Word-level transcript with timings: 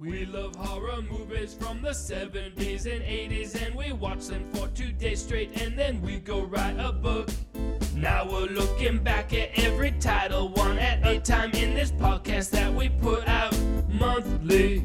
We 0.00 0.26
love 0.26 0.56
horror 0.56 1.02
movies 1.02 1.54
from 1.54 1.80
the 1.80 1.90
70s 1.90 2.84
and 2.86 3.02
80s, 3.02 3.54
and 3.64 3.74
we 3.74 3.92
watch 3.92 4.26
them 4.26 4.44
for 4.52 4.66
two 4.68 4.92
days 4.92 5.22
straight, 5.22 5.60
and 5.60 5.78
then 5.78 6.02
we 6.02 6.18
go 6.18 6.42
write 6.42 6.76
a 6.78 6.92
book. 6.92 7.28
Now 7.94 8.28
we're 8.28 8.46
looking 8.46 8.98
back 8.98 9.32
at 9.32 9.50
every 9.54 9.92
title, 9.92 10.48
one 10.48 10.78
at 10.78 11.06
a 11.06 11.20
time, 11.20 11.52
in 11.52 11.74
this 11.74 11.92
podcast 11.92 12.50
that 12.50 12.72
we 12.74 12.88
put 12.88 13.26
out 13.28 13.56
monthly. 13.88 14.84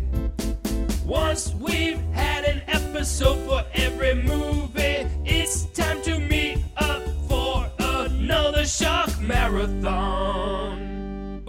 Once 1.03 1.53
we've 1.55 1.99
had 2.13 2.45
an 2.45 2.62
episode 2.67 3.39
for 3.48 3.65
every 3.73 4.13
movie, 4.13 5.07
it's 5.26 5.65
time 5.71 6.01
to 6.03 6.20
meet 6.20 6.63
up 6.77 7.01
for 7.27 7.70
another 7.79 8.65
shock 8.65 9.09
Marathon. 9.20 10.78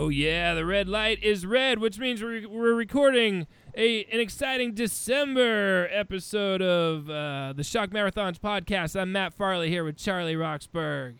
Oh, 0.00 0.08
yeah, 0.08 0.54
the 0.54 0.64
red 0.64 0.88
light 0.88 1.22
is 1.22 1.44
red, 1.44 1.78
which 1.78 1.98
means 1.98 2.22
we're, 2.22 2.48
we're 2.48 2.72
recording 2.72 3.46
a 3.76 4.04
an 4.04 4.18
exciting 4.18 4.72
December 4.72 5.90
episode 5.92 6.62
of 6.62 7.10
uh, 7.10 7.52
the 7.54 7.62
Shock 7.62 7.90
Marathons 7.90 8.38
podcast. 8.38 8.98
I'm 8.98 9.12
Matt 9.12 9.34
Farley 9.34 9.68
here 9.68 9.84
with 9.84 9.98
Charlie 9.98 10.36
Roxburgh, 10.36 11.16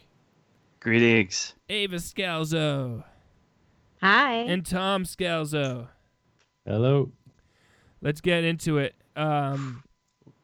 Greetings. 0.81 1.55
Ava 1.69 1.97
Scalzo, 1.97 3.05
Hi. 4.01 4.33
and 4.37 4.65
Tom 4.65 5.05
Scalzo. 5.05 5.89
Hello. 6.67 7.13
Let's 8.01 8.23
get 8.23 8.45
into 8.45 8.79
it. 8.79 8.95
Um, 9.15 9.83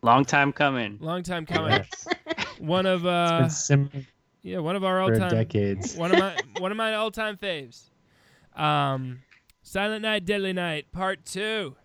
Long 0.02 0.26
time 0.26 0.52
coming. 0.52 0.98
long 1.00 1.22
time 1.22 1.46
coming. 1.46 1.70
Yes. 1.72 2.06
One 2.58 2.84
of 2.84 3.00
It's 3.00 3.08
uh, 3.08 3.40
been 3.40 3.50
simmering 3.50 4.06
yeah, 4.42 4.58
one 4.58 4.76
of 4.76 4.84
our 4.84 5.04
for 5.06 5.14
all-time 5.14 5.30
decades. 5.30 5.96
one 5.96 6.12
of 6.12 6.18
my 6.20 6.36
one 6.58 6.70
of 6.70 6.76
my 6.76 6.94
all-time 6.94 7.36
faves. 7.38 7.88
Um, 8.56 9.22
Silent 9.62 10.02
Night, 10.02 10.24
Deadly 10.24 10.52
Night, 10.52 10.90
Part 10.92 11.24
Two, 11.24 11.76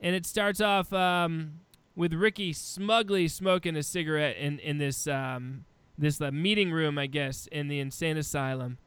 and 0.00 0.14
it 0.14 0.24
starts 0.24 0.60
off 0.60 0.92
um, 0.92 1.60
with 1.94 2.14
Ricky 2.14 2.52
smugly 2.52 3.28
smoking 3.28 3.76
a 3.76 3.82
cigarette 3.82 4.36
in 4.36 4.58
in 4.58 4.78
this 4.78 5.06
um, 5.06 5.64
this 5.98 6.20
uh, 6.20 6.30
meeting 6.30 6.70
room, 6.72 6.98
I 6.98 7.06
guess, 7.06 7.46
in 7.50 7.68
the 7.68 7.80
insane 7.80 8.16
asylum. 8.16 8.78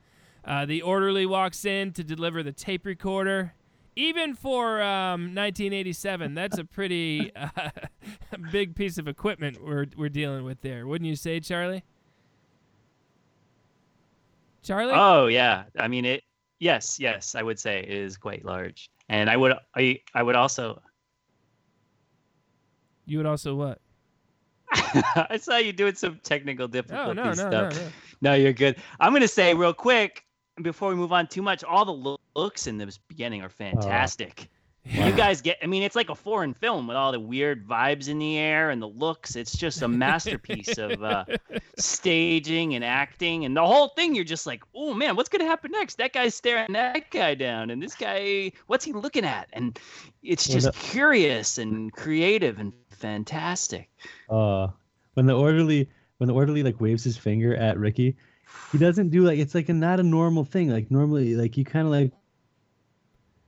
Uh, 0.43 0.65
the 0.65 0.81
orderly 0.81 1.25
walks 1.25 1.65
in 1.65 1.91
to 1.93 2.03
deliver 2.03 2.43
the 2.43 2.51
tape 2.51 2.85
recorder. 2.85 3.53
Even 3.97 4.35
for 4.35 4.81
um, 4.81 5.33
1987, 5.33 6.33
that's 6.33 6.57
a 6.57 6.65
pretty 6.65 7.31
uh, 7.35 7.69
big 8.51 8.75
piece 8.75 8.97
of 8.97 9.07
equipment 9.07 9.63
we're 9.63 9.85
we're 9.97 10.09
dealing 10.09 10.43
with 10.43 10.61
there, 10.61 10.85
wouldn't 10.85 11.07
you 11.07 11.15
say, 11.15 11.39
Charlie? 11.39 11.83
Charlie? 14.63 14.93
Oh 14.95 15.27
yeah. 15.27 15.65
I 15.79 15.87
mean 15.87 16.05
it 16.05 16.23
yes, 16.59 16.99
yes, 16.99 17.35
I 17.35 17.43
would 17.43 17.59
say 17.59 17.79
it 17.79 17.89
is 17.89 18.17
quite 18.17 18.45
large. 18.45 18.89
And 19.09 19.29
I 19.29 19.37
would 19.37 19.53
I 19.75 19.99
I 20.13 20.23
would 20.23 20.35
also 20.35 20.81
You 23.05 23.17
would 23.19 23.27
also 23.27 23.55
what? 23.55 23.79
I 25.29 25.37
saw 25.39 25.57
you 25.57 25.71
doing 25.73 25.95
some 25.95 26.19
technical 26.23 26.65
Oh 26.65 26.69
difficulty 26.71 27.15
no, 27.15 27.23
no, 27.25 27.33
stuff. 27.33 27.51
no, 27.51 27.69
no. 27.69 27.87
No, 28.21 28.33
you're 28.33 28.53
good. 28.53 28.77
I'm 28.99 29.13
gonna 29.13 29.27
say 29.27 29.53
real 29.53 29.73
quick 29.73 30.23
before 30.61 30.89
we 30.89 30.95
move 30.95 31.11
on 31.11 31.27
too 31.27 31.41
much, 31.41 31.63
all 31.63 31.85
the 31.85 32.17
looks 32.35 32.67
in 32.67 32.77
this 32.77 32.97
beginning 32.97 33.41
are 33.41 33.45
uh, 33.45 33.49
fantastic. 33.49 34.49
You 34.87 35.11
guys 35.13 35.41
get 35.41 35.57
I 35.63 35.65
mean 35.65 35.81
it's 35.81 35.95
like 35.95 36.09
a 36.09 36.15
foreign 36.15 36.53
film 36.53 36.87
with 36.87 36.95
all 36.95 37.11
the 37.11 37.19
weird 37.19 37.67
vibes 37.67 38.07
in 38.07 38.19
the 38.19 38.37
air 38.37 38.69
and 38.69 38.81
the 38.81 38.87
looks. 38.87 39.35
It's 39.35 39.57
just 39.57 39.81
a 39.81 39.87
masterpiece 39.87 40.77
of 40.77 41.01
uh, 41.03 41.25
staging 41.77 42.75
and 42.75 42.83
acting 42.83 43.45
and 43.45 43.57
the 43.57 43.65
whole 43.65 43.89
thing 43.89 44.13
you're 44.13 44.23
just 44.23 44.45
like, 44.45 44.63
"Oh 44.75 44.93
man, 44.93 45.15
what's 45.15 45.29
going 45.29 45.41
to 45.41 45.47
happen 45.47 45.71
next? 45.71 45.97
That 45.97 46.13
guy's 46.13 46.35
staring 46.35 46.75
at 46.75 46.93
that 46.93 47.11
guy 47.11 47.33
down 47.33 47.71
and 47.71 47.81
this 47.81 47.95
guy 47.95 48.51
what's 48.67 48.85
he 48.85 48.93
looking 48.93 49.25
at?" 49.25 49.49
And 49.53 49.79
it's 50.21 50.47
just 50.47 50.67
the- 50.67 50.73
curious 50.73 51.57
and 51.57 51.91
creative 51.91 52.59
and 52.59 52.71
fantastic. 52.89 53.89
Uh, 54.29 54.67
when 55.15 55.25
the 55.25 55.33
orderly 55.35 55.89
when 56.17 56.27
the 56.27 56.33
orderly 56.33 56.61
like 56.63 56.79
waves 56.79 57.03
his 57.03 57.17
finger 57.17 57.55
at 57.55 57.79
Ricky, 57.79 58.15
he 58.71 58.77
doesn't 58.77 59.09
do 59.09 59.23
like 59.23 59.39
it's 59.39 59.55
like 59.55 59.69
a 59.69 59.73
not 59.73 59.99
a 59.99 60.03
normal 60.03 60.45
thing. 60.45 60.69
Like 60.69 60.91
normally, 60.91 61.35
like 61.35 61.57
you 61.57 61.65
kind 61.65 61.87
of 61.87 61.91
like 61.91 62.11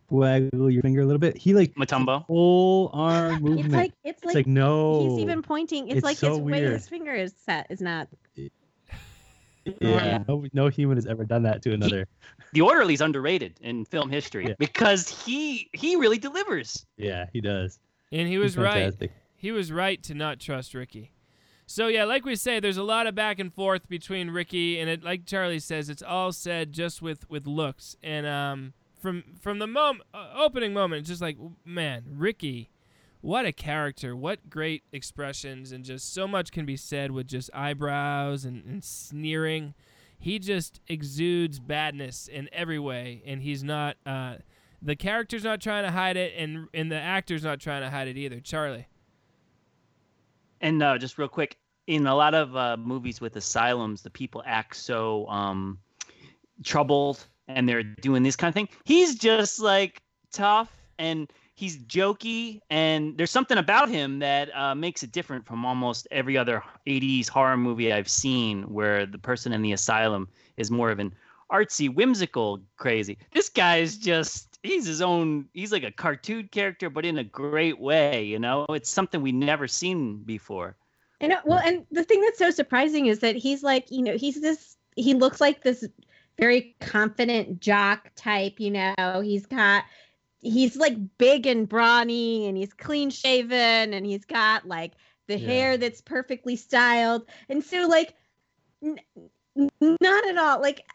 waggle 0.09 0.69
your 0.72 0.81
finger 0.81 1.01
a 1.01 1.06
little 1.06 1.19
bit. 1.19 1.38
He 1.38 1.53
like 1.53 1.73
Mutombo. 1.75 2.23
whole 2.25 2.90
arm 2.94 3.41
movement. 3.41 3.66
it's 3.66 3.73
like 3.75 3.94
it's 4.03 4.18
It's 4.18 4.25
like, 4.25 4.35
like, 4.35 4.47
no. 4.47 5.09
he's 5.09 5.19
even 5.19 5.41
pointing. 5.41 5.88
It's, 5.88 5.97
It's 5.97 6.06
like 6.06 6.18
so 6.18 6.31
his 6.31 6.40
way 6.40 6.62
his 6.63 6.88
finger 6.88 7.13
is 7.13 7.34
set 7.45 7.68
is 7.69 7.81
not. 7.81 8.07
yeah. 9.81 10.23
No, 10.28 10.45
no 10.53 10.68
human 10.69 10.97
has 10.97 11.06
ever 11.06 11.25
done 11.25 11.44
that 11.44 11.62
to 11.63 11.73
another. 11.73 12.07
The 12.53 12.62
orderly's 12.62 13.01
underrated 13.01 13.56
in 13.62 13.84
film 13.85 14.09
history 14.09 14.47
Yeah. 14.47 14.53
because 14.59 15.09
he 15.25 15.69
he 15.73 15.95
really 15.97 16.18
delivers. 16.18 16.85
Yeah, 16.95 17.25
he 17.34 17.41
does. 17.41 17.79
And 18.12 18.28
he 18.28 18.35
He's 18.35 18.44
was 18.44 18.57
right. 18.57 18.74
fantastic. 18.84 19.12
He 19.35 19.51
was 19.51 19.72
right 19.72 20.01
to 20.03 20.13
not 20.13 20.39
trust 20.39 20.74
Ricky. 20.74 21.12
So 21.66 21.88
yeah, 21.88 22.06
like 22.06 22.24
we 22.24 22.38
say, 22.38 22.62
there's 22.62 22.78
a 22.78 22.84
lot 22.84 23.07
of 23.07 23.16
back 23.16 23.39
and 23.39 23.53
forth 23.53 23.89
between 23.89 24.29
Ricky 24.31 24.79
and 24.79 24.89
it. 24.89 25.03
Like 25.03 25.25
Charlie 25.25 25.59
says, 25.59 25.89
it's 25.89 26.01
all 26.01 26.31
said 26.31 26.72
just 26.72 27.01
with 27.01 27.29
with 27.29 27.45
looks. 27.45 27.97
And 28.01 28.25
um, 28.25 28.74
from 28.99 29.23
from 29.39 29.59
the 29.59 29.67
mom 29.67 30.01
uh, 30.13 30.33
opening 30.35 30.73
moment, 30.73 31.01
it's 31.01 31.09
just 31.09 31.21
like 31.21 31.37
man, 31.65 32.03
Ricky, 32.09 32.69
what 33.21 33.45
a 33.45 33.51
character! 33.51 34.15
What 34.15 34.49
great 34.49 34.83
expressions 34.91 35.71
and 35.71 35.83
just 35.83 36.13
so 36.13 36.27
much 36.27 36.51
can 36.51 36.65
be 36.65 36.77
said 36.77 37.11
with 37.11 37.27
just 37.27 37.49
eyebrows 37.53 38.45
and, 38.45 38.63
and 38.65 38.83
sneering. 38.83 39.73
He 40.19 40.39
just 40.39 40.81
exudes 40.87 41.59
badness 41.59 42.27
in 42.27 42.49
every 42.51 42.79
way, 42.79 43.21
and 43.25 43.41
he's 43.41 43.63
not. 43.63 43.97
Uh, 44.05 44.37
the 44.81 44.95
character's 44.95 45.43
not 45.43 45.61
trying 45.61 45.83
to 45.83 45.91
hide 45.91 46.17
it, 46.17 46.33
and 46.37 46.67
and 46.73 46.91
the 46.91 46.99
actor's 46.99 47.43
not 47.43 47.59
trying 47.59 47.81
to 47.81 47.89
hide 47.89 48.07
it 48.07 48.17
either. 48.17 48.39
Charlie. 48.39 48.87
And 50.59 50.81
uh, 50.81 50.97
just 50.97 51.19
real 51.19 51.27
quick, 51.27 51.57
in 51.85 52.07
a 52.07 52.15
lot 52.15 52.33
of 52.33 52.55
uh, 52.55 52.77
movies 52.77 53.21
with 53.21 53.35
asylums, 53.35 54.01
the 54.01 54.09
people 54.09 54.41
act 54.45 54.75
so 54.75 55.27
um, 55.27 55.77
troubled 56.63 57.27
and 57.47 57.67
they're 57.67 57.83
doing 57.83 58.23
this 58.23 58.35
kind 58.35 58.49
of 58.49 58.55
thing. 58.55 58.69
He's 58.85 59.15
just 59.15 59.59
like 59.59 60.01
tough 60.31 60.71
and 60.99 61.31
he's 61.57 61.77
jokey, 61.79 62.61
and 62.69 63.17
there's 63.17 63.31
something 63.31 63.57
about 63.57 63.89
him 63.89 64.19
that 64.19 64.55
uh, 64.55 64.75
makes 64.75 65.03
it 65.03 65.11
different 65.11 65.45
from 65.45 65.65
almost 65.65 66.07
every 66.11 66.37
other 66.37 66.63
80s 66.85 67.27
horror 67.27 67.57
movie 67.57 67.91
I've 67.91 68.09
seen 68.09 68.63
where 68.63 69.05
the 69.05 69.17
person 69.17 69.51
in 69.51 69.61
the 69.61 69.73
asylum 69.73 70.29
is 70.55 70.71
more 70.71 70.91
of 70.91 70.99
an 70.99 71.13
artsy, 71.51 71.93
whimsical, 71.93 72.61
crazy. 72.77 73.17
This 73.33 73.49
guy's 73.49 73.97
just. 73.97 74.45
He's 74.63 74.85
his 74.85 75.01
own. 75.01 75.45
He's 75.53 75.71
like 75.71 75.83
a 75.83 75.91
cartoon 75.91 76.49
character, 76.51 76.89
but 76.89 77.05
in 77.05 77.19
a 77.19 77.23
great 77.23 77.79
way. 77.79 78.23
You 78.23 78.39
know, 78.39 78.65
it's 78.69 78.89
something 78.89 79.21
we 79.21 79.31
never 79.31 79.67
seen 79.67 80.17
before. 80.23 80.75
And 81.21 81.33
uh, 81.33 81.41
well, 81.45 81.61
and 81.63 81.85
the 81.91 82.03
thing 82.03 82.21
that's 82.21 82.39
so 82.39 82.51
surprising 82.51 83.05
is 83.05 83.19
that 83.19 83.35
he's 83.35 83.63
like, 83.63 83.89
you 83.89 84.01
know, 84.01 84.17
he's 84.17 84.41
this. 84.41 84.75
He 84.95 85.13
looks 85.13 85.39
like 85.39 85.63
this 85.63 85.87
very 86.37 86.75
confident 86.79 87.59
jock 87.59 88.11
type. 88.15 88.59
You 88.59 88.71
know, 88.71 89.21
he's 89.23 89.45
got. 89.45 89.83
He's 90.39 90.77
like 90.77 90.95
big 91.17 91.47
and 91.47 91.67
brawny, 91.67 92.47
and 92.47 92.56
he's 92.56 92.71
clean 92.71 93.09
shaven, 93.09 93.94
and 93.94 94.06
he's 94.06 94.23
got 94.23 94.67
like 94.67 94.94
the 95.27 95.38
Yeah. 95.38 95.47
hair 95.47 95.77
that's 95.77 96.00
perfectly 96.01 96.56
styled, 96.56 97.25
and 97.50 97.63
so 97.63 97.88
like, 97.88 98.13
n- 98.83 99.00
not 99.56 100.27
at 100.27 100.38
all. 100.38 100.62
Like, 100.62 100.85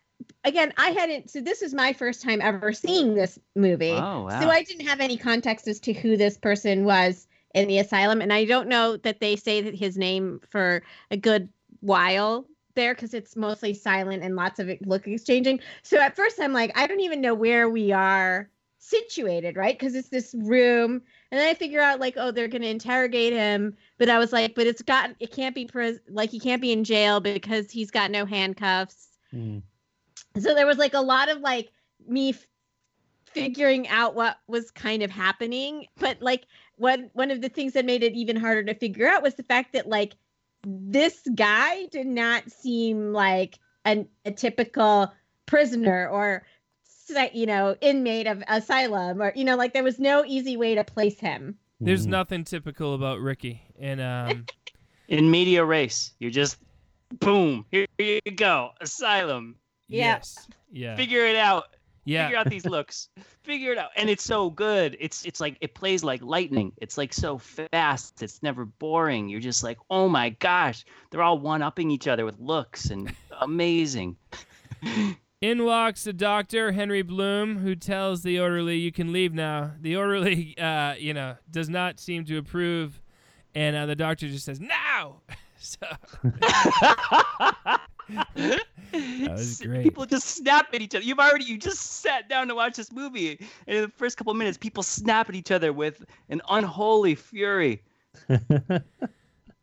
again, 0.44 0.72
I 0.76 0.90
hadn't. 0.90 1.28
So 1.30 1.40
this 1.40 1.60
is 1.60 1.74
my 1.74 1.92
first 1.92 2.22
time 2.22 2.40
ever 2.40 2.72
seeing 2.72 3.14
this 3.14 3.38
movie. 3.56 3.90
Oh 3.90 4.22
wow! 4.22 4.40
So 4.40 4.48
I 4.48 4.62
didn't 4.62 4.86
have 4.86 5.00
any 5.00 5.16
context 5.16 5.66
as 5.66 5.80
to 5.80 5.92
who 5.92 6.16
this 6.16 6.38
person 6.38 6.84
was 6.84 7.26
in 7.52 7.66
the 7.68 7.78
asylum, 7.80 8.22
and 8.22 8.32
I 8.32 8.44
don't 8.44 8.68
know 8.68 8.96
that 8.98 9.20
they 9.20 9.36
say 9.36 9.60
that 9.60 9.74
his 9.74 9.98
name 9.98 10.40
for 10.50 10.82
a 11.10 11.16
good 11.16 11.48
while 11.80 12.46
there 12.74 12.94
because 12.94 13.14
it's 13.14 13.36
mostly 13.36 13.74
silent 13.74 14.22
and 14.22 14.36
lots 14.36 14.58
of 14.58 14.70
look 14.86 15.06
exchanging. 15.06 15.60
So 15.82 15.98
at 15.98 16.16
first 16.16 16.40
I'm 16.40 16.52
like, 16.52 16.72
I 16.76 16.86
don't 16.86 17.00
even 17.00 17.20
know 17.20 17.34
where 17.34 17.68
we 17.68 17.92
are 17.92 18.48
situated, 18.78 19.56
right? 19.56 19.78
Because 19.78 19.94
it's 19.94 20.08
this 20.08 20.34
room, 20.38 21.02
and 21.30 21.40
then 21.40 21.48
I 21.48 21.54
figure 21.54 21.80
out 21.80 22.00
like, 22.00 22.14
oh, 22.16 22.30
they're 22.32 22.48
gonna 22.48 22.66
interrogate 22.66 23.32
him, 23.32 23.76
but 23.98 24.08
I 24.08 24.18
was 24.18 24.32
like, 24.32 24.54
but 24.54 24.66
it's 24.66 24.82
got 24.82 25.10
it 25.20 25.30
can't 25.32 25.54
be 25.54 25.66
pres- 25.66 26.00
like 26.08 26.30
he 26.30 26.40
can't 26.40 26.60
be 26.62 26.72
in 26.72 26.84
jail 26.84 27.20
because 27.20 27.70
he's 27.70 27.90
got 27.90 28.10
no 28.10 28.26
handcuffs 28.26 29.08
Mm. 29.34 29.62
so 30.38 30.54
there 30.54 30.66
was 30.66 30.76
like 30.76 30.92
a 30.94 31.00
lot 31.00 31.30
of 31.30 31.38
like 31.40 31.70
me 32.06 32.30
f- 32.30 32.46
figuring 33.26 33.88
out 33.88 34.14
what 34.14 34.38
was 34.46 34.70
kind 34.70 35.02
of 35.02 35.10
happening. 35.10 35.86
But 35.98 36.20
like 36.20 36.46
one 36.76 37.10
one 37.14 37.30
of 37.30 37.40
the 37.40 37.48
things 37.48 37.72
that 37.74 37.84
made 37.86 38.02
it 38.02 38.12
even 38.14 38.36
harder 38.36 38.62
to 38.64 38.74
figure 38.74 39.08
out 39.08 39.22
was 39.22 39.34
the 39.34 39.42
fact 39.42 39.72
that 39.72 39.88
like 39.88 40.14
this 40.64 41.20
guy 41.34 41.86
did 41.86 42.06
not 42.06 42.50
seem 42.50 43.12
like 43.12 43.58
an, 43.84 44.08
a 44.24 44.30
typical 44.30 45.12
prisoner 45.46 46.08
or 46.08 46.44
you 47.34 47.44
know 47.46 47.76
inmate 47.80 48.26
of 48.26 48.42
asylum 48.48 49.20
or 49.20 49.32
you 49.36 49.44
know 49.44 49.56
like 49.56 49.74
there 49.74 49.82
was 49.82 49.98
no 49.98 50.24
easy 50.24 50.56
way 50.56 50.74
to 50.74 50.84
place 50.84 51.18
him 51.20 51.58
There's 51.80 52.06
Mhm. 52.06 52.10
nothing 52.10 52.44
typical 52.44 52.94
about 52.94 53.18
Ricky, 53.20 53.60
and 53.78 54.00
um, 54.00 54.46
In 55.08 55.30
medias 55.30 55.66
res, 55.66 56.12
you're 56.20 56.30
just 56.30 56.56
boom. 57.18 57.66
Here 57.70 57.86
you 57.98 58.20
go. 58.34 58.70
Asylum. 58.80 59.56
Yeah. 59.88 60.14
yes, 60.16 60.48
yeah, 60.70 60.96
Figure 60.96 61.26
it 61.26 61.36
out. 61.36 61.64
Yeah. 62.04 62.26
Figure 62.26 62.38
out 62.38 62.50
these 62.50 62.66
looks. 62.76 63.08
Figure 63.42 63.72
it 63.72 63.78
out. 63.78 63.90
And 63.96 64.10
it's 64.10 64.24
so 64.24 64.50
good. 64.50 64.96
It's 65.00 65.24
it's 65.24 65.40
like 65.40 65.56
it 65.60 65.74
plays 65.74 66.02
like 66.04 66.22
lightning. 66.22 66.72
It's 66.78 66.98
like 66.98 67.12
so 67.12 67.38
fast. 67.38 68.22
It's 68.22 68.42
never 68.42 68.64
boring. 68.64 69.28
You're 69.28 69.40
just 69.40 69.62
like, 69.62 69.78
oh 69.90 70.08
my 70.08 70.30
gosh. 70.30 70.84
They're 71.10 71.22
all 71.22 71.38
one 71.38 71.62
upping 71.62 71.90
each 71.90 72.08
other 72.08 72.24
with 72.24 72.38
looks 72.38 72.90
and 72.90 73.12
amazing. 73.40 74.16
In 75.42 75.64
walks 75.64 76.04
the 76.04 76.12
doctor, 76.12 76.70
Henry 76.70 77.02
Bloom, 77.02 77.58
who 77.58 77.74
tells 77.74 78.22
the 78.22 78.38
orderly, 78.38 78.76
"You 78.76 78.92
can 78.92 79.12
leave 79.12 79.34
now." 79.34 79.72
The 79.80 79.96
orderly, 79.96 80.56
uh, 80.60 80.94
you 80.94 81.12
know, 81.14 81.34
does 81.50 81.68
not 81.68 81.98
seem 81.98 82.24
to 82.26 82.38
approve, 82.38 83.02
and 83.52 83.74
uh, 83.74 83.86
the 83.86 83.96
doctor 83.96 84.28
just 84.28 84.44
says, 84.44 84.60
"Now." 84.60 85.22
so 85.58 85.84
was 89.28 89.60
great. 89.60 89.82
People 89.82 90.06
just 90.06 90.26
snap 90.26 90.68
at 90.72 90.80
each 90.80 90.94
other. 90.94 91.04
You've 91.04 91.18
already 91.18 91.44
you 91.44 91.58
just 91.58 92.00
sat 92.00 92.28
down 92.28 92.48
to 92.48 92.54
watch 92.54 92.76
this 92.76 92.92
movie, 92.92 93.38
and 93.66 93.76
in 93.76 93.82
the 93.82 93.88
first 93.88 94.16
couple 94.16 94.34
minutes, 94.34 94.58
people 94.58 94.82
snap 94.82 95.28
at 95.28 95.34
each 95.34 95.50
other 95.50 95.72
with 95.72 96.04
an 96.28 96.40
unholy 96.48 97.14
fury. 97.14 97.82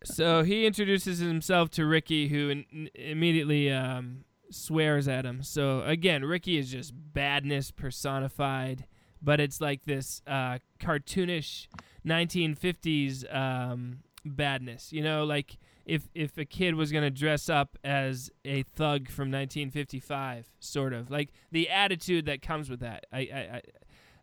So 0.04 0.44
he 0.44 0.66
introduces 0.66 1.20
himself 1.20 1.70
to 1.72 1.86
Ricky, 1.86 2.30
who 2.30 2.50
in, 2.50 2.90
immediately 2.96 3.72
um, 3.72 4.24
swears 4.50 5.08
at 5.08 5.26
him. 5.26 5.44
So 5.44 5.81
again, 5.84 6.24
Ricky 6.24 6.58
is 6.58 6.72
just 6.72 6.94
badness 6.96 7.72
personified, 7.72 8.86
but 9.22 9.40
it's 9.40 9.60
like 9.60 9.84
this 9.86 10.22
uh, 10.26 10.60
cartoonish 10.80 11.68
1950s 12.08 13.36
um, 13.36 14.00
badness. 14.26 14.94
You 14.94 15.04
know, 15.04 15.26
like 15.26 15.58
if 15.89 16.07
if 16.15 16.38
a 16.38 16.45
kid 16.45 16.75
was 16.75 16.91
gonna 16.91 17.09
dress 17.09 17.50
up 17.50 17.77
as 17.83 18.30
a 18.45 18.63
thug 18.63 19.09
from 19.09 19.30
1955, 19.31 20.47
sort 20.59 20.94
of 20.94 21.09
like 21.12 21.31
the 21.51 21.69
attitude 21.69 22.25
that 22.27 22.41
comes 22.41 22.69
with 22.69 22.80
that. 22.81 23.06
I 23.12 23.19
I. 23.19 23.39
I 23.57 23.62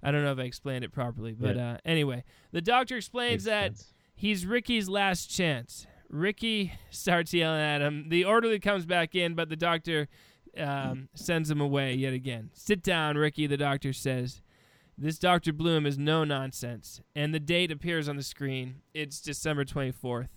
I 0.02 0.10
don't 0.12 0.22
know 0.22 0.30
if 0.30 0.38
I 0.38 0.42
explained 0.42 0.84
it 0.84 0.92
properly, 0.92 1.32
but 1.32 1.56
Yeah. 1.56 1.72
uh, 1.72 1.76
anyway, 1.84 2.22
the 2.52 2.60
doctor 2.60 2.96
explains 2.98 3.32
Makes 3.32 3.44
that 3.46 3.76
sense. 3.78 3.94
he's 4.14 4.46
Ricky's 4.46 4.88
last 4.90 5.34
chance. 5.34 5.86
Ricky 6.10 6.74
starts 6.90 7.32
yelling 7.32 7.62
at 7.62 7.80
him. 7.80 8.10
The 8.10 8.24
orderly 8.24 8.60
comes 8.60 8.84
back 8.84 9.14
in, 9.14 9.34
but 9.34 9.48
the 9.48 9.56
doctor 9.56 10.06
um, 10.56 11.08
sends 11.14 11.50
him 11.50 11.60
away 11.62 11.94
yet 11.94 12.12
again. 12.12 12.50
Sit 12.52 12.82
down, 12.82 13.16
Ricky, 13.16 13.46
the 13.46 13.56
doctor 13.56 13.92
says. 13.94 14.42
This 14.98 15.18
Dr. 15.18 15.52
Bloom 15.54 15.86
is 15.86 15.98
no 15.98 16.24
nonsense. 16.24 17.00
And 17.16 17.34
the 17.34 17.40
date 17.40 17.72
appears 17.72 18.08
on 18.08 18.16
the 18.16 18.22
screen. 18.22 18.82
It's 18.94 19.20
December 19.20 19.64
24th. 19.64 20.28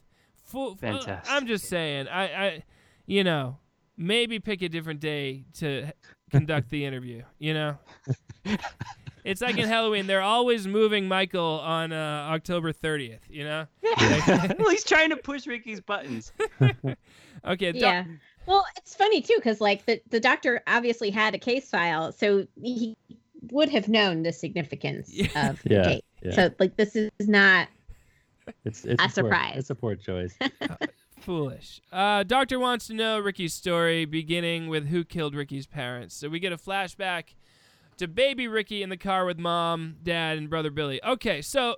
Full, 0.49 0.75
Fantastic. 0.75 1.31
I'm 1.33 1.47
just 1.47 1.65
saying, 1.65 2.07
I, 2.07 2.23
I, 2.23 2.63
you 3.05 3.23
know, 3.23 3.57
maybe 3.97 4.39
pick 4.39 4.61
a 4.61 4.69
different 4.69 4.99
day 4.99 5.45
to 5.59 5.91
conduct 6.31 6.69
the 6.69 6.85
interview, 6.85 7.23
you 7.39 7.53
know? 7.53 7.77
It's 9.25 9.41
like 9.41 9.57
in 9.57 9.67
Halloween, 9.67 10.07
they're 10.07 10.21
always 10.21 10.65
moving 10.65 11.07
Michael 11.07 11.59
on 11.59 11.91
uh, 11.91 12.27
October 12.31 12.71
30th, 12.71 13.19
you 13.29 13.43
know? 13.43 13.67
well, 13.83 14.69
he's 14.69 14.85
trying 14.85 15.09
to 15.09 15.17
push 15.17 15.45
Ricky's 15.45 15.81
buttons. 15.81 16.31
Okay, 17.45 17.73
doc- 17.73 17.81
yeah 17.81 18.03
well 18.49 18.65
it's 18.77 18.95
funny 18.95 19.21
too 19.21 19.35
because 19.37 19.61
like 19.61 19.85
the, 19.85 20.01
the 20.09 20.19
doctor 20.19 20.61
obviously 20.67 21.09
had 21.09 21.35
a 21.35 21.37
case 21.37 21.69
file 21.69 22.11
so 22.11 22.45
he 22.61 22.97
would 23.51 23.69
have 23.69 23.87
known 23.87 24.23
the 24.23 24.33
significance 24.33 25.09
Yeah. 25.13 25.51
of 25.51 25.61
the 25.63 25.69
Yeah, 25.69 25.83
date 25.83 26.05
yeah. 26.23 26.31
so 26.31 26.49
like 26.59 26.75
this 26.75 26.95
is 26.95 27.09
not 27.21 27.67
It's 28.65 28.85
it's 28.85 29.01
A 29.01 29.05
a, 29.05 29.07
poor, 29.07 29.09
surprise. 29.09 29.55
it's 29.57 29.69
a 29.69 29.75
poor 29.75 29.95
choice. 29.95 30.35
foolish. 31.19 31.81
Uh, 31.91 32.23
Doctor 32.23 32.59
wants 32.59 32.87
to 32.87 32.93
know 32.93 33.19
Ricky's 33.19 33.53
story, 33.53 34.05
beginning 34.05 34.67
with 34.67 34.87
who 34.87 35.03
killed 35.03 35.35
Ricky's 35.35 35.67
parents. 35.67 36.15
So 36.15 36.29
we 36.29 36.39
get 36.39 36.53
a 36.53 36.57
flashback 36.57 37.35
to 37.97 38.07
baby 38.07 38.47
Ricky 38.47 38.81
in 38.81 38.89
the 38.89 38.97
car 38.97 39.25
with 39.25 39.37
mom, 39.37 39.97
dad, 40.03 40.37
and 40.37 40.49
brother 40.49 40.71
Billy. 40.71 41.03
Okay, 41.03 41.41
so 41.41 41.75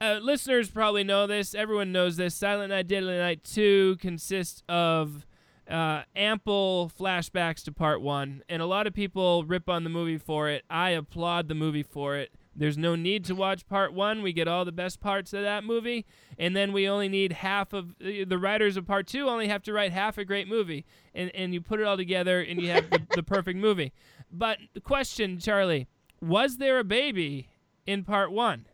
uh, 0.00 0.20
listeners 0.22 0.70
probably 0.70 1.02
know 1.04 1.26
this. 1.26 1.54
Everyone 1.54 1.90
knows 1.92 2.16
this. 2.16 2.34
Silent 2.34 2.70
Night, 2.70 2.86
Deadly 2.86 3.18
Night 3.18 3.42
2 3.44 3.96
consists 4.00 4.62
of 4.68 5.26
uh, 5.68 6.02
ample 6.14 6.92
flashbacks 6.98 7.64
to 7.64 7.72
part 7.72 8.00
one, 8.02 8.42
and 8.48 8.62
a 8.62 8.66
lot 8.66 8.86
of 8.86 8.94
people 8.94 9.44
rip 9.44 9.68
on 9.68 9.82
the 9.82 9.90
movie 9.90 10.18
for 10.18 10.48
it. 10.48 10.62
I 10.70 10.90
applaud 10.90 11.48
the 11.48 11.54
movie 11.54 11.82
for 11.82 12.16
it. 12.16 12.30
There's 12.56 12.78
no 12.78 12.94
need 12.94 13.24
to 13.26 13.34
watch 13.34 13.66
part 13.66 13.92
one. 13.92 14.22
We 14.22 14.32
get 14.32 14.46
all 14.46 14.64
the 14.64 14.72
best 14.72 15.00
parts 15.00 15.32
of 15.32 15.42
that 15.42 15.64
movie, 15.64 16.06
and 16.38 16.54
then 16.54 16.72
we 16.72 16.88
only 16.88 17.08
need 17.08 17.32
half 17.32 17.72
of 17.72 17.96
the 17.98 18.38
writers 18.38 18.76
of 18.76 18.86
part 18.86 19.06
two 19.06 19.28
only 19.28 19.48
have 19.48 19.62
to 19.64 19.72
write 19.72 19.92
half 19.92 20.18
a 20.18 20.24
great 20.24 20.46
movie, 20.48 20.84
and 21.14 21.30
and 21.34 21.52
you 21.52 21.60
put 21.60 21.80
it 21.80 21.86
all 21.86 21.96
together, 21.96 22.40
and 22.40 22.60
you 22.60 22.70
have 22.70 22.88
the, 22.90 23.02
the 23.16 23.22
perfect 23.22 23.58
movie. 23.58 23.92
But 24.30 24.58
the 24.72 24.80
question, 24.80 25.38
Charlie, 25.38 25.88
was 26.20 26.58
there 26.58 26.78
a 26.78 26.84
baby 26.84 27.48
in 27.86 28.04
part 28.04 28.30
one? 28.30 28.66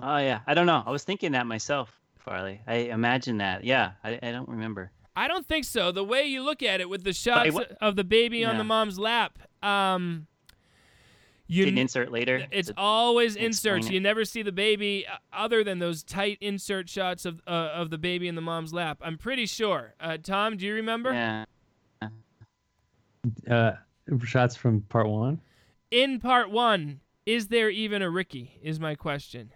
Oh 0.00 0.18
yeah, 0.18 0.40
I 0.46 0.54
don't 0.54 0.66
know. 0.66 0.82
I 0.86 0.90
was 0.90 1.04
thinking 1.04 1.32
that 1.32 1.46
myself, 1.46 1.90
Farley. 2.18 2.60
I 2.66 2.74
imagine 2.76 3.38
that. 3.38 3.64
Yeah, 3.64 3.92
I, 4.04 4.18
I 4.22 4.32
don't 4.32 4.48
remember. 4.48 4.90
I 5.14 5.28
don't 5.28 5.46
think 5.46 5.64
so. 5.64 5.92
The 5.92 6.04
way 6.04 6.24
you 6.24 6.42
look 6.42 6.62
at 6.62 6.80
it 6.80 6.88
with 6.90 7.02
the 7.04 7.14
shots 7.14 7.52
what- 7.52 7.72
of 7.80 7.96
the 7.96 8.04
baby 8.04 8.44
on 8.44 8.58
the 8.58 8.64
mom's 8.64 8.98
lap, 8.98 9.38
um, 9.62 10.26
you 11.48 11.64
Didn't 11.64 11.78
insert 11.78 12.10
later. 12.10 12.44
it's 12.50 12.68
to 12.68 12.74
always 12.76 13.36
inserts. 13.36 13.86
it. 13.86 13.92
You 13.92 14.00
never 14.00 14.24
see 14.24 14.42
the 14.42 14.52
baby 14.52 15.06
uh, 15.06 15.16
other 15.32 15.62
than 15.62 15.78
those 15.78 16.02
tight 16.02 16.38
insert 16.40 16.88
shots 16.88 17.24
of 17.24 17.40
uh, 17.46 17.50
of 17.50 17.90
the 17.90 17.98
baby 17.98 18.26
in 18.28 18.34
the 18.34 18.40
mom's 18.40 18.72
lap. 18.72 18.98
I'm 19.00 19.16
pretty 19.18 19.46
sure. 19.46 19.94
Uh, 20.00 20.16
Tom, 20.22 20.56
do 20.56 20.66
you 20.66 20.74
remember? 20.74 21.12
Yeah. 21.12 21.44
Uh, 23.50 23.72
shots 24.24 24.56
from 24.56 24.82
part 24.82 25.08
one. 25.08 25.40
In 25.90 26.20
part 26.20 26.50
one, 26.50 27.00
is 27.24 27.48
there 27.48 27.70
even 27.70 28.02
a 28.02 28.10
Ricky? 28.10 28.58
Is 28.62 28.78
my 28.80 28.94
question. 28.94 29.52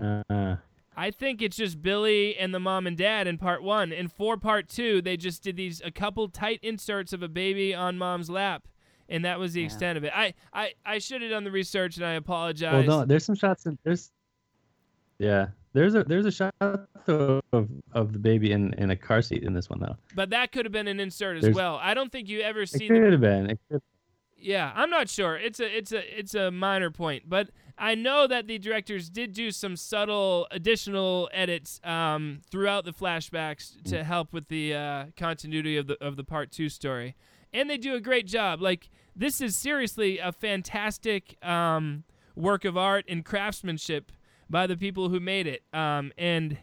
Uh, 0.00 0.56
I 0.96 1.10
think 1.10 1.40
it's 1.42 1.56
just 1.56 1.80
Billy 1.82 2.36
and 2.36 2.52
the 2.54 2.60
mom 2.60 2.86
and 2.86 2.96
dad 2.96 3.26
in 3.26 3.38
part 3.38 3.62
one. 3.62 3.92
And 3.92 4.12
for 4.12 4.36
part 4.36 4.68
two, 4.68 5.00
they 5.02 5.16
just 5.16 5.42
did 5.42 5.56
these 5.56 5.80
a 5.84 5.90
couple 5.90 6.28
tight 6.28 6.60
inserts 6.62 7.12
of 7.12 7.22
a 7.22 7.28
baby 7.28 7.74
on 7.74 7.98
mom's 7.98 8.30
lap, 8.30 8.66
and 9.10 9.24
that 9.26 9.38
was 9.38 9.52
the 9.52 9.60
Yeah. 9.60 9.66
extent 9.66 9.98
of 9.98 10.04
it. 10.04 10.12
I, 10.14 10.32
I, 10.54 10.72
I 10.86 10.98
should 10.98 11.20
have 11.20 11.30
done 11.30 11.44
the 11.44 11.50
research, 11.50 11.96
and 11.98 12.06
I 12.06 12.12
apologize. 12.12 12.86
well, 12.86 13.00
no, 13.00 13.04
there's 13.04 13.24
some 13.24 13.34
shots. 13.34 13.66
In, 13.66 13.78
there's, 13.84 14.10
yeah, 15.18 15.48
there's 15.72 15.94
a 15.94 16.04
there's 16.04 16.26
a 16.26 16.32
shot 16.32 16.54
of 16.62 17.42
of 17.92 18.12
the 18.12 18.18
baby 18.18 18.52
in 18.52 18.72
in 18.74 18.90
a 18.90 18.96
car 18.96 19.20
seat 19.22 19.42
in 19.42 19.52
this 19.52 19.68
one 19.68 19.80
though. 19.80 19.96
But 20.14 20.30
that 20.30 20.52
could 20.52 20.64
have 20.64 20.72
been 20.72 20.88
an 20.88 21.00
insert 21.00 21.36
as 21.36 21.42
There's- 21.42 21.54
well. 21.56 21.76
I 21.82 21.92
don't 21.94 22.10
think 22.10 22.28
you 22.28 22.40
ever 22.40 22.62
It 22.62 22.68
see 22.70 22.88
the 22.88 22.98
could 22.98 23.12
have 23.12 23.20
been. 23.20 23.50
It 23.50 23.58
could, 23.70 23.82
Yeah, 24.38 24.72
I'm 24.74 24.88
not 24.90 25.08
sure. 25.10 25.36
It's 25.36 25.60
a 25.60 25.76
it's 25.76 25.92
a 25.92 26.18
it's 26.18 26.34
a 26.34 26.50
minor 26.50 26.90
point, 26.90 27.24
but 27.28 27.50
I 27.76 27.94
know 27.94 28.26
that 28.26 28.46
the 28.46 28.58
directors 28.58 29.08
did 29.10 29.32
do 29.32 29.50
some 29.50 29.76
subtle 29.76 30.46
additional 30.50 31.28
edits 31.32 31.80
um, 31.84 32.40
throughout 32.50 32.84
the 32.84 32.92
flashbacks 32.92 33.82
to 33.90 34.04
help 34.04 34.32
with 34.32 34.48
the 34.48 34.74
uh, 34.74 35.04
continuity 35.16 35.76
of 35.76 35.86
the 35.86 36.02
of 36.04 36.16
the 36.16 36.24
part 36.24 36.50
two 36.50 36.68
story, 36.70 37.16
and 37.52 37.68
they 37.70 37.76
do 37.78 37.94
a 37.94 38.00
great 38.00 38.26
job. 38.26 38.60
Like 38.62 38.90
this 39.16 39.40
is 39.40 39.56
seriously 39.56 40.18
a 40.18 40.32
fantastic 40.32 41.36
um, 41.44 42.04
work 42.34 42.64
of 42.64 42.76
art 42.76 43.04
and 43.08 43.24
craftsmanship 43.24 44.12
by 44.48 44.66
the 44.66 44.76
people 44.76 45.08
who 45.08 45.20
made 45.20 45.46
it, 45.46 45.62
um, 45.72 46.12
and 46.18 46.58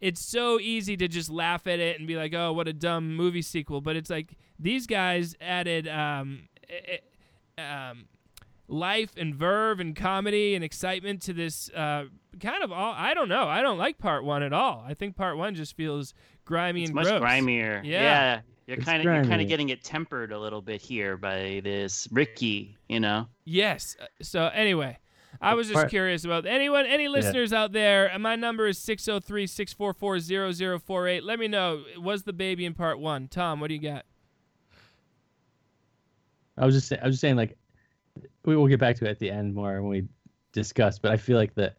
it's 0.00 0.24
so 0.24 0.58
easy 0.58 0.96
to 0.96 1.06
just 1.08 1.30
laugh 1.30 1.66
at 1.66 1.78
it 1.78 1.98
and 1.98 2.08
be 2.08 2.16
like, 2.16 2.32
"Oh, 2.34 2.52
what 2.52 2.66
a 2.68 2.72
dumb 2.72 3.14
movie 3.14 3.42
sequel." 3.42 3.80
But 3.80 3.96
it's 3.96 4.10
like 4.10 4.36
these 4.58 4.86
guys 4.86 5.36
added 5.40 5.86
um, 5.86 6.48
eh, 6.68 6.96
eh, 7.58 7.62
um, 7.62 8.06
life 8.66 9.10
and 9.16 9.34
verve 9.34 9.78
and 9.80 9.94
comedy 9.94 10.54
and 10.54 10.64
excitement 10.64 11.22
to 11.22 11.32
this 11.32 11.70
uh, 11.70 12.04
kind 12.40 12.62
of 12.64 12.72
all. 12.72 12.94
I 12.96 13.14
don't 13.14 13.28
know. 13.28 13.46
I 13.48 13.60
don't 13.62 13.78
like 13.78 13.98
part 13.98 14.24
one 14.24 14.42
at 14.42 14.52
all. 14.52 14.84
I 14.86 14.94
think 14.94 15.16
part 15.16 15.36
one 15.36 15.54
just 15.54 15.76
feels 15.76 16.14
grimy 16.44 16.82
It's 16.82 16.90
and 16.90 16.94
much 16.96 17.06
gross. 17.06 17.20
grimier. 17.20 17.82
Yeah. 17.84 18.40
You're 18.76 18.84
kind 18.84 18.98
of 18.98 19.04
you're 19.04 19.24
kind 19.24 19.40
of 19.42 19.48
getting 19.48 19.68
it 19.70 19.82
tempered 19.84 20.32
a 20.32 20.38
little 20.38 20.62
bit 20.62 20.80
here 20.80 21.16
by 21.16 21.60
this 21.62 22.08
Ricky. 22.10 22.76
You 22.88 23.00
know. 23.00 23.28
Yes. 23.44 23.96
Uh, 24.00 24.06
So 24.22 24.46
anyway, 24.48 24.98
I 25.40 25.54
was 25.54 25.68
just 25.68 25.88
curious 25.88 26.24
about 26.24 26.46
anyone, 26.46 26.86
any 26.86 27.08
listeners 27.08 27.52
out 27.52 27.72
there. 27.72 28.10
My 28.18 28.36
number 28.36 28.66
is 28.66 28.78
603-644-0048. 28.78 31.22
Let 31.22 31.38
me 31.38 31.48
know. 31.48 31.84
Was 31.98 32.22
the 32.24 32.32
baby 32.32 32.64
in 32.64 32.74
part 32.74 32.98
one? 32.98 33.28
Tom, 33.28 33.60
what 33.60 33.68
do 33.68 33.74
you 33.74 33.80
got? 33.80 34.04
I 36.56 36.66
was 36.66 36.74
just 36.74 36.88
say- 36.88 36.98
I 37.00 37.06
was 37.06 37.14
just 37.14 37.20
saying 37.20 37.36
like 37.36 37.56
we 38.44 38.56
will 38.56 38.66
get 38.66 38.80
back 38.80 38.96
to 38.96 39.06
it 39.06 39.10
at 39.10 39.18
the 39.18 39.30
end 39.30 39.54
more 39.54 39.80
when 39.80 39.90
we 39.90 40.08
discuss. 40.52 40.98
But 40.98 41.12
I 41.12 41.16
feel 41.16 41.36
like 41.36 41.54
that 41.54 41.76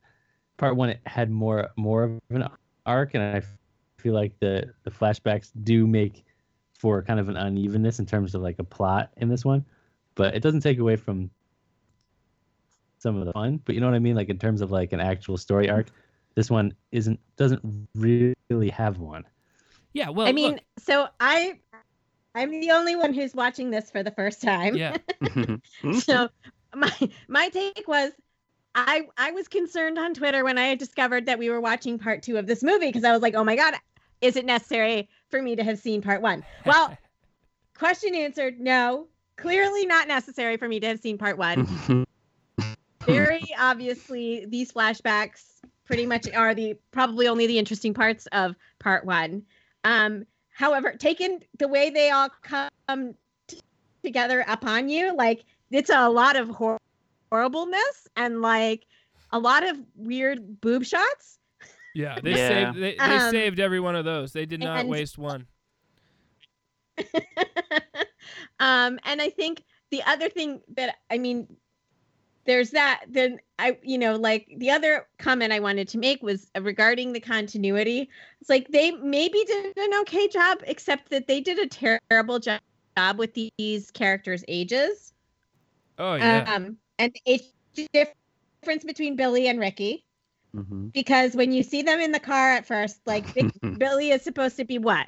part 0.58 0.76
one 0.76 0.90
it 0.90 1.00
had 1.06 1.30
more 1.30 1.70
more 1.76 2.04
of 2.04 2.20
an 2.30 2.48
arc, 2.86 3.14
and 3.14 3.24
I 3.24 3.42
feel 3.98 4.14
like 4.14 4.34
the 4.40 4.74
the 4.84 4.92
flashbacks 4.92 5.52
do 5.64 5.86
make 5.86 6.24
for 6.82 7.04
kind 7.04 7.20
of 7.20 7.30
an 7.30 7.38
unevenness 7.38 8.00
in 8.00 8.08
terms 8.08 8.34
of 8.34 8.42
like 8.42 8.58
a 8.58 8.64
plot 8.64 9.12
in 9.18 9.30
this 9.30 9.46
one, 9.46 9.64
but 10.16 10.34
it 10.34 10.42
doesn't 10.42 10.62
take 10.62 10.80
away 10.80 10.96
from 10.96 11.30
some 12.98 13.18
of 13.18 13.28
the 13.28 13.34
fun. 13.34 13.62
But 13.64 13.76
you 13.76 13.82
know 13.82 13.88
what 13.88 13.96
I 13.96 14.00
mean, 14.00 14.16
like 14.16 14.30
in 14.30 14.40
terms 14.40 14.62
of 14.62 14.72
like 14.72 14.92
an 14.92 15.00
actual 15.00 15.38
story 15.38 15.70
arc, 15.70 15.90
this 16.34 16.50
one 16.50 16.74
isn't 16.92 17.20
doesn't 17.38 17.62
really 17.94 18.70
have 18.70 18.98
one. 18.98 19.24
Yeah, 19.94 20.10
well, 20.10 20.28
I 20.28 20.32
mean, 20.32 20.54
look, 20.54 20.62
so 20.80 21.08
I 21.20 21.60
I'm 22.34 22.50
the 22.50 22.72
only 22.72 22.96
one 22.96 23.14
who's 23.14 23.36
watching 23.36 23.70
this 23.70 23.92
for 23.92 24.02
the 24.02 24.12
first 24.12 24.42
time. 24.42 24.76
yeah, 24.76 24.98
so 26.00 26.30
my 26.74 26.92
my 27.28 27.50
take 27.50 27.84
was 27.88 28.12
I 28.74 29.04
I 29.20 29.34
was 29.34 29.48
concerned 29.48 30.00
on 30.00 30.16
Twitter 30.16 30.44
when 30.44 30.58
I 30.58 30.66
had 30.66 30.80
discovered 30.80 31.28
that 31.28 31.38
we 31.38 31.52
were 31.52 31.62
watching 31.62 32.00
part 32.00 32.24
2 32.24 32.38
of 32.38 32.48
this 32.48 32.64
movie 32.64 32.88
because 32.88 33.04
I 33.04 33.12
was 33.12 33.22
like, 33.22 33.36
"Oh 33.36 33.44
my 33.44 33.56
god, 33.56 33.76
is 34.22 34.36
it 34.36 34.46
necessary 34.46 35.10
for 35.32 35.42
me 35.42 35.56
to 35.56 35.64
have 35.64 35.80
seen 35.80 36.02
part 36.02 36.22
1?" 36.22 36.44
Well, 36.66 36.98
question 37.78 38.14
answered, 38.14 38.60
no. 38.60 39.08
Clearly 39.38 39.88
not 39.88 40.08
necessary 40.08 40.58
for 40.58 40.68
me 40.68 40.80
to 40.82 40.88
have 40.88 41.00
seen 41.00 41.18
part 41.18 41.38
1. 41.38 42.06
Very 43.06 43.42
obviously 43.58 44.46
these 44.46 44.72
flashbacks 44.72 45.42
pretty 45.86 46.06
much 46.06 46.30
are 46.32 46.54
the 46.54 46.76
probably 46.92 47.28
only 47.28 47.48
the 47.48 47.58
interesting 47.58 47.94
parts 47.94 48.28
of 48.32 48.56
part 48.80 49.04
1. 49.06 49.42
Um 49.84 50.26
however, 50.52 50.94
taken 50.94 51.40
the 51.58 51.68
way 51.68 51.90
they 51.90 52.12
all 52.12 52.30
come 52.84 53.16
t- 53.48 53.60
together 54.04 54.46
upon 54.48 54.90
you, 54.90 55.16
like 55.16 55.44
it's 55.72 55.90
a 55.90 56.08
lot 56.08 56.36
of 56.36 56.50
hor- 56.50 56.78
horribleness 57.32 58.08
and 58.16 58.42
like 58.42 58.86
a 59.32 59.40
lot 59.40 59.68
of 59.68 59.78
weird 59.96 60.62
boob 60.62 60.86
shots. 60.86 61.40
Yeah, 61.94 62.20
they 62.22 62.32
Yeah. 62.32 62.48
saved 62.48 62.78
they, 62.78 62.92
they 62.92 62.98
Um, 62.98 63.32
saved 63.32 63.60
every 63.60 63.80
one 63.80 63.96
of 63.96 64.06
those. 64.06 64.34
They 64.34 64.46
did 64.46 64.60
not 64.60 64.82
and- 64.82 64.90
waste 64.90 65.18
one. 65.18 65.48
um, 68.60 69.00
and 69.04 69.22
I 69.22 69.30
think 69.30 69.64
the 69.90 70.04
other 70.04 70.30
thing 70.30 70.62
that 70.76 70.96
I 71.10 71.18
mean, 71.18 71.48
there's 72.46 72.72
that. 72.72 73.04
Then 73.08 73.40
I, 73.60 73.78
you 73.84 73.98
know, 73.98 74.16
like 74.16 74.48
the 74.58 74.72
other 74.72 75.08
comment 75.20 75.54
I 75.54 75.60
wanted 75.60 75.88
to 75.90 75.98
make 75.98 76.22
was 76.24 76.50
regarding 76.60 77.14
the 77.14 77.20
continuity. 77.20 78.10
It's 78.40 78.50
like 78.50 78.68
they 78.70 78.92
maybe 78.92 79.44
did 79.46 79.78
an 79.78 79.94
okay 80.02 80.28
job, 80.28 80.60
except 80.66 81.10
that 81.12 81.28
they 81.28 81.40
did 81.42 81.60
a 81.60 81.68
terrible 82.10 82.40
job 82.40 82.60
with 83.18 83.34
these 83.58 83.92
characters' 83.92 84.44
ages. 84.48 85.14
Oh 85.98 86.16
yeah, 86.16 86.52
Um, 86.54 86.78
and 87.00 87.14
the 87.14 87.22
age 87.34 87.44
difference 87.94 88.84
between 88.84 89.16
Billy 89.16 89.48
and 89.48 89.60
Ricky. 89.60 90.04
Mhm. 90.56 90.92
because 90.92 91.34
when 91.34 91.52
you 91.52 91.64
see 91.64 91.82
them 91.82 92.00
in 92.00 92.12
the 92.12 92.20
car 92.20 92.52
at 92.52 92.66
first, 92.66 93.00
like 93.06 93.26
Billy 93.78 94.10
is 94.12 94.22
supposed 94.22 94.58
to 94.58 94.66
be 94.66 94.78
what 94.78 95.08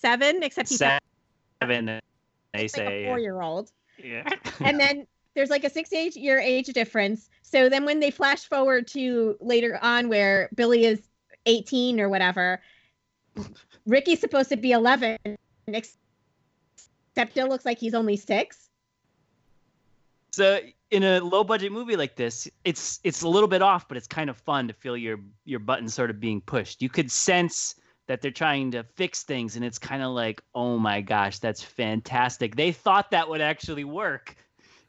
seven, 0.00 0.42
except 0.42 0.68
he's 0.68 0.78
Seven, 0.78 1.84
not 1.84 2.02
they 2.54 2.60
like 2.60 2.70
say. 2.70 3.04
four-year-old, 3.06 3.70
yeah. 4.02 4.28
and 4.60 4.80
then 4.80 5.06
there's 5.34 5.50
like 5.50 5.64
a 5.64 5.70
six-age-year 5.70 6.38
age 6.38 6.66
difference. 6.68 7.28
So 7.42 7.68
then 7.68 7.84
when 7.84 8.00
they 8.00 8.10
flash 8.10 8.44
forward 8.46 8.86
to 8.88 9.36
later 9.40 9.78
on, 9.82 10.08
where 10.08 10.48
Billy 10.54 10.84
is 10.84 11.02
18 11.46 12.00
or 12.00 12.08
whatever, 12.08 12.60
Ricky's 13.86 14.20
supposed 14.20 14.48
to 14.48 14.56
be 14.56 14.72
11, 14.72 15.18
except 15.66 15.96
still 17.30 17.48
looks 17.48 17.64
like 17.64 17.78
he's 17.78 17.94
only 17.94 18.16
six. 18.16 18.67
So 20.38 20.60
in 20.92 21.02
a 21.02 21.18
low 21.18 21.42
budget 21.42 21.72
movie 21.72 21.96
like 21.96 22.14
this, 22.14 22.46
it's 22.64 23.00
it's 23.02 23.22
a 23.22 23.28
little 23.28 23.48
bit 23.48 23.60
off, 23.60 23.88
but 23.88 23.96
it's 23.96 24.06
kind 24.06 24.30
of 24.30 24.36
fun 24.36 24.68
to 24.68 24.72
feel 24.72 24.96
your 24.96 25.18
your 25.44 25.58
buttons 25.58 25.94
sort 25.94 26.10
of 26.10 26.20
being 26.20 26.40
pushed. 26.40 26.80
You 26.80 26.88
could 26.88 27.10
sense 27.10 27.74
that 28.06 28.22
they're 28.22 28.30
trying 28.30 28.70
to 28.70 28.84
fix 28.84 29.24
things, 29.24 29.56
and 29.56 29.64
it's 29.64 29.80
kind 29.80 30.00
of 30.00 30.12
like, 30.12 30.40
oh 30.54 30.78
my 30.78 31.00
gosh, 31.00 31.40
that's 31.40 31.60
fantastic. 31.60 32.54
They 32.54 32.70
thought 32.70 33.10
that 33.10 33.28
would 33.28 33.40
actually 33.40 33.82
work, 33.82 34.36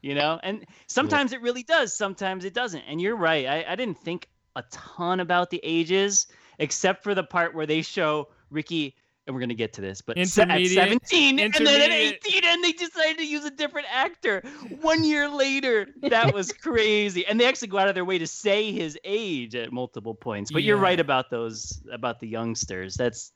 you 0.03 0.13
know. 0.13 0.39
And 0.43 0.67
sometimes 0.85 1.33
it 1.33 1.41
really 1.41 1.63
does, 1.63 1.97
sometimes 1.97 2.45
it 2.45 2.53
doesn't. 2.53 2.83
And 2.87 3.01
you're 3.01 3.17
right. 3.17 3.47
I, 3.47 3.65
I 3.69 3.75
didn't 3.75 3.97
think 3.97 4.29
a 4.55 4.63
ton 4.69 5.19
about 5.19 5.49
the 5.49 5.59
ages, 5.63 6.27
except 6.59 7.03
for 7.03 7.15
the 7.15 7.23
part 7.23 7.55
where 7.55 7.65
they 7.65 7.81
show 7.81 8.27
Ricky. 8.51 8.95
And 9.29 9.35
we're 9.35 9.41
gonna 9.41 9.53
get 9.53 9.73
to 9.73 9.81
this, 9.81 10.01
but 10.01 10.17
at 10.17 10.27
17 10.27 11.37
and 11.37 11.53
then 11.53 11.81
at 11.81 11.91
18, 11.91 12.41
and 12.45 12.63
they 12.63 12.71
decided 12.71 13.19
to 13.19 13.27
use 13.27 13.45
a 13.45 13.51
different 13.51 13.85
actor. 13.93 14.41
One 14.81 15.03
year 15.03 15.29
later, 15.29 15.87
that 16.01 16.33
was 16.33 16.51
crazy. 16.51 17.27
And 17.27 17.39
they 17.39 17.45
actually 17.45 17.67
go 17.67 17.77
out 17.77 17.87
of 17.87 17.93
their 17.93 18.05
way 18.05 18.17
to 18.17 18.25
say 18.25 18.71
his 18.71 18.97
age 19.03 19.53
at 19.53 19.71
multiple 19.71 20.15
points. 20.15 20.51
But 20.51 20.63
you're 20.63 20.77
right 20.77 20.99
about 20.99 21.29
those 21.29 21.79
about 21.91 22.19
the 22.19 22.27
youngsters. 22.27 22.95
That's 22.95 23.31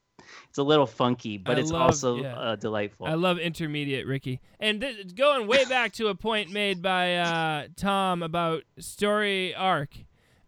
it's 0.50 0.58
a 0.58 0.64
little 0.64 0.88
funky, 0.88 1.38
but 1.38 1.58
I 1.58 1.60
it's 1.62 1.70
love- 1.70 1.82
also 1.84 2.16
yeah. 2.18 2.40
uh, 2.40 2.56
delightful. 2.56 3.06
I 3.06 3.14
love 3.14 3.38
intermediate 3.38 4.08
Ricky. 4.08 4.42
And 4.60 4.82
th- 4.82 5.14
going 5.14 5.46
way 5.46 5.64
back 5.66 5.94
to 5.94 6.08
a 6.08 6.16
point 6.16 6.52
made 6.52 6.82
by 6.82 7.18
uh, 7.18 7.68
Tom 7.76 8.24
about 8.24 8.64
story 8.80 9.54
arc. 9.54 9.92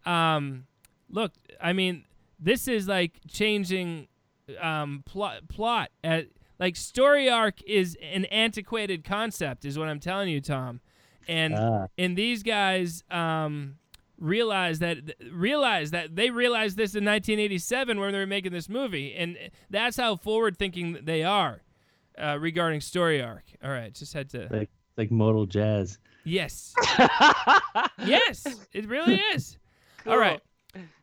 Um, 0.08 0.66
look, 1.08 1.34
I 1.62 1.74
mean, 1.74 2.06
this 2.40 2.68
is 2.68 2.88
like 2.88 3.20
changing 3.28 4.08
um, 4.60 5.04
plot. 5.06 5.48
Plot 5.48 5.90
at 6.04 6.28
like 6.60 6.76
story 6.76 7.30
arc 7.30 7.62
is 7.64 7.98
an 8.02 8.26
antiquated 8.26 9.04
concept, 9.04 9.66
is 9.66 9.78
what 9.78 9.88
I'm 9.88 10.00
telling 10.00 10.30
you, 10.30 10.42
Tom. 10.42 10.82
And 11.28 11.56
Ah, 11.56 11.88
and 11.98 12.16
these 12.18 12.44
guys 12.44 13.04
um, 13.10 13.78
realize 14.20 14.80
that 14.80 14.98
realize 15.32 15.92
that 15.92 16.16
they 16.16 16.30
realized 16.30 16.78
this 16.78 16.94
in 16.96 17.04
1987 17.04 18.00
when 18.00 18.12
they 18.14 18.20
were 18.20 18.28
making 18.28 18.52
this 18.52 18.70
movie, 18.70 19.14
and 19.16 19.38
that's 19.70 19.98
how 19.98 20.16
forward 20.16 20.58
thinking 20.58 21.00
they 21.04 21.24
are 21.24 21.62
uh, 22.18 22.38
regarding 22.40 22.80
story 22.82 23.22
arc. 23.22 23.44
All 23.64 23.72
right, 23.72 23.94
just 23.94 24.14
had 24.14 24.30
to. 24.30 24.48
like 24.52 24.70
like 24.98 25.12
modal 25.12 25.46
jazz. 25.46 25.98
Yes, 26.24 26.74
yes, 28.06 28.46
it 28.74 28.88
really 28.88 29.22
is. 29.34 29.58
All 30.08 30.18
right. 30.18 30.42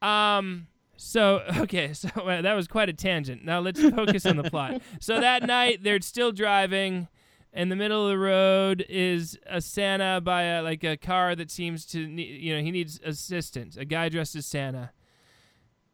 Um. 0.01 0.67
So 1.03 1.43
okay, 1.59 1.93
so 1.93 2.09
uh, 2.17 2.43
that 2.43 2.55
was 2.55 2.69
quite 2.69 2.89
a 2.89 2.93
tangent. 2.93 3.45
Now 3.45 3.61
let's 3.61 3.81
focus 3.81 4.25
on 4.25 4.37
the 4.37 4.49
plot. 4.49 4.81
So 5.01 5.21
that 5.21 5.43
night 5.47 5.83
they're 5.83 6.01
still 6.01 6.33
driving. 6.33 7.09
In 7.55 7.69
the 7.69 7.77
middle 7.77 8.07
of 8.07 8.13
the 8.13 8.19
road 8.19 8.87
is 8.89 9.39
a 9.47 9.61
Santa 9.61 10.23
by 10.23 10.45
a, 10.45 10.63
like 10.63 10.83
a 10.85 10.97
car 10.97 11.35
that 11.35 11.51
seems 11.51 11.85
to 11.87 12.07
ne- 12.07 12.23
you 12.23 12.57
know 12.57 12.63
he 12.63 12.71
needs 12.71 12.99
assistance. 13.05 13.77
A 13.77 13.85
guy 13.85 14.09
dressed 14.09 14.35
as 14.37 14.47
Santa. 14.47 14.91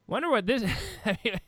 Wonder 0.06 0.30
what 0.30 0.46
this. 0.46 0.62
I 1.04 1.18
mean, 1.24 1.40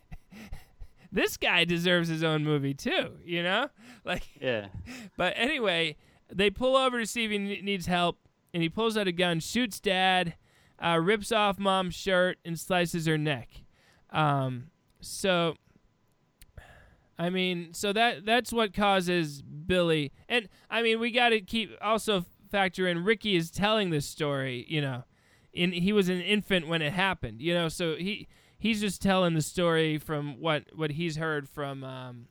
this 1.12 1.36
guy 1.36 1.64
deserves 1.64 2.08
his 2.08 2.24
own 2.24 2.42
movie 2.42 2.74
too. 2.74 3.18
You 3.24 3.44
know, 3.44 3.68
like 4.04 4.26
yeah. 4.40 4.66
but 5.16 5.34
anyway, 5.36 5.96
they 6.28 6.50
pull 6.50 6.76
over 6.76 6.98
to 6.98 7.06
see 7.06 7.26
if 7.26 7.30
he 7.30 7.38
needs 7.38 7.86
help, 7.86 8.18
and 8.52 8.64
he 8.64 8.68
pulls 8.68 8.96
out 8.96 9.06
a 9.06 9.12
gun, 9.12 9.38
shoots 9.38 9.78
dad, 9.78 10.34
uh, 10.80 10.98
rips 11.00 11.30
off 11.32 11.58
mom's 11.58 11.94
shirt, 11.94 12.38
and 12.44 12.58
slices 12.58 13.06
her 13.06 13.18
neck. 13.18 13.48
Um, 14.10 14.68
so, 15.00 15.54
I 17.18 17.30
mean, 17.30 17.72
so 17.72 17.92
that 17.92 18.24
that's 18.24 18.52
what 18.52 18.74
causes 18.74 19.42
Billy, 19.42 20.12
and 20.28 20.48
I 20.70 20.82
mean, 20.82 21.00
we 21.00 21.10
got 21.10 21.30
to 21.30 21.40
keep 21.40 21.70
also 21.80 22.24
factor 22.50 22.88
in 22.88 23.04
Ricky 23.04 23.36
is 23.36 23.50
telling 23.50 23.90
this 23.90 24.06
story. 24.06 24.66
You 24.68 24.80
know, 24.80 25.04
in 25.52 25.72
he 25.72 25.92
was 25.92 26.08
an 26.08 26.20
infant 26.20 26.68
when 26.68 26.82
it 26.82 26.92
happened. 26.92 27.40
You 27.40 27.54
know, 27.54 27.68
so 27.68 27.96
he 27.96 28.28
he's 28.58 28.80
just 28.80 29.02
telling 29.02 29.34
the 29.34 29.42
story 29.42 29.98
from 29.98 30.40
what 30.40 30.64
what 30.74 30.92
he's 30.92 31.16
heard 31.16 31.48
from 31.48 31.82
um, 31.84 32.26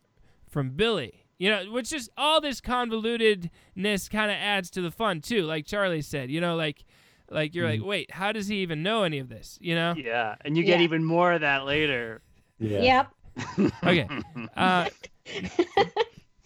from 0.48 0.72
Billy. 0.72 1.26
You 1.38 1.50
know, 1.50 1.72
which 1.72 1.94
is 1.94 2.10
all 2.18 2.42
this 2.42 2.60
convolutedness 2.60 4.10
kind 4.10 4.30
of 4.30 4.36
adds 4.36 4.70
to 4.72 4.82
the 4.82 4.92
fun 4.92 5.22
too. 5.22 5.44
Like 5.44 5.66
Charlie 5.66 6.02
said, 6.02 6.30
you 6.30 6.42
know, 6.42 6.56
like 6.56 6.84
like 7.32 7.54
you're 7.56 7.68
like, 7.68 7.84
wait, 7.84 8.12
how 8.12 8.32
does 8.32 8.48
he 8.48 8.58
even 8.58 8.84
know 8.84 9.04
any 9.04 9.20
of 9.20 9.30
this? 9.30 9.58
You 9.62 9.76
know? 9.76 9.94
Yeah. 9.98 10.36
And 10.42 10.56
you 10.58 10.64
get 10.64 10.80
Yeah. 10.80 10.84
even 10.86 11.04
more 11.04 11.34
of 11.34 11.42
that 11.42 11.66
later. 11.66 12.22
Yeah. 12.60 13.06
Yep. 13.38 13.72
Okay. 13.84 14.08
Uh, 14.58 14.90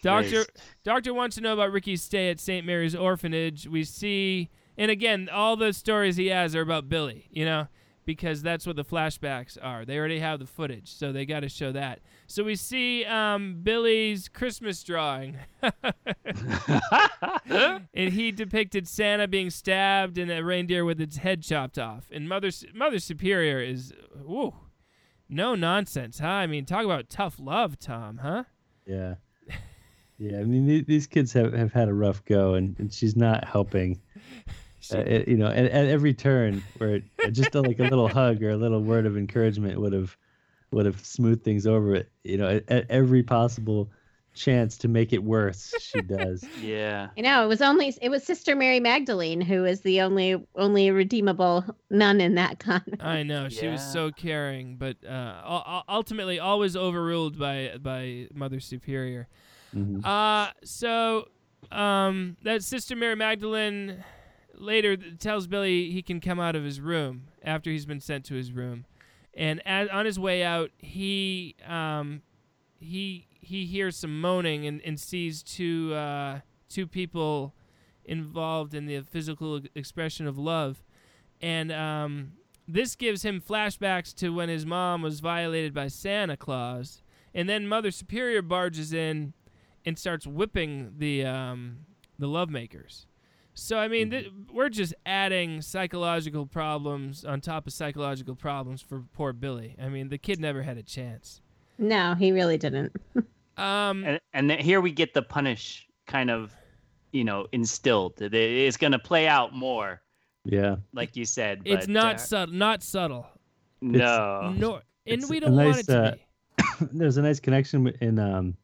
Doctor 0.02 0.38
Nice. 0.40 0.48
Doctor 0.84 1.14
wants 1.14 1.36
to 1.38 1.42
know 1.42 1.54
about 1.54 1.72
Ricky's 1.72 2.02
stay 2.04 2.30
at 2.30 2.40
St. 2.40 2.66
Mary's 2.66 2.94
Orphanage. 2.96 3.68
We 3.68 3.84
see, 3.86 4.50
and 4.78 4.92
again, 4.92 5.30
all 5.32 5.56
the 5.56 5.72
stories 5.72 6.18
he 6.18 6.28
has 6.28 6.56
are 6.56 6.62
about 6.62 6.90
Billy. 6.90 7.28
You 7.32 7.46
know, 7.46 7.68
because 8.06 8.42
that's 8.42 8.68
what 8.68 8.76
the 8.76 8.84
flashbacks 8.84 9.58
are. 9.62 9.86
They 9.86 9.98
already 9.98 10.20
have 10.20 10.40
the 10.40 10.46
footage, 10.46 10.92
so 10.94 11.12
they 11.14 11.26
got 11.26 11.40
to 11.42 11.50
show 11.50 11.72
that. 11.72 12.00
So 12.28 12.44
we 12.44 12.56
see 12.56 13.06
um, 13.06 13.60
Billy's 13.64 14.28
Christmas 14.30 14.84
drawing, 14.84 15.38
and 17.46 18.14
he 18.14 18.32
depicted 18.32 18.88
Santa 18.88 19.28
being 19.28 19.50
stabbed 19.50 20.18
and 20.18 20.32
a 20.32 20.44
reindeer 20.44 20.86
with 20.86 21.00
its 21.02 21.18
head 21.18 21.44
chopped 21.44 21.78
off. 21.78 22.08
And 22.12 22.28
Mother 22.28 22.50
Mother 22.74 23.00
Superior 23.00 23.60
is, 23.60 23.94
woo, 24.24 24.54
no 25.30 25.56
nonsense, 25.56 26.20
huh? 26.20 26.28
I 26.28 26.48
mean, 26.48 26.66
talk 26.66 26.86
about 26.86 27.10
tough 27.10 27.36
love, 27.40 27.78
Tom, 27.80 28.18
huh? 28.18 28.44
Yeah. 28.86 29.16
Yeah, 30.20 30.40
I 30.40 30.44
mean 30.44 30.68
th- 30.68 30.86
these 30.86 31.08
kids 31.08 31.34
have, 31.34 31.54
have 31.54 31.74
had 31.74 31.90
a 31.90 31.94
rough 31.94 32.24
go, 32.26 32.54
and, 32.54 32.78
and 32.80 32.94
she's 32.94 33.16
not 33.16 33.46
helping. 33.46 34.00
Uh, 34.94 34.98
it- 34.98 35.30
you 35.30 35.38
know, 35.38 35.48
at, 35.48 35.64
at 35.64 35.86
every 35.88 36.14
turn, 36.14 36.62
where 36.78 36.96
it, 36.96 37.04
just 37.32 37.56
a, 37.56 37.62
like 37.62 37.80
a 37.80 37.84
little 37.84 38.10
hug 38.10 38.44
or 38.44 38.50
a 38.50 38.58
little 38.58 38.82
word 38.82 39.06
of 39.06 39.16
encouragement 39.16 39.80
would 39.80 39.94
have 39.94 40.18
would 40.74 40.86
have 40.86 41.06
smoothed 41.06 41.44
things 41.44 41.66
over. 41.68 41.96
It, 41.96 42.12
you 42.24 42.38
know, 42.38 42.48
at, 42.48 42.70
at 42.70 42.90
every 42.90 43.24
possible 43.24 43.92
chance 44.36 44.80
to 44.80 44.88
make 44.88 45.14
it 45.14 45.24
worse, 45.24 45.74
she 45.80 46.02
does. 46.18 46.44
Yeah. 46.60 47.10
You 47.16 47.24
know, 47.24 47.44
it 47.44 47.48
was 47.48 47.62
only 47.62 47.96
it 48.02 48.10
was 48.10 48.24
Sister 48.24 48.56
Mary 48.56 48.80
Magdalene 48.80 49.42
who 49.42 49.64
is 49.66 49.82
the 49.82 50.02
only 50.02 50.44
only 50.56 50.90
redeemable 50.92 51.64
nun 51.90 52.20
in 52.20 52.36
that 52.36 52.60
con. 52.60 52.84
I 53.00 53.24
know 53.24 53.50
she 53.50 53.68
was 53.68 53.82
so 53.82 54.12
caring, 54.12 54.78
but 54.78 54.98
uh, 55.08 55.42
u- 55.48 55.74
u- 55.76 55.82
ultimately 55.88 56.40
always 56.40 56.76
overruled 56.76 57.38
by 57.38 57.74
by 57.80 58.28
Mother 58.34 58.60
Superior. 58.60 59.28
Mhm. 59.76 60.04
Uh 60.06 60.52
so 60.64 61.28
um, 61.72 62.38
that 62.44 62.64
Sister 62.64 62.96
Mary 62.96 63.16
Magdalene 63.16 64.04
later 64.56 64.98
tells 64.98 65.48
Billy 65.48 65.92
he 65.92 66.02
can 66.02 66.20
come 66.20 66.40
out 66.40 66.56
of 66.56 66.64
his 66.64 66.80
room 66.82 67.24
after 67.44 67.70
he's 67.72 67.86
been 67.86 68.00
sent 68.02 68.26
to 68.26 68.36
his 68.36 68.52
room, 68.52 68.86
and 69.36 69.62
as, 69.66 69.90
on 69.90 70.06
his 70.06 70.20
way 70.20 70.44
out, 70.44 70.72
he 70.78 71.56
um, 71.68 72.22
he 72.80 73.28
he 73.40 73.66
hears 73.66 73.98
some 73.98 74.22
moaning 74.22 74.66
and, 74.66 74.82
and 74.84 75.00
sees 75.00 75.44
two 75.44 75.94
uh, 75.94 76.40
two 76.70 76.88
people 76.88 77.54
involved 78.06 78.74
in 78.74 78.86
the 78.86 79.02
physical 79.02 79.62
expression 79.76 80.28
of 80.28 80.38
love, 80.38 80.84
and 81.42 81.72
um, 81.72 82.34
this 82.68 82.96
gives 82.96 83.24
him 83.24 83.42
flashbacks 83.42 84.14
to 84.16 84.30
when 84.30 84.50
his 84.50 84.66
mom 84.66 85.02
was 85.02 85.20
violated 85.20 85.74
by 85.74 85.88
Santa 85.88 86.38
Claus, 86.38 87.02
and 87.34 87.50
then 87.50 87.68
Mother 87.68 87.92
Superior 87.92 88.42
barges 88.42 88.94
in 88.94 89.34
and 89.86 89.98
starts 89.98 90.28
whipping 90.28 90.94
the 90.98 91.26
um, 91.26 91.80
the 92.20 92.28
lovemakers. 92.28 93.06
So 93.56 93.78
I 93.78 93.88
mean, 93.88 94.10
th- 94.10 94.32
we're 94.52 94.70
just 94.70 94.94
adding 95.06 95.62
psychological 95.62 96.46
problems 96.46 97.24
on 97.24 97.40
top 97.42 97.68
of 97.68 97.74
psychological 97.74 98.36
problems 98.36 98.82
for 98.82 99.04
poor 99.14 99.32
Billy. 99.34 99.76
I 99.82 99.90
mean, 99.90 100.10
the 100.10 100.18
kid 100.18 100.40
never 100.40 100.64
had 100.64 100.78
a 100.78 100.84
chance. 100.84 101.42
No, 101.78 102.16
he 102.16 102.32
really 102.32 102.58
didn't. 102.58 102.94
Um, 103.56 104.04
And 104.04 104.20
and 104.34 104.50
then 104.50 104.58
here 104.58 104.82
we 104.82 104.92
get 104.92 105.14
the 105.14 105.22
punish 105.22 105.88
kind 106.08 106.32
of, 106.32 106.56
you 107.12 107.24
know, 107.24 107.46
instilled. 107.52 108.20
It's 108.20 108.78
gonna 108.78 108.98
play 108.98 109.28
out 109.28 109.54
more, 109.54 110.02
Yeah, 110.44 110.78
like 110.92 111.16
you 111.16 111.24
said. 111.24 111.62
it's 111.64 111.86
but, 111.86 111.94
not 111.94 112.16
uh, 112.16 112.18
subtle, 112.18 112.56
not 112.56 112.82
subtle. 112.82 113.28
no. 113.82 114.56
Nor, 114.58 114.82
and 115.06 115.30
we 115.30 115.40
don't 115.40 115.56
want 115.56 115.78
it 115.78 115.86
to 115.86 116.02
uh, 116.04 116.12
be. 116.14 116.88
there's 116.94 117.18
a 117.18 117.22
nice 117.22 117.40
connection 117.40 117.88
in 118.02 118.18
um, 118.18 118.56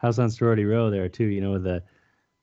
House 0.00 0.18
on 0.18 0.30
Sorority 0.30 0.64
Row 0.64 0.88
there 0.88 1.10
too. 1.10 1.26
You 1.26 1.42
know, 1.42 1.58
the 1.58 1.82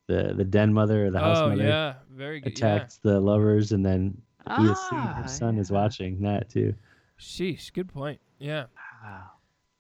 the 0.10 0.34
the 0.36 0.44
den 0.44 0.74
mother 0.74 1.06
or 1.06 1.12
the 1.12 1.20
house 1.20 1.38
Oh 1.38 1.50
mother 1.50 1.64
yeah, 1.64 1.94
very 2.12 2.42
good. 2.42 2.60
Yeah. 2.60 2.76
attacks 2.76 2.98
the 2.98 3.20
lovers, 3.20 3.72
and 3.72 3.86
then 3.86 4.22
we 4.58 4.66
assume 4.66 5.00
Ah, 5.00 5.20
her 5.22 5.28
son 5.28 5.58
is 5.58 5.72
watching 5.72 6.20
that 6.24 6.50
too. 6.50 6.74
Sheesh, 7.20 7.72
good 7.72 7.88
point. 7.88 8.20
Yeah. 8.40 8.66
Wow. 9.04 9.24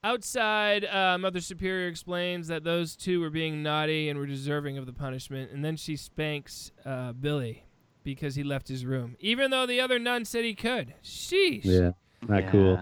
Outside, 0.01 0.85
uh, 0.85 1.17
Mother 1.17 1.41
Superior 1.41 1.87
explains 1.87 2.47
that 2.47 2.63
those 2.63 2.95
two 2.95 3.19
were 3.19 3.29
being 3.29 3.61
naughty 3.63 4.07
and 4.07 4.17
were 4.17 4.25
deserving 4.27 4.77
of 4.77 4.85
the 4.85 4.93
punishment, 4.93 5.51
and 5.51 5.65
then 5.65 5.75
she 5.75 5.97
spanks 5.97 6.71
uh, 6.85 7.11
Billy 7.11 7.65
because 8.03 8.35
he 8.35 8.43
left 8.43 8.67
his 8.69 8.85
room, 8.85 9.17
even 9.19 9.51
though 9.51 9.65
the 9.65 9.81
other 9.81 9.99
nun 9.99 10.23
said 10.23 10.45
he 10.45 10.53
could. 10.55 10.93
Sheesh. 11.03 11.65
Yeah, 11.65 11.91
not 12.27 12.47
cool. 12.49 12.79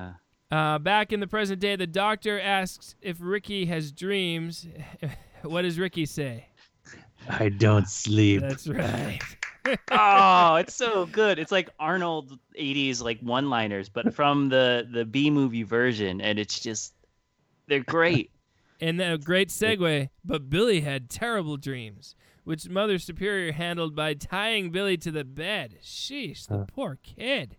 Uh, 0.51 0.77
back 0.80 1.12
in 1.12 1.20
the 1.20 1.27
present 1.27 1.60
day, 1.60 1.75
the 1.75 1.88
doctor 1.88 2.39
asks 2.39 2.96
if 3.01 3.18
Ricky 3.20 3.66
has 3.66 3.92
dreams. 3.92 4.68
what 5.44 5.63
does 5.63 5.80
Ricky 5.80 6.06
say? 6.06 6.48
I 7.29 7.50
don't 7.50 7.88
sleep. 7.88 8.41
That's 8.41 8.67
right. 8.67 9.19
oh, 9.91 10.55
it's 10.55 10.75
so 10.75 11.05
good. 11.05 11.39
It's 11.39 11.51
like 11.51 11.69
Arnold 11.79 12.39
'80s 12.57 13.01
like 13.01 13.19
one-liners, 13.22 13.89
but 13.89 14.13
from 14.13 14.50
the 14.50 14.88
the 14.91 15.05
B 15.05 15.29
movie 15.29 15.63
version, 15.63 16.22
and 16.22 16.39
it's 16.39 16.60
just 16.60 16.93
they're 17.68 17.83
great. 17.83 18.31
And 18.79 19.00
then 19.00 19.11
a 19.11 19.18
great 19.18 19.50
segue, 19.50 20.09
but 20.24 20.51
Billy 20.51 20.81
had 20.81 21.09
terrible 21.09 21.57
dreams, 21.57 22.13
which 22.44 22.70
Mother 22.70 23.00
Superior 23.00 23.51
handled 23.51 23.96
by 23.96 24.13
tying 24.13 24.70
Billy 24.70 24.98
to 24.98 25.09
the 25.09 25.24
bed. 25.24 25.79
Sheesh, 25.83 26.46
the 26.48 26.59
Huh. 26.59 26.66
poor 26.68 27.00
kid. 27.01 27.57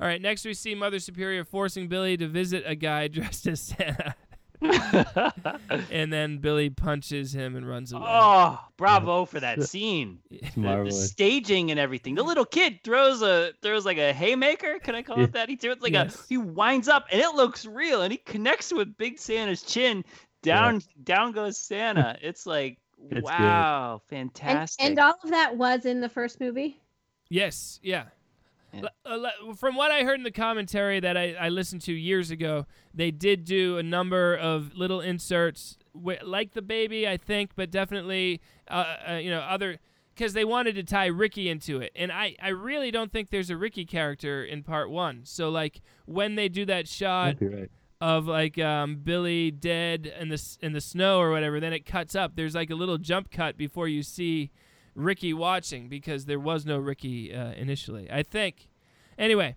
All 0.00 0.08
right, 0.08 0.20
next 0.20 0.44
we 0.44 0.52
see 0.54 0.74
Mother 0.74 0.98
Superior 0.98 1.44
forcing 1.44 1.86
Billy 1.86 2.16
to 2.16 2.26
visit 2.26 2.64
a 2.66 2.74
guy 2.74 3.06
dressed 3.16 3.46
as 3.46 3.60
Santa. 3.60 4.16
and 5.90 6.12
then 6.12 6.38
Billy 6.38 6.70
punches 6.70 7.34
him 7.34 7.56
and 7.56 7.68
runs 7.68 7.92
away. 7.92 8.04
oh, 8.06 8.60
bravo 8.76 9.24
for 9.24 9.40
that 9.40 9.62
scene. 9.68 10.18
The- 10.56 10.84
The, 10.84 10.90
staging 10.92 11.70
and 11.70 11.78
everything. 11.80 12.14
The 12.14 12.22
little 12.22 12.44
kid 12.44 12.80
throws 12.84 13.22
a 13.22 13.52
throws 13.62 13.84
like 13.84 13.98
a 13.98 14.12
haymaker. 14.12 14.78
Can 14.80 14.94
I 14.94 15.02
call 15.02 15.18
Yeah. 15.18 15.24
it 15.24 15.32
that? 15.32 15.48
He 15.48 15.56
throws 15.56 15.80
like 15.80 15.92
Yes. 15.92 16.14
a 16.24 16.26
he 16.28 16.36
winds 16.38 16.88
up 16.88 17.06
and 17.12 17.20
it 17.20 17.34
looks 17.34 17.66
real 17.66 18.02
and 18.02 18.12
he 18.12 18.18
connects 18.18 18.72
with 18.72 18.96
Big 18.96 19.18
Santa's 19.18 19.62
chin. 19.62 20.04
Down 20.42 20.82
down 21.02 21.32
goes 21.32 21.58
Santa. 21.58 22.16
It's 22.22 22.46
like 22.46 22.78
It's 23.10 23.14
good. 23.14 23.22
wow, 23.24 24.02
And, 24.10 24.30
fantastic. 24.30 24.84
and 24.84 24.98
all 24.98 25.14
of 25.22 25.30
that 25.30 25.56
was 25.56 25.84
in 25.86 26.00
the 26.00 26.08
first 26.08 26.40
movie. 26.40 26.80
Yes, 27.30 27.80
yeah. 27.82 28.04
Yeah. 28.82 28.88
Uh, 29.04 29.54
From 29.54 29.76
what 29.76 29.90
I 29.90 30.02
heard 30.02 30.18
in 30.18 30.24
the 30.24 30.30
commentary 30.30 31.00
that 31.00 31.16
I, 31.16 31.34
I 31.34 31.48
listened 31.48 31.82
to 31.82 31.92
years 31.92 32.30
ago, 32.30 32.66
they 32.92 33.10
did 33.10 33.44
do 33.44 33.78
a 33.78 33.82
number 33.82 34.34
of 34.36 34.74
little 34.74 35.00
inserts, 35.00 35.76
wi- 35.94 36.22
like 36.24 36.52
the 36.54 36.62
baby, 36.62 37.06
I 37.08 37.16
think, 37.16 37.50
but 37.56 37.70
definitely, 37.70 38.40
uh, 38.68 38.96
uh, 39.10 39.12
you 39.14 39.30
know, 39.30 39.40
other 39.40 39.78
because 40.14 40.32
they 40.32 40.44
wanted 40.44 40.76
to 40.76 40.84
tie 40.84 41.06
Ricky 41.06 41.48
into 41.48 41.80
it, 41.80 41.90
and 41.96 42.12
I, 42.12 42.36
I 42.40 42.50
really 42.50 42.92
don't 42.92 43.10
think 43.10 43.30
there's 43.30 43.50
a 43.50 43.56
Ricky 43.56 43.84
character 43.84 44.44
in 44.44 44.62
part 44.62 44.88
one. 44.88 45.22
So 45.24 45.48
like 45.50 45.80
when 46.06 46.36
they 46.36 46.48
do 46.48 46.64
that 46.66 46.86
shot 46.86 47.36
right. 47.40 47.68
of 48.00 48.26
like 48.26 48.56
um, 48.58 48.96
Billy 49.02 49.50
dead 49.50 50.06
in 50.20 50.28
the 50.28 50.34
s- 50.34 50.56
in 50.62 50.72
the 50.72 50.80
snow 50.80 51.18
or 51.18 51.30
whatever. 51.30 51.58
Then 51.58 51.72
it 51.72 51.84
cuts 51.84 52.14
up. 52.14 52.36
There's 52.36 52.54
like 52.54 52.70
a 52.70 52.76
little 52.76 52.96
jump 52.98 53.30
cut 53.32 53.56
before 53.56 53.88
you 53.88 54.02
see 54.04 54.50
Ricky 54.94 55.32
watching 55.34 55.88
because 55.88 56.26
there 56.26 56.38
was 56.40 56.64
no 56.64 56.78
Ricky 56.78 57.34
uh, 57.34 57.52
initially. 57.52 58.10
I 58.10 58.22
think. 58.22 58.68
Anyway, 59.18 59.56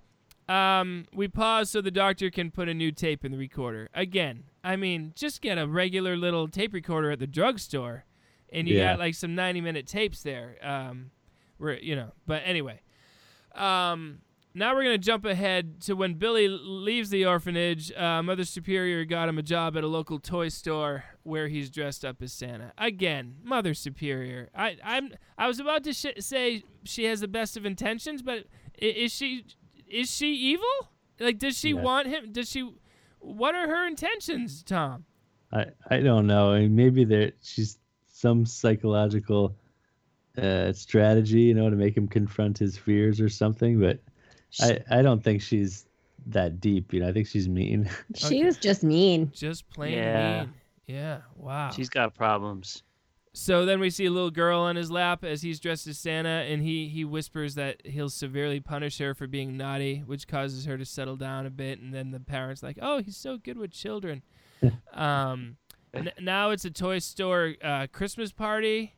um, 0.50 1.06
we 1.14 1.28
pause 1.28 1.70
so 1.70 1.82
the 1.82 1.92
doctor 1.92 2.30
can 2.30 2.52
put 2.52 2.70
a 2.70 2.74
new 2.74 2.92
tape 2.92 3.26
in 3.26 3.32
the 3.32 3.38
recorder. 3.38 3.90
Again, 3.94 4.44
I 4.64 4.76
mean, 4.76 5.14
just 5.16 5.42
get 5.42 5.58
a 5.58 5.68
regular 5.68 6.16
little 6.16 6.48
tape 6.48 6.74
recorder 6.74 7.12
at 7.12 7.20
the 7.20 7.28
drugstore, 7.28 8.06
and 8.52 8.68
you 8.68 8.78
Yeah. 8.78 8.92
got 8.94 9.00
like 9.00 9.16
some 9.16 9.36
90 9.36 9.62
minute 9.62 9.88
tapes 9.88 10.24
there. 10.24 10.58
Um, 10.62 11.12
where 11.58 11.80
you 11.80 11.96
know, 11.96 12.12
but 12.26 12.42
anyway. 12.46 12.82
Um, 13.56 14.20
now 14.58 14.74
we're 14.76 14.84
gonna 14.84 14.98
jump 14.98 15.24
ahead 15.26 15.82
to 15.82 15.94
when 15.94 16.16
Billy 16.16 16.48
leaves 16.48 17.10
the 17.10 17.26
orphanage. 17.26 17.92
Uh, 17.92 18.22
Mother 18.24 18.44
Superior 18.44 19.06
got 19.06 19.30
him 19.30 19.38
a 19.38 19.44
job 19.44 19.78
at 19.78 19.84
a 19.84 19.88
local 19.88 20.20
toy 20.20 20.50
store 20.50 21.04
where 21.24 21.48
he's 21.48 21.70
dressed 21.70 22.04
up 22.04 22.22
as 22.22 22.34
Santa. 22.34 22.74
Again, 22.78 23.36
Mother 23.44 23.74
Superior. 23.74 24.50
I 24.56 24.78
I'm 24.84 25.14
I 25.38 25.48
was 25.48 25.60
about 25.60 25.84
to 25.86 25.94
sh- 25.94 26.20
say 26.20 26.64
she 26.84 27.06
has 27.06 27.20
the 27.20 27.28
best 27.28 27.56
of 27.58 27.66
intentions, 27.66 28.22
but 28.22 28.46
is 28.78 29.14
she 29.14 29.46
is 29.88 30.10
she 30.16 30.34
evil? 30.34 30.90
Like, 31.20 31.40
does 31.40 31.58
she 31.58 31.70
Yeah. 31.70 31.82
want 31.82 32.08
him? 32.08 32.32
Does 32.32 32.50
she? 32.50 32.70
What 33.20 33.56
are 33.56 33.68
her 33.68 33.88
intentions, 33.88 34.64
Tom? 34.64 35.06
I 35.54 35.66
I 35.90 36.00
don't 36.00 36.28
know. 36.28 36.52
I 36.52 36.60
mean, 36.62 36.76
maybe 36.76 37.04
there 37.06 37.32
she's 37.42 37.78
some 38.12 38.46
psychological 38.46 39.56
uh, 40.38 40.72
strategy, 40.74 41.42
you 41.42 41.54
know, 41.54 41.70
to 41.70 41.76
make 41.76 41.96
him 41.98 42.08
confront 42.08 42.58
his 42.58 42.78
fears 42.78 43.20
or 43.22 43.30
something. 43.30 43.80
But 43.80 44.00
I 44.62 44.80
I 44.90 45.02
don't 45.02 45.24
think 45.24 45.42
she's 45.42 45.86
that 46.28 46.60
deep. 46.60 46.94
You 46.94 47.00
know, 47.02 47.08
I 47.10 47.14
think 47.14 47.28
she's 47.28 47.48
mean. 47.48 47.90
She 48.16 48.26
Okay. 48.28 48.44
was 48.44 48.58
just 48.58 48.84
mean. 48.84 49.32
Just 49.34 49.70
plain 49.70 49.94
Yeah. 49.94 50.40
mean. 50.42 50.54
Yeah. 50.88 51.22
Wow. 51.36 51.72
She's 51.72 51.90
got 51.90 52.14
problems. 52.16 52.84
So 53.34 53.66
then 53.66 53.80
we 53.80 53.92
see 53.92 54.06
a 54.06 54.10
little 54.12 54.32
girl 54.32 54.62
on 54.62 54.76
his 54.76 54.90
lap 54.90 55.24
as 55.24 55.44
he's 55.44 55.60
dressed 55.60 55.86
as 55.86 56.00
Santa, 56.00 56.28
and 56.50 56.60
he, 56.64 56.88
he 56.88 57.06
whispers 57.06 57.54
that 57.54 57.86
he'll 57.86 58.10
severely 58.10 58.60
punish 58.60 58.98
her 58.98 59.14
for 59.14 59.28
being 59.28 59.56
naughty, 59.56 60.00
which 60.08 60.28
causes 60.28 60.66
her 60.66 60.76
to 60.76 60.86
settle 60.86 61.16
down 61.18 61.46
a 61.46 61.52
bit. 61.52 61.80
And 61.80 61.94
then 61.94 62.10
the 62.10 62.20
parents 62.20 62.64
like, 62.64 62.80
"Oh, 62.82 63.00
he's 63.00 63.16
so 63.18 63.38
good 63.38 63.58
with 63.60 63.70
children." 63.72 64.24
um, 64.94 65.58
n- 65.94 66.12
now 66.20 66.50
it's 66.50 66.66
a 66.66 66.72
toy 66.72 66.98
store 67.00 67.54
uh, 67.64 67.86
Christmas 67.92 68.32
party. 68.32 68.96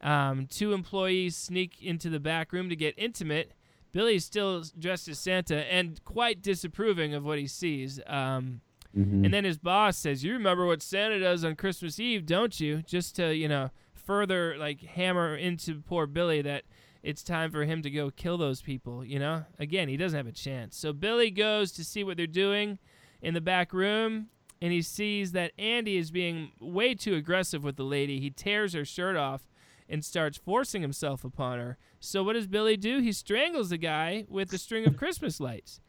Um, 0.00 0.46
two 0.46 0.72
employees 0.72 1.36
sneak 1.36 1.82
into 1.82 2.08
the 2.08 2.18
back 2.20 2.52
room 2.52 2.70
to 2.70 2.76
get 2.76 2.94
intimate. 2.96 3.52
Billy's 3.92 4.24
still 4.24 4.62
dressed 4.78 5.08
as 5.08 5.18
Santa 5.18 5.70
and 5.72 6.02
quite 6.04 6.42
disapproving 6.42 7.14
of 7.14 7.24
what 7.24 7.38
he 7.38 7.46
sees. 7.46 8.00
Um, 8.06 8.60
Mhm. 8.96 9.24
and 9.24 9.32
then 9.32 9.44
his 9.44 9.56
boss 9.58 9.96
says, 9.96 10.22
"You 10.24 10.32
remember 10.34 10.66
what 10.66 10.82
Santa 10.82 11.18
does 11.18 11.44
on 11.44 11.56
Christmas 11.56 11.98
Eve, 12.00 12.26
don't 12.26 12.58
you?" 12.60 12.82
Just 12.86 13.16
to 13.16 13.34
you 13.34 13.48
know 13.48 13.70
further 13.94 14.56
like 14.58 14.80
hammer 14.80 15.36
into 15.36 15.80
poor 15.80 16.06
Billy 16.06 16.42
that 16.42 16.64
it's 17.02 17.22
time 17.22 17.50
for 17.50 17.64
him 17.64 17.82
to 17.82 17.90
go 17.90 18.10
kill 18.10 18.36
those 18.36 18.60
people. 18.62 19.04
You 19.04 19.18
know, 19.18 19.44
again 19.58 19.88
he 19.88 19.96
doesn't 19.96 20.16
have 20.16 20.26
a 20.26 20.32
chance. 20.32 20.76
So 20.76 20.92
Billy 20.92 21.30
goes 21.30 21.72
to 21.72 21.84
see 21.84 22.04
what 22.04 22.16
they're 22.16 22.26
doing 22.26 22.78
in 23.22 23.32
the 23.34 23.40
back 23.40 23.72
room, 23.72 24.28
and 24.60 24.72
he 24.72 24.82
sees 24.82 25.32
that 25.32 25.52
Andy 25.58 25.96
is 25.96 26.10
being 26.10 26.52
way 26.60 26.94
too 26.94 27.14
aggressive 27.14 27.62
with 27.64 27.76
the 27.76 27.84
lady. 27.84 28.20
He 28.20 28.30
tears 28.30 28.72
her 28.74 28.84
shirt 28.84 29.16
off 29.16 29.48
and 29.92 30.04
starts 30.04 30.38
forcing 30.38 30.82
himself 30.82 31.22
upon 31.24 31.58
her. 31.60 31.76
So 32.00 32.24
what 32.24 32.32
does 32.32 32.46
Billy 32.48 32.76
do? 32.76 32.98
He 33.00 33.12
strangles 33.12 33.70
the 33.70 33.78
guy 33.78 34.24
with 34.28 34.52
a 34.52 34.58
string 34.58 34.86
of 34.86 34.96
Christmas 34.96 35.38
lights. 35.38 35.80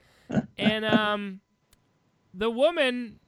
And 0.57 0.83
um 0.85 1.39
the 2.33 2.49
woman 2.51 3.19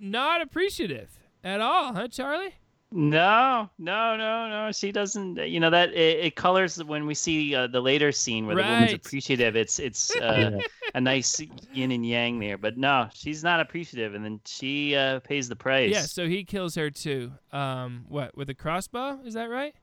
not 0.00 0.40
appreciative 0.42 1.10
at 1.44 1.60
all, 1.60 1.94
huh, 1.94 2.08
Charlie? 2.08 2.54
No, 2.92 3.70
no, 3.78 4.16
no, 4.16 4.48
no. 4.48 4.72
She 4.72 4.90
doesn't. 4.90 5.36
You 5.48 5.60
know 5.60 5.70
that 5.70 5.90
it, 5.92 6.24
it 6.26 6.34
colors 6.36 6.82
when 6.82 7.06
we 7.06 7.14
see 7.14 7.54
uh, 7.54 7.68
the 7.68 7.80
later 7.80 8.10
scene 8.10 8.46
where 8.46 8.56
the 8.56 8.62
woman's 8.62 8.90
Right. 8.92 9.06
appreciative. 9.06 9.54
It's 9.54 9.78
it's 9.78 10.10
uh, 10.16 10.50
Yeah. 10.54 10.60
a 10.94 11.00
nice 11.00 11.40
yin 11.72 11.92
and 11.92 12.04
yang 12.04 12.40
there. 12.40 12.58
But 12.58 12.76
no, 12.78 13.08
she's 13.14 13.44
not 13.44 13.60
appreciative, 13.60 14.14
and 14.16 14.24
then 14.24 14.40
she 14.44 14.96
uh, 14.96 15.20
pays 15.20 15.48
the 15.48 15.54
price. 15.54 15.92
Yeah, 15.92 16.02
so 16.02 16.26
he 16.26 16.42
kills 16.42 16.74
her 16.74 16.90
too. 16.90 17.32
Um 17.52 18.06
what, 18.08 18.36
with 18.36 18.50
a 18.50 18.54
crossbow? 18.54 19.20
Is 19.24 19.34
that 19.34 19.48
right? 19.50 19.74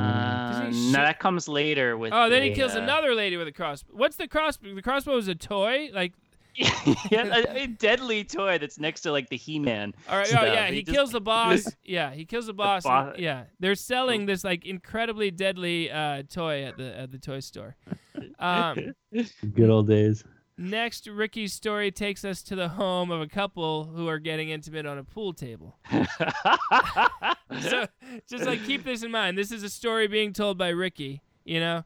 Uh, 0.00 0.70
no, 0.72 0.92
that 0.92 1.18
comes 1.18 1.48
later 1.48 1.96
with. 1.96 2.12
Oh, 2.12 2.28
then 2.28 2.42
he 2.42 2.52
kills 2.52 2.74
uh, 2.76 2.80
another 2.80 3.14
lady 3.14 3.36
with 3.36 3.48
a 3.48 3.52
crossbow. 3.52 3.94
What's 3.96 4.16
the 4.16 4.28
crossbow? 4.28 4.74
The 4.74 4.82
crossbow 4.82 5.16
is 5.16 5.28
a 5.28 5.34
toy? 5.34 5.90
Like 5.92 6.12
yeah, 6.54 7.42
a, 7.50 7.62
a 7.64 7.66
deadly 7.66 8.22
toy 8.22 8.58
that's 8.58 8.78
next 8.78 9.00
to 9.00 9.10
like 9.10 9.28
the 9.28 9.36
He-Man. 9.36 9.92
All 10.08 10.16
right. 10.16 10.32
Oh, 10.38 10.44
yeah. 10.44 10.68
He, 10.68 10.82
just- 10.82 10.94
kills 10.94 11.10
the 11.10 11.20
boss. 11.32 11.68
yeah, 11.84 12.12
he 12.12 12.24
kills 12.24 12.46
the 12.46 12.54
boss. 12.54 12.84
and- 12.84 12.90
boss- 13.10 13.18
yeah, 13.18 13.44
they're 13.58 13.74
selling 13.74 14.26
this 14.26 14.44
like 14.44 14.64
incredibly 14.64 15.30
deadly 15.32 15.90
uh, 15.90 16.22
toy 16.30 16.62
at 16.64 16.76
the 16.76 16.96
at 16.96 17.10
the 17.10 17.18
toy 17.18 17.40
store. 17.40 17.76
Um, 18.38 18.94
Good 19.54 19.70
old 19.70 19.88
days. 19.88 20.24
Next, 20.56 21.06
Ricky's 21.06 21.52
story 21.52 21.90
takes 21.90 22.24
us 22.24 22.42
to 22.44 22.54
the 22.56 22.68
home 22.68 23.10
of 23.10 23.20
a 23.20 23.26
couple 23.26 23.84
who 23.84 24.08
are 24.08 24.18
getting 24.18 24.50
intimate 24.50 24.86
on 24.86 24.98
a 24.98 25.04
pool 25.04 25.32
table. 25.32 25.78
So, 27.60 27.86
just 28.28 28.44
like 28.44 28.64
keep 28.64 28.84
this 28.84 29.02
in 29.02 29.10
mind. 29.10 29.38
This 29.38 29.52
is 29.52 29.62
a 29.62 29.70
story 29.70 30.06
being 30.08 30.32
told 30.32 30.58
by 30.58 30.68
Ricky. 30.70 31.22
You 31.44 31.60
know, 31.60 31.84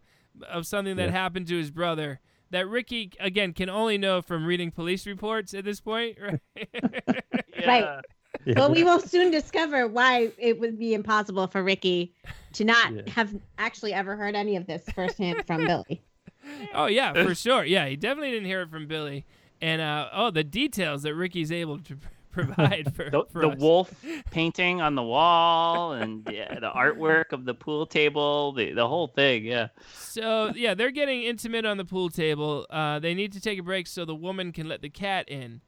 of 0.48 0.66
something 0.66 0.96
that 0.96 1.06
Yeah. 1.06 1.10
happened 1.12 1.46
to 1.48 1.56
his 1.58 1.70
brother. 1.70 2.20
That 2.50 2.66
Ricky 2.68 3.10
again 3.20 3.52
can 3.52 3.68
only 3.68 3.98
know 3.98 4.22
from 4.22 4.46
reading 4.46 4.70
police 4.70 5.06
reports 5.06 5.52
at 5.52 5.64
this 5.64 5.80
point, 5.80 6.16
right? 6.22 6.40
yeah. 7.66 8.00
Well, 8.56 8.72
we 8.72 8.84
will 8.84 9.00
soon 9.00 9.30
discover 9.30 9.86
why 9.86 10.30
it 10.38 10.58
would 10.58 10.78
be 10.78 10.94
impossible 10.94 11.46
for 11.48 11.62
Ricky 11.62 12.14
to 12.54 12.64
not 12.64 12.94
Yeah. 12.94 13.02
have 13.08 13.34
actually 13.58 13.92
ever 13.92 14.16
heard 14.16 14.34
any 14.34 14.56
of 14.56 14.66
this 14.66 14.82
firsthand 14.94 15.46
from 15.46 15.66
Billy. 15.66 16.02
Oh 16.74 16.86
yeah, 16.86 17.12
for 17.12 17.34
sure. 17.34 17.64
Yeah, 17.64 17.86
he 17.86 17.96
definitely 17.96 18.30
didn't 18.32 18.46
hear 18.46 18.62
it 18.62 18.70
from 18.70 18.86
Billy. 18.86 19.26
And 19.60 19.80
uh, 19.80 20.08
oh, 20.12 20.30
the 20.30 20.44
details 20.44 21.02
that 21.02 21.14
Ricky's 21.14 21.50
able 21.50 21.78
to 21.80 21.96
provide 22.30 22.94
for, 22.94 23.10
the, 23.10 23.24
for 23.32 23.40
the 23.42 23.48
wolf 23.48 23.92
painting 24.30 24.80
on 24.80 24.94
the 24.94 25.02
wall 25.02 25.92
and 25.92 26.28
yeah, 26.30 26.58
the 26.60 26.70
artwork 26.70 27.32
of 27.32 27.44
the 27.44 27.54
pool 27.54 27.86
table, 27.86 28.52
the, 28.52 28.72
the 28.72 28.86
whole 28.86 29.08
thing. 29.08 29.44
Yeah. 29.44 29.68
So 29.94 30.52
yeah, 30.54 30.74
they're 30.74 30.90
getting 30.90 31.22
intimate 31.22 31.64
on 31.64 31.76
the 31.76 31.84
pool 31.84 32.10
table. 32.10 32.66
Uh, 32.70 32.98
they 32.98 33.14
need 33.14 33.32
to 33.32 33.40
take 33.40 33.58
a 33.58 33.62
break 33.62 33.86
so 33.86 34.04
the 34.04 34.14
woman 34.14 34.52
can 34.52 34.68
let 34.68 34.82
the 34.82 34.90
cat 34.90 35.28
in. 35.28 35.60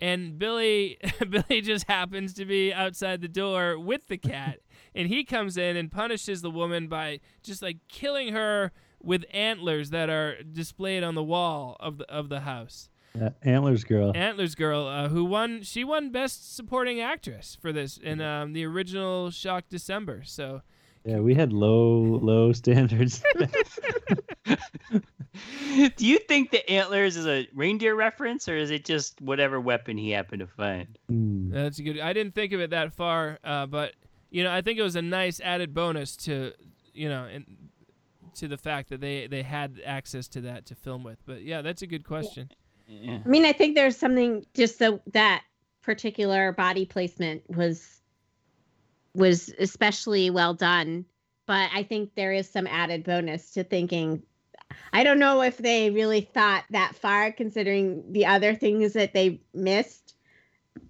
And 0.00 0.36
Billy, 0.36 0.98
Billy 1.30 1.60
just 1.60 1.86
happens 1.86 2.34
to 2.34 2.44
be 2.44 2.72
outside 2.72 3.20
the 3.20 3.28
door 3.28 3.78
with 3.78 4.08
the 4.08 4.18
cat, 4.18 4.58
and 4.96 5.06
he 5.06 5.22
comes 5.22 5.56
in 5.56 5.76
and 5.76 5.92
punishes 5.92 6.42
the 6.42 6.50
woman 6.50 6.88
by 6.88 7.20
just 7.44 7.62
like 7.62 7.78
killing 7.88 8.32
her 8.32 8.72
with 9.02 9.24
antlers 9.32 9.90
that 9.90 10.08
are 10.08 10.42
displayed 10.42 11.02
on 11.02 11.14
the 11.14 11.22
wall 11.22 11.76
of 11.80 11.98
the 11.98 12.10
of 12.10 12.28
the 12.28 12.40
house. 12.40 12.88
Yeah, 13.14 13.30
Antlers 13.42 13.84
girl. 13.84 14.12
Antlers 14.14 14.54
Girl, 14.54 14.86
uh, 14.86 15.08
who 15.08 15.24
won, 15.24 15.62
she 15.62 15.84
won 15.84 16.10
Best 16.10 16.54
Supporting 16.56 17.00
Actress 17.00 17.58
for 17.60 17.70
this 17.70 17.98
in 17.98 18.22
um, 18.22 18.54
the 18.54 18.64
original 18.64 19.30
Shock 19.30 19.64
December. 19.68 20.22
So 20.24 20.62
Yeah, 21.04 21.18
we 21.18 21.34
had 21.34 21.52
low 21.52 22.00
low 22.00 22.52
standards. 22.54 23.22
Do 25.96 26.06
you 26.06 26.18
think 26.18 26.50
the 26.50 26.68
antlers 26.70 27.16
is 27.16 27.26
a 27.26 27.48
reindeer 27.54 27.94
reference 27.94 28.48
or 28.48 28.56
is 28.56 28.70
it 28.70 28.84
just 28.84 29.20
whatever 29.20 29.60
weapon 29.60 29.96
he 29.96 30.10
happened 30.10 30.40
to 30.40 30.46
find? 30.46 30.98
Hmm. 31.08 31.50
that's 31.50 31.78
a 31.78 31.82
good. 31.82 32.00
I 32.00 32.12
didn't 32.12 32.34
think 32.34 32.52
of 32.52 32.60
it 32.60 32.70
that 32.70 32.94
far, 32.94 33.38
uh, 33.44 33.66
but 33.66 33.94
you 34.30 34.42
know, 34.42 34.52
I 34.52 34.62
think 34.62 34.78
it 34.78 34.82
was 34.82 34.96
a 34.96 35.02
nice 35.02 35.40
added 35.40 35.74
bonus 35.74 36.16
to 36.16 36.52
you 36.94 37.08
know, 37.08 37.24
and 37.24 37.44
to 38.34 38.48
the 38.48 38.58
fact 38.58 38.88
that 38.90 39.00
they 39.00 39.26
they 39.26 39.42
had 39.42 39.80
access 39.84 40.28
to 40.28 40.40
that 40.42 40.66
to 40.66 40.74
film 40.74 41.04
with. 41.04 41.18
But 41.26 41.42
yeah, 41.42 41.62
that's 41.62 41.82
a 41.82 41.86
good 41.86 42.04
question. 42.04 42.50
Yeah. 42.86 43.18
I 43.24 43.28
mean, 43.28 43.44
I 43.44 43.52
think 43.52 43.74
there's 43.74 43.96
something 43.96 44.44
just 44.54 44.78
so 44.78 45.00
that 45.12 45.42
particular 45.82 46.52
body 46.52 46.86
placement 46.86 47.42
was 47.48 48.00
was 49.14 49.52
especially 49.58 50.30
well 50.30 50.54
done. 50.54 51.04
But 51.46 51.70
I 51.74 51.82
think 51.82 52.14
there 52.14 52.32
is 52.32 52.48
some 52.48 52.66
added 52.66 53.04
bonus 53.04 53.50
to 53.52 53.64
thinking. 53.64 54.22
I 54.92 55.04
don't 55.04 55.18
know 55.18 55.42
if 55.42 55.58
they 55.58 55.90
really 55.90 56.22
thought 56.22 56.64
that 56.70 56.94
far, 56.94 57.30
considering 57.32 58.10
the 58.12 58.26
other 58.26 58.54
things 58.54 58.94
that 58.94 59.12
they 59.12 59.42
missed 59.52 60.14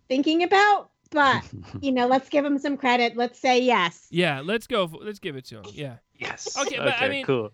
thinking 0.08 0.42
about. 0.42 0.90
But 1.10 1.42
you 1.80 1.92
know, 1.92 2.06
let's 2.06 2.28
give 2.28 2.44
them 2.44 2.58
some 2.58 2.76
credit. 2.76 3.16
Let's 3.16 3.38
say 3.38 3.60
yes. 3.60 4.06
Yeah, 4.10 4.40
let's 4.44 4.66
go. 4.66 4.86
For, 4.86 4.98
let's 4.98 5.18
give 5.18 5.36
it 5.36 5.46
to 5.46 5.58
him. 5.58 5.64
Yeah. 5.72 5.96
Yes. 6.22 6.56
Okay, 6.56 6.76
but 6.78 7.00
I 7.00 7.08
mean- 7.08 7.26
cool. 7.26 7.52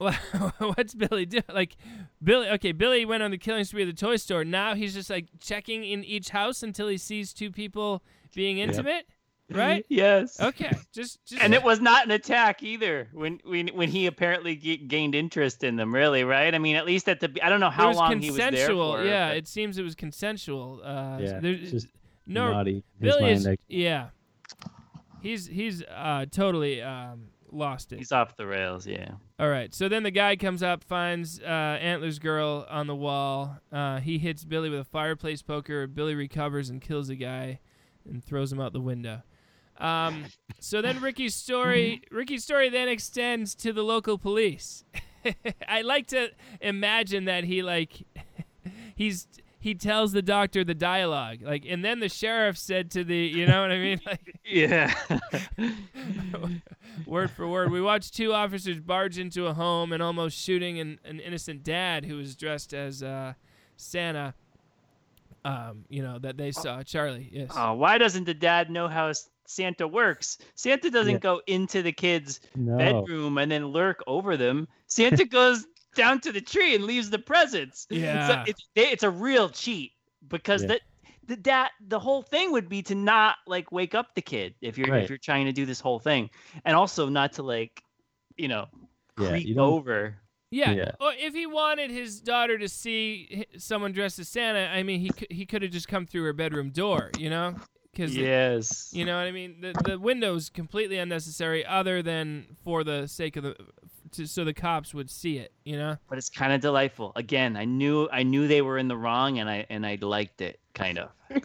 What's 0.58 0.94
Billy 0.94 1.26
do? 1.26 1.40
Like, 1.52 1.76
Billy. 2.22 2.48
Okay, 2.50 2.70
Billy 2.70 3.04
went 3.04 3.22
on 3.24 3.32
the 3.32 3.38
killing 3.38 3.64
spree 3.64 3.82
at 3.82 3.86
the 3.86 3.92
toy 3.92 4.14
store. 4.16 4.44
Now 4.44 4.74
he's 4.76 4.94
just 4.94 5.10
like 5.10 5.26
checking 5.40 5.82
in 5.82 6.04
each 6.04 6.28
house 6.28 6.62
until 6.62 6.86
he 6.86 6.96
sees 6.98 7.32
two 7.32 7.50
people 7.50 8.02
being 8.34 8.58
intimate. 8.58 9.06
Right? 9.50 9.84
Yes. 9.88 10.38
Okay. 10.40 10.70
Just, 10.92 11.24
just. 11.24 11.42
And 11.42 11.52
it 11.54 11.64
was 11.64 11.80
not 11.80 12.04
an 12.04 12.10
attack 12.12 12.62
either. 12.62 13.08
When 13.12 13.40
when 13.44 13.68
when 13.68 13.88
he 13.88 14.04
apparently 14.06 14.54
g- 14.56 14.76
gained 14.76 15.14
interest 15.16 15.64
in 15.64 15.74
them, 15.76 15.92
really, 15.92 16.22
right? 16.22 16.54
I 16.54 16.58
mean, 16.58 16.76
at 16.76 16.84
least 16.84 17.08
at 17.08 17.18
the 17.18 17.34
I 17.42 17.48
don't 17.48 17.58
know 17.58 17.70
how 17.70 17.88
was 17.88 17.96
long 17.96 18.20
he 18.20 18.28
was 18.30 18.36
there 18.36 18.50
consensual. 18.50 18.92
for. 18.98 19.04
yeah, 19.04 19.28
but- 19.30 19.36
it 19.38 19.48
seems 19.48 19.78
it 19.78 19.82
was 19.82 19.94
consensual. 19.94 20.80
Uh, 20.84 21.18
yeah, 21.18 21.40
there's 21.40 21.70
just 21.72 21.86
no. 22.26 22.52
naughty. 22.52 22.84
Billy 23.00 23.30
is. 23.32 23.48
Yeah. 23.68 24.08
He's 25.22 25.46
he's 25.46 25.82
uh 25.82 26.26
totally 26.30 26.82
um 26.82 27.30
lost 27.50 27.92
it. 27.92 27.98
he's 27.98 28.12
off 28.12 28.36
the 28.36 28.46
rails. 28.46 28.86
Yeah. 28.86 29.12
All 29.38 29.48
right. 29.48 29.74
So 29.74 29.88
then 29.88 30.02
the 30.02 30.10
guy 30.10 30.36
comes 30.36 30.62
up, 30.62 30.84
finds 30.84 31.40
uh, 31.40 31.44
Antlers 31.80 32.18
Girl 32.18 32.66
on 32.68 32.86
the 32.86 32.94
wall. 32.94 33.56
Uh, 33.72 34.00
he 34.00 34.18
hits 34.18 34.44
Billy 34.44 34.70
with 34.70 34.80
a 34.80 34.84
fireplace 34.84 35.42
poker. 35.42 35.86
Billy 35.86 36.14
recovers 36.14 36.70
and 36.70 36.80
kills 36.80 37.08
the 37.08 37.16
guy, 37.16 37.60
and 38.08 38.24
throws 38.24 38.52
him 38.52 38.60
out 38.60 38.72
the 38.72 38.80
window. 38.80 39.22
Um, 39.78 40.26
so 40.58 40.82
then 40.82 41.00
Ricky's 41.00 41.34
story, 41.34 42.02
Ricky's 42.10 42.42
story 42.44 42.68
then 42.68 42.88
extends 42.88 43.54
to 43.56 43.72
the 43.72 43.82
local 43.82 44.18
police. 44.18 44.84
I 45.68 45.82
like 45.82 46.08
to 46.08 46.30
imagine 46.60 47.26
that 47.26 47.44
he 47.44 47.62
like, 47.62 48.02
he's 48.96 49.26
he 49.60 49.74
tells 49.74 50.12
the 50.12 50.22
doctor 50.22 50.62
the 50.64 50.74
dialogue, 50.74 51.38
like, 51.42 51.64
and 51.68 51.84
then 51.84 52.00
the 52.00 52.08
sheriff 52.08 52.56
said 52.56 52.90
to 52.92 53.02
the, 53.04 53.16
you 53.16 53.46
know 53.46 53.60
what 53.62 53.72
I 53.72 53.78
mean, 53.78 54.00
like. 54.06 54.34
Yeah. 54.44 54.94
word 57.06 57.30
for 57.30 57.46
word. 57.46 57.70
We 57.70 57.80
watched 57.80 58.14
two 58.14 58.32
officers 58.32 58.80
barge 58.80 59.18
into 59.18 59.46
a 59.46 59.54
home 59.54 59.92
and 59.92 60.02
almost 60.02 60.38
shooting 60.38 60.78
an, 60.80 60.98
an 61.04 61.20
innocent 61.20 61.62
dad 61.64 62.04
who 62.04 62.16
was 62.16 62.36
dressed 62.36 62.72
as 62.74 63.02
uh, 63.02 63.34
Santa. 63.76 64.34
Um, 65.44 65.84
you 65.88 66.02
know 66.02 66.18
that 66.18 66.36
they 66.36 66.50
saw 66.50 66.82
Charlie. 66.82 67.28
Yes. 67.32 67.50
oh, 67.56 67.74
why 67.74 67.96
doesn't 67.96 68.24
the 68.24 68.34
dad 68.34 68.70
know 68.70 68.88
how 68.88 69.12
Santa 69.46 69.86
works? 69.86 70.38
Santa 70.56 70.90
doesn't 70.90 71.12
Yeah. 71.14 71.18
go 71.20 71.40
into 71.46 71.80
the 71.82 71.92
kids' 71.92 72.40
no. 72.56 72.76
bedroom 72.76 73.38
and 73.38 73.50
then 73.50 73.66
lurk 73.66 74.02
over 74.06 74.36
them. 74.36 74.66
Santa 74.88 75.24
goes 75.24 75.66
down 75.98 76.20
to 76.22 76.32
the 76.32 76.40
tree 76.40 76.74
and 76.74 76.84
leaves 76.84 77.10
the 77.10 77.18
presents. 77.18 77.86
Yeah. 77.90 78.28
So 78.28 78.50
it's 78.50 78.68
they- 78.74 78.90
it's 78.90 79.02
a 79.02 79.10
real 79.10 79.48
cheat 79.50 79.92
because 80.26 80.62
Yeah. 80.62 80.68
that 80.68 80.80
the 81.26 81.36
that 81.36 81.70
the 81.88 81.98
whole 81.98 82.22
thing 82.22 82.52
would 82.52 82.68
be 82.70 82.82
to 82.84 82.94
not 82.94 83.36
like 83.46 83.70
wake 83.70 83.94
up 83.94 84.14
the 84.14 84.22
kid 84.22 84.54
if 84.62 84.78
you're 84.78 84.88
Right. 84.90 85.02
if 85.02 85.10
you're 85.10 85.18
trying 85.18 85.44
to 85.46 85.52
do 85.52 85.66
this 85.66 85.80
whole 85.80 85.98
thing, 85.98 86.30
and 86.64 86.74
also 86.74 87.08
not 87.10 87.34
to 87.34 87.42
like, 87.42 87.82
you 88.36 88.48
know, 88.48 88.66
Yeah, 89.20 89.28
creep 89.30 89.46
you 89.46 89.54
don't- 89.54 89.72
over. 89.74 90.16
yeah. 90.50 90.70
yeah. 90.72 90.90
Or 91.00 91.12
if 91.18 91.34
he 91.34 91.46
wanted 91.46 91.90
his 91.90 92.20
daughter 92.22 92.56
to 92.58 92.68
see 92.68 93.44
someone 93.58 93.92
dressed 93.92 94.18
as 94.18 94.28
Santa, 94.28 94.68
I 94.72 94.82
mean, 94.82 95.00
he 95.00 95.10
he 95.30 95.44
could 95.44 95.60
have 95.62 95.70
just 95.72 95.88
come 95.88 96.06
through 96.06 96.24
her 96.24 96.32
bedroom 96.32 96.70
door. 96.70 97.10
You 97.18 97.28
know, 97.28 97.56
because 97.92 98.16
Yes. 98.16 98.90
You 98.94 99.04
know 99.04 99.18
what 99.18 99.26
I 99.26 99.32
mean? 99.32 99.60
The 99.60 99.72
the 99.84 99.98
window's 99.98 100.48
completely 100.48 100.96
unnecessary, 100.98 101.62
other 101.66 102.00
than 102.02 102.56
for 102.64 102.84
the 102.84 103.06
sake 103.06 103.36
of 103.36 103.42
the, 103.44 103.56
to, 104.12 104.26
so 104.26 104.44
the 104.44 104.54
cops 104.54 104.94
would 104.94 105.10
see 105.10 105.38
it. 105.38 105.52
You 105.64 105.76
know? 105.76 105.96
but 106.08 106.18
it's 106.18 106.30
kind 106.30 106.52
of 106.52 106.60
delightful. 106.60 107.12
Again, 107.16 107.56
I 107.56 107.64
knew 107.64 108.08
I 108.10 108.22
knew 108.22 108.48
they 108.48 108.62
were 108.62 108.78
in 108.78 108.88
the 108.88 108.96
wrong, 108.96 109.38
and 109.38 109.48
I 109.48 109.66
and 109.68 109.86
I 109.86 109.98
liked 110.00 110.40
it 110.40 110.60
kind 110.74 110.98
of. 110.98 111.10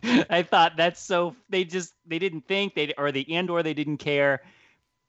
I 0.30 0.42
thought 0.42 0.76
that's 0.76 1.02
so 1.02 1.36
they 1.48 1.64
just 1.64 1.94
they 2.06 2.18
didn't 2.18 2.46
think 2.46 2.74
they 2.74 2.92
or 2.96 3.12
they 3.12 3.24
and 3.28 3.50
or 3.50 3.62
they 3.62 3.74
didn't 3.74 3.98
care, 3.98 4.42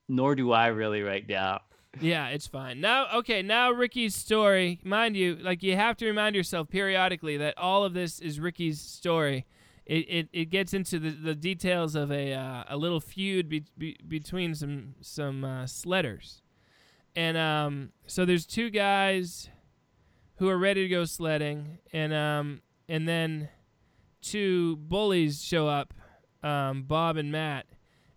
nor 0.07 0.35
do 0.35 0.51
I 0.51 0.67
really 0.67 1.01
right 1.01 1.27
now. 1.27 1.61
Yeah, 1.99 2.27
it's 2.27 2.47
fine. 2.47 2.81
Now, 2.81 3.07
okay, 3.15 3.41
now 3.41 3.71
Ricky's 3.71 4.15
story. 4.15 4.79
Mind 4.83 5.17
you, 5.17 5.35
like 5.35 5.63
you 5.63 5.75
have 5.75 5.97
to 5.97 6.05
remind 6.05 6.35
yourself 6.35 6.69
periodically 6.69 7.37
that 7.37 7.57
all 7.57 7.83
of 7.83 7.93
this 7.93 8.19
is 8.19 8.39
Ricky's 8.39 8.79
story. 8.79 9.45
It 9.85 10.05
it, 10.07 10.29
it 10.31 10.45
gets 10.49 10.73
into 10.73 10.99
the, 10.99 11.09
the 11.09 11.35
details 11.35 11.95
of 11.95 12.11
a 12.11 12.33
uh, 12.33 12.63
a 12.69 12.77
little 12.77 12.99
feud 12.99 13.49
be, 13.49 13.65
be, 13.77 13.97
between 14.07 14.53
some 14.53 14.95
some 15.01 15.43
uh, 15.43 15.63
sledders, 15.63 16.41
and 17.15 17.37
um, 17.37 17.91
so 18.07 18.25
there's 18.25 18.45
two 18.45 18.69
guys 18.69 19.49
who 20.37 20.47
are 20.49 20.57
ready 20.57 20.83
to 20.83 20.89
go 20.89 21.05
sledding, 21.05 21.79
and 21.93 22.13
um, 22.13 22.61
and 22.87 23.07
then 23.07 23.49
two 24.21 24.75
bullies 24.77 25.43
show 25.43 25.67
up, 25.67 25.93
um, 26.43 26.83
Bob 26.83 27.17
and 27.17 27.31
Matt, 27.31 27.65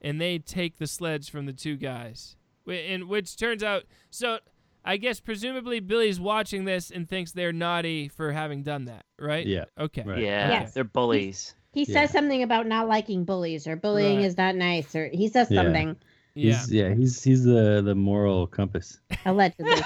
and 0.01 0.21
they 0.21 0.39
take 0.39 0.79
the 0.79 0.87
sleds 0.87 1.29
from 1.29 1.47
the 1.47 1.53
two 1.53 1.77
guys. 1.77 2.37
Wh- 2.67 2.73
And 2.89 3.09
which 3.09 3.37
turns 3.37 3.63
out, 3.63 3.85
so 4.11 4.39
I 4.85 4.97
guess 4.97 5.21
presumably 5.21 5.81
Billy's 5.81 6.21
watching 6.21 6.65
this 6.65 6.91
and 6.91 7.09
thinks 7.09 7.33
they're 7.33 7.53
naughty 7.53 8.09
for 8.09 8.33
having 8.33 8.63
done 8.63 8.87
that, 8.87 9.05
right? 9.19 9.47
Yeah. 9.47 9.65
Okay. 9.79 10.03
Right. 10.05 10.19
Yeah, 10.19 10.49
Yes. 10.51 10.75
they're 10.75 10.85
bullies. 10.85 11.55
He 11.73 11.85
Yeah. 11.85 12.03
says 12.03 12.11
something 12.11 12.43
about 12.43 12.67
not 12.67 12.89
liking 12.89 13.25
bullies 13.25 13.67
or 13.67 13.77
bullying 13.77 14.19
Right. 14.19 14.27
is 14.27 14.37
not 14.37 14.55
nice 14.57 14.95
or 14.95 15.09
he 15.09 15.29
says 15.29 15.49
something 15.49 15.89
Yeah. 15.89 15.95
He's, 16.35 16.73
yeah, 16.73 16.95
he's 16.95 17.23
he's 17.23 17.45
the 17.45 17.83
the 17.83 17.95
moral 17.95 18.47
compass. 18.47 19.01
allegedly. 19.27 19.77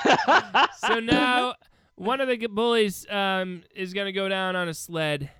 so 0.78 1.00
now 1.00 1.54
one 1.96 2.20
of 2.20 2.28
the 2.28 2.36
bullies 2.46 3.06
um, 3.10 3.62
is 3.74 3.92
going 3.92 4.06
to 4.06 4.12
go 4.12 4.28
down 4.28 4.54
on 4.54 4.68
a 4.68 4.74
sled, 4.74 5.30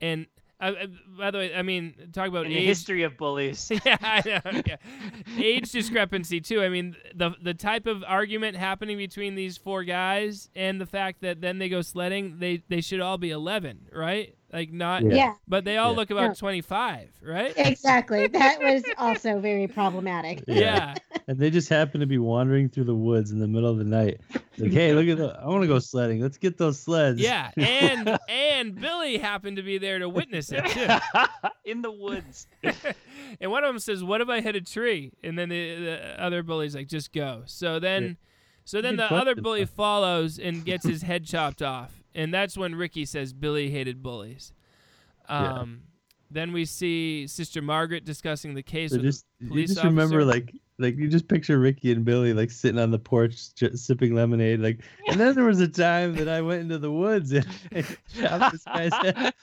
and 0.00 0.26
uh, 0.60 0.72
uh, 0.82 0.86
by 1.18 1.30
the 1.32 1.38
way, 1.38 1.54
I 1.54 1.62
mean 1.62 1.94
talk 2.12 2.28
about 2.28 2.46
In 2.46 2.52
the 2.52 2.58
age. 2.58 2.66
history 2.66 3.02
of 3.02 3.16
bullies. 3.16 3.72
yeah, 3.84 3.96
I 4.00 4.22
know. 4.24 4.62
Yeah. 4.64 4.76
Age 5.36 5.72
discrepancy 5.72 6.40
too. 6.40 6.62
I 6.62 6.68
mean, 6.68 6.94
the 7.14 7.32
the 7.42 7.54
type 7.54 7.86
of 7.88 8.04
argument 8.06 8.56
happening 8.56 8.96
between 8.96 9.34
these 9.34 9.56
four 9.58 9.82
guys 9.82 10.48
and 10.54 10.80
the 10.80 10.86
fact 10.86 11.22
that 11.22 11.40
then 11.40 11.58
they 11.58 11.68
go 11.68 11.82
sledding, 11.82 12.38
they 12.38 12.62
they 12.68 12.80
should 12.80 13.00
all 13.00 13.18
be 13.18 13.30
11, 13.30 13.88
right? 13.92 14.36
Like 14.52 14.70
not 14.70 15.02
Yeah. 15.02 15.14
yeah, 15.14 15.34
but 15.48 15.64
they 15.64 15.78
all 15.78 15.92
Yeah. 15.92 15.96
look 15.96 16.10
about 16.10 16.22
Yeah. 16.22 16.34
25, 16.34 17.08
right? 17.22 17.52
exactly. 17.56 18.26
That 18.32 18.60
was 18.60 18.82
also 18.98 19.40
very 19.40 19.66
problematic. 19.66 20.44
Yeah. 20.46 20.94
And 21.26 21.38
they 21.38 21.48
just 21.50 21.68
happen 21.70 22.00
to 22.00 22.06
be 22.06 22.18
wandering 22.18 22.68
through 22.68 22.84
the 22.84 22.94
woods 22.94 23.30
in 23.30 23.38
the 23.38 23.46
middle 23.48 23.70
of 23.70 23.78
the 23.78 23.84
night. 23.84 24.20
Like, 24.58 24.72
hey, 24.72 24.92
look 24.92 25.08
at 25.08 25.16
the 25.16 25.38
I 25.42 25.46
want 25.48 25.62
to 25.62 25.68
go 25.68 25.78
sledding. 25.78 26.20
Let's 26.20 26.36
get 26.36 26.58
those 26.58 26.78
sleds. 26.78 27.18
Yeah, 27.20 27.50
and 27.56 28.18
and 28.28 28.74
Billy 28.78 29.16
happened 29.16 29.56
to 29.56 29.62
be 29.62 29.78
there 29.78 29.98
to 29.98 30.08
witness 30.08 30.52
it 30.52 30.66
too. 30.66 30.86
In 31.64 31.80
the 31.80 31.90
woods. 31.90 32.46
and 33.40 33.50
one 33.50 33.64
of 33.64 33.68
them 33.68 33.78
says, 33.78 34.04
"What 34.04 34.20
if 34.20 34.28
I 34.28 34.40
hit 34.42 34.54
a 34.56 34.60
tree?" 34.60 35.12
And 35.24 35.38
then 35.38 35.48
the, 35.48 35.76
the 35.76 36.22
other 36.22 36.42
bully's 36.42 36.74
like, 36.74 36.88
"Just 36.88 37.12
go." 37.12 37.42
So 37.46 37.78
then, 37.78 38.02
Yeah. 38.02 38.12
so 38.64 38.82
then 38.82 38.96
the 38.96 39.10
other 39.10 39.34
bully 39.34 39.64
though. 39.64 39.70
follows 39.74 40.38
and 40.38 40.62
gets 40.64 40.84
his 40.86 41.00
head 41.02 41.24
chopped 41.24 41.62
off, 41.62 42.01
and 42.14 42.32
that's 42.32 42.56
when 42.56 42.74
Ricky 42.74 43.04
says 43.04 43.32
Billy 43.32 43.70
hated 43.70 44.02
bullies. 44.02 44.52
Yeah. 45.28 45.60
Um, 45.60 45.82
then 46.30 46.52
we 46.52 46.64
see 46.64 47.26
Sister 47.26 47.60
Margaret 47.60 48.04
discussing 48.04 48.54
the 48.54 48.62
case 48.62 48.90
So 48.90 48.96
with 48.96 49.04
just 49.04 49.26
the 49.38 49.44
you 49.44 49.50
police 49.50 49.74
just 49.74 49.84
remember 49.84 50.24
like 50.24 50.54
like 50.78 50.96
you 50.96 51.08
just 51.08 51.28
picture 51.28 51.58
Ricky 51.58 51.92
and 51.92 52.04
Billy 52.04 52.32
like 52.32 52.50
sitting 52.50 52.80
on 52.80 52.90
the 52.90 52.98
porch 52.98 53.54
j- 53.54 53.74
sipping 53.74 54.14
lemonade 54.14 54.60
like 54.60 54.80
and 55.08 55.20
then 55.20 55.34
there 55.34 55.44
was 55.44 55.60
a 55.60 55.68
time 55.68 56.14
that 56.16 56.28
I 56.28 56.40
went 56.40 56.62
into 56.62 56.78
the 56.78 56.90
woods 56.90 57.32
and, 57.32 57.46
and 57.72 57.86
chopped 58.18 58.52
this 58.52 58.64
guy's 58.64 58.92
head. 58.94 59.34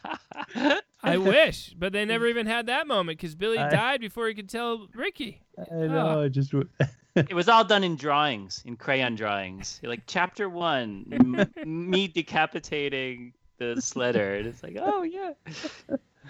I 1.01 1.17
wish, 1.17 1.73
but 1.77 1.93
they 1.93 2.03
never 2.03 2.27
even 2.27 2.45
had 2.45 2.65
that 2.65 2.85
moment 2.87 3.19
because 3.19 3.35
Billy 3.35 3.57
I- 3.57 3.69
died 3.69 4.01
before 4.01 4.27
he 4.27 4.33
could 4.33 4.49
tell 4.49 4.87
Ricky. 4.93 5.41
I 5.71 5.87
know 5.87 6.23
I 6.23 6.27
just 6.27 6.53
it 7.15 7.33
was 7.33 7.49
all 7.49 7.63
done 7.63 7.83
in 7.83 7.95
drawings, 7.95 8.61
in 8.65 8.75
crayon 8.77 9.15
drawings. 9.15 9.79
Like 9.83 10.01
chapter 10.07 10.49
one, 10.49 11.05
m- 11.11 11.89
me 11.91 12.07
decapitating 12.07 13.33
the 13.57 13.75
sledder. 13.77 14.37
And 14.39 14.47
it's 14.47 14.63
like, 14.63 14.77
oh 14.79 15.03
yeah. 15.03 15.33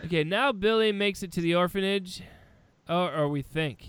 Okay, 0.06 0.24
now 0.24 0.52
Billy 0.52 0.92
makes 0.92 1.24
it 1.24 1.32
to 1.34 1.42
the 1.42 1.56
orphanage. 1.56 2.24
Oh, 2.88 3.08
or 3.08 3.28
we 3.28 3.42
think. 3.42 3.86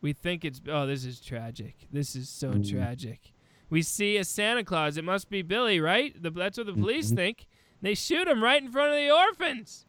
We 0.00 0.12
think 0.12 0.44
it's. 0.44 0.60
Oh, 0.68 0.86
this 0.86 1.04
is 1.04 1.20
tragic. 1.20 1.74
This 1.92 2.14
is 2.14 2.28
so 2.28 2.52
Mm. 2.52 2.70
tragic. 2.70 3.32
We 3.68 3.82
see 3.82 4.16
a 4.16 4.24
Santa 4.24 4.64
Claus. 4.64 4.96
It 4.96 5.04
must 5.04 5.28
be 5.28 5.42
Billy, 5.42 5.80
right? 5.80 6.14
The, 6.22 6.30
that's 6.30 6.56
what 6.56 6.66
the 6.66 6.72
police 6.72 7.10
Mhm. 7.12 7.16
think. 7.16 7.46
They 7.82 7.94
shoot 7.94 8.26
him 8.28 8.42
right 8.42 8.62
in 8.62 8.70
front 8.72 8.92
of 8.92 8.96
the 8.96 9.10
orphans. 9.10 9.84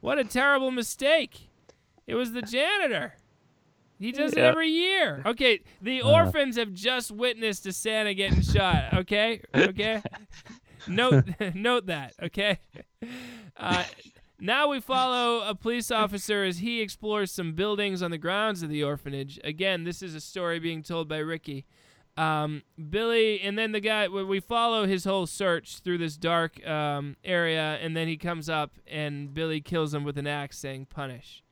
What 0.00 0.18
a 0.18 0.24
terrible 0.24 0.70
mistake. 0.70 1.48
It 2.06 2.14
was 2.14 2.32
the 2.32 2.42
janitor. 2.42 3.14
He 4.00 4.12
does 4.12 4.32
it 4.32 4.38
every 4.38 4.68
year. 4.68 5.22
Okay, 5.26 5.60
the 5.80 6.02
Uh. 6.02 6.10
orphans 6.10 6.56
have 6.56 6.72
just 6.72 7.12
witnessed 7.12 7.66
a 7.66 7.72
Santa 7.72 8.14
getting 8.14 8.40
shot. 8.42 8.94
Okay, 8.94 9.42
okay. 9.54 10.02
note 10.88 11.24
note 11.54 11.86
that. 11.86 12.14
Okay. 12.22 12.58
Uh, 13.56 13.84
now 14.40 14.68
we 14.68 14.80
follow 14.80 15.42
a 15.46 15.54
police 15.54 15.90
officer 15.90 16.44
as 16.44 16.58
he 16.58 16.80
explores 16.80 17.30
some 17.30 17.52
buildings 17.52 18.02
on 18.02 18.10
the 18.10 18.16
grounds 18.18 18.62
of 18.62 18.70
the 18.70 18.82
orphanage. 18.82 19.38
Again, 19.44 19.84
this 19.84 20.02
is 20.02 20.14
a 20.14 20.20
story 20.20 20.58
being 20.58 20.82
told 20.82 21.06
by 21.08 21.18
Ricky. 21.18 21.66
Um, 22.16 22.62
Billy, 22.90 23.40
and 23.40 23.58
then 23.58 23.72
the 23.72 23.80
guy, 23.80 24.08
we 24.08 24.24
we 24.24 24.40
follow 24.40 24.86
his 24.86 25.04
whole 25.04 25.26
search 25.26 25.78
through 25.80 25.98
this 25.98 26.16
dark 26.16 26.66
um, 26.66 27.16
area, 27.22 27.78
and 27.82 27.94
then 27.96 28.08
he 28.08 28.16
comes 28.16 28.48
up 28.48 28.72
and 28.86 29.32
Billy 29.32 29.60
kills 29.60 29.92
him 29.94 30.04
with 30.04 30.16
an 30.18 30.26
axe, 30.26 30.58
saying, 30.58 30.86
Punish. 30.86 31.42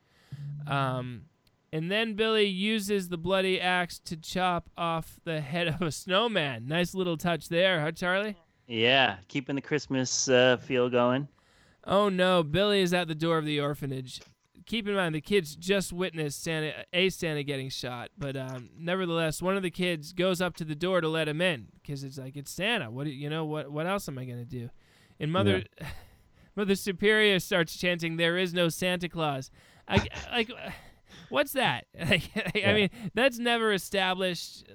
Um, 0.67 1.23
and 1.71 1.91
then 1.91 2.13
Billy 2.13 2.45
uses 2.45 3.09
the 3.09 3.17
bloody 3.17 3.59
axe 3.61 3.99
to 4.05 4.17
chop 4.17 4.69
off 4.77 5.19
the 5.23 5.41
head 5.41 5.67
of 5.67 5.81
a 5.81 5.91
snowman. 5.91 6.67
Nice 6.67 6.93
little 6.93 7.17
touch 7.17 7.49
there, 7.49 7.81
huh, 7.81 7.91
Charlie? 7.91 8.35
Yeah, 8.67 9.17
keeping 9.27 9.55
the 9.55 9.61
Christmas 9.61 10.29
uh, 10.29 10.57
feel 10.57 10.89
going. 10.89 11.27
Oh 11.85 12.09
no, 12.09 12.43
Billy 12.43 12.81
is 12.81 12.93
at 12.93 13.07
the 13.07 13.15
door 13.15 13.37
of 13.37 13.45
the 13.45 13.59
orphanage. 13.59 14.21
Keep 14.65 14.87
in 14.87 14.93
mind 14.93 15.15
the 15.15 15.21
kids 15.21 15.55
just 15.55 15.91
witnessed 15.91 16.43
Santa 16.43 16.85
a 16.93 17.09
Santa 17.09 17.41
getting 17.43 17.69
shot, 17.69 18.09
but 18.17 18.37
um, 18.37 18.69
nevertheless, 18.77 19.41
one 19.41 19.57
of 19.57 19.63
the 19.63 19.71
kids 19.71 20.13
goes 20.13 20.41
up 20.41 20.55
to 20.57 20.63
the 20.63 20.75
door 20.75 21.01
to 21.01 21.07
let 21.07 21.27
him 21.27 21.41
in 21.41 21.67
because 21.81 22.03
it's 22.03 22.19
like 22.19 22.37
it's 22.37 22.51
Santa. 22.51 22.91
What 22.91 23.05
do 23.05 23.09
you 23.09 23.29
know? 23.29 23.45
What 23.45 23.71
what 23.71 23.87
else 23.87 24.07
am 24.07 24.19
I 24.19 24.25
gonna 24.25 24.45
do? 24.45 24.69
And 25.19 25.31
mother, 25.31 25.63
Mother 26.55 26.75
Superior 26.75 27.39
starts 27.39 27.75
chanting, 27.75 28.17
"There 28.17 28.37
is 28.37 28.53
no 28.53 28.69
Santa 28.69 29.09
Claus." 29.09 29.49
I, 29.87 30.05
like, 30.31 30.51
what's 31.29 31.53
that? 31.53 31.85
I 31.99 32.21
Yeah. 32.55 32.73
mean, 32.73 32.89
that's 33.13 33.39
never 33.39 33.73
established. 33.73 34.67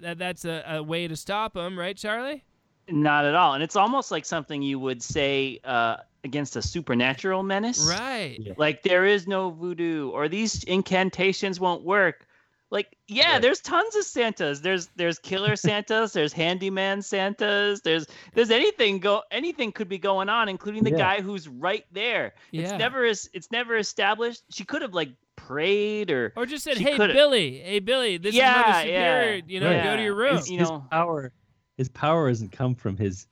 That 0.00 0.18
that's 0.18 0.44
a, 0.44 0.64
a 0.66 0.82
way 0.82 1.06
to 1.08 1.16
stop 1.16 1.54
them, 1.54 1.78
right, 1.78 1.96
Charlie? 1.96 2.44
Not 2.88 3.24
at 3.24 3.34
all. 3.34 3.54
And 3.54 3.62
it's 3.62 3.76
almost 3.76 4.10
like 4.10 4.24
something 4.24 4.62
you 4.62 4.78
would 4.78 5.02
say 5.02 5.60
uh, 5.64 5.98
against 6.24 6.56
a 6.56 6.62
supernatural 6.62 7.42
menace. 7.42 7.86
Right. 7.88 8.36
Yeah. 8.40 8.54
Like 8.56 8.82
there 8.82 9.04
is 9.04 9.26
no 9.28 9.50
voodoo 9.50 10.10
or 10.10 10.28
these 10.28 10.64
incantations 10.64 11.60
won't 11.60 11.84
work. 11.84 12.26
Like 12.72 12.96
yeah, 13.08 13.32
Right. 13.32 13.42
there's 13.42 13.60
tons 13.60 13.94
of 13.96 14.04
Santas. 14.04 14.60
There's 14.60 14.88
there's 14.96 15.18
killer 15.18 15.54
Santas. 15.68 16.12
there's 16.12 16.32
handyman 16.32 17.02
Santas. 17.02 17.80
There's 17.80 18.06
there's 18.34 18.50
anything 18.50 18.98
go 19.00 19.22
anything 19.30 19.72
could 19.72 19.88
be 19.88 19.98
going 19.98 20.28
on, 20.28 20.48
including 20.48 20.84
the 20.84 20.92
Yeah. 20.92 20.96
guy 21.16 21.20
who's 21.20 21.48
right 21.48 21.84
there. 21.92 22.34
It's 22.52 22.70
Yeah. 22.70 22.76
never 22.76 23.04
es- 23.04 23.28
it's 23.32 23.50
never 23.50 23.76
established. 23.76 24.42
She 24.50 24.64
could 24.64 24.82
have 24.82 24.94
like 24.94 25.10
prayed 25.50 26.10
or 26.10 26.32
Or 26.36 26.46
just 26.46 26.62
said, 26.64 26.78
"Hey, 26.78 26.96
coulda- 26.96 27.12
Billy, 27.12 27.58
hey 27.58 27.80
Billy, 27.80 28.16
this 28.18 28.34
Yeah, 28.34 28.60
is 28.60 28.66
Mother 28.66 28.78
Superior. 28.82 29.34
yeah, 29.34 29.40
You 29.46 29.60
know, 29.60 29.70
Right. 29.74 29.84
go 29.84 29.96
to 29.96 30.02
your 30.02 30.14
room." 30.14 30.34
It's- 30.34 30.48
you 30.50 30.58
his 30.58 30.68
know- 30.70 30.86
power 30.90 31.32
his 31.76 31.88
power 31.88 32.28
doesn't 32.28 32.52
come 32.52 32.74
from 32.74 32.96
his 32.96 33.26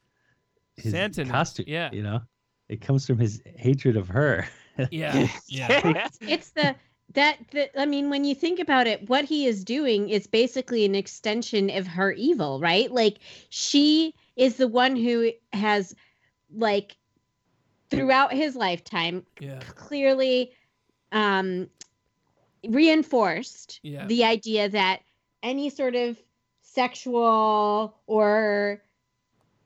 his 0.77 0.93
Santa-ness, 0.93 1.31
costume. 1.33 1.67
yeah. 1.69 1.91
You 1.93 2.03
know? 2.03 2.21
It 2.69 2.81
comes 2.81 3.07
from 3.07 3.19
his 3.19 3.43
hatred 3.57 3.97
of 3.97 4.09
her. 4.09 4.49
yeah, 4.91 5.27
yeah. 5.49 6.09
it's 6.21 6.51
the 6.51 6.75
that 7.15 7.39
the 7.53 7.81
I 7.81 7.85
mean, 7.87 8.11
when 8.11 8.25
you 8.25 8.35
think 8.35 8.59
about 8.61 8.87
it, 8.87 9.09
what 9.09 9.25
he 9.25 9.47
is 9.47 9.65
doing 9.65 10.09
is 10.09 10.27
basically 10.27 10.85
an 10.85 10.95
extension 10.95 11.69
of 11.71 11.87
her 11.87 12.13
evil, 12.13 12.61
right? 12.61 12.91
Like 12.91 13.19
she 13.51 14.15
is 14.37 14.57
the 14.57 14.69
one 14.69 14.95
who 14.97 15.31
has 15.53 15.95
like 16.55 16.97
throughout 17.91 18.33
his 18.33 18.55
lifetime 18.57 19.25
yeah. 19.41 19.61
clearly 19.61 20.53
um 21.13 21.69
reinforced 22.67 23.81
Yeah. 23.83 24.07
the 24.07 24.25
idea 24.25 24.69
that 24.69 25.01
any 25.43 25.71
sort 25.71 25.95
of 25.95 26.19
sexual 26.63 27.95
or 28.07 28.83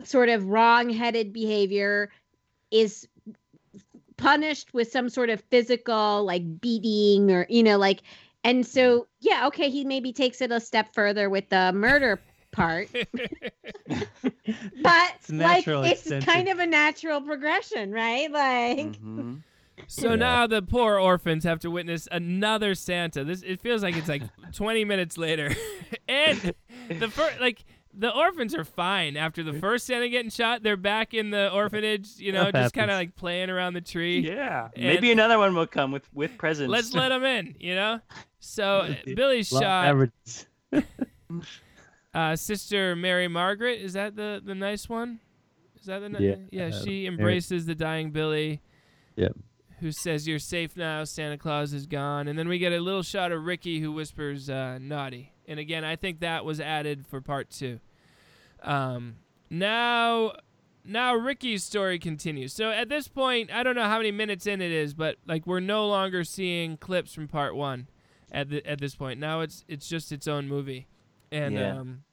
sort 0.05 0.29
of 0.29 0.47
wrong-headed 0.49 1.33
behavior 1.33 2.11
is 2.71 3.07
punished 4.17 4.73
with 4.75 4.91
some 4.91 5.09
sort 5.09 5.31
of 5.31 5.41
physical 5.51 6.25
like 6.25 6.61
beating 6.61 7.31
or 7.31 7.47
you 7.49 7.63
know 7.63 7.79
like 7.79 8.03
and 8.45 8.67
so 8.67 9.07
yeah 9.21 9.47
okay 9.49 9.71
he 9.71 9.85
maybe 9.85 10.13
takes 10.13 10.41
it 10.41 10.51
a 10.53 10.61
step 10.61 10.95
further 10.95 11.29
with 11.29 11.49
the 11.49 11.73
murder 11.73 12.21
part 12.53 12.89
but 13.89 15.13
It's 15.19 15.31
like 15.31 15.67
it's 15.67 16.03
extension. 16.03 16.23
kind 16.23 16.49
of 16.49 16.59
a 16.59 16.67
natural 16.67 17.21
progression 17.21 17.91
right 17.91 18.31
like 18.31 18.99
Mhm. 19.17 19.41
So 19.87 20.11
Yeah. 20.11 20.17
now 20.17 20.47
the 20.47 20.63
poor 20.63 20.99
orphans 20.99 21.45
have 21.45 21.59
to 21.61 21.71
witness 21.71 22.07
another 22.13 22.75
Santa. 22.75 23.25
This 23.25 23.43
it 23.43 23.61
feels 23.61 23.83
like 23.83 23.97
it's 23.97 24.09
like 24.09 24.23
20 24.53 24.85
minutes 24.85 25.19
later, 25.19 25.55
and 26.09 26.55
the 26.89 27.09
first 27.09 27.41
like 27.41 27.65
the 27.95 28.15
orphans 28.15 28.55
are 28.55 28.65
fine 28.65 29.17
after 29.19 29.43
the 29.43 29.53
first 29.53 29.87
Santa 29.87 30.09
getting 30.09 30.31
shot. 30.31 30.63
They're 30.63 30.77
back 30.79 31.13
in 31.15 31.31
the 31.31 31.51
orphanage, 31.53 32.17
you 32.19 32.33
know, 32.33 32.51
just 32.51 32.73
kind 32.75 32.91
of 32.91 32.97
like 32.97 33.17
playing 33.17 33.51
around 33.51 33.75
the 33.75 33.81
tree. 33.83 34.21
Yeah. 34.21 34.69
And- 34.75 34.85
Maybe 34.85 35.13
another 35.13 35.39
one 35.39 35.55
will 35.55 35.67
come 35.67 35.91
with 35.93 36.09
with 36.15 36.39
presents. 36.39 36.71
Let's 36.71 36.95
let 36.95 37.11
them 37.11 37.25
in, 37.25 37.55
you 37.61 37.75
know. 37.75 38.01
So 38.41 38.65
uh, 38.79 38.95
Billy's 39.15 39.49
shot. 39.49 39.63
averages. 39.87 40.47
Uh, 42.15 42.37
Sister 42.37 42.95
Mary 42.95 43.27
Margaret 43.29 43.81
is 43.81 43.95
that 43.95 44.17
the 44.17 44.41
the 44.45 44.55
nice 44.55 44.89
one? 44.89 45.19
Is 45.81 45.87
that 45.87 46.01
the 46.01 46.09
ni- 46.11 46.27
Yeah, 46.29 46.37
yeah? 46.51 46.65
uh, 46.67 46.83
She 46.85 47.05
Mary- 47.05 47.07
embraces 47.09 47.67
the 47.67 47.75
dying 47.75 48.11
Billy. 48.11 48.61
Yep. 49.17 49.37
Who 49.83 49.91
says 49.91 50.29
you're 50.29 50.39
safe 50.39 50.77
now? 50.77 51.03
Santa 51.03 51.37
Claus 51.37 51.73
is 51.73 51.87
gone, 51.87 52.29
and 52.29 52.39
then 52.39 52.47
we 52.49 52.59
get 52.61 52.73
a 52.73 52.79
little 52.79 53.03
shot 53.03 53.33
of 53.33 53.45
Ricky 53.45 53.81
who 53.81 53.91
whispers 53.91 54.49
uh, 54.49 54.79
"naughty." 54.81 55.33
And 55.49 55.59
again, 55.59 55.85
I 55.85 55.97
think 55.97 56.21
that 56.21 56.45
was 56.45 56.61
added 56.61 57.05
for 57.05 57.21
part 57.21 57.51
two. 57.51 57.81
Um, 58.63 59.17
now, 59.51 60.35
now 60.85 61.17
Ricky's 61.17 61.65
story 61.65 61.99
continues. 61.99 62.53
So 62.53 62.71
at 62.71 62.89
this 62.89 63.09
point, 63.09 63.53
I 63.53 63.65
don't 63.65 63.75
know 63.75 63.83
how 63.89 63.97
many 63.99 64.13
minutes 64.13 64.47
in 64.47 64.63
it 64.63 64.71
is, 64.71 64.95
but 64.95 65.17
like 65.27 65.49
we're 65.49 65.59
no 65.59 65.89
longer 65.89 66.23
seeing 66.23 66.77
clips 66.77 67.13
from 67.13 67.27
part 67.27 67.57
one. 67.57 67.89
At 68.31 68.51
the, 68.51 68.65
at 68.65 68.79
this 68.79 68.95
point, 68.95 69.19
now 69.19 69.41
it's 69.41 69.65
it's 69.67 69.89
just 69.89 70.13
its 70.13 70.29
own 70.29 70.47
movie, 70.49 70.87
and 71.33 71.55
Yeah. 71.55 71.77
um, 71.81 72.05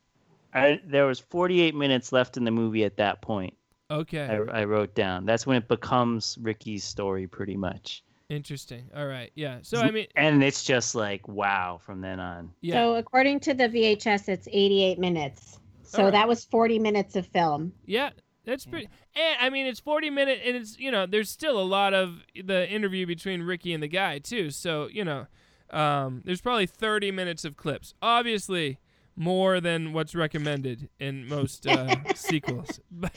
I, 0.55 0.81
there 0.83 1.05
was 1.05 1.19
48 1.19 1.75
minutes 1.75 2.11
left 2.11 2.35
in 2.35 2.45
the 2.45 2.51
movie 2.51 2.83
at 2.83 2.97
that 2.97 3.21
point. 3.21 3.53
Okay. 3.91 4.25
I, 4.51 4.61
I 4.61 4.63
wrote 4.65 4.93
down. 4.95 5.25
That's 5.25 5.45
when 5.47 5.57
it 5.57 5.67
becomes 5.67 6.37
Ricky's 6.41 6.83
story, 6.83 7.27
pretty 7.27 7.57
much. 7.57 8.03
Interesting. 8.29 8.83
All 8.95 9.07
right. 9.07 9.31
Yeah. 9.35 9.57
So 9.63 9.79
I 9.79 9.89
mean, 9.89 10.05
and 10.15 10.43
it's 10.43 10.63
just 10.63 10.93
like 10.93 11.27
wow 11.27 11.79
from 11.83 12.01
then 12.01 12.19
on. 12.19 12.51
yeah. 12.61 12.75
So 12.75 12.95
according 12.95 13.39
to 13.41 13.53
the 13.55 13.67
VHS, 13.67 14.29
it's 14.29 14.47
88 14.51 14.99
minutes. 14.99 15.59
So 15.81 15.99
Alright. 15.99 16.13
that 16.13 16.27
was 16.27 16.45
40 16.45 16.77
minutes 16.77 17.15
of 17.15 17.25
film. 17.27 17.73
yeah. 17.85 18.11
That's 18.45 18.65
pretty. 18.65 18.89
And 19.15 19.37
I 19.39 19.51
mean, 19.51 19.67
it's 19.67 19.79
forty 19.79 20.09
minute, 20.09 20.39
and 20.43 20.55
it's 20.57 20.79
you 20.79 20.89
know, 20.89 21.05
there's 21.05 21.29
still 21.29 21.59
a 21.59 21.63
lot 21.63 21.93
of 21.93 22.23
the 22.33 22.67
interview 22.67 23.05
between 23.05 23.43
Ricky 23.43 23.73
and 23.73 23.83
the 23.83 23.87
guy 23.87 24.17
too. 24.17 24.49
So 24.49 24.87
you 24.91 25.05
know, 25.05 25.27
um, 25.69 26.23
there's 26.25 26.41
probably 26.41 26.65
thirty 26.65 27.11
minutes 27.11 27.45
of 27.45 27.57
clips. 27.57 27.93
Obviously, 28.01 28.79
more 29.19 29.59
than 29.59 29.93
what's 29.93 30.15
recommended 30.15 30.89
in 30.99 31.27
most 31.27 31.67
uh, 31.67 31.95
sequels. 32.15 32.79
But, 32.89 33.11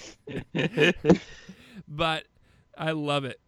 but 1.89 2.25
I 2.77 2.91
love 2.91 3.25
it. 3.25 3.41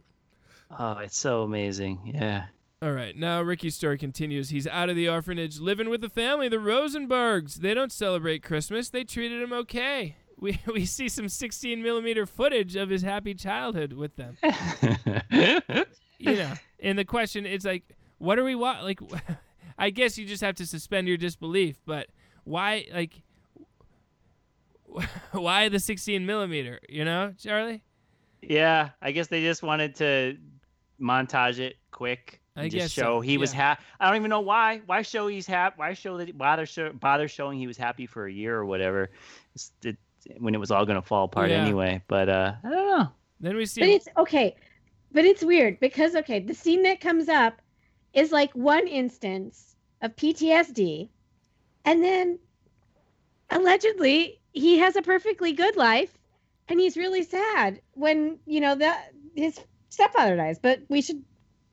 Oh, 0.79 0.99
it's 0.99 1.19
so 1.19 1.43
amazing. 1.43 2.13
Yeah. 2.15 2.45
All 2.81 2.93
right, 2.93 3.17
now 3.17 3.41
Ricky's 3.43 3.75
story 3.75 3.99
continues. 3.99 4.51
He's 4.51 4.67
out 4.67 4.89
of 4.91 4.97
the 4.97 5.09
orphanage, 5.09 5.59
living 5.59 5.89
with 5.89 6.01
the 6.01 6.09
family, 6.09 6.49
the 6.49 6.57
Rosenbergs. 6.57 7.57
They 7.57 7.75
don't 7.75 7.93
celebrate 7.93 8.43
Christmas. 8.43 8.91
They 8.91 9.05
treated 9.05 9.43
him 9.43 9.53
okay. 9.53 10.17
We 10.39 10.61
we 10.67 10.85
see 10.85 11.09
some 11.09 11.29
16 11.29 11.83
millimeter 11.83 12.27
footage 12.27 12.77
of 12.77 12.91
his 12.91 13.03
happy 13.03 13.35
childhood 13.35 13.93
with 13.95 14.17
them. 14.17 14.37
You 16.19 16.37
know, 16.37 16.53
and 16.81 16.99
the 16.99 17.05
question 17.05 17.45
is 17.45 17.65
like, 17.67 17.83
what 18.19 18.39
are 18.39 18.45
we 18.45 18.55
wa- 18.55 18.81
like? 18.83 19.01
I 19.77 19.91
guess 19.91 20.17
you 20.17 20.25
just 20.25 20.43
have 20.43 20.55
to 20.55 20.65
suspend 20.67 21.07
your 21.09 21.17
disbelief, 21.19 21.77
but 21.85 22.07
why 22.45 22.87
like? 22.93 23.21
Why 25.33 25.69
the 25.69 25.81
16 25.81 26.25
millimeter? 26.25 26.79
You 26.89 27.05
know, 27.05 27.35
Charlie. 27.37 27.83
yeah, 28.43 28.91
I 29.03 29.11
guess 29.11 29.27
they 29.27 29.43
just 29.43 29.63
wanted 29.63 29.97
to 29.97 30.37
montage 31.01 31.59
it 31.59 31.77
quick. 31.91 32.41
I 32.57 32.63
and 32.63 32.71
guess 32.71 32.83
just 32.83 32.95
so, 32.95 33.03
show 33.03 33.21
he 33.21 33.37
was 33.37 33.53
yeah. 33.53 33.59
happy. 33.61 33.83
I 33.99 34.07
don't 34.07 34.17
even 34.17 34.31
know 34.31 34.41
why. 34.41 34.83
Why 34.87 35.03
show 35.03 35.27
he's 35.27 35.47
happy? 35.49 35.75
Why 35.79 35.95
show 35.95 36.19
that? 36.19 36.39
Bother 36.39 36.67
show, 36.67 36.93
bother 36.93 37.27
showing 37.27 37.59
he 37.59 37.67
was 37.67 37.77
happy 37.77 38.07
for 38.07 38.27
a 38.27 38.33
year 38.33 38.57
or 38.57 38.65
whatever. 38.65 39.11
It, 39.83 39.97
when 40.39 40.55
it 40.55 40.59
was 40.59 40.71
all 40.71 40.87
gonna 40.87 41.03
fall 41.03 41.25
apart 41.25 41.51
Yeah. 41.51 41.65
anyway. 41.65 42.01
But 42.07 42.29
uh, 42.29 42.53
I 42.63 42.71
don't 42.71 42.99
know. 42.99 43.09
Then 43.41 43.57
we 43.57 43.67
see. 43.67 43.81
But 43.81 43.91
it's 43.91 44.09
okay. 44.17 44.55
But 45.11 45.25
it's 45.25 45.43
weird 45.43 45.81
because 45.81 46.15
okay, 46.15 46.39
the 46.39 46.55
scene 46.55 46.85
that 46.85 47.01
comes 47.01 47.29
up 47.29 47.61
is 48.13 48.31
like 48.31 48.53
one 48.53 48.87
instance 48.87 49.75
of 50.03 50.15
PTSD, 50.15 51.09
and 51.85 52.03
then 52.03 52.39
allegedly 53.51 54.41
he 54.53 54.79
has 54.79 54.97
a 54.97 55.03
perfectly 55.03 55.53
good 55.53 55.77
life, 55.77 56.17
and 56.69 56.81
he's 56.81 56.97
really 56.97 57.23
sad 57.23 57.81
when 57.93 58.39
you 58.47 58.61
know 58.61 58.75
that 58.75 59.13
his 59.35 59.59
stepfather 59.91 60.37
dies. 60.37 60.59
But 60.59 60.81
we 60.89 61.03
should 61.03 61.23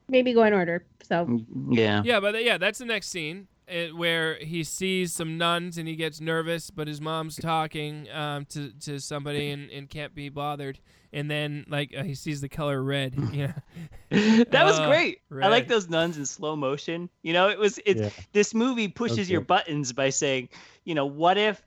maybe 0.08 0.34
go 0.34 0.43
in 0.43 0.54
order. 0.54 0.86
So 1.04 1.26
mm, 1.26 1.45
Yeah. 1.71 2.02
Yeah, 2.04 2.19
but 2.19 2.43
yeah, 2.43 2.58
that's 2.58 2.80
the 2.80 2.86
next 2.86 3.10
scene 3.10 3.47
uh 3.69 3.95
where 3.95 4.36
he 4.36 4.63
sees 4.63 5.13
some 5.13 5.38
nuns 5.38 5.78
and 5.78 5.88
he 5.88 5.95
gets 5.95 6.21
nervous, 6.21 6.69
but 6.71 6.88
his 6.88 7.02
mom's 7.02 7.36
talking 7.36 8.10
um, 8.12 8.45
to 8.45 8.71
to 8.82 9.00
somebody 9.00 9.50
and, 9.52 9.69
and 9.71 9.89
can't 9.89 10.13
be 10.15 10.30
bothered. 10.30 10.80
And 11.13 11.30
then 11.30 11.65
like 11.67 11.93
uh, 11.97 12.04
he 12.04 12.15
sees 12.15 12.39
the 12.41 12.47
color 12.50 12.82
red. 12.82 13.13
Yeah, 13.34 13.54
that 14.10 14.65
was 14.65 14.80
Uh, 14.80 14.88
great. 14.88 15.19
I 15.41 15.47
like 15.50 15.67
those 15.67 15.89
nuns 15.89 16.17
in 16.17 16.26
slow 16.26 16.56
motion. 16.56 17.10
You 17.21 17.34
know, 17.34 17.50
it 17.50 17.60
was 17.60 17.80
it. 17.86 17.97
Yeah. 17.97 18.10
This 18.34 18.54
movie 18.54 18.88
pushes 18.88 19.19
Okay. 19.19 19.32
your 19.32 19.41
buttons 19.41 19.91
by 19.93 20.10
saying, 20.10 20.50
you 20.86 20.95
know, 20.95 21.06
what 21.06 21.38
if 21.38 21.62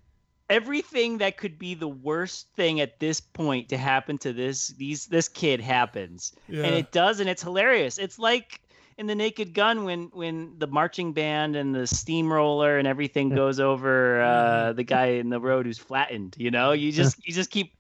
everything 0.50 1.18
that 1.18 1.36
could 1.38 1.58
be 1.58 1.74
the 1.74 1.88
worst 1.88 2.48
thing 2.54 2.80
at 2.80 3.00
this 3.00 3.20
point 3.20 3.68
to 3.70 3.78
happen 3.78 4.18
to 4.18 4.32
this 4.32 4.68
these 4.68 5.06
this 5.06 5.28
kid 5.28 5.60
happens, 5.60 6.32
and 6.48 6.74
it 6.74 6.92
does, 6.92 7.20
and 7.20 7.28
it's 7.28 7.42
hilarious. 7.42 7.98
It's 7.98 8.18
like 8.18 8.60
in 8.96 9.06
the 9.06 9.14
Naked 9.14 9.54
Gun 9.54 9.84
when 9.84 10.10
when 10.12 10.54
the 10.58 10.66
marching 10.66 11.12
band 11.12 11.56
and 11.56 11.74
the 11.74 11.86
steamroller 11.86 12.78
and 12.78 12.86
everything 12.86 13.28
goes 13.30 13.60
over 13.60 14.22
uh, 14.22 14.72
the 14.72 14.84
guy 14.84 15.06
in 15.06 15.30
the 15.30 15.40
road 15.40 15.66
who's 15.66 15.78
flattened. 15.78 16.36
You 16.38 16.50
know, 16.50 16.72
you 16.72 16.92
just 16.92 17.26
you 17.26 17.32
just 17.32 17.50
keep 17.50 17.74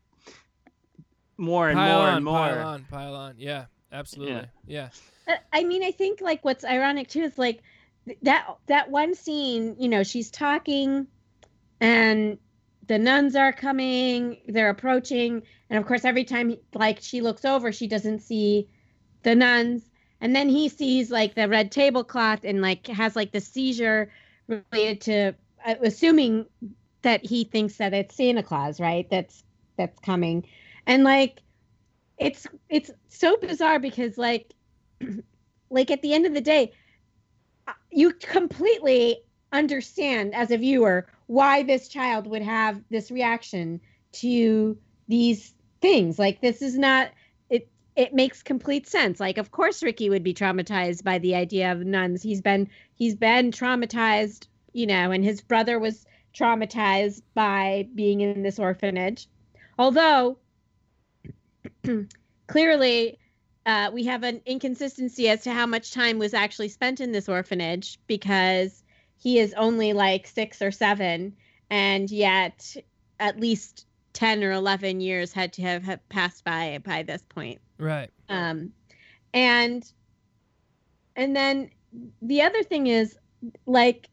more 1.36 1.68
and 1.68 1.76
pile 1.76 1.98
more 1.98 2.08
on, 2.08 2.16
and 2.16 2.24
more. 2.24 2.34
pile 2.34 2.66
on, 2.66 2.86
pile 2.90 3.14
on. 3.14 3.34
Yeah, 3.38 3.66
absolutely. 3.92 4.48
Yeah. 4.66 4.88
Uh, 5.28 5.36
I 5.52 5.64
mean, 5.64 5.82
I 5.82 5.90
think 5.90 6.20
like 6.20 6.44
what's 6.44 6.64
ironic 6.64 7.08
too 7.08 7.22
is 7.22 7.38
like 7.38 7.62
that 8.22 8.46
that 8.66 8.90
one 8.90 9.14
scene. 9.14 9.76
You 9.78 9.88
know, 9.88 10.02
she's 10.02 10.30
talking, 10.30 11.06
and 11.80 12.38
the 12.86 12.98
nuns 12.98 13.36
are 13.36 13.52
coming. 13.52 14.38
They're 14.48 14.70
approaching, 14.70 15.42
and 15.70 15.78
of 15.78 15.86
course, 15.86 16.04
every 16.04 16.24
time 16.24 16.56
like 16.74 17.00
she 17.00 17.20
looks 17.20 17.44
over, 17.44 17.72
she 17.72 17.86
doesn't 17.86 18.20
see 18.20 18.68
the 19.22 19.34
nuns, 19.34 19.82
and 20.20 20.34
then 20.34 20.48
he 20.48 20.68
sees 20.68 21.10
like 21.10 21.34
the 21.34 21.48
red 21.48 21.70
tablecloth 21.70 22.44
and 22.44 22.62
like 22.62 22.86
has 22.86 23.14
like 23.16 23.32
the 23.32 23.40
seizure 23.40 24.10
related 24.48 25.00
to 25.02 25.34
uh, 25.66 25.74
assuming 25.82 26.46
that 27.02 27.24
he 27.24 27.44
thinks 27.44 27.76
that 27.76 27.92
it's 27.92 28.14
Santa 28.14 28.42
Claus, 28.42 28.80
right? 28.80 29.08
That's 29.10 29.44
that's 29.76 29.98
coming, 30.00 30.46
and 30.86 31.04
like 31.04 31.40
it's 32.18 32.46
it's 32.68 32.90
so 33.08 33.36
bizarre 33.36 33.78
because 33.78 34.16
like 34.18 34.52
like 35.70 35.90
at 35.90 36.02
the 36.02 36.14
end 36.14 36.26
of 36.26 36.34
the 36.34 36.40
day 36.40 36.72
uh, 37.66 37.72
you 37.90 38.12
completely 38.12 39.18
understand 39.52 40.34
as 40.34 40.50
a 40.50 40.56
viewer 40.56 41.06
why 41.26 41.62
this 41.62 41.88
child 41.88 42.26
would 42.26 42.42
have 42.42 42.80
this 42.90 43.10
reaction 43.10 43.80
to 44.12 44.76
these 45.08 45.54
things 45.80 46.18
like 46.18 46.40
this 46.40 46.62
is 46.62 46.76
not 46.78 47.10
it 47.96 48.12
makes 48.12 48.42
complete 48.42 48.86
sense. 48.86 49.20
Like 49.20 49.38
of 49.38 49.50
course 49.50 49.82
ricky 49.82 50.10
would 50.10 50.22
be 50.22 50.34
traumatized 50.34 51.04
by 51.04 51.18
the 51.18 51.34
idea 51.34 51.72
of 51.72 51.84
nuns. 51.84 52.22
He's 52.22 52.40
been 52.40 52.68
he's 52.94 53.14
been 53.14 53.50
traumatized 53.50 54.46
you 54.72 54.86
know 54.86 55.10
and 55.10 55.24
his 55.24 55.40
brother 55.40 55.78
was 55.78 56.06
traumatized 56.34 57.22
by 57.34 57.88
being 57.94 58.20
in 58.20 58.42
this 58.42 58.58
orphanage. 58.58 59.28
Although 59.78 60.38
clearly 62.46 63.18
uh, 63.66 63.90
we 63.92 64.04
have 64.04 64.22
an 64.22 64.40
inconsistency 64.44 65.28
as 65.28 65.42
to 65.42 65.52
how 65.52 65.66
much 65.66 65.92
time 65.92 66.18
was 66.18 66.34
actually 66.34 66.68
spent 66.68 67.00
in 67.00 67.12
this 67.12 67.28
orphanage 67.28 67.98
because 68.06 68.82
he 69.16 69.38
is 69.38 69.54
only 69.54 69.92
like 69.94 70.26
six 70.26 70.60
or 70.60 70.70
seven, 70.70 71.34
and 71.70 72.10
yet 72.10 72.76
at 73.18 73.40
least 73.40 73.86
10 74.12 74.44
or 74.44 74.52
11 74.52 75.00
years 75.00 75.32
had 75.32 75.52
to 75.54 75.62
have, 75.62 75.82
have 75.84 76.08
passed 76.08 76.44
by 76.44 76.78
by 76.84 77.02
this 77.02 77.22
point. 77.30 77.60
Right. 77.78 78.10
Um, 78.28 78.72
and 79.32 79.84
and 81.16 81.34
then 81.36 81.70
the 82.22 82.42
other 82.42 82.62
thing 82.62 82.86
is 82.86 83.16
like 83.66 84.08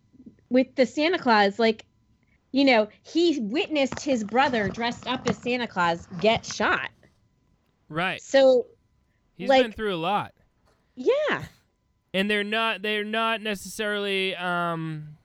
with 0.49 0.73
the 0.75 0.85
Santa 0.85 1.17
Claus, 1.19 1.57
like 1.59 1.85
you 2.51 2.65
know, 2.65 2.87
he 3.03 3.39
witnessed 3.39 4.01
his 4.03 4.23
brother 4.23 4.67
dressed 4.67 5.07
up 5.07 5.27
as 5.29 5.37
Santa 5.37 5.67
Claus 5.67 6.05
get 6.19 6.45
shot. 6.45 6.89
Right. 7.87 8.21
So 8.21 8.65
He's 9.37 9.47
like- 9.49 9.63
been 9.63 9.71
through 9.71 9.95
a 9.95 9.97
lot. 9.97 10.33
yeah, 10.95 11.43
and 12.13 12.29
they're 12.29 12.43
not 12.43 12.81
they're 12.81 13.03
not 13.05 13.41
necessarily 13.41 14.35
um 14.35 15.15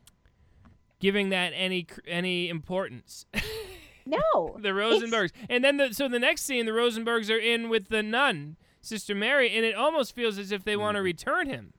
giving 1.00 1.30
that 1.30 1.52
any 1.54 1.86
any 2.06 2.48
importance 2.48 3.26
no, 4.06 4.56
the 4.60 4.68
rosenbergs 4.70 5.32
and 5.50 5.62
then 5.64 5.76
the 5.76 5.92
so 5.92 6.08
the 6.08 6.18
next 6.18 6.42
scene 6.42 6.64
the 6.64 6.72
rosenbergs 6.72 7.30
are 7.30 7.38
in 7.38 7.68
with 7.68 7.88
the 7.88 8.02
nun 8.02 8.56
sister 8.80 9.14
mary 9.14 9.50
and 9.54 9.64
it 9.64 9.74
almost 9.74 10.14
feels 10.14 10.38
as 10.38 10.52
if 10.52 10.62
they 10.64 10.76
want 10.76 10.96
to 10.96 11.02
return 11.02 11.48
him 11.48 11.72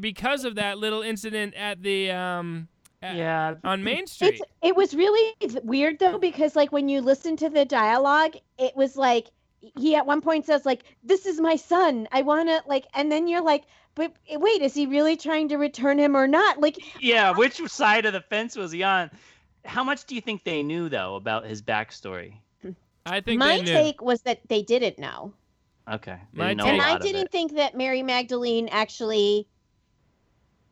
because 0.00 0.44
of 0.44 0.54
that 0.54 0.78
little 0.78 1.02
incident 1.02 1.54
at 1.54 1.82
the 1.82 2.10
um 2.10 2.68
a- 3.02 3.14
Yeah. 3.16 3.54
on 3.64 3.82
Main 3.84 4.06
Street. 4.06 4.34
It's 4.34 4.42
it 4.62 4.76
was 4.76 4.94
really 4.94 5.34
weird 5.62 5.98
though 5.98 6.18
because 6.18 6.56
like 6.56 6.72
when 6.72 6.88
you 6.88 7.00
listen 7.02 7.36
to 7.36 7.50
the 7.50 7.64
dialogue, 7.66 8.34
it 8.58 8.74
was 8.76 8.96
like 8.96 9.28
he 9.60 9.94
at 9.94 10.06
one 10.06 10.20
point 10.22 10.46
says 10.46 10.64
like 10.64 10.84
this 11.02 11.26
is 11.26 11.40
my 11.40 11.56
son. 11.56 12.08
I 12.12 12.22
want 12.22 12.48
to 12.48 12.62
like 12.66 12.86
and 12.94 13.12
then 13.12 13.28
you're 13.28 13.42
like 13.42 13.64
but 13.94 14.12
eh, 14.28 14.36
wait, 14.36 14.62
is 14.62 14.74
he 14.74 14.86
really 14.86 15.16
trying 15.16 15.48
to 15.50 15.56
return 15.56 15.98
him 15.98 16.16
or 16.16 16.26
not? 16.26 16.60
Like 16.60 16.78
Yeah. 17.00 17.32
Which 17.32 17.60
side 17.68 18.06
of 18.06 18.12
the 18.14 18.22
fence 18.22 18.56
was 18.56 18.72
he 18.72 18.82
on? 18.82 19.10
How 19.64 19.84
much 19.84 20.04
do 20.04 20.14
you 20.14 20.20
think 20.20 20.44
they 20.44 20.62
knew 20.62 20.88
though 20.88 21.16
about 21.16 21.46
his 21.46 21.62
backstory? 21.62 22.34
I 23.06 23.20
think 23.20 23.38
my 23.38 23.56
they 23.58 23.62
knew. 23.62 23.72
take 23.72 24.02
was 24.02 24.22
that 24.22 24.40
they 24.48 24.62
didn't 24.62 24.98
know. 24.98 25.34
Okay. 25.90 26.16
They 26.32 26.38
My 26.42 26.54
know 26.54 26.64
take- 26.64 26.72
and 26.74 26.82
I 26.82 26.98
didn't 26.98 27.30
think 27.30 27.54
that 27.56 27.76
Mary 27.76 28.02
Magdalene 28.02 28.68
actually 28.68 29.46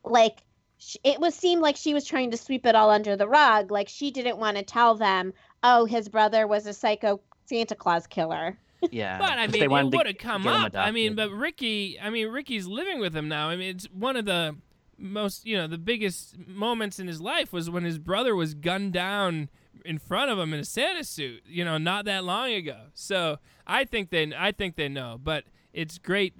like 0.03 0.43
sh- 0.79 0.97
it 1.03 1.19
was 1.19 1.35
seemed 1.35 1.61
like 1.61 1.75
she 1.77 1.93
was 1.93 2.05
trying 2.05 2.31
to 2.31 2.37
sweep 2.37 2.65
it 2.65 2.75
all 2.75 2.89
under 2.89 3.15
the 3.15 3.27
rug 3.27 3.71
like 3.71 3.87
she 3.87 4.11
didn't 4.11 4.37
want 4.37 4.57
to 4.57 4.63
tell 4.63 4.95
them 4.95 5.33
oh 5.63 5.85
his 5.85 6.09
brother 6.09 6.47
was 6.47 6.65
a 6.65 6.73
psycho 6.73 7.21
Santa 7.45 7.75
Claus 7.75 8.07
killer 8.07 8.57
Yeah. 8.91 9.17
But 9.17 9.33
I 9.33 9.47
mean, 9.47 9.51
they 9.69 9.75
it 9.79 9.95
would 9.95 10.07
have 10.07 10.17
come 10.17 10.45
up. 10.47 10.75
I 10.75 10.91
mean, 10.91 11.15
but 11.15 11.31
Ricky, 11.31 11.97
I 12.01 12.09
mean, 12.09 12.27
Ricky's 12.27 12.67
living 12.67 12.99
with 12.99 13.15
him 13.15 13.29
now. 13.29 13.47
I 13.47 13.55
mean, 13.55 13.69
it's 13.75 13.85
one 13.85 14.17
of 14.17 14.25
the 14.25 14.57
most, 14.97 15.45
you 15.45 15.57
know, 15.57 15.67
the 15.67 15.77
biggest 15.77 16.37
moments 16.47 16.99
in 16.99 17.07
his 17.07 17.21
life 17.21 17.51
was 17.53 17.69
when 17.69 17.83
his 17.83 17.97
brother 17.99 18.35
was 18.35 18.53
gunned 18.53 18.93
down 18.93 19.49
in 19.85 19.97
front 19.99 20.31
of 20.31 20.39
him 20.39 20.53
in 20.53 20.59
a 20.59 20.65
Santa 20.65 21.03
suit. 21.03 21.43
You 21.45 21.65
know, 21.65 21.77
not 21.77 22.05
that 22.05 22.23
long 22.23 22.51
ago. 22.53 22.77
So 22.93 23.37
I 23.67 23.83
think 23.85 24.09
they, 24.09 24.31
I 24.37 24.51
think 24.51 24.75
they 24.75 24.89
know. 24.89 25.19
But 25.21 25.43
it's 25.73 25.97
great. 25.97 26.33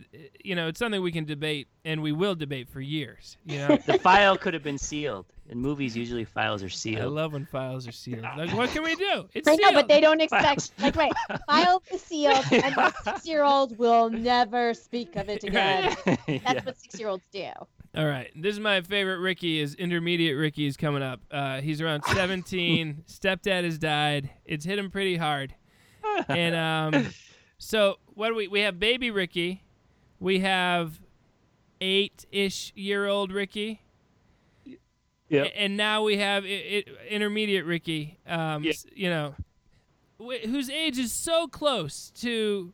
You 0.43 0.55
know, 0.55 0.67
it's 0.67 0.79
something 0.79 1.01
we 1.01 1.11
can 1.11 1.25
debate 1.25 1.67
and 1.83 2.01
we 2.01 2.11
will 2.11 2.35
debate 2.35 2.69
for 2.69 2.81
years. 2.81 3.37
You 3.45 3.57
know. 3.59 3.77
the 3.85 3.97
file 3.99 4.37
could 4.37 4.53
have 4.53 4.63
been 4.63 4.77
sealed. 4.77 5.25
In 5.49 5.59
movies, 5.59 5.95
usually 5.97 6.23
files 6.23 6.63
are 6.63 6.69
sealed. 6.69 7.01
I 7.01 7.05
love 7.05 7.33
when 7.33 7.45
files 7.45 7.85
are 7.85 7.91
sealed. 7.91 8.21
Like, 8.37 8.55
what 8.55 8.69
can 8.69 8.81
we 8.81 8.95
do? 8.95 9.25
It's 9.33 9.45
I 9.45 9.55
know 9.55 9.69
sealed. 9.69 9.73
but 9.75 9.87
they 9.89 9.99
don't 9.99 10.21
expect 10.21 10.43
Files. 10.45 10.71
like 10.79 10.95
wait 10.95 11.11
file 11.49 11.83
is 11.91 12.01
sealed 12.01 12.45
and 12.51 12.73
the 12.75 12.93
six 13.03 13.27
year 13.27 13.43
old 13.43 13.77
will 13.77 14.09
never 14.09 14.73
speak 14.73 15.17
of 15.17 15.27
it 15.27 15.43
again 15.43 15.93
that's 16.05 16.19
Yeah. 16.27 16.63
what 16.63 16.79
six 16.79 16.97
year 16.97 17.09
olds 17.09 17.25
do 17.33 17.49
All 17.95 18.05
right, 18.07 18.31
this 18.35 18.53
is 18.53 18.59
my 18.59 18.81
favorite 18.81 19.19
Ricky. 19.19 19.59
Is 19.59 19.75
intermediate 19.75 20.35
Ricky 20.35 20.65
is 20.65 20.75
coming 20.77 21.03
up. 21.03 21.21
Uh, 21.29 21.61
he's 21.61 21.79
around 21.79 22.03
17. 22.13 23.03
Stepdad 23.07 23.63
has 23.63 23.77
died. 23.77 24.31
It's 24.45 24.65
hit 24.65 24.79
him 24.79 24.89
pretty 24.89 25.15
hard. 25.17 25.53
And 26.27 26.55
um, 26.95 27.09
so 27.59 27.97
what 28.15 28.29
do 28.29 28.35
we? 28.35 28.47
We 28.47 28.61
have 28.61 28.79
baby 28.79 29.11
Ricky. 29.11 29.63
We 30.19 30.39
have 30.39 30.99
eight-ish 31.81 32.71
year 32.75 33.05
old 33.07 33.31
Ricky. 33.31 33.81
Yep. 35.29 35.45
A- 35.47 35.59
And 35.61 35.77
now 35.77 36.01
we 36.03 36.17
have 36.17 36.45
intermediate 36.45 37.65
Ricky. 37.65 38.17
Um, 38.25 38.63
Yeah. 38.63 38.73
you 38.95 39.09
know, 39.09 39.35
wh- 40.19 40.45
whose 40.47 40.69
age 40.69 40.97
is 40.97 41.11
so 41.11 41.47
close 41.47 42.11
to 42.21 42.73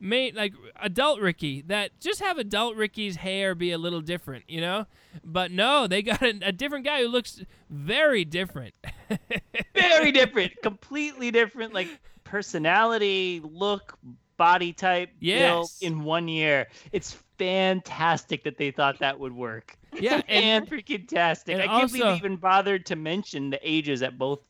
mate 0.00 0.34
like 0.34 0.52
adult 0.80 1.20
Ricky 1.20 1.62
that 1.62 1.98
just 2.00 2.20
have 2.20 2.38
adult 2.38 2.76
Ricky's 2.76 3.16
hair 3.16 3.54
be 3.54 3.72
a 3.72 3.78
little 3.78 4.00
different, 4.00 4.44
you 4.48 4.60
know? 4.60 4.86
But 5.24 5.50
no, 5.50 5.86
they 5.86 6.02
got 6.02 6.22
a, 6.22 6.38
a 6.42 6.52
different 6.52 6.84
guy 6.84 7.02
who 7.02 7.08
looks 7.08 7.42
very 7.70 8.24
different. 8.24 8.74
Very 9.74 10.10
different. 10.12 10.52
Completely 10.62 11.30
different, 11.30 11.72
like 11.72 11.88
personality, 12.24 13.40
look, 13.44 13.96
body 14.36 14.72
type, 14.72 15.10
Yes. 15.20 15.78
in 15.80 16.02
one 16.04 16.28
year. 16.28 16.66
It's 16.92 17.16
fantastic 17.38 18.44
that 18.44 18.56
they 18.58 18.70
thought 18.70 18.98
that 19.00 19.18
would 19.20 19.32
work. 19.34 19.76
yeah, 19.98 20.20
and 20.28 20.68
freaking 20.68 21.06
tastic. 21.08 21.54
and 21.54 21.62
I 21.62 21.66
can't 21.66 21.88
believe 21.90 22.02
also- 22.04 22.12
they 22.12 22.16
even 22.18 22.36
bothered 22.36 22.86
to 22.86 22.96
mention 22.96 23.50
the 23.50 23.60
ages 23.62 24.02
at 24.02 24.18
both 24.18 24.40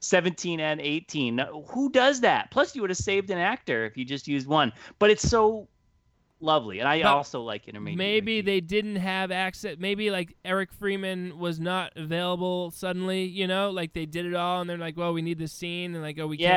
17 0.00 0.60
and 0.60 0.80
18. 0.80 1.36
Now, 1.36 1.62
Who 1.68 1.90
does 1.90 2.20
that? 2.20 2.50
Plus, 2.50 2.74
you 2.74 2.80
would 2.82 2.90
have 2.90 2.96
saved 2.96 3.30
an 3.30 3.38
actor 3.38 3.84
if 3.84 3.96
you 3.96 4.04
just 4.04 4.28
used 4.28 4.46
one. 4.46 4.72
But 4.98 5.10
it's 5.10 5.28
so 5.28 5.68
lovely, 6.40 6.80
and 6.80 6.88
I 6.88 7.02
But 7.02 7.08
also 7.08 7.42
like 7.42 7.66
intermediate. 7.66 7.96
maybe 7.98 8.40
they 8.42 8.60
didn't 8.60 8.96
have 8.96 9.30
access. 9.32 9.76
Maybe 9.78 10.10
like 10.10 10.36
Eric 10.44 10.72
Freeman 10.72 11.38
was 11.38 11.58
not 11.58 11.92
available 11.96 12.70
suddenly, 12.72 13.24
you 13.24 13.46
know? 13.46 13.70
Like 13.70 13.94
they 13.94 14.04
did 14.06 14.26
it 14.26 14.34
all 14.34 14.60
and 14.60 14.68
they're 14.68 14.76
like, 14.76 14.96
well, 14.98 15.14
we 15.14 15.22
need 15.22 15.38
this 15.38 15.52
scene. 15.52 15.94
And 15.94 16.02
like, 16.02 16.18
oh, 16.18 16.26
we 16.26 16.36
can't 16.36 16.48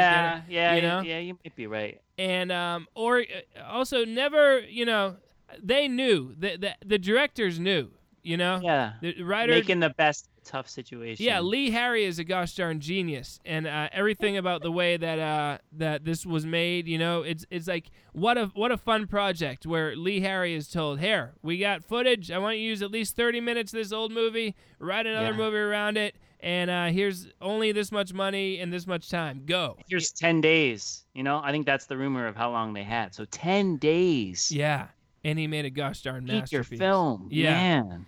get 0.46 0.50
it. 0.50 0.54
Yeah, 0.54 0.72
yeah, 0.72 0.76
you 0.76 0.82
know? 0.82 1.02
yeah. 1.02 1.20
You 1.20 1.38
might 1.46 1.56
be 1.56 1.68
right. 1.68 2.02
and 2.18 2.52
um 2.52 2.88
or 2.94 3.20
uh, 3.22 3.24
also 3.70 4.04
never 4.04 4.60
you 4.60 4.84
know 4.86 5.16
they 5.64 5.88
knew 5.88 6.36
the 6.38 6.58
the, 6.58 6.76
the 6.86 6.98
directors 7.00 7.58
knew 7.58 7.90
you 8.24 8.36
know 8.36 8.60
Yeah, 8.62 8.94
the 9.02 9.24
writer 9.24 9.54
making 9.54 9.80
the 9.80 9.90
best 9.92 10.28
tough 10.44 10.68
situation. 10.70 11.26
yeah 11.26 11.40
lee 11.40 11.70
harry 11.72 12.06
is 12.06 12.20
a 12.20 12.24
gosh 12.24 12.56
darn 12.56 12.80
genius 12.80 13.40
and 13.46 13.68
uh, 13.68 13.90
everything 13.92 14.38
about 14.38 14.62
the 14.62 14.72
way 14.72 14.98
that 14.98 15.20
uh 15.20 15.58
that 15.72 16.04
this 16.06 16.26
was 16.26 16.46
made 16.46 16.88
you 16.88 16.98
know 16.98 17.22
it's 17.22 17.46
it's 17.50 17.68
like 17.68 17.90
what 18.14 18.38
a 18.38 18.46
what 18.56 18.72
a 18.72 18.78
fun 18.78 19.06
project 19.08 19.66
where 19.66 19.96
lee 19.96 20.20
harry 20.22 20.54
is 20.54 20.68
told 20.70 21.00
here 21.00 21.34
we 21.42 21.58
got 21.58 21.84
footage 21.84 22.32
i 22.32 22.38
want 22.38 22.58
you 22.58 22.64
to 22.64 22.70
use 22.70 22.82
at 22.82 22.92
least 22.92 23.16
30 23.16 23.42
minutes 23.42 23.74
of 23.74 23.78
this 23.80 23.92
old 23.92 24.12
movie 24.12 24.56
write 24.80 25.06
another 25.06 25.32
Yeah. 25.32 25.38
movie 25.38 25.58
around 25.58 25.98
it 25.98 26.16
and 26.40 26.70
uh 26.72 26.86
here's 26.88 27.28
only 27.42 27.72
this 27.72 27.92
much 27.92 28.14
money 28.14 28.60
and 28.60 28.72
this 28.72 28.88
much 28.88 29.10
time 29.10 29.44
go 29.46 29.78
Here's 29.88 30.12
10 30.12 30.40
days. 30.42 31.04
You 31.14 31.24
know, 31.24 31.42
I 31.44 31.52
think 31.52 31.66
that's 31.66 31.86
the 31.86 31.98
rumor 31.98 32.28
of 32.28 32.36
how 32.38 32.50
long 32.52 32.72
they 32.74 32.84
had. 32.84 33.14
So 33.14 33.26
10 33.26 33.76
days. 33.78 34.50
yeah 34.52 34.88
and 35.26 35.38
he 35.38 35.48
made 35.48 35.66
a 35.66 35.70
gosh 35.70 36.02
darn 36.02 36.24
Peak 36.24 36.32
your 36.32 36.62
masterpiece 36.62 36.80
film. 36.80 37.28
Yeah. 37.30 37.52
Man. 37.82 38.06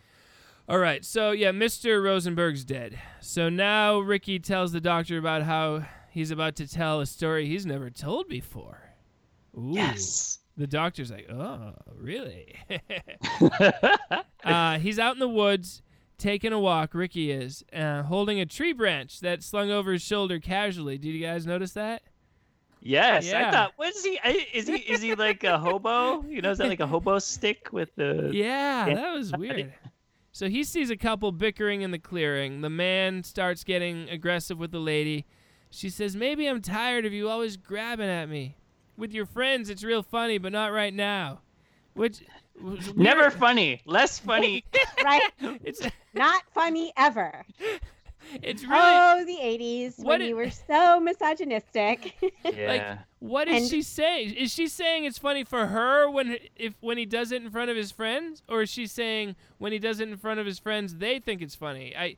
All 0.72 0.78
right, 0.78 1.04
so 1.04 1.32
yeah, 1.32 1.52
Mr. 1.52 2.02
Rosenberg's 2.02 2.64
dead. 2.64 2.98
So 3.20 3.50
now 3.50 4.00
Ricky 4.00 4.40
tells 4.40 4.72
the 4.72 4.80
doctor 4.80 5.18
about 5.18 5.44
how 5.44 5.84
he's 6.10 6.32
about 6.32 6.56
to 6.56 6.66
tell 6.68 7.02
a 7.02 7.06
story 7.06 7.46
he's 7.46 7.66
never 7.66 7.90
told 7.90 8.30
before. 8.30 8.82
Ooh. 9.58 9.72
Yes. 9.74 10.40
The 10.56 10.68
doctor's 10.68 11.12
like, 11.12 11.30
oh, 11.30 11.74
really? 11.94 12.56
uh, 14.46 14.80
he's 14.80 14.98
out 14.98 15.12
in 15.14 15.20
the 15.20 15.28
woods 15.28 15.82
taking 16.18 16.54
a 16.54 16.60
walk, 16.60 16.94
Ricky 16.94 17.32
is, 17.32 17.66
uh, 17.74 18.04
holding 18.04 18.40
a 18.40 18.46
tree 18.46 18.72
branch 18.72 19.20
that's 19.20 19.46
slung 19.46 19.72
over 19.72 19.92
his 19.92 20.02
shoulder 20.02 20.40
casually. 20.40 20.98
Did 20.98 21.10
you 21.10 21.20
guys 21.26 21.46
notice 21.46 21.74
that? 21.74 22.02
yes. 22.80 23.28
Yeah. 23.28 23.50
I 23.50 23.52
thought, 23.52 23.74
what 23.76 23.94
is 23.94 24.06
he? 24.06 24.18
Is 24.54 24.68
he 24.68 24.76
is 24.76 25.02
he 25.02 25.16
like 25.16 25.44
a 25.44 25.58
hobo? 25.60 26.24
You 26.24 26.42
know, 26.42 26.52
is 26.52 26.60
that 26.60 26.70
like 26.70 26.80
a 26.80 26.88
hobo 26.88 27.20
stick 27.20 27.74
with 27.74 27.94
the. 27.98 28.30
Yeah, 28.34 28.88
Yeah. 28.88 28.96
that 28.96 29.12
was 29.14 29.34
weird. 29.34 29.74
So 30.32 30.48
he 30.48 30.64
sees 30.64 30.90
a 30.90 30.98
couple 30.98 31.32
bickering 31.32 31.82
in 31.82 31.92
the 31.92 32.00
clearing. 32.00 32.62
The 32.62 32.70
man 32.70 33.24
starts 33.24 33.64
getting 33.64 34.10
aggressive 34.10 34.58
with 34.58 34.72
the 34.72 34.80
lady. 34.80 35.26
She 35.70 35.90
says, 35.90 36.16
Maybe 36.16 36.48
I'm 36.48 36.62
tired 36.62 37.06
of 37.06 37.14
you 37.14 37.30
always 37.30 37.58
grabbing 37.58 38.10
at 38.10 38.30
me. 38.30 38.58
With 38.98 39.14
your 39.14 39.26
friends, 39.26 39.70
it's 39.70 39.84
real 39.84 40.04
funny, 40.04 40.38
but 40.38 40.52
not 40.52 40.72
right 40.72 40.94
now. 40.94 41.42
Which. 41.94 42.22
Never 42.96 43.32
funny. 43.32 43.82
Less 43.86 44.20
funny. 44.20 44.64
right 45.04 45.22
It's 45.64 45.82
not 46.14 46.44
funny 46.54 46.94
ever 46.96 47.44
it's 48.42 48.64
really 48.64 48.76
oh 48.80 49.24
the 49.26 49.38
80s 49.38 49.98
What 50.00 50.06
when 50.08 50.22
it- 50.22 50.28
you 50.30 50.36
were 50.36 50.50
so 50.68 51.00
misogynistic 51.00 52.16
yeah. 52.44 53.00
what 53.20 53.48
is 53.48 53.64
and- 53.64 53.70
she 53.70 53.82
saying? 53.82 54.34
Is 54.34 54.52
she 54.54 54.68
saying 54.68 55.06
it's 55.06 55.18
funny 55.18 55.44
for 55.44 55.68
her 55.68 56.10
when 56.10 56.38
if 56.56 56.74
when 56.82 56.98
he 56.98 57.06
does 57.06 57.32
it 57.32 57.42
in 57.44 57.50
front 57.52 57.70
of 57.70 57.78
his 57.78 57.92
friends, 57.92 58.42
or 58.50 58.64
is 58.64 58.70
she 58.70 58.88
saying 58.88 59.36
when 59.60 59.72
he 59.72 59.80
does 59.80 60.00
it 60.00 60.10
in 60.10 60.18
front 60.18 60.40
of 60.40 60.46
his 60.46 60.60
friends 60.60 60.96
they 60.96 61.20
think 61.20 61.42
it's 61.42 61.56
funny? 61.56 61.96
I, 61.96 62.18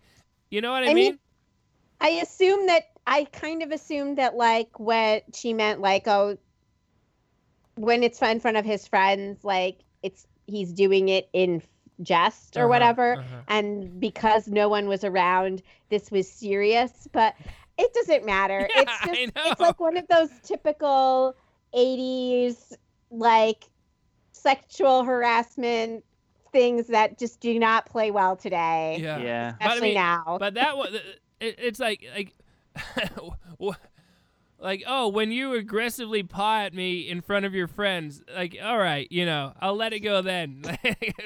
you 0.50 0.62
know 0.62 0.72
what 0.72 0.84
I, 0.84 0.92
I 0.92 0.94
mean? 0.94 0.96
mean, 1.14 1.20
I 2.00 2.10
assume 2.22 2.68
that 2.68 2.84
I 3.06 3.26
kind 3.26 3.64
of 3.64 3.72
assumed 3.72 4.18
that 4.18 4.36
like 4.36 4.80
what 4.80 5.24
she 5.34 5.54
meant 5.54 5.82
like 5.82 6.08
oh 6.08 6.38
when 7.76 8.04
it's 8.04 8.22
in 8.22 8.40
front 8.40 8.58
of 8.58 8.66
his 8.66 8.88
friends 8.88 9.44
like 9.44 9.80
it's 10.04 10.28
he's 10.48 10.72
doing 10.74 11.10
it 11.10 11.28
in 11.34 11.62
jest 12.02 12.58
or 12.58 12.62
Uh-huh, 12.62 12.70
whatever 12.70 13.14
uh-huh. 13.18 13.42
and 13.48 14.00
because 14.00 14.48
no 14.48 14.68
one 14.70 14.88
was 14.88 15.04
around 15.04 15.62
this 15.90 16.10
was 16.12 16.30
serious 16.30 17.08
but 17.12 17.36
it 17.78 17.94
doesn't 17.94 18.26
matter 18.26 18.68
Yeah, 18.76 18.82
it's 18.82 19.02
I 19.02 19.06
just 19.06 19.36
know. 19.36 19.42
it's 19.46 19.60
like 19.60 19.80
one 19.80 19.98
of 19.98 20.06
those 20.10 20.30
typical 20.44 21.36
80s 21.74 22.74
like 23.12 23.66
sexual 24.32 25.04
harassment 25.04 26.04
things 26.52 26.88
that 26.88 27.18
just 27.18 27.40
do 27.40 27.58
not 27.60 27.86
play 27.86 28.12
well 28.12 28.36
today 28.36 28.98
Yeah. 29.02 29.20
Yeah. 29.20 29.54
But 29.60 29.66
I 29.66 29.68
especially 29.68 29.88
mean, 29.90 29.94
now 29.96 30.38
But 30.40 30.54
that 30.56 30.78
was 30.78 30.94
it, 31.40 31.56
it's 31.60 31.80
like 31.80 32.06
like 32.16 32.34
wh- 33.62 33.74
like 34.64 34.82
oh 34.88 35.10
when 35.10 35.30
you 35.32 35.54
aggressively 35.54 36.24
paw 36.24 36.62
at 36.62 36.74
me 36.74 37.02
in 37.10 37.22
front 37.22 37.46
of 37.46 37.54
your 37.54 37.68
friends 37.68 38.24
like 38.34 38.58
all 38.64 38.78
right 38.78 39.08
you 39.12 39.26
know 39.26 39.54
I'll 39.62 39.76
let 39.76 39.94
it 39.94 40.00
go 40.00 40.22
then 40.22 40.64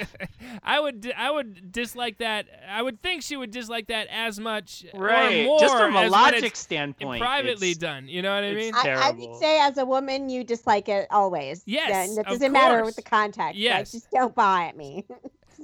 I 0.63 0.79
would 0.79 1.11
I 1.15 1.31
would 1.31 1.71
dislike 1.71 2.17
that 2.17 2.47
I 2.69 2.81
would 2.81 3.01
think 3.01 3.21
she 3.23 3.38
would 3.38 3.51
dislike 3.51 3.88
that 3.88 4.07
as 4.11 4.39
much 4.39 4.85
Right. 4.93 5.41
or 5.41 5.45
more 5.45 5.59
Just 5.59 5.77
from 5.77 5.95
a 5.95 6.07
logic 6.09 6.55
standpoint. 6.55 7.21
privately 7.21 7.71
it's- 7.71 7.77
done 7.77 8.07
you 8.07 8.21
know 8.21 8.33
what 8.33 8.43
I 8.43 8.53
mean 8.53 8.73
ter- 8.73 8.95
I, 8.95 9.09
I 9.09 9.11
would 9.11 9.35
say 9.39 9.59
as 9.59 9.77
a 9.77 9.85
woman 9.85 10.29
you 10.29 10.43
dislike 10.43 10.89
it 10.89 11.07
always 11.11 11.61
Yes, 11.65 12.09
and 12.09 12.17
it 12.17 12.21
of 12.25 12.33
doesn't 12.33 12.51
matter 12.51 12.77
course. 12.77 12.85
with 12.88 12.95
the 12.97 13.01
context 13.09 13.55
Yes. 13.57 13.77
like, 13.93 14.01
just 14.01 14.11
don't 14.11 14.33
buy 14.35 14.65
at 14.65 14.75
me 14.75 15.05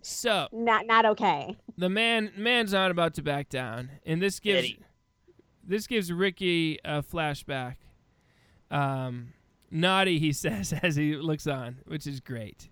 So 0.03 0.47
not 0.53 0.86
not 0.86 1.05
okay. 1.07 1.57
the 1.78 1.89
man 1.89 2.32
man's 2.38 2.74
not 2.74 2.91
about 2.91 3.15
to 3.15 3.21
back 3.24 3.49
down, 3.49 3.89
and 4.05 4.21
this 4.21 4.39
gives 4.39 4.59
Eddie. 4.59 4.80
This 5.64 5.88
gives 5.88 6.11
Ricky 6.11 6.80
a 6.84 7.01
flashback. 7.01 7.76
Um, 8.72 9.34
naughty, 9.72 10.20
he 10.20 10.32
says 10.34 10.74
as 10.82 10.95
he 10.95 11.16
looks 11.16 11.47
on, 11.47 11.78
which 11.86 12.07
is 12.07 12.20
great. 12.20 12.70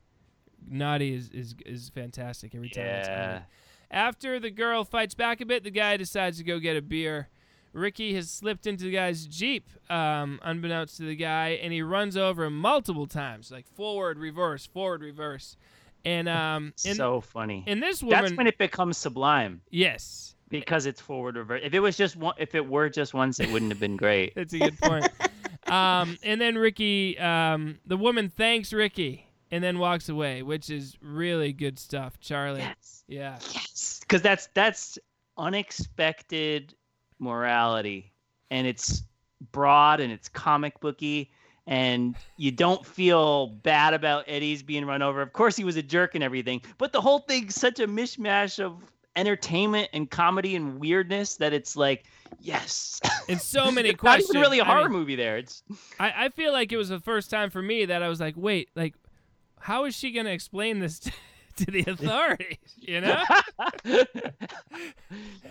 Naughty 0.67 1.13
is 1.13 1.29
is, 1.29 1.55
is 1.65 1.89
fantastic 1.89 2.53
every 2.55 2.69
time. 2.69 2.85
it's. 2.85 3.07
Yeah. 3.07 3.41
After 3.89 4.39
the 4.39 4.51
girl 4.51 4.85
fights 4.85 5.15
back 5.15 5.41
a 5.41 5.45
bit, 5.45 5.63
the 5.63 5.71
guy 5.71 5.97
decides 5.97 6.37
to 6.37 6.43
go 6.45 6.59
get 6.59 6.77
a 6.77 6.81
beer. 6.81 7.27
Ricky 7.73 8.13
has 8.15 8.29
slipped 8.29 8.67
into 8.67 8.85
the 8.85 8.91
guy's 8.91 9.25
jeep, 9.25 9.69
um, 9.89 10.39
unbeknownst 10.43 10.97
to 10.97 11.03
the 11.03 11.15
guy, 11.15 11.59
and 11.61 11.71
he 11.71 11.81
runs 11.81 12.17
over 12.17 12.45
him 12.45 12.57
multiple 12.57 13.07
times, 13.07 13.51
like 13.51 13.65
forward, 13.67 14.17
reverse, 14.17 14.65
forward, 14.65 15.01
reverse. 15.01 15.55
And 16.03 16.27
um, 16.27 16.73
in, 16.85 16.95
so 16.95 17.21
funny. 17.21 17.63
in 17.67 17.79
this 17.79 18.01
woman, 18.01 18.23
That's 18.23 18.37
when 18.37 18.47
it 18.47 18.57
becomes 18.57 18.97
sublime 18.97 19.61
yes, 19.69 20.35
because 20.51 20.85
it's 20.85 21.01
forward 21.01 21.37
reverse. 21.37 21.61
If 21.63 21.73
it 21.73 21.79
was 21.79 21.97
just 21.97 22.15
one, 22.15 22.35
if 22.37 22.53
it 22.53 22.67
were 22.67 22.89
just 22.89 23.13
once, 23.13 23.39
it 23.39 23.49
wouldn't 23.51 23.71
have 23.71 23.79
been 23.79 23.97
great. 23.97 24.33
That's 24.35 24.53
a 24.53 24.59
good 24.59 24.79
point. 24.79 25.09
um, 25.67 26.17
and 26.21 26.39
then 26.39 26.57
Ricky, 26.57 27.17
um, 27.17 27.79
the 27.87 27.97
woman 27.97 28.29
thanks 28.29 28.71
Ricky 28.71 29.25
and 29.49 29.63
then 29.63 29.79
walks 29.79 30.09
away, 30.09 30.43
which 30.43 30.69
is 30.69 30.97
really 31.01 31.53
good 31.53 31.79
stuff, 31.79 32.19
Charlie. 32.19 32.59
yes. 32.59 33.03
Yeah. 33.07 33.39
Yes. 33.53 33.99
Because 34.01 34.21
that's 34.21 34.47
that's 34.53 34.99
unexpected 35.37 36.75
morality, 37.17 38.13
and 38.49 38.67
it's 38.67 39.03
broad 39.51 39.99
and 40.01 40.11
it's 40.11 40.27
comic 40.29 40.79
booky, 40.81 41.31
and 41.65 42.15
you 42.35 42.51
don't 42.51 42.85
feel 42.85 43.47
bad 43.47 43.93
about 43.93 44.25
Eddie's 44.27 44.63
being 44.63 44.85
run 44.85 45.01
over. 45.01 45.21
Of 45.21 45.31
course, 45.33 45.55
he 45.55 45.63
was 45.63 45.77
a 45.77 45.83
jerk 45.83 46.15
and 46.15 46.23
everything, 46.23 46.61
but 46.77 46.91
the 46.91 47.01
whole 47.01 47.19
thing's 47.19 47.55
such 47.55 47.79
a 47.79 47.87
mishmash 47.87 48.59
of 48.59 48.81
entertainment 49.15 49.89
and 49.93 50.09
comedy 50.09 50.55
and 50.55 50.79
weirdness 50.79 51.37
that 51.37 51.53
it's 51.53 51.75
like, 51.75 52.05
yes. 52.39 53.01
And 53.27 53.39
so 53.39 53.71
many 53.71 53.93
questions. 53.93 54.29
It's 54.29 54.33
not 54.33 54.39
even 54.39 54.41
really 54.41 54.59
a 54.59 54.65
horror 54.65 54.89
mean, 54.89 54.99
movie 54.99 55.15
there. 55.15 55.37
It's 55.37 55.63
I, 55.99 56.25
I 56.25 56.29
feel 56.29 56.51
like 56.51 56.71
it 56.71 56.77
was 56.77 56.89
the 56.89 56.99
first 56.99 57.29
time 57.29 57.49
for 57.49 57.61
me 57.61 57.85
that 57.85 58.01
I 58.01 58.07
was 58.07 58.19
like, 58.19 58.35
wait, 58.37 58.69
like, 58.75 58.95
how 59.59 59.85
is 59.85 59.95
she 59.95 60.11
going 60.11 60.25
to 60.25 60.31
explain 60.31 60.79
this 60.79 60.99
to, 60.99 61.11
to 61.57 61.71
the 61.71 61.79
authorities? 61.87 62.57
You 62.77 63.01
know? 63.01 63.23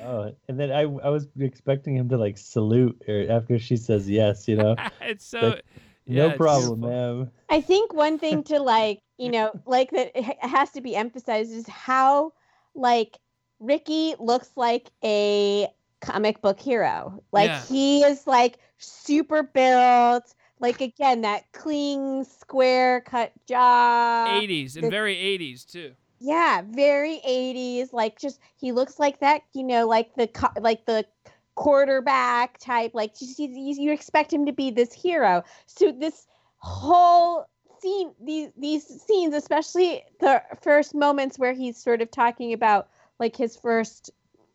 Oh, 0.03 0.35
and 0.49 0.59
then 0.59 0.73
I 0.73 0.81
I 0.81 1.11
was 1.11 1.29
expecting 1.39 1.95
him 1.95 2.09
to 2.09 2.17
like 2.17 2.39
salute 2.39 3.03
her 3.07 3.27
after 3.31 3.59
she 3.59 3.77
says 3.77 4.09
yes, 4.09 4.49
you 4.49 4.57
know. 4.57 4.77
it's 5.01 5.27
so. 5.27 5.41
Like, 5.41 5.65
yeah, 6.07 6.23
no 6.25 6.29
it's 6.31 6.39
problem, 6.39 6.81
beautiful. 6.81 7.19
ma'am. 7.19 7.31
I 7.51 7.61
think 7.61 7.95
one 7.95 8.19
thing 8.19 8.43
to 8.45 8.59
like, 8.59 9.01
you 9.17 9.31
know, 9.31 9.53
like 9.65 9.91
that 9.93 10.11
it 10.19 10.25
has 10.41 10.71
to 10.71 10.81
be 10.81 10.97
emphasized 10.97 11.53
is 11.53 11.69
how 11.69 12.33
like 12.75 13.19
Ricky 13.61 14.15
looks 14.19 14.51
like 14.57 14.91
a 15.05 15.69
comic 16.01 16.41
book 16.41 16.59
hero. 16.59 17.23
Like 17.31 17.49
Yeah. 17.51 17.63
he 17.67 18.03
is 18.03 18.27
like 18.27 18.59
super 18.79 19.43
built, 19.43 20.35
like 20.59 20.81
again 20.81 21.21
that 21.21 21.45
clean 21.53 22.25
square 22.25 23.03
cut 23.03 23.33
jaw. 23.47 24.41
80s 24.41 24.77
and 24.77 24.85
the- 24.87 24.91
very 24.91 25.17
80s 25.17 25.65
too. 25.65 25.95
Yeah, 26.23 26.63
very 26.67 27.21
80s. 27.25 27.93
Like 27.93 28.19
just 28.19 28.41
he 28.57 28.73
looks 28.73 28.99
like 28.99 29.21
that, 29.21 29.43
you 29.55 29.63
know, 29.63 29.87
like 29.87 30.15
the 30.17 30.29
like 30.61 30.85
the 30.87 31.07
quarterback 31.55 32.59
type. 32.59 32.93
Like 32.95 33.19
just, 33.19 33.39
you, 33.39 33.49
you 33.51 33.93
expect 33.93 34.33
him 34.33 34.47
to 34.47 34.53
be 34.53 34.71
this 34.71 34.93
hero. 34.93 35.43
So 35.67 35.93
this 35.93 36.27
whole 36.59 37.47
scene, 37.81 38.13
these 38.23 38.51
these 38.57 38.87
scenes, 38.87 39.35
especially 39.35 40.03
the 40.21 40.43
first 40.63 40.95
moments 40.95 41.39
where 41.39 41.53
he's 41.53 41.77
sort 41.77 42.03
of 42.03 42.11
talking 42.11 42.53
about 42.53 42.89
like 43.21 43.37
his 43.37 43.57
first 43.57 44.11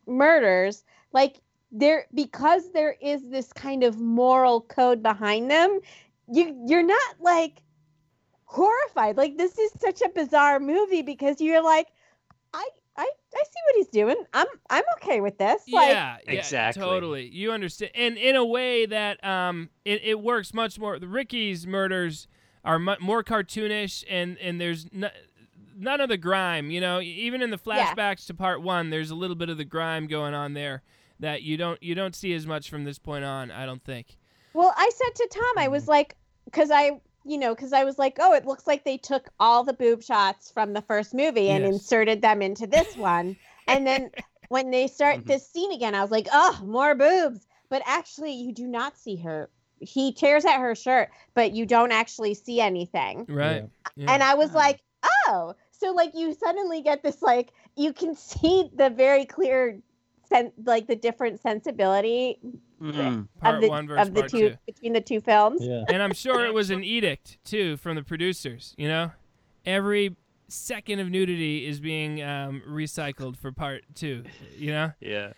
murders, 0.06 0.84
like 1.12 1.40
there 1.72 2.06
because 2.12 2.72
there 2.72 2.96
is 3.00 3.30
this 3.30 3.52
kind 3.52 3.82
of 3.82 3.98
moral 3.98 4.60
code 4.60 5.02
behind 5.02 5.50
them. 5.50 5.80
You 6.28 6.64
you're 6.66 6.82
not 6.82 7.20
like 7.20 7.62
horrified. 8.44 9.16
Like 9.16 9.38
this 9.38 9.58
is 9.58 9.70
such 9.80 10.02
a 10.02 10.08
bizarre 10.10 10.60
movie 10.60 11.02
because 11.02 11.40
you're 11.40 11.62
like, 11.62 11.86
I 12.52 12.68
I 12.96 13.02
I 13.34 13.42
see 13.44 13.60
what 13.66 13.76
he's 13.76 13.88
doing. 13.88 14.16
I'm 14.34 14.46
I'm 14.70 14.84
okay 14.96 15.20
with 15.20 15.38
this. 15.38 15.62
Like 15.72 15.88
yeah, 15.88 16.16
yeah, 16.26 16.32
Exactly. 16.32 16.82
Totally. 16.82 17.28
You 17.28 17.52
understand. 17.52 17.92
And 17.94 18.18
in 18.18 18.36
a 18.36 18.44
way 18.44 18.86
that 18.86 19.24
um 19.24 19.70
it, 19.84 20.02
it 20.04 20.20
works 20.20 20.52
much 20.52 20.78
more 20.78 20.98
the 20.98 21.08
Ricky's 21.08 21.66
murders 21.66 22.26
are 22.64 22.78
mu- 22.78 22.96
more 23.00 23.22
cartoonish 23.22 24.04
and 24.10 24.36
and 24.38 24.60
there's 24.60 24.86
n- 24.92 25.10
none 25.76 26.00
of 26.00 26.08
the 26.08 26.16
grime, 26.16 26.70
you 26.70 26.80
know, 26.80 27.00
even 27.00 27.42
in 27.42 27.50
the 27.50 27.58
Yeah. 27.58 27.92
flashbacks 27.94 28.26
to 28.26 28.34
part 28.34 28.62
1 28.62 28.90
there's 28.90 29.10
a 29.10 29.14
little 29.14 29.36
bit 29.36 29.48
of 29.48 29.58
the 29.58 29.64
grime 29.64 30.06
going 30.06 30.34
on 30.34 30.54
there 30.54 30.82
that 31.20 31.42
you 31.42 31.56
don't 31.56 31.82
you 31.82 31.94
don't 31.94 32.14
see 32.14 32.32
as 32.34 32.46
much 32.46 32.68
from 32.70 32.84
this 32.84 32.98
point 32.98 33.24
on, 33.24 33.50
I 33.50 33.66
don't 33.66 33.82
think. 33.84 34.16
Well, 34.54 34.72
I 34.76 34.90
said 34.94 35.14
to 35.16 35.28
Tom, 35.32 35.58
I 35.58 35.64
Mm-hmm. 35.64 35.72
was 35.72 35.88
like, 35.88 36.16
because 36.46 36.70
I, 36.70 36.92
you 37.24 37.36
know, 37.38 37.54
because 37.54 37.72
I 37.72 37.84
was 37.84 37.98
like, 37.98 38.16
oh, 38.20 38.32
it 38.34 38.46
looks 38.46 38.66
like 38.66 38.84
they 38.84 38.96
took 38.96 39.28
all 39.38 39.64
the 39.64 39.72
boob 39.74 40.02
shots 40.02 40.50
from 40.50 40.72
the 40.72 40.82
first 40.82 41.12
movie 41.12 41.50
and 41.50 41.64
Yes. 41.64 41.74
inserted 41.74 42.22
them 42.22 42.40
into 42.42 42.66
this 42.66 42.96
one. 42.96 43.36
and 43.66 43.86
then 43.86 44.10
when 44.48 44.70
they 44.70 44.86
start 44.86 45.18
Mhm. 45.18 45.26
this 45.26 45.46
scene 45.50 45.72
again, 45.72 45.94
I 45.94 46.02
was 46.02 46.10
like, 46.10 46.28
oh, 46.32 46.60
more 46.64 46.94
boobs. 46.94 47.46
But 47.68 47.82
actually, 47.84 48.32
you 48.32 48.52
do 48.52 48.66
not 48.66 48.96
see 48.96 49.16
her. 49.16 49.50
He 49.80 50.12
tears 50.12 50.44
at 50.44 50.60
her 50.60 50.74
shirt, 50.76 51.10
but 51.34 51.52
you 51.52 51.66
don't 51.66 51.90
actually 51.92 52.34
see 52.34 52.60
anything. 52.60 53.26
Right. 53.28 53.64
Yeah. 53.96 54.14
And 54.14 54.22
I 54.22 54.34
was 54.34 54.54
like, 54.54 54.80
oh, 55.26 55.54
so 55.78 55.92
like 55.92 56.12
you 56.14 56.34
suddenly 56.34 56.82
get 56.82 57.02
this 57.02 57.22
like 57.22 57.52
you 57.76 57.92
can 57.92 58.14
see 58.14 58.70
the 58.74 58.90
very 58.90 59.24
clear 59.24 59.78
sen- 60.28 60.52
like 60.64 60.86
the 60.86 60.96
different 60.96 61.40
sensibility 61.40 62.38
mm, 62.80 63.28
part 63.40 63.56
of 63.56 63.60
the 63.60 63.68
1 63.68 63.86
versus 63.88 64.08
of 64.08 64.14
the 64.14 64.20
part 64.20 64.30
two 64.30 64.50
2. 64.50 64.56
between 64.66 64.92
the 64.92 65.00
two 65.00 65.20
films. 65.20 65.60
Yeah. 65.62 65.84
and 65.88 66.02
I'm 66.02 66.14
sure 66.14 66.44
it 66.44 66.54
was 66.54 66.70
an 66.70 66.84
edict 66.96 67.38
too 67.44 67.76
from 67.76 67.96
the 67.96 68.02
producers. 68.02 68.74
You 68.76 68.88
know, 68.88 69.12
every 69.64 70.16
second 70.48 71.00
of 71.00 71.10
nudity 71.10 71.66
is 71.66 71.80
being 71.80 72.22
um, 72.22 72.62
recycled 72.68 73.36
for 73.36 73.52
part 73.52 73.82
two. 73.94 74.24
You 74.56 74.72
know. 74.72 74.92
yeah. 75.00 75.32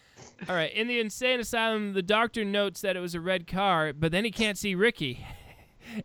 All 0.49 0.55
right. 0.55 0.73
In 0.73 0.89
the 0.89 1.01
insane 1.01 1.41
asylum, 1.41 1.95
the 1.95 2.03
doctor 2.03 2.45
notes 2.45 2.81
that 2.83 2.97
it 2.97 3.01
was 3.01 3.15
a 3.15 3.21
red 3.21 3.47
car, 3.47 3.93
but 3.93 4.13
then 4.13 4.25
he 4.25 4.31
can't 4.31 4.59
see 4.59 4.75
Ricky. 4.75 5.25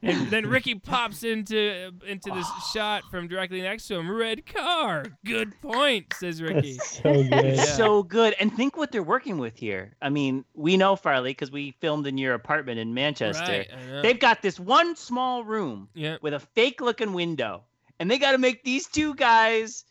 And 0.01 0.27
then 0.29 0.47
Ricky 0.47 0.75
pops 0.75 1.23
into 1.23 1.91
into 2.07 2.31
this 2.31 2.47
shot 2.73 3.03
from 3.11 3.27
directly 3.27 3.61
next 3.61 3.87
to 3.87 3.95
him. 3.95 4.09
Red 4.09 4.45
car. 4.45 5.05
Good 5.25 5.59
point, 5.61 6.13
says 6.13 6.41
Ricky. 6.41 6.73
That's 6.73 7.01
so 7.01 7.23
good. 7.23 7.55
Yeah. 7.55 7.63
so 7.63 8.03
good. 8.03 8.35
And 8.39 8.53
think 8.53 8.77
what 8.77 8.91
they're 8.91 9.03
working 9.03 9.37
with 9.37 9.57
here. 9.57 9.95
I 10.01 10.09
mean, 10.09 10.45
we 10.53 10.77
know 10.77 10.95
Farley 10.95 11.31
because 11.31 11.51
we 11.51 11.71
filmed 11.79 12.07
in 12.07 12.17
your 12.17 12.33
apartment 12.33 12.79
in 12.79 12.93
Manchester. 12.93 13.65
Right. 13.69 14.01
They've 14.01 14.19
got 14.19 14.41
this 14.41 14.59
one 14.59 14.95
small 14.95 15.43
room 15.43 15.89
yeah. 15.93 16.17
with 16.21 16.33
a 16.33 16.39
fake 16.39 16.81
looking 16.81 17.13
window, 17.13 17.63
and 17.99 18.09
they 18.09 18.17
got 18.17 18.33
to 18.33 18.37
make 18.37 18.63
these 18.63 18.87
two 18.87 19.15
guys 19.15 19.85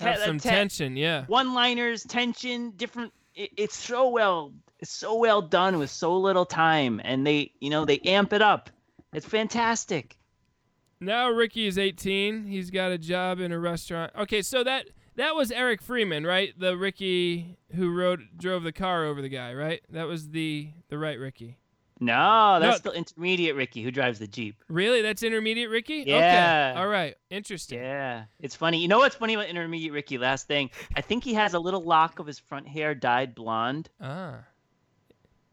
Have 0.00 0.16
uh, 0.16 0.26
some 0.26 0.38
tension. 0.38 0.96
Yeah. 0.96 1.24
one 1.26 1.54
liners, 1.54 2.04
tension, 2.04 2.72
different. 2.76 3.12
It, 3.34 3.50
it's 3.56 3.76
so 3.76 4.08
well, 4.08 4.52
it's 4.80 4.92
so 4.92 5.16
well 5.16 5.42
done 5.42 5.78
with 5.78 5.90
so 5.90 6.16
little 6.16 6.46
time, 6.46 7.00
and 7.04 7.26
they, 7.26 7.52
you 7.60 7.70
know, 7.70 7.84
they 7.84 7.98
amp 8.00 8.32
it 8.32 8.42
up. 8.42 8.70
It's 9.12 9.26
fantastic. 9.26 10.16
Now 11.00 11.30
Ricky 11.30 11.66
is 11.66 11.78
18. 11.78 12.46
He's 12.46 12.70
got 12.70 12.92
a 12.92 12.98
job 12.98 13.40
in 13.40 13.52
a 13.52 13.58
restaurant. 13.58 14.12
Okay, 14.18 14.42
so 14.42 14.62
that 14.64 14.86
that 15.16 15.34
was 15.34 15.50
Eric 15.50 15.82
Freeman, 15.82 16.24
right? 16.26 16.52
The 16.58 16.76
Ricky 16.76 17.56
who 17.74 17.92
rode 17.94 18.20
drove 18.36 18.62
the 18.64 18.72
car 18.72 19.04
over 19.06 19.22
the 19.22 19.28
guy, 19.28 19.54
right? 19.54 19.80
That 19.90 20.06
was 20.06 20.28
the 20.30 20.68
the 20.88 20.98
right 20.98 21.18
Ricky. 21.18 21.56
No, 22.02 22.58
that's 22.60 22.82
No. 22.82 22.92
the 22.92 22.96
intermediate 22.96 23.56
Ricky 23.56 23.82
who 23.82 23.90
drives 23.90 24.18
the 24.18 24.26
Jeep. 24.26 24.56
Really? 24.68 25.02
That's 25.02 25.22
intermediate 25.22 25.68
Ricky? 25.68 26.04
Yeah. 26.06 26.70
Okay. 26.72 26.80
All 26.80 26.88
right. 26.88 27.14
Interesting. 27.28 27.78
Yeah, 27.78 28.24
it's 28.38 28.56
funny. 28.56 28.80
You 28.80 28.88
know 28.88 28.98
what's 28.98 29.16
funny 29.16 29.34
about 29.34 29.48
intermediate 29.48 29.92
Ricky? 29.92 30.16
Last 30.16 30.46
thing, 30.46 30.70
I 30.96 31.02
think 31.02 31.24
he 31.24 31.34
has 31.34 31.52
a 31.52 31.58
little 31.58 31.82
lock 31.82 32.18
of 32.18 32.26
his 32.26 32.38
front 32.38 32.66
hair 32.68 32.94
dyed 32.94 33.34
blonde. 33.34 33.90
Ah. 34.00 34.38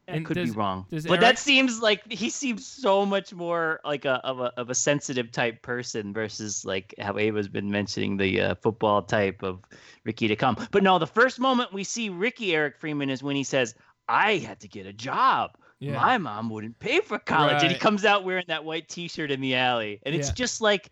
I 0.09 0.13
And 0.13 0.25
could 0.25 0.35
does- 0.35 0.51
be 0.51 0.55
wrong, 0.55 0.85
but 0.89 1.05
Eric- 1.09 1.19
that 1.19 1.37
seems 1.39 1.81
like 1.81 2.09
he 2.11 2.29
seems 2.29 2.65
so 2.65 3.05
much 3.05 3.33
more 3.33 3.81
like 3.83 4.05
a 4.05 4.25
of 4.25 4.39
a 4.39 4.53
of 4.57 4.69
a 4.69 4.75
sensitive 4.75 5.31
type 5.31 5.61
person 5.61 6.13
versus 6.13 6.63
like 6.63 6.93
how 6.97 7.17
Ava's 7.17 7.49
been 7.49 7.69
mentioning 7.69 8.15
the 8.15 8.39
uh, 8.41 8.55
football 8.55 9.01
type 9.01 9.43
of 9.43 9.59
Ricky 10.05 10.29
to 10.29 10.35
come. 10.37 10.55
But 10.71 10.81
no, 10.83 10.97
the 10.97 11.07
first 11.07 11.39
moment 11.39 11.73
we 11.73 11.83
see 11.83 12.07
Ricky 12.09 12.55
Eric 12.55 12.77
Freeman 12.77 13.09
is 13.09 13.21
when 13.21 13.35
he 13.35 13.43
says, 13.43 13.75
"I 14.07 14.37
had 14.37 14.61
to 14.61 14.67
get 14.69 14.85
a 14.85 14.93
job. 14.93 15.57
Yeah. 15.79 15.95
My 15.95 16.17
mom 16.17 16.49
wouldn't 16.49 16.79
pay 16.79 17.01
for 17.01 17.19
college," 17.19 17.61
and 17.61 17.71
he 17.71 17.77
comes 17.77 18.05
out 18.05 18.23
wearing 18.23 18.45
that 18.47 18.63
white 18.63 18.87
T-shirt 18.87 19.29
in 19.29 19.41
the 19.41 19.55
alley, 19.55 19.99
and 20.03 20.15
it's 20.15 20.29
Yeah. 20.29 20.33
just 20.35 20.61
like 20.61 20.89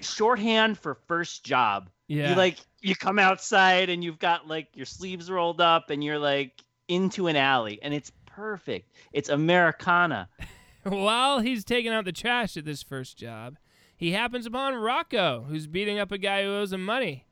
shorthand 0.00 0.78
for 0.78 0.94
first 1.06 1.44
job. 1.44 1.90
yeah. 2.08 2.30
You 2.30 2.34
like 2.36 2.56
you 2.80 2.96
come 2.96 3.18
outside 3.18 3.90
and 3.90 4.02
you've 4.02 4.18
got 4.18 4.48
like 4.48 4.68
your 4.74 4.86
sleeves 4.86 5.30
rolled 5.30 5.60
up 5.60 5.90
and 5.90 6.02
you're 6.02 6.18
like 6.18 6.52
into 6.90 7.26
an 7.28 7.36
alley 7.36 7.78
and 7.82 7.94
it's 7.94 8.12
perfect. 8.26 8.92
It's 9.12 9.28
Americana. 9.28 10.28
While 10.82 11.40
he's 11.40 11.64
taking 11.64 11.92
out 11.92 12.04
the 12.04 12.12
trash 12.12 12.56
at 12.56 12.64
this 12.64 12.82
first 12.82 13.16
job, 13.16 13.56
he 13.96 14.12
happens 14.12 14.46
upon 14.46 14.74
Rocco, 14.74 15.44
who's 15.48 15.66
beating 15.66 15.98
up 15.98 16.10
a 16.10 16.18
guy 16.18 16.42
who 16.42 16.54
owes 16.54 16.72
him 16.72 16.84
money. 16.84 17.26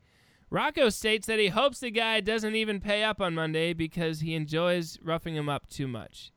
Rocco 0.50 0.88
states 0.90 1.26
that 1.26 1.38
he 1.38 1.48
hopes 1.48 1.80
the 1.80 1.90
guy 1.90 2.20
doesn't 2.20 2.54
even 2.54 2.80
pay 2.80 3.02
up 3.04 3.20
on 3.20 3.34
Monday 3.34 3.72
because 3.72 4.20
he 4.20 4.34
enjoys 4.34 4.98
roughing 5.02 5.34
him 5.34 5.48
up 5.48 5.68
too 5.68 5.88
much. 5.88 6.30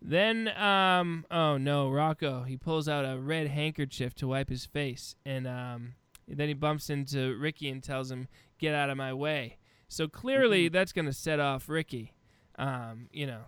Then, 0.00 0.48
um, 0.48 1.24
oh 1.30 1.56
no, 1.56 1.90
Rocco, 1.90 2.42
he 2.42 2.56
pulls 2.56 2.88
out 2.88 3.04
a 3.04 3.18
red 3.18 3.48
handkerchief 3.48 4.14
to 4.16 4.28
wipe 4.28 4.50
his 4.50 4.66
face, 4.66 5.16
and 5.24 5.46
um, 5.46 5.94
then 6.28 6.48
he 6.48 6.54
bumps 6.54 6.90
into 6.90 7.36
Ricky 7.36 7.68
and 7.70 7.82
tells 7.82 8.10
him, 8.10 8.28
"Get 8.58 8.74
out 8.74 8.90
of 8.90 8.96
my 8.96 9.12
way." 9.12 9.58
So 9.88 10.06
clearly, 10.06 10.68
that's 10.68 10.92
going 10.92 11.06
to 11.06 11.12
set 11.12 11.40
off 11.40 11.68
Ricky. 11.68 12.12
Um, 12.58 13.08
you 13.12 13.26
know, 13.26 13.42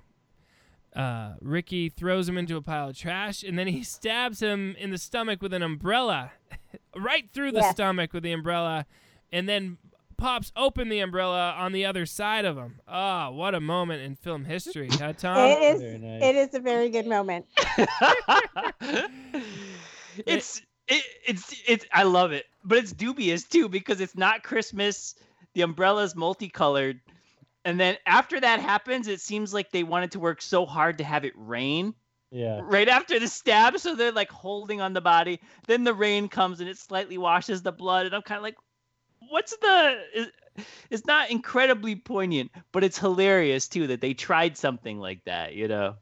uh, 1.00 1.34
Ricky 1.40 1.88
throws 1.88 2.28
him 2.28 2.36
into 2.38 2.56
a 2.56 2.62
pile 2.62 2.88
of 2.90 2.96
trash, 2.96 3.42
and 3.42 3.58
then 3.58 3.66
he 3.68 3.82
stabs 3.84 4.40
him 4.40 4.74
in 4.78 4.90
the 4.90 4.98
stomach 4.98 5.42
with 5.42 5.52
an 5.52 5.62
umbrella, 5.62 6.32
right 6.96 7.28
through 7.32 7.52
the 7.52 7.60
Yes. 7.60 7.70
stomach 7.74 8.12
with 8.12 8.22
the 8.22 8.32
umbrella, 8.32 8.86
and 9.32 9.48
then 9.48 9.78
pops 10.16 10.50
open 10.56 10.88
the 10.88 10.98
umbrella 10.98 11.54
on 11.56 11.72
the 11.72 11.84
other 11.86 12.04
side 12.04 12.44
of 12.44 12.56
him. 12.56 12.80
Ah, 12.88 13.30
what 13.30 13.54
a 13.54 13.60
moment 13.60 14.02
in 14.02 14.16
film 14.16 14.44
history, 14.44 14.88
huh, 14.90 15.12
Tom? 15.18 15.38
It 15.38 15.62
is. 15.62 16.00
Nice. 16.02 16.22
It 16.22 16.36
is 16.36 16.54
a 16.54 16.60
very 16.60 16.90
good 16.90 17.06
moment. 17.06 17.46
it's 20.26 20.62
it, 20.88 21.04
it's 21.26 21.54
it's 21.66 21.86
I 21.92 22.02
love 22.04 22.32
it, 22.32 22.46
but 22.64 22.78
it's 22.78 22.92
dubious 22.92 23.44
too 23.44 23.68
because 23.68 24.00
it's 24.00 24.16
not 24.16 24.42
Christmas. 24.42 25.14
The 25.54 25.62
umbrella's 25.62 26.14
multicolored, 26.14 27.00
and 27.68 27.78
then 27.78 27.96
after 28.06 28.40
that 28.40 28.60
happens, 28.60 29.08
it 29.08 29.20
seems 29.20 29.52
like 29.52 29.70
they 29.70 29.82
wanted 29.84 30.10
to 30.12 30.20
work 30.20 30.40
so 30.42 30.64
hard 30.66 30.98
to 30.98 31.04
have 31.04 31.24
it 31.24 31.32
rain 31.36 31.94
Yeah. 32.30 32.60
right 32.62 32.88
after 32.88 33.18
the 33.18 33.28
stab, 33.28 33.78
so 33.78 33.94
they're 33.94 34.12
like 34.12 34.30
holding 34.30 34.80
on 34.80 34.92
the 34.92 35.00
body. 35.00 35.40
Then 35.66 35.84
the 35.84 35.94
rain 35.94 36.28
comes 36.28 36.60
and 36.60 36.68
it 36.68 36.78
slightly 36.78 37.18
washes 37.18 37.62
the 37.62 37.72
blood, 37.72 38.06
and 38.06 38.14
I'm 38.14 38.22
kind 38.22 38.38
of 38.38 38.42
like, 38.42 38.56
what's 39.28 39.56
the? 39.56 40.30
It's 40.90 41.06
not 41.06 41.30
incredibly 41.30 41.94
poignant, 41.94 42.50
but 42.72 42.82
it's 42.82 42.98
hilarious 42.98 43.68
too 43.68 43.86
that 43.88 44.00
they 44.00 44.14
tried 44.14 44.56
something 44.58 44.98
like 44.98 45.24
that. 45.24 45.54
You 45.54 45.68
know. 45.68 45.96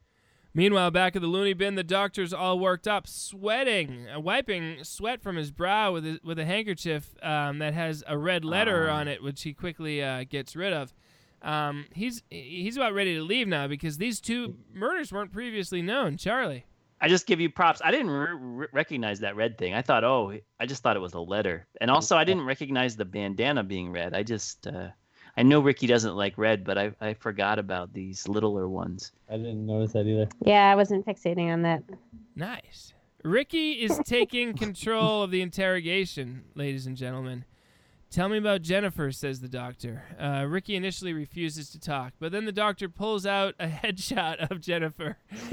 Meanwhile, 0.54 0.90
back 0.92 1.14
at 1.14 1.20
the 1.20 1.28
loony 1.28 1.52
bin, 1.52 1.74
the 1.74 1.84
doctor's 1.84 2.32
all 2.32 2.58
worked 2.58 2.88
up, 2.88 3.06
sweating, 3.06 4.06
uh, 4.08 4.18
wiping 4.20 4.82
sweat 4.84 5.20
from 5.20 5.36
his 5.36 5.50
brow 5.50 5.92
with 5.92 6.04
his, 6.04 6.18
with 6.22 6.38
a 6.38 6.46
handkerchief 6.46 7.14
um, 7.22 7.58
that 7.58 7.74
has 7.74 8.02
a 8.06 8.16
red 8.16 8.42
letter 8.42 8.88
Ah. 8.88 9.00
on 9.00 9.08
it, 9.08 9.22
which 9.22 9.42
he 9.42 9.52
quickly 9.52 10.02
uh, 10.02 10.24
gets 10.24 10.56
rid 10.56 10.72
of. 10.72 10.94
Um, 11.42 11.86
he's 11.92 12.22
he's 12.30 12.76
about 12.76 12.94
ready 12.94 13.14
to 13.14 13.22
leave 13.22 13.46
now 13.46 13.66
because 13.68 13.98
these 13.98 14.20
two 14.20 14.56
murders 14.74 15.12
weren't 15.12 15.32
previously 15.32 15.82
known. 15.82 16.16
Charlie. 16.16 16.64
I 16.98 17.08
just 17.08 17.26
give 17.26 17.40
you 17.40 17.50
props. 17.50 17.82
I 17.84 17.90
didn't 17.90 18.10
re- 18.10 18.28
re- 18.32 18.66
recognize 18.72 19.20
that 19.20 19.36
red 19.36 19.58
thing. 19.58 19.74
I 19.74 19.82
thought, 19.82 20.02
oh, 20.02 20.32
I 20.58 20.64
just 20.64 20.82
thought 20.82 20.96
it 20.96 21.00
was 21.00 21.12
a 21.12 21.20
letter, 21.20 21.66
and 21.80 21.90
also 21.90 22.16
I 22.16 22.24
didn't 22.24 22.46
recognize 22.46 22.96
the 22.96 23.04
bandana 23.04 23.62
being 23.62 23.92
red. 23.92 24.14
I 24.14 24.22
just, 24.22 24.66
uh, 24.66 24.88
I 25.36 25.42
know 25.42 25.60
Ricky 25.60 25.86
doesn't 25.86 26.16
like 26.16 26.38
red, 26.38 26.64
but 26.64 26.78
I, 26.78 26.92
I 27.00 27.12
forgot 27.12 27.58
about 27.58 27.92
these 27.92 28.26
littler 28.26 28.66
ones. 28.66 29.12
I 29.28 29.36
didn't 29.36 29.66
notice 29.66 29.92
that 29.92 30.06
either. 30.06 30.26
Yeah, 30.40 30.72
I 30.72 30.74
wasn't 30.74 31.04
fixating 31.04 31.52
on 31.52 31.60
that. 31.62 31.82
Nice. 32.34 32.94
Ricky 33.22 33.72
is 33.72 34.00
taking 34.06 34.56
control 34.56 35.22
of 35.22 35.30
the 35.30 35.42
interrogation, 35.42 36.44
ladies 36.54 36.86
and 36.86 36.96
gentlemen. 36.96 37.44
Tell 38.16 38.30
me 38.30 38.38
about 38.38 38.62
Jennifer, 38.62 39.12
says 39.12 39.40
the 39.40 39.48
doctor. 39.48 40.02
Uh, 40.18 40.46
Ricky 40.48 40.74
initially 40.74 41.12
refuses 41.12 41.68
to 41.72 41.78
talk, 41.78 42.14
but 42.18 42.32
then 42.32 42.46
the 42.46 42.50
doctor 42.52 42.88
pulls 42.88 43.26
out 43.26 43.54
a 43.60 43.66
headshot 43.84 44.50
of 44.50 44.58
Jennifer. 44.62 45.18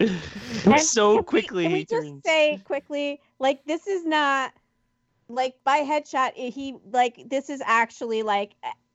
And 0.00 0.80
so 0.80 1.12
can 1.12 1.16
we- 1.18 1.22
quickly 1.22 1.62
Can 1.62 1.72
we, 1.72 1.78
he 1.78 1.84
just 1.84 2.24
say 2.24 2.60
quickly, 2.64 3.20
like 3.38 3.64
this 3.64 3.86
is 3.86 4.04
not 4.04 4.54
like 5.28 5.54
by 5.62 5.82
headshot. 5.82 6.32
He 6.34 6.74
like 6.90 7.28
this 7.30 7.48
is 7.48 7.62
actually 7.64 8.24
like 8.24 8.54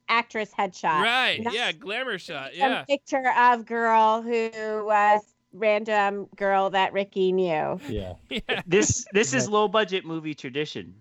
actress 0.09 0.51
headshot. 0.57 1.01
right. 1.03 1.39
Not 1.41 1.53
Yeah, 1.53 1.71
glamour 1.71 2.19
shot. 2.19 2.51
Some 2.51 2.69
Yeah. 2.69 2.83
picture 2.83 3.31
of 3.37 3.65
girl 3.65 4.21
who 4.21 4.51
was 4.85 5.21
random 5.53 6.27
girl 6.35 6.69
that 6.71 6.91
Ricky 6.91 7.31
knew. 7.31 7.79
Yeah. 7.87 8.15
yeah. 8.29 8.61
This 8.67 9.05
this 9.13 9.33
is 9.33 9.47
low 9.47 9.69
budget 9.69 10.05
movie 10.05 10.33
tradition. 10.33 10.93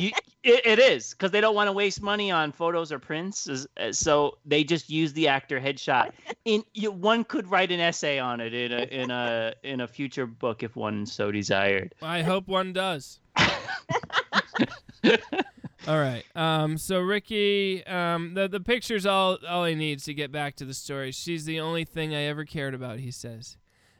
You, 0.00 0.10
it, 0.42 0.66
it 0.66 0.78
is 0.78 1.10
because 1.10 1.30
they 1.30 1.40
don't 1.40 1.54
want 1.54 1.68
to 1.68 1.72
waste 1.72 2.00
money 2.02 2.30
on 2.30 2.52
photos 2.52 2.92
or 2.92 2.98
prints, 2.98 3.48
as- 3.48 3.66
so 3.98 4.38
they 4.44 4.64
just 4.64 4.88
use 4.90 5.12
the 5.12 5.28
actor 5.28 5.60
headshot. 5.60 6.12
In 6.44 6.62
you, 6.74 6.90
one 6.92 7.24
could 7.24 7.50
write 7.50 7.70
an 7.72 7.80
essay 7.80 8.18
on 8.18 8.40
it 8.40 8.54
in 8.54 8.72
a 8.72 8.82
in 8.84 9.10
a 9.10 9.54
in 9.62 9.80
a 9.80 9.88
future 9.88 10.26
book 10.26 10.62
if 10.62 10.76
one 10.76 11.06
so 11.06 11.30
desired. 11.30 11.94
I 12.02 12.22
hope 12.22 12.46
one 12.48 12.72
does. 12.72 13.20
all 15.88 15.98
right. 15.98 16.24
Um, 16.34 16.78
so 16.78 17.00
Ricky, 17.00 17.84
um, 17.86 18.34
the 18.34 18.48
the 18.48 18.60
picture's 18.60 19.06
all 19.06 19.38
all 19.48 19.64
he 19.64 19.74
needs 19.74 20.04
to 20.04 20.14
get 20.14 20.32
back 20.32 20.56
to 20.56 20.64
the 20.64 20.74
story. 20.74 21.12
She's 21.12 21.44
the 21.44 21.60
only 21.60 21.84
thing 21.84 22.14
I 22.14 22.22
ever 22.22 22.44
cared 22.44 22.74
about. 22.74 22.98
He 23.00 23.10
says. 23.10 23.56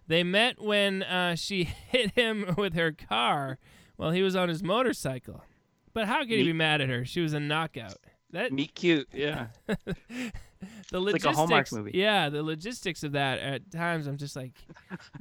They 0.08 0.22
met 0.22 0.62
when 0.62 1.02
uh, 1.02 1.34
she 1.34 1.64
hit 1.88 2.12
him 2.12 2.54
with 2.56 2.74
her 2.74 2.92
car 2.92 3.58
while 3.96 4.10
he 4.10 4.22
was 4.22 4.36
on 4.36 4.48
his 4.48 4.62
motorcycle. 4.62 5.42
But 5.92 6.06
how 6.06 6.20
could 6.20 6.30
he 6.30 6.44
be 6.44 6.52
mad 6.52 6.80
at 6.80 6.88
her? 6.88 7.04
She 7.04 7.20
was 7.20 7.32
a 7.32 7.40
knockout. 7.40 7.96
That 8.32 8.52
Meet 8.52 8.74
cute, 8.74 9.08
yeah. 9.12 9.46
the 9.66 9.74
like 10.92 10.92
a 10.92 10.98
logistics, 10.98 11.36
Hallmark 11.36 11.72
movie. 11.72 11.92
Yeah, 11.94 12.28
the 12.28 12.42
logistics 12.42 13.02
of 13.02 13.12
that 13.12 13.38
at 13.38 13.70
times 13.70 14.06
I'm 14.06 14.16
just 14.16 14.36
like, 14.36 14.52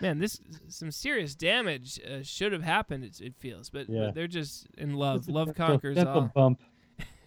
man, 0.01 0.19
this 0.19 0.41
some 0.67 0.91
serious 0.91 1.35
damage 1.35 1.99
uh, 2.03 2.23
should 2.23 2.51
have 2.51 2.63
happened. 2.63 3.03
It, 3.03 3.21
it 3.21 3.35
feels, 3.37 3.69
but, 3.69 3.87
Yeah. 3.89 4.05
but 4.07 4.15
they're 4.15 4.27
just 4.27 4.67
in 4.77 4.95
love. 4.95 5.19
Just 5.21 5.29
Love 5.29 5.47
gentle- 5.55 5.67
conquers 5.67 5.97
all. 5.99 6.31
bump. 6.33 6.61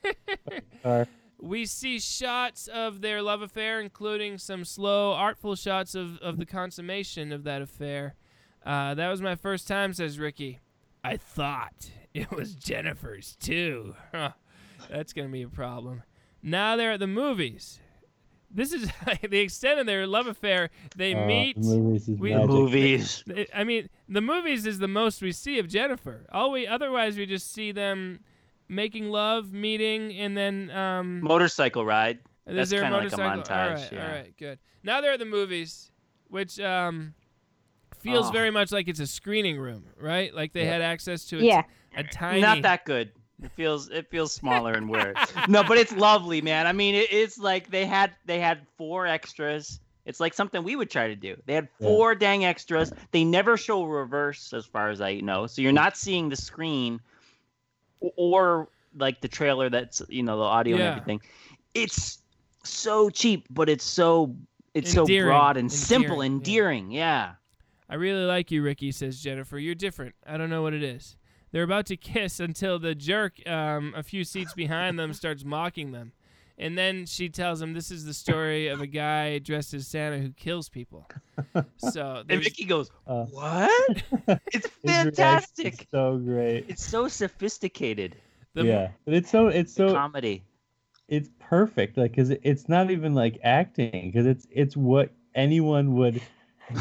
We 1.40 1.66
see 1.66 2.00
shots 2.00 2.66
of 2.66 3.00
their 3.00 3.22
love 3.22 3.42
affair, 3.42 3.80
including 3.80 4.38
some 4.38 4.64
slow, 4.64 5.12
artful 5.12 5.54
shots 5.54 5.94
of, 5.94 6.18
of 6.18 6.36
the 6.38 6.44
consummation 6.44 7.30
of 7.30 7.44
that 7.44 7.62
affair. 7.62 8.16
Uh, 8.66 8.94
that 8.94 9.08
was 9.08 9.22
my 9.22 9.36
first 9.36 9.68
time, 9.68 9.92
says 9.92 10.18
Ricky. 10.18 10.58
I 11.04 11.16
thought 11.16 11.90
it 12.14 12.30
was 12.30 12.54
Jennifer's 12.54 13.36
too. 13.36 13.94
Huh. 14.12 14.32
That's 14.90 15.12
gonna 15.12 15.28
be 15.28 15.42
a 15.42 15.48
problem. 15.48 16.02
Now 16.42 16.76
they're 16.76 16.92
at 16.92 17.00
the 17.00 17.06
movies. 17.06 17.78
This 18.50 18.72
is 18.72 18.90
the 19.28 19.38
extent 19.40 19.78
of 19.80 19.86
their 19.86 20.06
love 20.06 20.26
affair. 20.26 20.70
They 20.96 21.14
Uh, 21.14 21.26
meet. 21.26 21.56
the 21.60 21.78
movies 21.78 22.08
we- 22.08 22.34
magic. 22.34 22.48
Movies. 22.48 23.24
I 23.54 23.64
mean, 23.64 23.88
the 24.08 24.20
movies 24.22 24.66
is 24.66 24.78
the 24.78 24.88
most 24.88 25.20
we 25.22 25.32
see 25.32 25.58
of 25.58 25.68
Jennifer. 25.68 26.26
All 26.32 26.50
we 26.50 26.66
otherwise 26.66 27.16
we 27.18 27.26
just 27.26 27.52
see 27.52 27.72
them 27.72 28.20
making 28.68 29.10
love, 29.10 29.52
meeting, 29.52 30.12
and 30.18 30.36
then 30.36 30.70
um. 30.70 31.20
Motorcycle 31.22 31.84
ride. 31.84 32.18
That's 32.46 32.70
kinda 32.70 32.90
like 32.96 33.12
a 33.12 33.16
montage, 33.16 33.74
right, 33.76 33.92
yeah. 33.92 34.06
all 34.06 34.12
right, 34.12 34.36
good. 34.38 34.58
Now 34.82 35.00
they're 35.02 35.12
at 35.12 35.18
the 35.18 35.26
movies, 35.26 35.90
which 36.28 36.58
um 36.60 37.12
feels 38.00 38.28
Oh. 38.28 38.32
very 38.32 38.50
much 38.50 38.72
like 38.72 38.88
it's 38.88 39.00
a 39.00 39.06
screening 39.06 39.58
room, 39.58 39.84
right? 40.00 40.34
Like 40.34 40.52
they 40.52 40.64
Yeah. 40.64 40.72
had 40.72 40.82
access 40.82 41.24
to 41.26 41.38
a, 41.38 41.42
Yeah. 41.42 41.62
a 41.96 42.04
tiny. 42.04 42.40
Not 42.40 42.62
that 42.62 42.84
good. 42.84 43.12
It 43.42 43.52
feels 43.52 43.88
it 43.88 44.10
feels 44.10 44.32
smaller 44.32 44.72
and 44.72 44.88
weird. 44.88 45.16
no, 45.48 45.62
but 45.62 45.78
it's 45.78 45.92
lovely, 45.92 46.40
man. 46.40 46.66
I 46.66 46.72
mean, 46.72 46.94
it, 46.96 47.12
it's 47.12 47.38
like 47.38 47.70
they 47.70 47.86
had 47.86 48.12
they 48.26 48.40
had 48.40 48.66
four 48.76 49.06
extras. 49.06 49.78
It's 50.06 50.20
like 50.20 50.32
something 50.34 50.64
we 50.64 50.74
would 50.74 50.90
try 50.90 51.06
to 51.08 51.14
do. 51.16 51.36
They 51.46 51.52
had 51.54 51.68
Yeah. 51.78 51.86
four 51.88 52.14
dang 52.14 52.44
extras. 52.44 52.92
They 53.12 53.24
never 53.24 53.56
show 53.56 53.84
reverse, 53.84 54.52
as 54.52 54.64
far 54.66 54.88
as 54.90 55.00
I 55.00 55.16
know. 55.20 55.46
So 55.46 55.62
you're 55.62 55.70
not 55.70 55.96
seeing 55.96 56.28
the 56.30 56.36
screen 56.36 57.00
or 58.16 58.68
like 58.96 59.20
the 59.20 59.28
trailer. 59.28 59.68
That's 59.70 60.02
you 60.08 60.22
know 60.22 60.36
the 60.38 60.44
audio 60.44 60.76
Yeah. 60.76 60.82
and 60.84 60.90
everything. 61.00 61.20
It's 61.74 62.18
so 62.64 63.10
cheap, 63.10 63.46
but 63.50 63.68
it's 63.68 63.84
so 63.84 64.34
it's 64.74 64.92
so 64.92 65.06
broad 65.06 65.56
and 65.56 65.70
simple, 65.72 66.22
Endearing, 66.22 66.86
endearing. 66.86 66.90
Yeah. 66.92 67.32
I 67.88 67.94
really 67.94 68.24
like 68.24 68.50
you, 68.50 68.62
Ricky, 68.62 68.92
says 68.92 69.20
Jennifer. 69.22 69.58
You're 69.58 69.74
different. 69.74 70.14
I 70.26 70.36
don't 70.36 70.50
know 70.50 70.62
what 70.62 70.74
it 70.74 70.82
is. 70.82 71.16
They're 71.52 71.62
about 71.62 71.86
to 71.86 71.96
kiss 72.14 72.40
until 72.40 72.78
the 72.78 72.94
jerk, 72.94 73.34
um, 73.48 73.94
a 73.96 74.02
few 74.02 74.24
seats 74.24 74.52
behind 74.52 74.98
them, 74.98 75.12
starts 75.14 75.44
mocking 75.44 75.92
them. 75.92 76.12
And 76.60 76.76
then 76.76 77.06
she 77.06 77.28
tells 77.28 77.62
him 77.62 77.72
this 77.72 77.92
is 77.92 78.04
the 78.04 78.12
story 78.12 78.66
of 78.66 78.80
a 78.80 78.86
guy 78.88 79.38
dressed 79.38 79.74
as 79.74 79.86
Santa 79.86 80.18
who 80.18 80.30
kills 80.30 80.68
people. 80.68 81.06
So 81.78 82.24
And 82.28 82.30
Ricky 82.30 82.42
Vicky 82.50 82.64
goes, 82.64 82.90
Uh, 83.06 83.24
"What? 83.26 84.02
It's 84.52 84.66
his 84.82 85.04
reaction 85.04 85.12
fantastic. 85.14 85.86
So 85.92 86.18
great. 86.18 86.64
It's 86.68 86.84
so 86.84 87.06
sophisticated. 87.06 88.16
the, 88.54 88.64
yeah, 88.64 88.88
but 89.04 89.14
it's 89.14 89.30
so 89.30 89.46
it's 89.46 89.72
so 89.72 89.92
comedy. 89.94 90.42
it's 91.06 91.30
perfect. 91.38 91.96
Like, 91.96 92.16
cause 92.16 92.30
it's 92.30 92.68
not 92.68 92.90
even 92.90 93.14
like 93.14 93.38
acting, 93.44 94.12
cause 94.12 94.26
it's 94.26 94.48
it's 94.50 94.76
what 94.76 95.12
anyone 95.36 95.94
would 95.94 96.20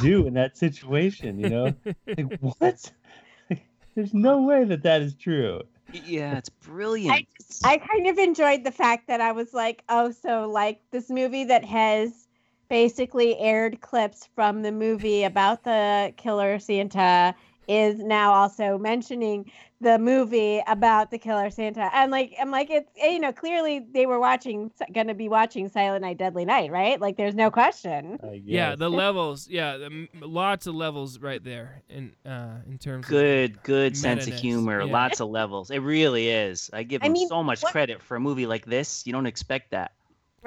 do 0.01 0.27
in 0.27 0.33
that 0.35 0.57
situation. 0.57 1.39
You 1.39 1.49
know, 1.49 1.73
like 2.05 2.39
what? 2.39 2.91
There's 3.95 4.13
no 4.13 4.43
way 4.43 4.63
that 4.63 4.83
that 4.83 5.01
is 5.01 5.15
true. 5.15 5.61
Yeah, 5.93 6.37
it's 6.37 6.49
brilliant. 6.49 7.27
I 7.63 7.77
kind 7.77 8.07
of 8.07 8.17
enjoyed 8.17 8.63
the 8.63 8.71
fact 8.71 9.07
that 9.07 9.21
I 9.21 9.31
was 9.31 9.53
like, 9.53 9.83
oh, 9.89 10.11
so 10.11 10.49
like 10.49 10.81
this 10.91 11.09
movie 11.09 11.45
that 11.45 11.63
has 11.65 12.27
basically 12.69 13.37
aired 13.37 13.79
clips 13.81 14.27
from 14.35 14.61
the 14.61 14.71
movie 14.71 15.23
about 15.23 15.63
the 15.63 16.13
killer 16.17 16.59
Santa 16.59 17.33
is 17.67 17.99
now 17.99 18.33
also 18.33 18.77
mentioning 18.77 19.51
the 19.79 19.99
movie 19.99 20.61
about 20.67 21.11
the 21.11 21.19
killer 21.19 21.49
Santa. 21.51 21.89
And 21.93 22.11
like 22.11 22.33
I'm 22.41 22.49
like 22.49 22.69
it's 22.71 22.89
eh, 22.99 23.09
you 23.11 23.19
know 23.19 23.31
clearly 23.31 23.79
they 23.93 24.05
were 24.07 24.19
watching 24.19 24.71
going 24.93 25.07
to 25.07 25.13
be 25.13 25.29
watching 25.29 25.69
Silent 25.69 26.01
Night 26.01 26.17
Deadly 26.17 26.45
Night, 26.45 26.71
right? 26.71 26.99
Like 26.99 27.15
there's 27.17 27.35
no 27.35 27.51
question. 27.51 28.19
Yeah, 28.43 28.75
the 28.75 28.89
levels. 28.89 29.47
Yeah, 29.47 29.77
the, 29.77 30.07
lots 30.21 30.65
of 30.65 30.73
levels 30.75 31.19
right 31.19 31.43
there 31.43 31.83
in 31.89 32.13
uh 32.25 32.55
in 32.67 32.77
terms 32.79 33.05
of 33.05 33.09
Good, 33.11 33.61
good 33.63 33.95
sense 33.95 34.25
of 34.27 34.33
humor. 34.33 34.81
yeah. 34.81 34.91
Lots 34.91 35.19
of 35.19 35.29
levels. 35.29 35.69
It 35.69 35.79
really 35.79 36.29
is. 36.29 36.69
I 36.73 36.81
give 36.83 37.03
I 37.03 37.07
him 37.07 37.13
mean, 37.13 37.27
so 37.27 37.43
much 37.43 37.61
what- 37.61 37.71
credit 37.71 38.01
for 38.01 38.15
a 38.15 38.19
movie 38.19 38.47
like 38.47 38.65
this. 38.65 39.05
You 39.05 39.13
don't 39.13 39.27
expect 39.27 39.71
that. 39.71 39.91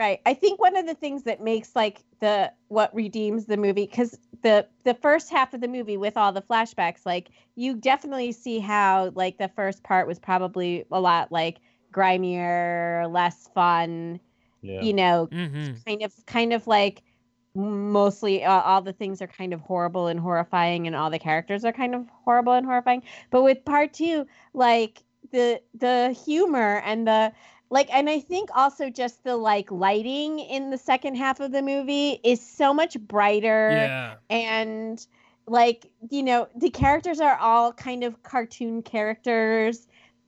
Right. 0.01 0.19
I 0.25 0.33
think 0.33 0.59
one 0.59 0.77
of 0.79 0.87
the 0.87 0.95
things 0.95 1.25
that 1.25 1.43
makes 1.43 1.77
like 1.77 2.05
the 2.21 2.51
what 2.69 2.95
redeems 2.95 3.45
the 3.45 3.59
movie 3.59 3.87
cuz 3.87 4.19
the 4.41 4.67
the 4.85 4.95
first 4.95 5.29
half 5.29 5.53
of 5.53 5.61
the 5.61 5.69
movie 5.69 5.99
with 5.99 6.17
all 6.17 6.33
the 6.33 6.41
flashbacks 6.41 7.05
like 7.05 7.29
you 7.55 7.77
definitely 7.77 8.33
see 8.33 8.61
how 8.61 9.11
like 9.15 9.37
the 9.37 9.49
first 9.49 9.83
part 9.83 10.07
was 10.07 10.19
probably 10.19 10.87
a 10.91 10.99
lot 11.03 11.31
like 11.31 11.61
grimier, 11.93 13.09
less 13.13 13.47
fun, 13.49 14.21
Yeah. 14.63 14.87
you 14.87 14.95
know, 14.95 15.31
hmm 15.31 15.83
kind 15.87 16.03
of 16.03 16.15
kind 16.27 16.53
of 16.53 16.67
like 16.67 17.03
mostly 17.55 18.45
uh, 18.45 18.61
all 18.63 18.81
the 18.83 18.93
things 18.93 19.21
are 19.21 19.27
kind 19.27 19.53
of 19.53 19.61
horrible 19.61 20.07
and 20.07 20.21
horrifying 20.21 20.87
and 20.87 20.95
all 20.95 21.11
the 21.11 21.19
characters 21.19 21.65
are 21.65 21.73
kind 21.73 21.95
of 21.95 22.09
horrible 22.25 22.53
and 22.53 22.65
horrifying 22.65 23.03
but 23.31 23.43
with 23.43 23.65
part 23.65 23.93
2 23.93 24.25
like 24.55 25.03
the 25.33 25.61
the 25.75 26.13
humor 26.25 26.81
and 26.85 27.09
the 27.09 27.33
like 27.71 27.89
and 27.93 28.11
i 28.11 28.21
think 28.21 28.51
also 28.55 28.91
just 28.91 29.23
the 29.25 29.37
like 29.37 29.71
lighting 29.71 30.39
in 30.41 30.71
the 30.71 30.79
second 30.79 31.15
half 31.15 31.41
of 31.41 31.53
the 31.53 31.63
movie 31.63 32.21
is 32.25 32.41
so 32.41 32.75
much 32.75 32.99
brighter 33.01 33.69
Yeah. 33.71 34.15
and 34.29 35.07
like 35.47 35.91
you 36.11 36.23
know 36.23 36.49
the 36.57 36.71
characters 36.71 37.21
are 37.21 37.37
all 37.39 37.73
kind 37.73 38.05
of 38.05 38.23
cartoon 38.23 38.83
characters 38.83 39.87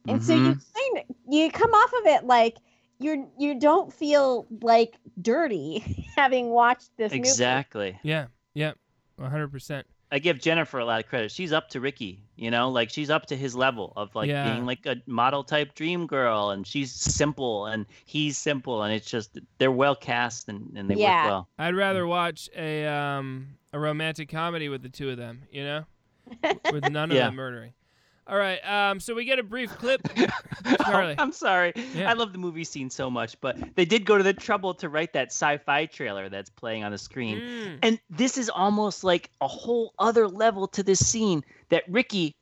and 0.08 0.22
so 0.22 0.34
you 0.34 0.54
kind 0.54 0.98
of 0.98 1.16
you 1.28 1.50
come 1.50 1.70
off 1.70 1.92
of 2.00 2.06
it 2.06 2.24
like 2.24 2.56
you're 2.98 3.26
you 3.38 3.58
don't 3.58 3.92
feel 3.92 4.46
like 4.62 4.96
dirty 5.20 6.06
having 6.16 6.50
watched 6.50 6.90
this 6.96 7.12
movie. 7.12 7.28
Exactly. 7.28 7.98
Yeah. 8.02 8.26
Yeah. 8.54 8.72
100%. 9.20 9.82
I 10.12 10.18
give 10.18 10.38
Jennifer 10.40 10.78
a 10.78 10.84
lot 10.84 11.00
of 11.02 11.08
credit. 11.08 11.30
She's 11.32 11.52
up 11.52 11.70
to 11.70 11.80
Ricky, 11.80 12.22
you 12.36 12.50
know, 12.50 12.68
like 12.68 12.90
she's 12.90 13.08
up 13.08 13.26
to 13.26 13.36
his 13.36 13.56
level 13.56 13.94
of 13.96 14.14
like 14.14 14.28
Yeah. 14.28 14.44
being 14.44 14.66
like 14.66 14.84
a 14.84 14.96
model 15.06 15.42
type 15.42 15.74
dream 15.74 16.06
girl, 16.06 16.50
and 16.50 16.66
she's 16.66 16.92
simple 16.92 17.64
and 17.66 17.86
he's 18.04 18.36
simple, 18.36 18.82
and 18.82 18.92
it's 18.94 19.10
just 19.10 19.38
they're 19.58 19.72
well 19.72 19.96
cast 19.96 20.48
and, 20.50 20.76
and 20.76 20.90
they 20.90 20.96
Yeah. 20.96 21.24
work 21.24 21.30
well. 21.30 21.48
I'd 21.58 21.74
rather 21.74 22.06
watch 22.06 22.50
a 22.54 22.86
um 22.86 23.56
a 23.72 23.78
romantic 23.78 24.28
comedy 24.28 24.68
with 24.68 24.82
the 24.82 24.90
two 24.90 25.08
of 25.08 25.16
them, 25.16 25.44
you 25.50 25.64
know? 25.64 25.84
With 26.70 26.84
none 26.84 27.10
of 27.10 27.16
Yeah. 27.16 27.28
them 27.28 27.36
murdering. 27.36 27.72
All 28.26 28.36
right. 28.36 28.60
Um 28.60 29.00
so 29.00 29.14
we 29.14 29.24
get 29.24 29.38
a 29.38 29.42
brief 29.42 29.70
clip. 29.78 30.00
Charlie. 30.84 31.14
I'm 31.18 31.32
sorry. 31.32 31.72
Yeah. 31.94 32.08
I 32.10 32.12
love 32.14 32.32
the 32.32 32.38
movie 32.38 32.64
scene 32.64 32.88
so 32.90 33.10
much, 33.10 33.40
but 33.40 33.56
they 33.74 33.84
did 33.84 34.04
go 34.04 34.16
to 34.16 34.22
the 34.22 34.32
trouble 34.32 34.74
to 34.74 34.88
write 34.88 35.14
that 35.14 35.28
sci-fi 35.28 35.86
trailer 35.86 36.28
that's 36.28 36.50
playing 36.50 36.84
on 36.84 36.92
the 36.92 36.98
screen. 36.98 37.38
Mm. 37.40 37.78
And 37.82 38.00
this 38.10 38.38
is 38.38 38.48
almost 38.48 39.02
like 39.04 39.30
a 39.40 39.48
whole 39.48 39.92
other 39.98 40.28
level 40.28 40.68
to 40.68 40.82
this 40.82 41.04
scene 41.04 41.44
that 41.70 41.82
Ricky 41.88 42.36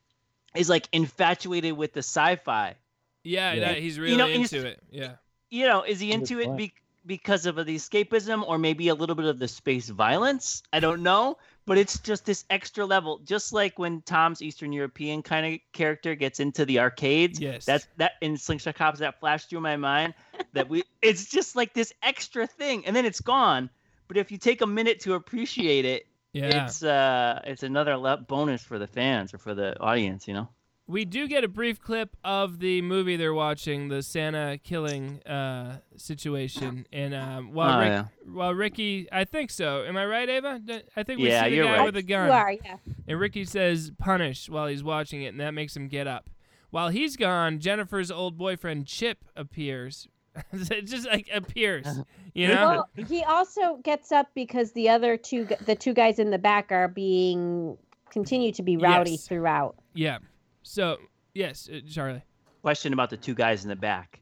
is 0.55 0.69
like 0.69 0.87
infatuated 0.91 1.73
with 1.73 1.93
the 1.93 1.99
sci-fi. 2.03 2.75
Yeah, 3.23 3.53
Yeah. 3.53 3.59
that- 3.61 3.77
he's 3.79 3.97
really 3.99 4.11
You 4.11 4.17
know, 4.17 4.25
and 4.27 4.35
into 4.43 4.65
it. 4.65 4.79
Yeah. 4.91 5.13
You 5.49 5.65
know, 5.67 5.81
is 5.83 5.99
he 5.99 6.11
into 6.11 6.39
it 6.39 6.45
point. 6.45 6.57
be- 6.57 6.73
because 7.05 7.45
of 7.45 7.55
the 7.55 7.75
escapism 7.75 8.47
or 8.47 8.57
maybe 8.57 8.89
a 8.89 8.95
little 8.95 9.15
bit 9.15 9.25
of 9.25 9.39
the 9.39 9.47
space 9.47 9.89
violence? 9.89 10.63
I 10.71 10.79
don't 10.79 11.03
know, 11.03 11.37
but 11.65 11.77
it's 11.77 11.99
just 11.99 12.25
this 12.25 12.45
extra 12.49 12.85
level. 12.85 13.19
Just 13.19 13.53
like 13.53 13.79
when 13.79 14.01
Tom's 14.01 14.41
Eastern 14.41 14.71
European 14.71 15.21
kind 15.21 15.53
of 15.53 15.59
character 15.73 16.15
gets 16.15 16.39
into 16.39 16.65
the 16.65 16.79
arcades. 16.79 17.39
Yes. 17.39 17.65
That's 17.65 17.87
that 17.97 18.13
in 18.21 18.37
Slingshot 18.37 18.75
Cops 18.75 18.99
that 18.99 19.19
flashed 19.19 19.49
through 19.49 19.61
my 19.61 19.77
mind 19.77 20.13
that 20.53 20.69
we 20.69 20.83
it's 21.01 21.29
just 21.29 21.55
like 21.55 21.73
this 21.73 21.93
extra 22.03 22.47
thing 22.47 22.85
and 22.85 22.95
then 22.95 23.05
it's 23.05 23.21
gone. 23.21 23.69
But 24.07 24.17
if 24.17 24.31
you 24.31 24.37
take 24.37 24.61
a 24.61 24.67
minute 24.67 24.99
to 25.01 25.13
appreciate 25.13 25.85
it, 25.85 26.07
yeah. 26.33 26.65
it's 26.65 26.83
uh 26.83 27.41
it's 27.45 27.63
another 27.63 27.95
le- 27.97 28.17
bonus 28.17 28.61
for 28.63 28.77
the 28.79 28.87
fans 28.87 29.33
or 29.33 29.37
for 29.37 29.53
the 29.53 29.79
audience, 29.79 30.27
you 30.27 30.33
know. 30.33 30.49
We 30.91 31.05
do 31.05 31.27
get 31.27 31.43
a 31.43 31.47
brief 31.47 31.79
clip 31.81 32.17
of 32.23 32.59
the 32.59 32.81
movie 32.81 33.15
they're 33.15 33.33
watching, 33.33 33.87
the 33.87 34.01
Santa 34.03 34.59
killing 34.61 35.21
uh, 35.23 35.79
situation, 35.95 36.85
and 36.91 37.13
um, 37.13 37.53
while 37.53 37.77
Oh, 37.77 37.79
Rick, 37.79 37.89
yeah. 37.89 38.05
while 38.33 38.53
Ricky, 38.53 39.07
I 39.11 39.23
think 39.23 39.51
so. 39.51 39.83
Am 39.85 39.95
I 39.95 40.05
right, 40.05 40.27
Ava? 40.29 40.59
I 40.97 41.03
think 41.03 41.19
we 41.19 41.29
Yeah, 41.29 41.43
see 41.45 41.51
the 41.51 41.55
you're 41.55 41.65
guy 41.65 41.77
right. 41.77 41.85
with 41.85 41.95
a 41.97 42.01
gun, 42.03 42.27
You 42.27 42.33
are, 42.33 42.51
yeah. 42.51 42.75
and 43.07 43.19
Ricky 43.19 43.45
says 43.45 43.91
"punish" 43.97 44.49
while 44.49 44.67
he's 44.67 44.83
watching 44.83 45.21
it, 45.23 45.27
and 45.27 45.39
that 45.39 45.51
makes 45.51 45.75
him 45.75 45.87
get 45.87 46.07
up. 46.07 46.29
While 46.71 46.89
he's 46.89 47.15
gone, 47.17 47.59
Jennifer's 47.59 48.11
old 48.11 48.37
boyfriend 48.37 48.85
Chip 48.87 49.19
appears. 49.35 50.07
it 50.53 50.83
just 50.87 51.07
like 51.07 51.29
appears, 51.33 51.85
you 52.33 52.47
know? 52.47 52.85
Well, 52.95 53.07
he 53.07 53.23
also 53.23 53.77
gets 53.83 54.11
up 54.13 54.27
because 54.33 54.71
the 54.73 54.87
other 54.89 55.17
two, 55.17 55.47
the 55.65 55.75
two 55.75 55.93
guys 55.93 56.19
in 56.19 56.31
the 56.31 56.37
back, 56.37 56.71
are 56.71 56.87
being 56.87 57.77
continue 58.09 58.51
to 58.53 58.63
be 58.63 58.75
rowdy 58.77 59.11
Yes. 59.11 59.27
throughout. 59.27 59.75
yeah. 59.93 60.17
So 60.63 60.97
yes, 61.33 61.69
uh, 61.71 61.79
Charlie. 61.89 62.23
Question 62.61 62.93
about 62.93 63.09
the 63.09 63.17
two 63.17 63.33
guys 63.33 63.63
in 63.63 63.69
the 63.69 63.75
back. 63.75 64.21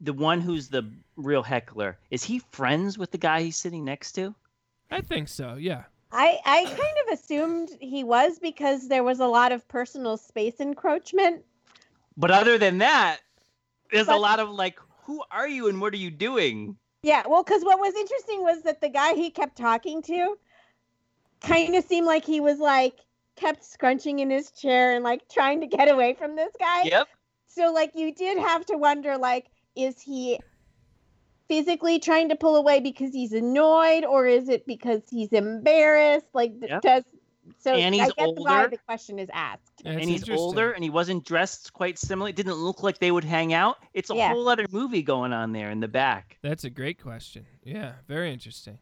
The 0.00 0.12
one 0.12 0.40
who's 0.40 0.68
the 0.68 0.88
real 1.16 1.42
heckler, 1.42 1.98
is 2.10 2.22
he 2.22 2.38
friends 2.52 2.96
with 2.96 3.10
the 3.10 3.18
guy 3.18 3.42
he's 3.42 3.56
sitting 3.56 3.84
next 3.84 4.12
to? 4.12 4.34
I 4.90 5.00
think 5.00 5.28
so. 5.28 5.54
Yeah. 5.54 5.84
I 6.12 6.38
I 6.44 6.64
kind 6.64 6.96
of 7.06 7.18
assumed 7.18 7.70
he 7.80 8.04
was 8.04 8.38
because 8.38 8.88
there 8.88 9.04
was 9.04 9.20
a 9.20 9.26
lot 9.26 9.52
of 9.52 9.66
personal 9.68 10.16
space 10.16 10.60
encroachment. 10.60 11.44
But 12.16 12.30
other 12.30 12.58
than 12.58 12.78
that, 12.78 13.18
there's 13.92 14.08
a 14.08 14.16
lot 14.16 14.40
of 14.40 14.50
like, 14.50 14.78
who 15.04 15.22
are 15.30 15.48
you 15.48 15.68
and 15.68 15.80
what 15.80 15.92
are 15.92 15.98
you 15.98 16.10
doing? 16.10 16.76
Yeah, 17.02 17.22
well, 17.26 17.42
because 17.42 17.64
what 17.64 17.78
was 17.78 17.94
interesting 17.94 18.42
was 18.42 18.62
that 18.62 18.80
the 18.80 18.88
guy 18.88 19.14
he 19.14 19.30
kept 19.30 19.56
talking 19.56 20.02
to 20.02 20.36
kind 21.40 21.74
of 21.74 21.84
seemed 21.84 22.06
like 22.06 22.24
he 22.24 22.40
was 22.40 22.58
like 22.58 22.98
kept 23.40 23.64
scrunching 23.64 24.18
in 24.18 24.30
his 24.30 24.50
chair 24.50 24.94
and 24.94 25.02
like 25.02 25.22
trying 25.28 25.60
to 25.62 25.66
get 25.66 25.90
away 25.90 26.14
from 26.14 26.36
this 26.36 26.52
guy. 26.58 26.84
Yep. 26.84 27.08
So 27.48 27.72
like 27.72 27.92
you 27.94 28.14
did 28.14 28.38
have 28.38 28.64
to 28.66 28.76
wonder 28.76 29.16
like 29.16 29.46
is 29.74 30.00
he 30.00 30.38
physically 31.48 31.98
trying 31.98 32.28
to 32.28 32.36
pull 32.36 32.56
away 32.56 32.80
because 32.80 33.12
he's 33.12 33.32
annoyed 33.32 34.04
or 34.04 34.26
is 34.26 34.48
it 34.48 34.66
because 34.66 35.00
he's 35.10 35.32
embarrassed? 35.32 36.26
Like 36.34 36.52
Yep. 36.60 36.82
does 36.82 37.04
so 37.58 37.74
And 37.74 37.94
I 37.94 38.04
he's 38.04 38.12
guess 38.12 38.28
why 38.36 38.66
the 38.66 38.78
question 38.86 39.18
is 39.18 39.28
asked. 39.32 39.62
That's 39.82 39.96
and 39.96 40.10
he's 40.10 40.28
older 40.28 40.72
and 40.72 40.84
he 40.84 40.90
wasn't 40.90 41.24
dressed 41.24 41.72
quite 41.72 41.98
similarly. 41.98 42.30
It 42.30 42.36
didn't 42.36 42.54
look 42.54 42.82
like 42.82 42.98
they 42.98 43.10
would 43.10 43.24
hang 43.24 43.52
out. 43.54 43.76
It's 43.94 44.10
a 44.10 44.14
Yeah. 44.14 44.28
whole 44.32 44.48
other 44.48 44.66
movie 44.70 45.02
going 45.02 45.32
on 45.32 45.52
there 45.52 45.70
in 45.70 45.80
the 45.80 45.88
back. 45.88 46.38
That's 46.42 46.64
a 46.64 46.70
great 46.70 47.00
question. 47.02 47.46
Yeah, 47.64 47.94
very 48.06 48.32
interesting. 48.32 48.78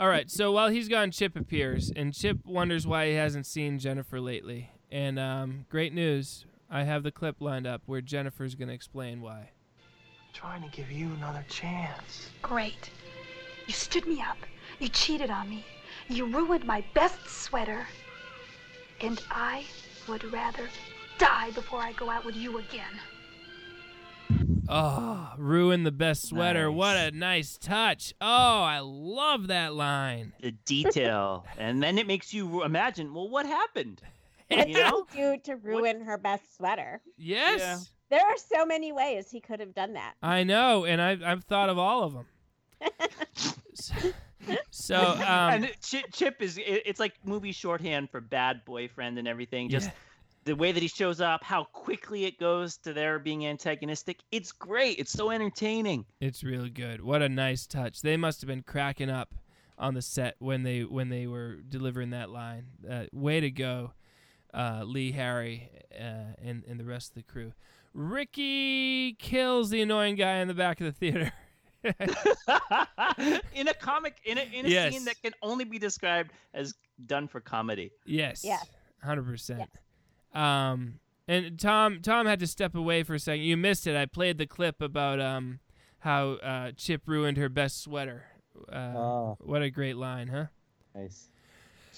All 0.00 0.08
right, 0.08 0.30
so 0.30 0.50
while 0.50 0.70
he's 0.70 0.88
gone, 0.88 1.10
Chip 1.10 1.36
appears, 1.36 1.92
and 1.94 2.14
Chip 2.14 2.38
wonders 2.46 2.86
why 2.86 3.08
he 3.08 3.12
hasn't 3.16 3.44
seen 3.44 3.78
Jennifer 3.78 4.18
lately. 4.18 4.70
And 4.90 5.18
um, 5.18 5.66
great 5.68 5.92
news, 5.92 6.46
I 6.70 6.84
have 6.84 7.02
the 7.02 7.10
clip 7.12 7.36
lined 7.38 7.66
up 7.66 7.82
where 7.84 8.00
Jennifer's 8.00 8.54
going 8.54 8.68
to 8.68 8.74
explain 8.74 9.20
why. 9.20 9.50
I'm 9.76 10.32
Trying 10.32 10.62
to 10.62 10.74
give 10.74 10.90
you 10.90 11.12
another 11.18 11.44
chance. 11.50 12.30
Great. 12.40 12.88
You 13.66 13.74
stood 13.74 14.06
me 14.06 14.22
up. 14.22 14.38
You 14.78 14.88
cheated 14.88 15.30
on 15.30 15.50
me. 15.50 15.66
You 16.08 16.24
ruined 16.24 16.64
my 16.64 16.82
best 16.94 17.28
sweater. 17.28 17.86
And 19.02 19.22
I 19.30 19.66
would 20.08 20.24
rather 20.32 20.70
die 21.18 21.50
before 21.50 21.80
I 21.80 21.92
go 21.92 22.08
out 22.08 22.24
with 22.24 22.36
you 22.36 22.56
again. 22.56 22.98
Oh, 24.70 25.32
ruin 25.36 25.82
the 25.82 25.90
best 25.92 26.28
sweater. 26.28 26.68
Nice. 26.68 26.76
What 26.76 26.96
a 26.96 27.10
nice 27.10 27.58
touch. 27.58 28.14
Oh, 28.20 28.26
I 28.62 28.80
love 28.80 29.48
that 29.48 29.74
line. 29.74 30.32
The 30.40 30.52
detail. 30.52 31.44
and 31.58 31.82
then 31.82 31.98
it 31.98 32.06
makes 32.06 32.32
you 32.32 32.62
imagine, 32.62 33.12
well, 33.14 33.28
what 33.28 33.46
happened? 33.46 34.00
What 34.50 34.68
You 34.68 34.74
did 34.74 34.86
he 35.12 35.16
do 35.16 35.36
to 35.44 35.56
ruin 35.56 36.00
her 36.02 36.18
best 36.18 36.56
sweater? 36.56 37.00
Yes. 37.16 37.60
Yeah. 37.60 37.78
There 38.18 38.26
are 38.26 38.36
so 38.36 38.66
many 38.66 38.90
ways 38.90 39.30
he 39.30 39.40
could 39.40 39.60
have 39.60 39.74
done 39.76 39.92
that. 39.92 40.14
I 40.24 40.42
know, 40.42 40.84
and 40.84 41.00
I've, 41.00 41.22
I've 41.22 41.44
thought 41.44 41.68
of 41.68 41.78
all 41.78 42.02
of 42.02 42.12
them. 42.14 42.26
so, 43.74 43.94
so, 44.70 44.96
um, 44.96 45.24
and 45.24 45.70
Chip, 45.82 46.06
Chip 46.12 46.42
is, 46.42 46.58
it- 46.58 46.82
it's 46.86 46.98
like 46.98 47.14
movie 47.24 47.52
shorthand 47.52 48.10
for 48.10 48.20
bad 48.20 48.64
boyfriend 48.64 49.18
and 49.18 49.28
everything. 49.28 49.68
Just 49.68 49.86
Yeah. 49.86 49.92
The 50.44 50.56
way 50.56 50.72
that 50.72 50.82
he 50.82 50.88
shows 50.88 51.20
up, 51.20 51.44
how 51.44 51.64
quickly 51.64 52.24
it 52.24 52.38
goes 52.38 52.76
to 52.78 52.92
their 52.92 53.18
being 53.18 53.46
antagonistic. 53.46 54.20
It's 54.32 54.52
great. 54.52 54.98
It's 54.98 55.12
so 55.12 55.30
entertaining. 55.30 56.06
It's 56.20 56.42
really 56.42 56.70
good. 56.70 57.02
What 57.02 57.22
a 57.22 57.28
nice 57.28 57.66
touch. 57.66 58.00
They 58.02 58.16
must 58.16 58.40
have 58.40 58.48
been 58.48 58.62
cracking 58.62 59.10
up 59.10 59.34
on 59.78 59.94
the 59.94 60.02
set 60.02 60.36
when 60.38 60.62
they 60.62 60.80
when 60.84 61.08
they 61.08 61.26
were 61.26 61.56
delivering 61.68 62.10
that 62.10 62.30
line. 62.30 62.64
Uh, 62.88 63.04
way 63.12 63.40
to 63.40 63.50
go, 63.50 63.92
uh, 64.54 64.82
Lee 64.84 65.12
Harry 65.12 65.70
uh, 65.98 66.34
and 66.42 66.64
and 66.66 66.80
the 66.80 66.84
rest 66.84 67.10
of 67.10 67.14
the 67.16 67.22
crew. 67.22 67.52
Ricky 67.92 69.14
kills 69.14 69.68
the 69.70 69.82
annoying 69.82 70.14
guy 70.16 70.36
in 70.36 70.48
the 70.48 70.54
back 70.54 70.80
of 70.80 70.86
the 70.86 70.92
theater. 70.92 71.32
in 73.54 73.68
a 73.68 73.74
comic, 73.74 74.18
in 74.24 74.38
a, 74.38 74.42
in 74.42 74.66
a 74.66 74.68
Yes. 74.68 74.92
scene 74.92 75.04
that 75.06 75.20
can 75.22 75.32
only 75.42 75.64
be 75.64 75.78
described 75.78 76.30
as 76.54 76.74
done 77.06 77.26
for 77.28 77.40
comedy. 77.40 77.90
yes. 78.06 78.44
Yeah. 78.44 78.58
hundred 79.02 79.24
percent. 79.26 79.68
Um, 80.34 81.00
and 81.28 81.58
Tom 81.58 82.00
Tom 82.02 82.26
had 82.26 82.40
to 82.40 82.46
step 82.46 82.74
away 82.74 83.02
for 83.02 83.14
a 83.14 83.18
second. 83.18 83.42
You 83.44 83.56
missed 83.56 83.86
it. 83.86 83.96
I 83.96 84.06
played 84.06 84.38
the 84.38 84.46
clip 84.46 84.80
about 84.80 85.20
um 85.20 85.60
how 86.00 86.32
uh, 86.42 86.72
Chip 86.76 87.02
ruined 87.06 87.36
her 87.36 87.48
best 87.48 87.82
sweater. 87.82 88.24
Uh, 88.70 88.92
Oh. 88.96 89.36
What 89.40 89.62
a 89.62 89.70
great 89.70 89.96
line, 89.96 90.28
huh? 90.28 90.46
Nice. 90.94 91.28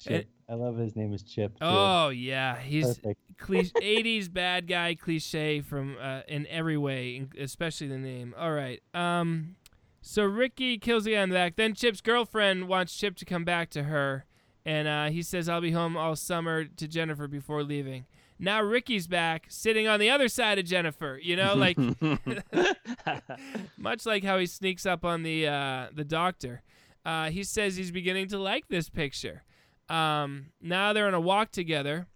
Chip. 0.02 0.28
I 0.48 0.54
love 0.54 0.76
his 0.76 0.96
name 0.96 1.14
is 1.14 1.22
Chip. 1.22 1.52
too. 1.52 1.58
Oh 1.64 2.08
yeah, 2.10 2.58
he's 2.58 3.00
cliche, 3.38 3.70
80s 3.80 4.32
bad 4.32 4.66
guy 4.66 4.94
cliche 4.94 5.60
from 5.60 5.96
uh, 6.00 6.22
in 6.28 6.46
every 6.48 6.76
way, 6.76 7.26
especially 7.38 7.86
the 7.86 7.98
name. 7.98 8.34
All 8.36 8.52
right. 8.52 8.82
Um 8.94 9.56
so 10.02 10.24
Ricky 10.24 10.78
kills 10.78 11.04
the 11.04 11.14
guy 11.14 11.22
in 11.22 11.28
the 11.28 11.34
back. 11.34 11.54
Then 11.56 11.74
Chip's 11.74 12.00
girlfriend 12.00 12.66
wants 12.68 12.96
Chip 12.96 13.16
to 13.16 13.24
come 13.24 13.44
back 13.44 13.70
to 13.70 13.84
her 13.84 14.24
and 14.66 14.88
uh, 14.88 15.06
he 15.10 15.22
says 15.22 15.48
I'll 15.48 15.60
be 15.60 15.70
home 15.70 15.96
all 15.96 16.16
summer 16.16 16.64
to 16.64 16.88
Jennifer 16.88 17.28
before 17.28 17.62
leaving. 17.62 18.04
Now 18.43 18.61
Ricky's 18.61 19.07
back, 19.07 19.47
sitting 19.49 19.86
on 19.86 20.01
the 20.01 20.11
other 20.11 20.26
side 20.26 20.59
of 20.59 20.64
Jennifer. 20.64 21.18
You 21.22 21.36
know, 21.36 21.55
like 21.55 21.78
much 23.78 24.05
like 24.05 24.24
how 24.24 24.38
he 24.38 24.47
sneaks 24.47 24.84
up 24.84 25.05
on 25.05 25.22
the 25.22 25.47
uh, 25.47 25.86
the 25.95 26.05
doctor. 26.05 26.62
Uh, 27.07 27.30
he 27.30 27.45
says 27.45 27.76
he's 27.76 27.93
beginning 27.93 28.26
to 28.28 28.38
like 28.38 28.66
this 28.66 28.88
picture. 28.88 29.45
Um, 29.88 30.47
now 30.61 30.93
they're 30.93 31.07
on 31.07 31.14
a 31.14 31.20
walk 31.20 31.53
together 31.53 32.09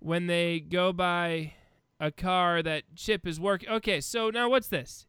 when 0.00 0.26
they 0.26 0.58
go 0.58 0.92
by 0.92 1.54
a 2.00 2.10
car 2.10 2.60
that 2.60 2.82
Chip 2.96 3.24
is 3.24 3.38
working. 3.38 3.68
Okay, 3.68 4.00
so 4.00 4.30
now 4.30 4.50
what's 4.50 4.68
this? 4.68 5.06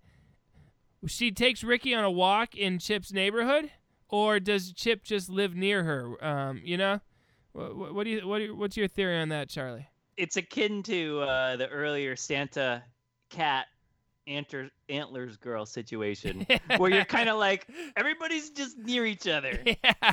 She 1.08 1.32
takes 1.32 1.64
Ricky 1.64 1.96
on 1.96 2.04
a 2.04 2.12
walk 2.12 2.56
in 2.56 2.78
Chip's 2.78 3.12
neighborhood, 3.12 3.72
or 4.08 4.40
does 4.40 4.72
Chip 4.74 5.04
just 5.04 5.30
live 5.30 5.56
near 5.56 5.84
her? 5.84 6.24
Um, 6.24 6.62
you 6.64 6.78
know, 6.78 7.00
what, 7.54 7.96
what 7.96 8.04
do 8.04 8.12
you 8.12 8.28
what 8.28 8.38
do 8.38 8.44
you, 8.46 8.56
what's 8.56 8.78
your 8.78 8.88
theory 8.88 9.18
on 9.18 9.30
that, 9.30 9.50
Charlie? 9.50 9.89
It's 10.20 10.38
akin 10.38 10.84
to 10.84 11.22
uh, 11.22 11.56
the 11.56 11.68
earlier 11.70 12.16
Santa 12.16 12.84
cat 13.30 13.68
antler, 14.28 14.70
antlers 14.90 15.38
girl 15.38 15.66
situation 15.66 16.46
where 16.78 16.92
you're 16.92 17.06
kind 17.06 17.30
of 17.30 17.38
like 17.40 17.66
everybody's 17.96 18.50
just 18.52 18.78
near 18.78 19.06
each 19.06 19.28
other. 19.28 19.60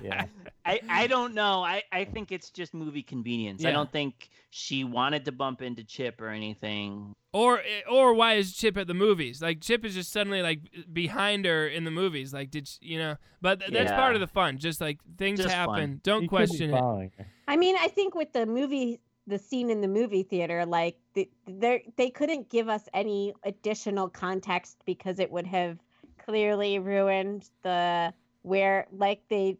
Yeah. 0.02 0.26
I, 0.64 0.80
I 0.88 1.06
don't 1.06 1.32
know. 1.34 1.62
I, 1.64 1.82
I 1.92 2.04
think 2.04 2.32
it's 2.32 2.50
just 2.50 2.74
movie 2.74 3.02
convenience. 3.02 3.64
I 3.64 3.70
don't 3.70 3.90
think 3.90 4.28
she 4.50 4.82
wanted 4.84 5.24
to 5.26 5.32
bump 5.32 5.62
into 5.62 5.84
Chip 5.84 6.20
or 6.20 6.28
anything. 6.28 7.14
Or 7.32 7.60
or 7.90 8.14
why 8.14 8.34
is 8.34 8.52
Chip 8.52 8.76
at 8.76 8.86
the 8.86 8.94
movies? 8.94 9.40
Like 9.40 9.60
Chip 9.60 9.84
is 9.84 9.94
just 9.94 10.12
suddenly 10.12 10.42
like 10.42 10.60
behind 10.92 11.44
her 11.44 11.66
in 11.68 11.84
the 11.84 11.90
movies. 11.90 12.32
Like 12.34 12.50
did 12.50 12.66
she, 12.68 12.78
you 12.82 12.98
know? 12.98 13.16
But 13.40 13.60
th- 13.60 13.72
that's 13.72 13.90
Yeah. 13.90 13.96
part 13.96 14.14
of 14.16 14.20
the 14.20 14.26
fun. 14.26 14.58
Just 14.58 14.80
like 14.80 14.98
things 15.16 15.38
Just 15.40 15.54
fun. 15.54 15.68
happen. 15.68 16.00
Don't 16.02 16.22
He 16.22 16.28
could 16.28 16.32
be 16.32 16.46
question 16.46 16.74
it. 16.74 17.12
I 17.48 17.56
mean, 17.56 17.76
I 17.78 17.88
think 17.88 18.14
with 18.14 18.32
the 18.32 18.44
movie, 18.44 19.00
the 19.26 19.38
scene 19.38 19.70
in 19.70 19.80
the 19.80 19.88
movie 19.88 20.22
theater, 20.22 20.64
like 20.64 20.98
they 21.14 21.28
they 21.46 21.92
they 21.96 22.10
couldn't 22.10 22.48
give 22.48 22.68
us 22.68 22.88
any 22.94 23.34
additional 23.44 24.08
context 24.08 24.78
because 24.86 25.18
it 25.18 25.30
would 25.30 25.46
have 25.46 25.78
clearly 26.18 26.78
ruined 26.78 27.50
the 27.62 28.12
where 28.42 28.86
like 28.92 29.22
they 29.28 29.58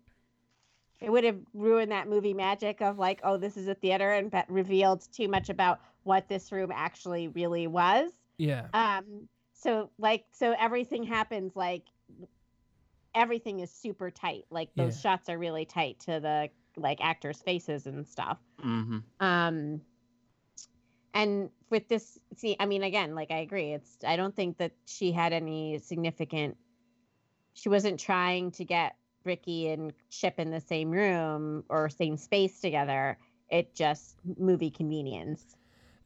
it 1.01 1.11
would 1.11 1.25
have 1.25 1.39
ruined 1.53 1.93
that 1.93 2.09
movie 2.09 2.35
magic 2.35 2.81
of 2.81 2.99
like 2.99 3.21
oh 3.25 3.37
this 3.37 3.57
is 3.57 3.69
a 3.69 3.75
theater 3.75 4.13
and 4.13 4.31
but 4.31 4.49
revealed 4.51 5.03
too 5.13 5.29
much 5.29 5.49
about 5.51 5.81
what 6.05 6.29
this 6.29 6.51
room 6.53 6.71
actually 6.73 7.29
really 7.29 7.67
was 7.67 8.13
Yeah. 8.39 8.67
um 8.73 9.29
so 9.53 9.91
like 9.99 10.25
so 10.33 10.55
everything 10.59 11.03
happens 11.03 11.55
like 11.57 11.85
everything 13.15 13.61
is 13.61 13.71
super 13.71 14.11
tight 14.11 14.45
like 14.51 14.75
those 14.77 14.95
Yeah. 14.95 15.01
shots 15.01 15.29
are 15.29 15.39
really 15.39 15.65
tight 15.65 15.99
to 16.01 16.21
the 16.21 16.49
like 16.77 16.99
actors 17.01 17.41
faces 17.41 17.87
and 17.87 18.07
stuff. 18.07 18.39
Hmm 18.61 18.99
um 19.21 19.81
and 21.15 21.49
with 21.71 21.89
this 21.89 22.19
see 22.37 22.55
i 22.61 22.67
mean 22.67 22.83
again 22.83 23.15
like 23.15 23.31
i 23.31 23.39
agree 23.39 23.73
it's 23.73 23.97
i 24.07 24.15
don't 24.15 24.37
think 24.37 24.59
that 24.59 24.73
she 24.85 25.11
had 25.11 25.33
any 25.33 25.79
significant 25.79 26.55
she 27.55 27.71
wasn't 27.71 27.99
trying 27.99 28.51
to 28.51 28.65
get 28.65 28.97
ricky 29.25 29.69
and 29.69 29.93
chip 30.11 30.39
in 30.39 30.51
the 30.51 30.61
same 30.61 30.91
room 30.91 31.65
or 31.69 31.89
same 31.89 32.17
space 32.17 32.61
together. 32.61 33.19
It 33.51 33.75
just 33.75 34.17
movie 34.39 34.71
convenience. 34.71 35.57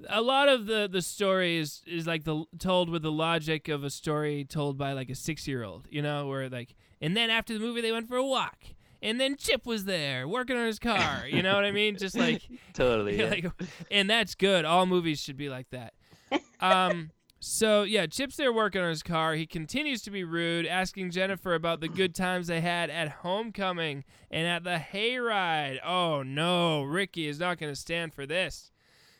A 0.08 0.22
lot 0.22 0.48
of 0.48 0.66
the 0.66 0.88
the 0.90 1.02
story 1.02 1.58
is 1.58 1.82
is 1.86 2.06
like 2.06 2.24
the 2.24 2.44
told 2.58 2.88
with 2.88 3.02
the 3.02 3.12
logic 3.12 3.68
of 3.68 3.84
a 3.84 3.90
story 3.90 4.44
told 4.44 4.78
by 4.78 4.92
like 4.92 5.10
a 5.10 5.14
six 5.14 5.46
year 5.46 5.62
old, 5.62 5.86
you 5.90 6.00
know, 6.00 6.26
where 6.26 6.48
like 6.48 6.74
and 7.00 7.16
then 7.16 7.28
after 7.30 7.52
the 7.52 7.60
movie 7.60 7.80
they 7.80 7.92
went 7.92 8.08
for 8.08 8.16
a 8.16 8.24
walk. 8.24 8.64
And 9.02 9.20
then 9.20 9.36
Chip 9.36 9.64
was 9.66 9.84
there 9.84 10.28
working 10.28 10.56
on 10.56 10.66
his 10.66 10.78
car. 10.78 11.24
You 11.26 11.42
know 11.42 11.54
what 11.54 11.64
I 11.64 11.70
mean? 11.72 11.96
Just 11.96 12.16
like 12.16 12.42
Totally. 12.74 13.18
yeah. 13.18 13.30
like, 13.30 13.46
and 13.90 14.08
that's 14.10 14.34
good. 14.34 14.64
All 14.64 14.86
movies 14.86 15.20
should 15.20 15.36
be 15.36 15.48
like 15.48 15.68
that. 15.70 15.94
Um, 16.60 17.10
so 17.40 17.82
yeah, 17.84 18.04
Chip's 18.04 18.36
there 18.36 18.52
working 18.52 18.82
on 18.82 18.90
his 18.90 19.02
car. 19.02 19.34
He 19.34 19.46
continues 19.46 20.02
to 20.02 20.10
be 20.10 20.24
rude, 20.24 20.66
asking 20.66 21.10
Jennifer 21.10 21.54
about 21.54 21.80
the 21.80 21.88
good 21.88 22.14
times 22.14 22.48
they 22.48 22.60
had 22.60 22.90
at 22.90 23.08
homecoming 23.08 24.04
and 24.30 24.46
at 24.46 24.62
the 24.62 24.78
hayride. 24.92 25.78
Oh 25.82 26.22
no, 26.22 26.82
Ricky 26.82 27.26
is 27.26 27.40
not 27.40 27.58
going 27.58 27.72
to 27.72 27.80
stand 27.80 28.12
for 28.12 28.26
this. 28.26 28.70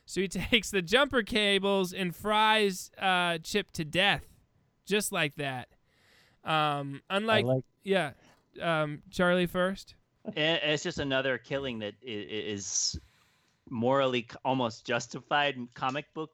So 0.04 0.20
he 0.20 0.28
takes 0.28 0.70
the 0.70 0.82
jumper 0.82 1.22
cables 1.22 1.94
and 1.94 2.14
fries 2.14 2.90
uh, 2.98 3.38
Chip 3.38 3.70
to 3.72 3.84
death, 3.86 4.24
just 4.84 5.12
like 5.12 5.36
that. 5.36 5.68
Um, 6.44 7.00
unlike, 7.08 7.46
like 7.46 7.64
yeah, 7.84 8.12
um, 8.60 9.02
Charlie 9.10 9.46
first. 9.46 9.94
It's 10.36 10.82
just 10.82 10.98
another 10.98 11.38
killing 11.38 11.78
that 11.80 11.94
i- 12.06 12.08
i- 12.10 12.10
is 12.54 12.98
morally 13.68 14.26
almost 14.44 14.86
justified 14.86 15.56
in 15.56 15.68
comic 15.74 16.12
book 16.14 16.30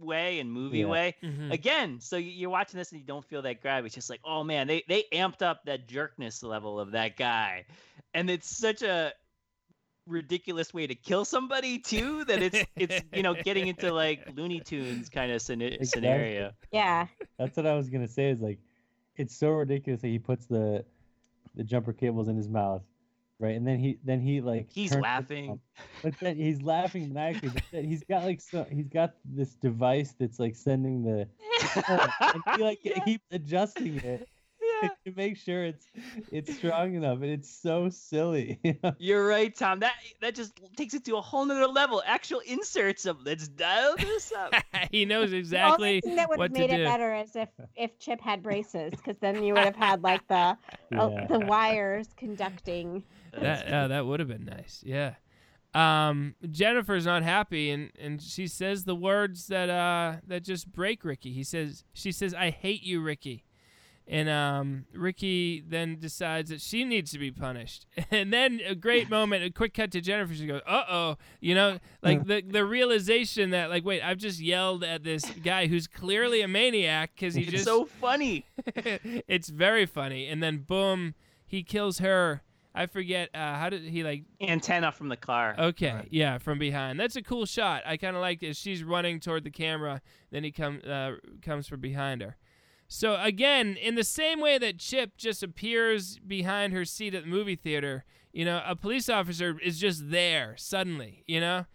way 0.00 0.40
and 0.40 0.50
movie 0.52 0.78
Yeah. 0.80 0.86
way. 0.86 1.14
Mhm. 1.22 1.52
Again, 1.52 2.00
so 2.00 2.16
you're 2.16 2.50
watching 2.50 2.78
this 2.78 2.92
and 2.92 3.00
you 3.00 3.06
don't 3.06 3.24
feel 3.24 3.42
that 3.42 3.60
grab. 3.60 3.84
It's 3.84 3.94
just 3.94 4.10
like, 4.10 4.20
oh 4.24 4.42
man, 4.44 4.66
they 4.66 4.82
they 4.88 5.04
amped 5.12 5.42
up 5.42 5.64
that 5.64 5.86
jerkness 5.88 6.42
level 6.42 6.78
of 6.80 6.92
that 6.92 7.16
guy, 7.16 7.64
and 8.14 8.30
it's 8.30 8.48
such 8.48 8.82
a 8.82 9.12
ridiculous 10.06 10.72
way 10.72 10.86
to 10.86 10.94
kill 10.94 11.24
somebody 11.24 11.78
too 11.78 12.24
that 12.24 12.42
it's 12.42 12.58
it's 12.76 13.00
you 13.12 13.22
know 13.22 13.34
getting 13.34 13.66
into 13.66 13.92
like 13.92 14.26
Looney 14.34 14.60
Tunes 14.60 15.08
kind 15.10 15.30
of 15.30 15.42
scena- 15.42 15.84
scenario. 15.84 16.52
yeah 16.72 17.06
That's 17.38 17.56
what 17.56 17.66
I 17.66 17.74
was 17.74 17.90
gonna 17.90 18.08
say. 18.08 18.30
Is 18.30 18.40
like, 18.40 18.58
it's 19.16 19.36
so 19.36 19.50
ridiculous 19.50 20.00
that 20.00 20.08
he 20.08 20.18
puts 20.18 20.46
the 20.46 20.84
the 21.58 21.64
jumper 21.64 21.92
cables 21.92 22.28
in 22.28 22.36
his 22.36 22.48
mouth, 22.48 22.82
right? 23.38 23.54
And 23.56 23.66
then 23.66 23.78
he 23.78 23.98
then 24.04 24.20
he 24.20 24.40
like 24.40 24.68
He's 24.72 24.94
laughing. 24.94 25.60
but 26.02 26.14
then 26.20 26.36
he's 26.36 26.62
laughing 26.62 27.12
maniacally. 27.12 27.50
But 27.50 27.62
then 27.70 27.84
he's 27.84 28.02
got 28.04 28.22
like 28.24 28.40
so 28.40 28.64
he's 28.70 28.88
got 28.88 29.14
this 29.26 29.54
device 29.56 30.14
that's 30.18 30.38
like 30.38 30.54
sending 30.56 31.02
the 31.02 31.28
he 32.56 32.62
like 32.62 32.78
Yeah. 32.82 33.00
keeps 33.00 33.24
adjusting 33.32 33.96
it. 33.98 34.26
to 35.06 35.12
make 35.16 35.36
sure 35.36 35.64
it's 35.64 35.86
it's 36.30 36.56
strong 36.56 36.94
enough, 36.94 37.16
and 37.22 37.30
it's 37.30 37.50
so 37.50 37.88
silly. 37.88 38.58
you 38.64 38.74
know? 38.82 38.92
You're 38.98 39.26
right, 39.26 39.54
Tom. 39.54 39.80
That 39.80 39.94
that 40.20 40.34
just 40.34 40.60
takes 40.76 40.94
it 40.94 41.04
to 41.06 41.16
a 41.16 41.20
whole 41.20 41.44
nother 41.44 41.66
level. 41.66 42.02
Actual 42.06 42.40
inserts 42.40 43.06
of 43.06 43.18
let's 43.24 43.48
dial 43.48 43.96
this 43.96 44.32
up. 44.32 44.54
he 44.90 45.04
knows 45.04 45.30
The 45.30 45.36
only 45.36 45.38
exactly 45.38 46.00
thing 46.00 46.16
that 46.16 46.28
would 46.28 46.38
what 46.38 46.50
have 46.50 46.58
made 46.58 46.70
it 46.70 46.78
do. 46.78 46.84
better 46.84 47.14
is 47.14 47.36
if 47.36 47.48
if 47.76 47.98
Chip 47.98 48.20
had 48.20 48.42
braces, 48.42 48.90
because 48.90 49.16
then 49.20 49.42
you 49.42 49.54
would 49.54 49.64
have 49.64 49.76
had 49.76 50.02
like 50.02 50.26
the 50.28 50.56
oh, 50.96 51.10
Yeah. 51.10 51.26
the 51.26 51.40
wires 51.40 52.08
conducting. 52.16 53.04
That 53.40 53.66
uh, 53.66 53.88
that 53.88 54.06
would 54.06 54.20
have 54.20 54.28
been 54.28 54.44
nice. 54.44 54.82
Yeah. 54.84 55.14
Um, 55.74 56.34
Jennifer's 56.50 57.04
not 57.04 57.22
happy, 57.22 57.70
and, 57.70 57.92
and 57.98 58.22
she 58.22 58.46
says 58.46 58.84
the 58.84 58.94
words 58.94 59.48
that 59.48 59.68
uh 59.68 60.16
that 60.26 60.42
just 60.42 60.72
break 60.72 61.04
Ricky. 61.04 61.32
He 61.32 61.44
says 61.44 61.84
she 61.92 62.10
says 62.10 62.34
I 62.34 62.50
hate 62.50 62.82
you, 62.82 63.00
Ricky, 63.00 63.44
and 64.08 64.28
um 64.28 64.86
Ricky 64.94 65.62
then 65.66 65.98
decides 66.00 66.48
that 66.50 66.60
she 66.62 66.82
needs 66.84 67.12
to 67.12 67.18
be 67.18 67.30
punished. 67.30 67.86
And 68.10 68.32
then 68.32 68.60
a 68.66 68.74
great 68.74 69.10
moment, 69.18 69.44
a 69.44 69.50
quick 69.50 69.74
cut 69.74 69.92
to 69.92 70.00
Jennifer. 70.00 70.34
She 70.34 70.46
goes, 70.46 70.62
"Uh 70.66 70.84
oh," 70.88 71.16
you 71.40 71.54
know, 71.54 71.78
like 72.02 72.26
the 72.26 72.42
the 72.42 72.64
realization 72.64 73.50
that 73.50 73.68
like 73.68 73.84
wait, 73.84 74.02
I've 74.02 74.16
just 74.16 74.40
yelled 74.40 74.82
at 74.82 75.04
this 75.04 75.24
guy 75.44 75.66
who's 75.66 75.86
clearly 75.86 76.40
a 76.40 76.48
maniac 76.48 77.12
because 77.14 77.34
he 77.34 77.44
just. 77.44 77.48
It's 77.58 77.64
just 77.64 77.76
so 77.76 77.84
funny. 77.84 78.46
it's 78.66 79.48
very 79.48 79.84
funny, 79.84 80.26
and 80.26 80.42
then 80.42 80.58
boom, 80.58 81.14
he 81.44 81.62
kills 81.62 81.98
her. 81.98 82.42
I 82.74 82.86
forget 82.86 83.30
uh, 83.34 83.56
how 83.56 83.70
did 83.70 83.82
he 83.82 84.04
like 84.04 84.22
Antenna 84.40 84.92
from 84.92 85.08
the 85.08 85.16
car. 85.16 85.54
Okay, 85.58 86.06
yeah, 86.10 86.38
from 86.38 86.58
behind. 86.58 86.98
That's 86.98 87.16
a 87.16 87.22
cool 87.22 87.44
shot. 87.44 87.82
I 87.84 87.96
kind 87.96 88.14
of 88.14 88.22
like 88.22 88.42
it. 88.42 88.56
She's 88.56 88.84
running 88.84 89.20
toward 89.20 89.44
the 89.44 89.50
camera, 89.50 90.00
then 90.30 90.44
he 90.44 90.52
comes 90.52 90.84
uh, 90.84 91.16
comes 91.42 91.66
from 91.66 91.80
behind 91.80 92.22
her. 92.22 92.36
So 92.88 93.20
again, 93.20 93.76
in 93.76 93.94
the 93.94 94.04
same 94.04 94.40
way 94.40 94.56
that 94.56 94.78
Chip 94.78 95.16
just 95.18 95.42
appears 95.42 96.18
behind 96.18 96.72
her 96.72 96.86
seat 96.86 97.14
at 97.14 97.24
the 97.24 97.28
movie 97.28 97.54
theater, 97.54 98.04
you 98.32 98.46
know, 98.46 98.62
a 98.66 98.74
police 98.74 99.10
officer 99.10 99.58
is 99.62 99.78
just 99.78 100.10
there 100.10 100.54
suddenly, 100.56 101.22
you 101.26 101.38
know, 101.38 101.66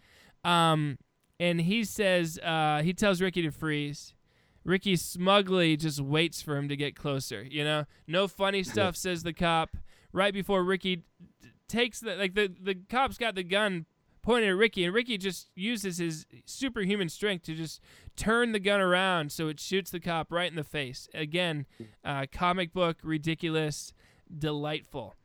um, 0.43 0.97
and 1.39 1.61
he 1.61 1.83
says 1.83 2.39
uh, 2.39 2.81
he 2.83 2.93
tells 2.93 3.21
Ricky 3.21 3.43
to 3.43 3.51
freeze. 3.51 4.15
Ricky 4.63 4.95
smugly 4.95 5.77
just 5.77 5.99
waits 5.99 6.41
for 6.41 6.57
him 6.57 6.67
to 6.69 6.75
get 6.75 6.95
closer. 6.95 7.43
You 7.43 7.63
know, 7.63 7.85
no 8.07 8.27
funny 8.27 8.63
stuff, 8.63 8.95
says 8.95 9.23
the 9.23 9.33
cop. 9.33 9.75
Right 10.13 10.33
before 10.33 10.63
Ricky 10.63 10.97
d- 10.97 11.03
takes 11.67 11.99
the 11.99 12.15
like 12.15 12.33
the 12.33 12.51
the 12.61 12.75
cop's 12.89 13.17
got 13.17 13.35
the 13.35 13.43
gun 13.43 13.85
pointed 14.23 14.49
at 14.49 14.55
Ricky, 14.55 14.85
and 14.85 14.93
Ricky 14.93 15.17
just 15.17 15.49
uses 15.53 15.97
his 15.97 16.25
superhuman 16.45 17.09
strength 17.09 17.43
to 17.45 17.53
just 17.53 17.81
turn 18.15 18.53
the 18.53 18.59
gun 18.59 18.81
around 18.81 19.31
so 19.31 19.49
it 19.49 19.59
shoots 19.59 19.91
the 19.91 19.99
cop 19.99 20.31
right 20.31 20.49
in 20.49 20.55
the 20.55 20.63
face. 20.63 21.07
Again, 21.13 21.65
uh, 22.03 22.25
comic 22.31 22.73
book, 22.73 22.97
ridiculous, 23.03 23.93
delightful. 24.35 25.15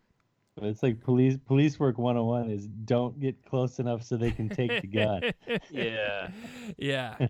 It's 0.61 0.83
like 0.83 1.01
police 1.01 1.37
police 1.47 1.79
work 1.79 1.99
101 1.99 2.51
is 2.51 2.67
don't 2.67 3.19
get 3.21 3.45
close 3.45 3.79
enough 3.79 4.03
so 4.03 4.17
they 4.17 4.33
can 4.33 4.49
take 4.49 4.83
the 4.83 4.89
gun. 4.89 5.23
Yeah. 5.71 6.31
yeah. 6.77 7.29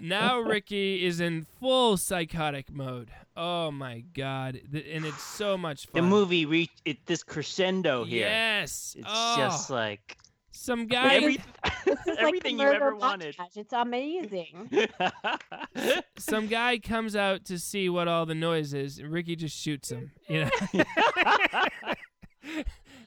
Now 0.00 0.40
Ricky 0.40 1.04
is 1.04 1.20
in 1.20 1.46
full 1.60 1.98
psychotic 1.98 2.72
mode. 2.72 3.10
Oh 3.36 3.70
my 3.70 4.04
god, 4.14 4.60
and 4.72 5.04
it's 5.04 5.22
so 5.22 5.58
much 5.58 5.86
fun. 5.86 6.02
The 6.02 6.08
movie 6.08 6.46
reached 6.46 6.80
it 6.86 7.04
this 7.04 7.22
crescendo 7.22 8.04
here. 8.04 8.26
Yes. 8.26 8.96
It's 8.98 9.06
oh, 9.08 9.36
just 9.36 9.68
like 9.68 10.16
some 10.50 10.86
guy. 10.86 11.14
every, 11.14 11.38
This 11.84 11.98
is 12.00 12.06
like 12.06 12.18
everything 12.18 12.58
you 12.58 12.64
murder 12.64 12.76
ever 12.76 12.94
wanted. 12.96 13.36
montage. 13.36 13.56
It's 13.56 13.72
amazing. 13.72 14.70
some 16.18 16.46
guy 16.46 16.78
comes 16.78 17.16
out 17.16 17.44
to 17.46 17.58
see 17.58 17.88
what 17.88 18.08
all 18.08 18.26
the 18.26 18.34
noise 18.34 18.74
is, 18.74 18.98
and 18.98 19.10
Ricky 19.10 19.36
just 19.36 19.56
shoots 19.56 19.90
him. 19.90 20.12
You 20.28 20.44
know. 20.44 20.50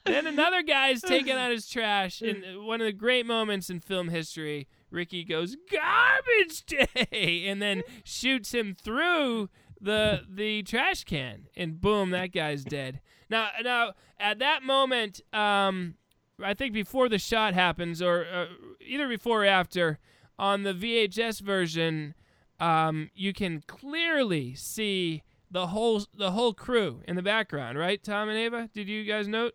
then 0.06 0.28
another 0.28 0.64
guy's 0.64 1.02
taking 1.02 1.34
out 1.34 1.52
his 1.52 1.68
trash, 1.68 2.22
and 2.22 2.66
one 2.66 2.82
of 2.82 2.86
the 2.86 2.94
great 2.94 3.26
moments 3.26 3.70
in 3.70 3.80
film 3.80 4.10
history. 4.10 4.68
Ricky 4.90 5.24
goes 5.24 5.56
garbage 5.72 6.66
day, 6.66 7.46
and 7.48 7.62
then 7.62 7.82
shoots 8.04 8.54
him 8.54 8.76
through 8.76 9.50
the 9.82 10.22
the 10.30 10.64
trash 10.64 11.04
can, 11.04 11.48
and 11.56 11.80
boom, 11.80 12.12
that 12.12 12.32
guy's 12.32 12.64
dead. 12.64 13.02
Now, 13.30 13.50
now 13.64 13.94
at 14.20 14.40
that 14.40 14.64
moment, 14.64 15.22
um, 15.34 15.96
I 16.42 16.54
think 16.54 16.74
before 16.74 17.10
the 17.10 17.20
shot 17.20 17.54
happens, 17.54 18.02
or 18.02 18.26
uh, 18.32 18.46
either 18.86 19.08
before 19.08 19.44
or 19.44 19.48
after, 19.48 20.00
on 20.40 20.64
the 20.64 20.74
VHS 20.74 21.42
version, 21.42 22.16
um, 22.60 23.10
you 23.14 23.34
can 23.34 23.64
clearly 23.68 24.56
see 24.56 25.24
the 25.52 25.68
whole 25.68 26.04
the 26.18 26.32
whole 26.32 26.54
crew 26.54 27.02
in 27.08 27.16
the 27.16 27.22
background, 27.22 27.78
right? 27.78 28.04
Tom 28.04 28.30
and 28.30 28.38
Ava, 28.38 28.70
did 28.74 28.88
you 28.90 29.04
guys 29.04 29.28
note? 29.28 29.54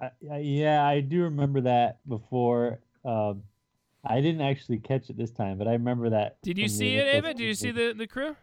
Uh, 0.00 0.08
yeah, 0.40 0.84
I 0.84 1.00
do 1.00 1.22
remember 1.22 1.60
that 1.62 1.98
before. 2.08 2.80
Um, 3.04 3.42
I 4.04 4.20
didn't 4.20 4.42
actually 4.42 4.78
catch 4.78 5.10
it 5.10 5.16
this 5.16 5.30
time, 5.30 5.58
but 5.58 5.66
I 5.68 5.72
remember 5.72 6.10
that. 6.10 6.38
Did 6.42 6.58
you 6.58 6.68
see 6.68 6.96
it, 6.96 7.06
Ava? 7.14 7.28
post- 7.28 7.38
Did 7.38 7.44
you 7.44 7.54
see 7.54 7.70
the 7.70 7.94
the 7.96 8.06
crew? 8.06 8.36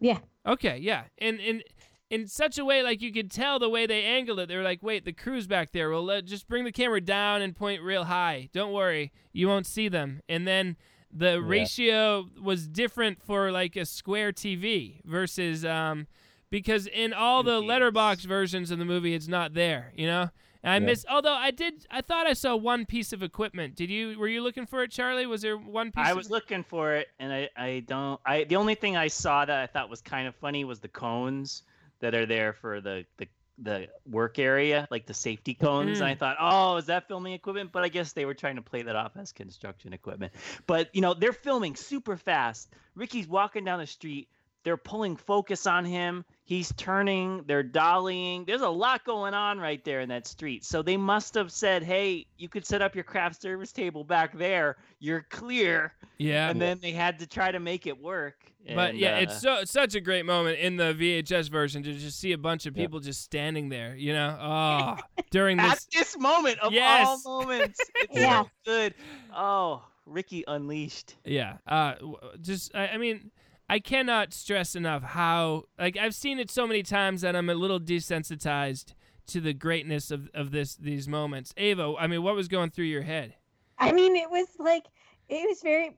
Yeah. 0.00 0.18
Okay, 0.46 0.78
yeah, 0.78 1.04
and 1.18 1.40
and 1.40 1.62
in 2.10 2.26
such 2.26 2.58
a 2.58 2.64
way 2.64 2.82
like 2.82 3.00
you 3.02 3.12
could 3.12 3.30
tell 3.30 3.58
the 3.58 3.68
way 3.68 3.86
they 3.86 4.04
angled 4.04 4.38
it. 4.40 4.48
They 4.48 4.56
were 4.56 4.62
like, 4.62 4.82
"Wait, 4.82 5.04
the 5.04 5.12
crew's 5.12 5.46
back 5.46 5.72
there. 5.72 5.90
Well, 5.90 6.04
let 6.04 6.24
just 6.26 6.46
bring 6.48 6.64
the 6.64 6.72
camera 6.72 7.00
down 7.00 7.42
and 7.42 7.56
point 7.56 7.82
real 7.82 8.04
high. 8.04 8.48
Don't 8.52 8.72
worry, 8.72 9.12
you 9.32 9.48
won't 9.48 9.66
see 9.66 9.88
them." 9.88 10.20
And 10.28 10.46
then 10.46 10.76
the 11.10 11.40
ratio 11.40 12.28
was 12.42 12.66
different 12.68 13.22
for 13.22 13.50
like 13.52 13.76
a 13.76 13.84
square 13.86 14.32
TV 14.32 15.00
versus 15.04 15.64
um 15.64 16.06
because 16.50 16.86
in 16.88 17.12
all 17.12 17.42
the 17.42 17.60
letterbox 17.60 18.24
versions 18.24 18.70
of 18.70 18.78
the 18.78 18.84
movie 18.84 19.14
it's 19.14 19.28
not 19.28 19.54
there, 19.54 19.92
you 19.96 20.06
know? 20.06 20.30
And 20.62 20.72
I 20.72 20.74
Yeah. 20.76 20.86
miss 20.86 21.06
although 21.08 21.32
I 21.34 21.52
did 21.52 21.86
I 21.90 22.00
thought 22.00 22.26
I 22.26 22.32
saw 22.32 22.56
one 22.56 22.84
piece 22.84 23.12
of 23.12 23.22
equipment. 23.22 23.76
Did 23.76 23.90
you 23.90 24.18
were 24.18 24.26
you 24.28 24.42
looking 24.42 24.66
for 24.66 24.82
it, 24.82 24.90
Charlie? 24.90 25.26
Was 25.26 25.42
there 25.42 25.56
one 25.56 25.92
piece 25.92 26.04
I 26.06 26.10
of 26.10 26.16
was 26.16 26.30
looking 26.30 26.64
for 26.64 26.94
it, 26.94 27.08
and 27.20 27.32
I, 27.32 27.48
I 27.56 27.84
don't. 27.86 28.20
I 28.26 28.42
the 28.44 28.56
only 28.56 28.74
thing 28.74 28.96
I 28.96 29.06
saw 29.08 29.44
that 29.44 29.56
I 29.56 29.66
thought 29.66 29.88
was 29.88 30.00
kind 30.00 30.26
of 30.26 30.34
funny 30.34 30.64
was 30.64 30.80
the 30.80 30.88
cones 30.88 31.62
that 32.04 32.14
are 32.14 32.26
there 32.26 32.52
for 32.52 32.80
the 32.82 33.06
the, 33.16 33.28
the 33.58 33.88
work 34.06 34.38
area, 34.38 34.86
like 34.90 35.06
the 35.06 35.14
safety 35.14 35.54
cones. 35.54 36.00
And 36.00 36.08
I 36.08 36.14
mm. 36.14 36.18
thought, 36.18 36.36
oh, 36.38 36.76
is 36.76 36.86
that 36.86 37.08
filming 37.08 37.32
equipment? 37.32 37.72
But 37.72 37.82
I 37.82 37.88
guess 37.88 38.12
they 38.12 38.26
were 38.26 38.34
trying 38.34 38.56
to 38.56 38.62
play 38.62 38.82
that 38.82 38.94
off 38.94 39.12
as 39.16 39.32
construction 39.32 39.92
equipment. 39.94 40.34
But 40.66 40.94
you 40.94 41.00
know, 41.00 41.14
they're 41.14 41.32
filming 41.32 41.74
super 41.74 42.16
fast. 42.16 42.68
Ricky's 42.94 43.26
walking 43.26 43.64
down 43.64 43.80
the 43.80 43.86
street. 43.86 44.28
They're 44.64 44.76
pulling 44.78 45.16
focus 45.16 45.66
on 45.66 45.84
him. 45.84 46.24
He's 46.46 46.72
turning. 46.76 47.42
They're 47.46 47.62
dollying. 47.64 48.46
There's 48.46 48.60
a 48.62 48.68
lot 48.68 49.04
going 49.04 49.32
on 49.34 49.58
right 49.58 49.82
there 49.84 50.00
in 50.00 50.08
that 50.08 50.26
street. 50.26 50.64
So 50.64 50.82
they 50.82 50.96
must 50.96 51.34
have 51.34 51.52
said, 51.52 51.82
"Hey, 51.82 52.26
you 52.38 52.48
could 52.48 52.66
set 52.66 52.82
up 52.82 52.94
your 52.94 53.04
craft 53.04 53.40
service 53.40 53.72
table 53.72 54.04
back 54.04 54.36
there. 54.36 54.76
You're 54.98 55.26
clear." 55.30 55.94
Yeah. 56.18 56.48
and 56.48 56.60
then 56.60 56.78
they 56.80 56.92
had 56.92 57.18
to 57.18 57.26
try 57.26 57.50
to 57.50 57.60
make 57.60 57.86
it 57.86 58.00
work. 58.00 58.36
But 58.66 58.90
and, 58.90 58.98
yeah, 58.98 59.16
uh, 59.16 59.20
it's 59.20 59.40
so 59.42 59.54
it's 59.56 59.70
such 59.72 59.94
a 59.94 60.00
great 60.00 60.24
moment 60.24 60.58
in 60.58 60.76
the 60.76 60.94
VHS 60.94 61.50
version 61.50 61.82
to 61.82 61.92
just 61.92 62.18
see 62.18 62.32
a 62.32 62.38
bunch 62.38 62.64
of 62.66 62.76
Yeah. 62.76 62.84
people 62.84 63.00
just 63.00 63.22
standing 63.22 63.68
there, 63.68 63.94
you 63.96 64.12
know. 64.14 64.38
Oh, 64.40 64.96
during 65.30 65.58
at 65.60 65.74
this 65.74 65.86
this 65.92 66.18
moment 66.18 66.58
of 66.60 66.72
Yes. 66.72 67.06
all 67.26 67.42
moments. 67.42 67.78
It's 67.96 68.14
Yeah. 68.16 68.42
so 68.44 68.50
good. 68.64 68.94
Oh, 69.34 69.82
Ricky 70.06 70.44
Unleashed. 70.46 71.16
Yeah. 71.24 71.56
Uh, 71.66 71.94
just 72.40 72.74
I, 72.74 72.88
I 72.88 72.96
mean, 72.98 73.30
I 73.74 73.80
cannot 73.80 74.32
stress 74.32 74.76
enough 74.76 75.02
how 75.02 75.64
like 75.76 75.96
I've 75.96 76.14
seen 76.14 76.38
it 76.38 76.48
so 76.48 76.64
many 76.64 76.84
times 76.84 77.22
that 77.22 77.34
I'm 77.34 77.50
a 77.50 77.54
little 77.54 77.80
desensitized 77.80 78.94
to 79.26 79.40
the 79.40 79.52
greatness 79.52 80.12
of 80.12 80.30
of 80.32 80.52
this 80.52 80.76
these 80.76 81.08
moments. 81.08 81.52
Ava, 81.56 81.94
I 81.98 82.06
mean, 82.06 82.22
what 82.22 82.36
was 82.36 82.46
going 82.46 82.70
through 82.70 82.84
your 82.84 83.02
head? 83.02 83.34
I 83.80 83.90
mean, 83.90 84.14
it 84.14 84.30
was 84.30 84.46
like 84.60 84.84
it 85.28 85.48
was 85.48 85.60
very 85.60 85.90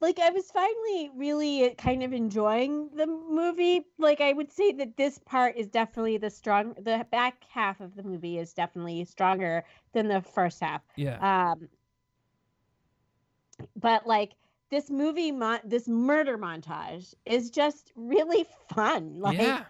like 0.00 0.20
I 0.20 0.30
was 0.30 0.48
finally 0.52 1.10
really 1.16 1.74
kind 1.76 2.04
of 2.04 2.12
enjoying 2.12 2.88
the 2.94 3.08
movie. 3.08 3.84
Like 3.98 4.20
I 4.20 4.32
would 4.32 4.52
say 4.52 4.70
that 4.74 4.96
this 4.96 5.18
part 5.26 5.56
is 5.56 5.66
definitely 5.66 6.18
the 6.18 6.30
strong 6.30 6.76
the 6.80 7.04
back 7.10 7.42
half 7.50 7.80
of 7.80 7.96
the 7.96 8.04
movie 8.04 8.38
is 8.38 8.52
definitely 8.52 9.04
stronger 9.06 9.64
than 9.92 10.06
the 10.06 10.22
first 10.22 10.60
half. 10.60 10.82
Yeah. 10.94 11.50
Um 11.50 11.68
but 13.74 14.06
like 14.06 14.34
this 14.70 14.90
movie 14.90 15.32
mon- 15.32 15.60
this 15.64 15.88
murder 15.88 16.36
montage 16.36 17.14
is 17.24 17.50
just 17.50 17.92
really 17.94 18.46
fun. 18.74 19.20
Like 19.20 19.38
yeah. 19.38 19.64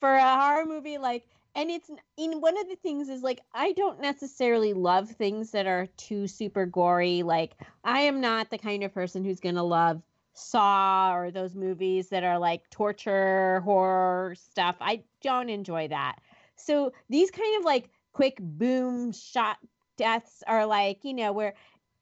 for 0.00 0.14
a 0.14 0.36
horror 0.36 0.66
movie 0.66 0.98
like 0.98 1.24
and 1.54 1.70
it's 1.70 1.90
in 2.16 2.40
one 2.40 2.58
of 2.58 2.68
the 2.68 2.76
things 2.76 3.08
is 3.08 3.22
like 3.22 3.40
i 3.54 3.72
don't 3.72 4.00
necessarily 4.00 4.72
love 4.72 5.10
things 5.10 5.50
that 5.50 5.66
are 5.66 5.86
too 5.96 6.26
super 6.26 6.66
gory 6.66 7.22
like 7.22 7.54
i 7.84 8.00
am 8.00 8.20
not 8.20 8.50
the 8.50 8.58
kind 8.58 8.84
of 8.84 8.94
person 8.94 9.24
who's 9.24 9.40
going 9.40 9.54
to 9.54 9.62
love 9.62 10.02
saw 10.32 11.12
or 11.12 11.30
those 11.30 11.54
movies 11.54 12.08
that 12.08 12.24
are 12.24 12.38
like 12.38 12.68
torture 12.70 13.60
horror 13.60 14.34
stuff 14.36 14.76
i 14.80 15.02
don't 15.22 15.48
enjoy 15.48 15.88
that 15.88 16.16
so 16.56 16.92
these 17.08 17.30
kind 17.30 17.58
of 17.58 17.64
like 17.64 17.90
quick 18.12 18.38
boom 18.40 19.12
shot 19.12 19.58
deaths 19.96 20.42
are 20.46 20.64
like 20.64 21.04
you 21.04 21.12
know 21.12 21.32
where 21.32 21.54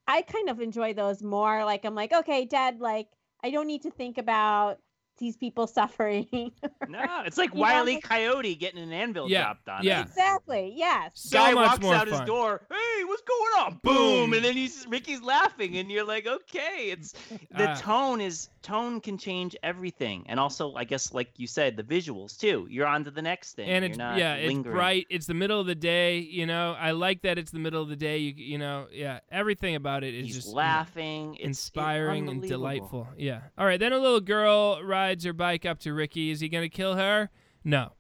i 0.09 0.23
kind 0.23 0.49
of 0.49 0.61
enjoy 0.61 0.93
those 0.93 1.23
more 1.23 1.65
like 1.65 1.85
i'm 1.85 1.95
like 1.95 2.13
okay 2.13 2.45
dad 2.45 2.81
like 2.81 3.09
i 3.45 3.51
don't 3.51 3.69
need 3.69 3.83
to 3.83 3.91
think 3.91 4.19
about 4.19 4.79
these 5.19 5.37
people 5.37 5.67
suffering 5.67 6.27
No, 6.89 7.23
it's 7.27 7.37
like 7.39 7.51
You 7.51 7.57
know, 7.57 7.61
Wiley 7.63 7.95
like- 7.95 8.05
Coyote 8.05 8.55
getting 8.55 8.83
an 8.83 8.93
anvil 8.93 9.29
Yeah, 9.29 9.45
dropped 9.45 9.69
on 9.69 9.85
yeah. 9.85 10.01
him. 10.01 10.07
Exactly. 10.09 10.73
Yes. 10.77 11.13
So 11.15 11.37
Guy 11.39 11.55
walks 11.55 11.85
out 11.85 12.09
fun. 12.09 12.19
his 12.19 12.21
door. 12.27 12.63
Hey, 12.71 13.05
what's 13.05 13.23
going 13.23 13.53
on? 13.67 13.81
Boom, 13.83 14.33
and 14.33 14.45
then 14.45 14.55
he's 14.55 14.87
Ricky's 14.89 15.21
laughing, 15.23 15.77
and 15.77 15.91
you're 15.91 16.07
like, 16.07 16.27
okay. 16.27 16.89
It's 16.91 17.13
the 17.57 17.71
Ah. 17.71 17.75
tone 17.77 18.21
is 18.21 18.49
tone 18.63 19.01
can 19.01 19.19
change 19.19 19.55
everything, 19.63 20.25
and 20.29 20.41
also 20.41 20.75
I 20.75 20.85
guess 20.85 21.13
like 21.13 21.31
you 21.37 21.47
said, 21.47 21.77
the 21.77 21.83
visuals 21.83 22.39
too. 22.39 22.67
You're 22.71 22.87
on 22.87 23.05
to 23.05 23.11
the 23.11 23.23
next 23.23 23.55
thing. 23.55 23.69
and 23.69 23.83
You're 23.83 23.91
it's 23.91 23.99
not 23.99 24.19
yeah, 24.19 24.35
it's 24.35 24.59
bright. 24.61 25.07
It's 25.11 25.27
the 25.27 25.35
middle 25.35 25.61
of 25.61 25.67
the 25.67 25.75
day. 25.75 26.19
You 26.19 26.47
know, 26.47 26.75
I 26.79 26.93
like 26.93 27.23
that 27.23 27.39
it's 27.39 27.51
the 27.51 27.59
middle 27.59 27.83
of 27.83 27.89
the 27.89 27.97
day. 27.97 28.19
You 28.19 28.33
you 28.37 28.59
know, 28.59 28.87
yeah, 28.93 29.21
everything 29.31 29.75
about 29.75 30.05
it 30.05 30.15
is 30.15 30.27
He's 30.27 30.37
just 30.37 30.49
laughing. 30.49 31.35
It's 31.35 31.45
inspiring 31.45 32.29
and 32.29 32.43
delightful. 32.43 33.09
Yeah. 33.17 33.41
All 33.59 33.67
right. 33.67 33.79
Then 33.81 33.93
a 33.93 33.99
little 33.99 34.21
girl 34.21 34.83
rides 34.83 35.08
her 35.25 35.33
bike 35.33 35.65
up 35.67 35.79
to 35.81 35.93
Ricky. 35.93 36.31
Is 36.31 36.41
he 36.41 36.49
gonna 36.49 36.69
kill 36.69 36.95
her? 36.97 37.31
No. 37.65 37.93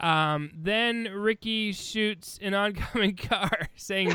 Um, 0.00 0.50
then 0.56 1.08
Ricky 1.12 1.72
shoots 1.72 2.38
an 2.40 2.54
oncoming 2.54 3.16
car, 3.28 3.68
saying 3.76 4.12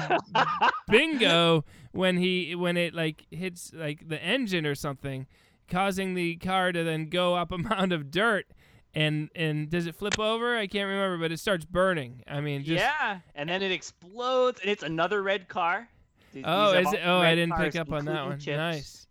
"bingo" 0.88 1.63
when 1.91 2.17
he 2.17 2.55
when 2.55 2.78
it 2.78 2.93
like 2.93 3.26
hits 3.32 3.71
like 3.73 4.07
the 4.07 4.21
engine 4.21 4.65
or 4.65 4.76
something, 4.76 5.28
causing 5.69 6.13
the 6.15 6.36
car 6.38 6.71
to 6.71 6.84
then 6.84 7.09
go 7.09 7.36
up 7.36 7.51
a 7.51 7.57
mound 7.59 7.93
of 7.93 8.11
dirt. 8.11 8.47
And 8.95 9.30
and 9.36 9.69
does 9.69 9.88
it 9.88 9.95
flip 9.95 10.17
over? 10.19 10.55
I 10.57 10.67
can't 10.67 10.88
remember, 10.88 11.17
but 11.17 11.32
it 11.32 11.39
starts 11.39 11.65
burning. 11.65 12.23
I 12.28 12.39
mean, 12.39 12.63
just 12.63 12.82
yeah, 12.82 13.19
and 13.36 13.49
then 13.49 13.61
it 13.61 13.71
explodes, 13.71 14.61
and 14.61 14.69
it's 14.69 14.84
another 14.84 15.21
red 15.21 15.49
car. 15.49 15.89
These- 16.32 16.45
oh, 16.47 16.71
is 16.71 16.93
it? 16.93 17.01
Oh, 17.03 17.17
I 17.19 17.36
didn't 17.36 17.57
pick 17.57 17.76
up 17.76 17.91
on 17.91 18.05
that 18.05 18.26
one. 18.26 18.39
chips. 18.39 18.57
Nice. 18.57 19.07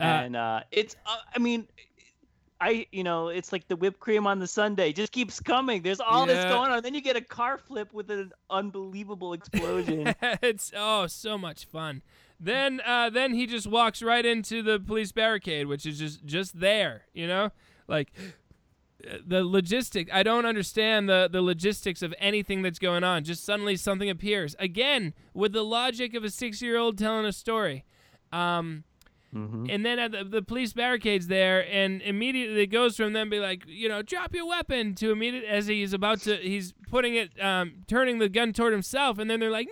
Uh, 0.00 0.02
and 0.04 0.36
uh, 0.36 0.60
it's 0.70 0.96
uh, 1.04 1.16
i 1.34 1.38
mean 1.38 1.66
i 2.62 2.86
you 2.92 3.02
know 3.02 3.28
it's 3.28 3.52
like 3.52 3.66
the 3.68 3.76
whipped 3.76 4.00
cream 4.00 4.26
on 4.26 4.38
the 4.38 4.46
sundae 4.46 4.92
just 4.92 5.12
keeps 5.12 5.40
coming 5.40 5.82
there's 5.82 6.00
all 6.00 6.26
this 6.26 6.44
going 6.46 6.70
on 6.70 6.82
then 6.82 6.94
you 6.94 7.00
get 7.00 7.16
a 7.16 7.20
car 7.20 7.58
flip 7.58 7.92
with 7.92 8.10
an 8.10 8.32
unbelievable 8.50 9.32
explosion 9.32 10.14
it's 10.42 10.72
oh 10.76 11.06
so 11.06 11.38
much 11.38 11.64
fun. 11.66 12.02
Then 12.40 12.80
uh, 12.84 13.10
then 13.10 13.34
he 13.34 13.46
just 13.46 13.66
walks 13.66 14.02
right 14.02 14.24
into 14.24 14.62
the 14.62 14.80
police 14.80 15.12
barricade, 15.12 15.66
which 15.66 15.86
is 15.86 15.98
just 15.98 16.24
just 16.24 16.58
there, 16.58 17.02
you 17.12 17.26
know, 17.26 17.50
like 17.86 18.12
the 19.00 19.42
logistic. 19.42 20.08
I 20.12 20.22
don't 20.22 20.46
understand 20.46 21.08
the 21.08 21.28
the 21.30 21.42
logistics 21.42 22.02
of 22.02 22.14
anything 22.18 22.62
that's 22.62 22.78
going 22.78 23.04
on. 23.04 23.24
Just 23.24 23.44
suddenly 23.44 23.76
something 23.76 24.10
appears 24.10 24.56
again 24.58 25.14
with 25.34 25.52
the 25.52 25.64
logic 25.64 26.14
of 26.14 26.24
a 26.24 26.30
six 26.30 26.60
year 26.60 26.76
old 26.76 26.98
telling 26.98 27.26
a 27.26 27.32
story. 27.32 27.84
Um, 28.32 28.84
Mhm. 29.34 29.66
and 29.70 29.84
then 29.86 30.10
the, 30.10 30.24
the 30.24 30.42
police 30.42 30.72
barricades 30.74 31.26
there, 31.28 31.66
and 31.70 32.02
immediately 32.02 32.62
it 32.62 32.66
goes 32.66 32.96
from 32.96 33.12
them 33.14 33.30
be 33.30 33.38
like, 33.40 33.64
you 33.66 33.88
know, 33.88 34.02
drop 34.02 34.34
your 34.34 34.46
weapon 34.46 34.94
to 34.96 35.10
immediate 35.10 35.44
as 35.44 35.66
he's 35.66 35.92
about 35.94 36.20
to, 36.22 36.36
he's 36.36 36.74
putting 36.90 37.14
it, 37.14 37.30
um, 37.42 37.72
turning 37.86 38.18
the 38.18 38.28
gun 38.28 38.52
toward 38.52 38.72
himself, 38.72 39.18
and 39.18 39.30
then 39.30 39.40
they're 39.40 39.50
like, 39.50 39.68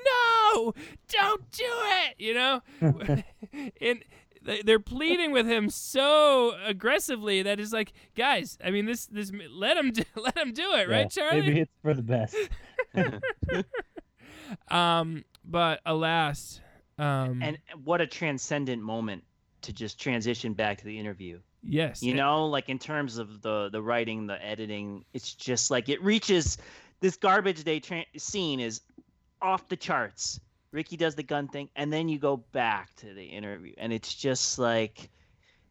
no, 0.54 0.72
don't 1.08 1.50
do 1.50 1.64
it, 1.66 2.14
you 2.18 2.32
know, 2.32 2.62
and 3.82 4.02
they- 4.42 4.62
they're 4.62 4.80
pleading 4.80 5.30
with 5.32 5.46
him 5.46 5.68
so 5.68 6.54
aggressively 6.64 7.42
that 7.42 7.60
it's 7.60 7.74
like, 7.74 7.92
guys, 8.16 8.56
I 8.64 8.70
mean, 8.70 8.86
this, 8.86 9.04
this, 9.06 9.30
let 9.52 9.76
him, 9.76 9.90
do, 9.92 10.02
let 10.16 10.38
him 10.38 10.52
do 10.52 10.72
it, 10.72 10.88
right, 10.88 11.10
Charlie? 11.10 11.42
Maybe 11.42 11.60
it's 11.60 11.72
for 11.82 11.92
the 11.92 12.02
best. 12.02 12.34
Um, 14.70 15.24
but 15.44 15.80
alas, 15.86 16.60
um, 16.98 17.42
And 17.42 17.58
what 17.84 18.00
a 18.00 18.06
transcendent 18.06 18.82
moment 18.82 19.24
to 19.62 19.72
just 19.72 20.00
transition 20.00 20.52
back 20.54 20.78
to 20.78 20.84
the 20.84 20.98
interview. 20.98 21.38
yes, 21.62 22.02
You 22.02 22.14
know, 22.14 22.46
like 22.46 22.68
in 22.68 22.78
terms 22.78 23.18
of 23.18 23.42
the 23.42 23.68
the 23.70 23.82
writing, 23.82 24.26
the 24.26 24.42
editing, 24.44 25.04
it's 25.12 25.34
just 25.34 25.70
like 25.70 25.88
it 25.88 26.02
reaches 26.02 26.58
this 27.00 27.16
garbage 27.16 27.64
day 27.64 27.80
tra- 27.80 28.04
scene 28.16 28.60
is 28.60 28.80
off 29.42 29.68
the 29.68 29.76
charts. 29.76 30.40
Ricky 30.72 30.96
does 30.96 31.14
the 31.14 31.22
gun 31.22 31.48
thing, 31.48 31.68
and 31.76 31.92
then 31.92 32.08
you 32.08 32.18
go 32.18 32.36
back 32.52 32.94
to 32.96 33.12
the 33.14 33.24
interview, 33.24 33.74
and 33.78 33.92
it's 33.92 34.14
just 34.14 34.58
like 34.58 35.10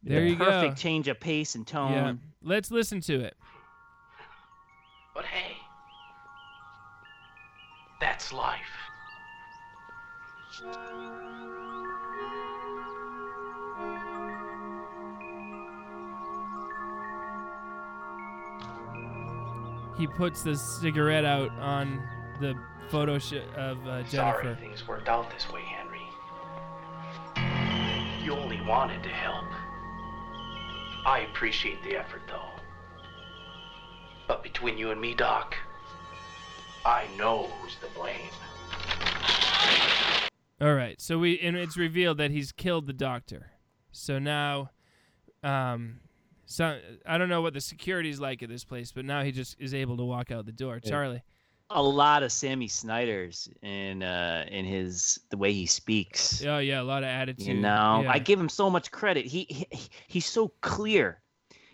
there 0.03 0.21
the 0.21 0.29
you 0.31 0.35
perfect 0.37 0.75
go. 0.75 0.81
change 0.81 1.07
of 1.07 1.19
pace 1.19 1.55
and 1.55 1.65
tone. 1.65 1.91
Yeah, 1.93 2.13
let's 2.43 2.69
listen 2.71 2.99
to 3.01 3.21
it. 3.21 3.35
But 5.15 5.25
hey, 5.25 5.55
that's 8.01 8.31
life. 8.33 8.59
He 19.99 20.07
puts 20.07 20.41
the 20.43 20.55
cigarette 20.55 21.25
out 21.25 21.51
on 21.59 22.01
the 22.39 22.55
photo 22.89 23.19
sh- 23.19 23.33
of 23.55 23.85
uh, 23.85 24.03
Sorry 24.05 24.43
Jennifer. 24.43 24.59
things 24.59 24.87
worked 24.87 25.09
out 25.09 25.29
this 25.29 25.51
way, 25.51 25.61
Henry. 25.61 25.99
You 28.23 28.31
only 28.33 28.61
wanted 28.61 29.03
to 29.03 29.09
help. 29.09 29.45
I 31.05 31.27
appreciate 31.29 31.83
the 31.83 31.97
effort, 31.97 32.21
though. 32.27 32.49
But 34.27 34.41
between 34.41 34.77
you 34.77 34.91
and 34.91 35.01
me, 35.01 35.13
Doc, 35.13 35.55
I 36.85 37.05
know 37.17 37.47
who's 37.59 37.75
to 37.75 37.87
blame. 37.99 38.29
All 40.61 40.73
right, 40.73 40.99
so 41.01 41.17
we 41.19 41.39
and 41.39 41.55
it's 41.57 41.77
revealed 41.77 42.17
that 42.17 42.31
he's 42.31 42.51
killed 42.51 42.85
the 42.87 42.93
doctor. 42.93 43.51
So 43.91 44.19
now, 44.19 44.71
um, 45.43 46.01
so 46.51 46.79
I 47.05 47.19
don't 47.19 47.29
know 47.29 47.43
what 47.43 47.53
the 47.53 47.61
security's 47.61 48.19
like 48.19 48.41
at 48.41 48.49
this 48.49 48.63
place, 48.63 48.91
but 48.91 49.05
now 49.05 49.21
he 49.21 49.31
just 49.31 49.55
is 49.59 49.75
able 49.75 49.97
to 49.97 50.03
walk 50.03 50.31
out 50.31 50.47
the 50.47 50.51
door. 50.51 50.79
Charlie, 50.79 51.21
A 51.69 51.81
lot 51.81 52.23
of 52.23 52.31
Sammy 52.31 52.67
Snyder's 52.67 53.47
in 53.61 54.01
uh 54.01 54.45
in 54.49 54.65
his 54.65 55.19
the 55.29 55.37
way 55.37 55.53
he 55.53 55.67
speaks. 55.67 56.43
oh 56.43 56.57
yeah, 56.57 56.81
a 56.81 56.83
lot 56.83 57.03
of 57.03 57.09
attitude. 57.09 57.45
You 57.45 57.53
know, 57.53 58.01
yeah. 58.03 58.11
I 58.11 58.17
give 58.17 58.39
him 58.39 58.49
so 58.49 58.67
much 58.67 58.89
credit. 58.89 59.27
He, 59.27 59.45
he 59.47 59.67
he's 60.07 60.25
so 60.25 60.51
clear, 60.61 61.21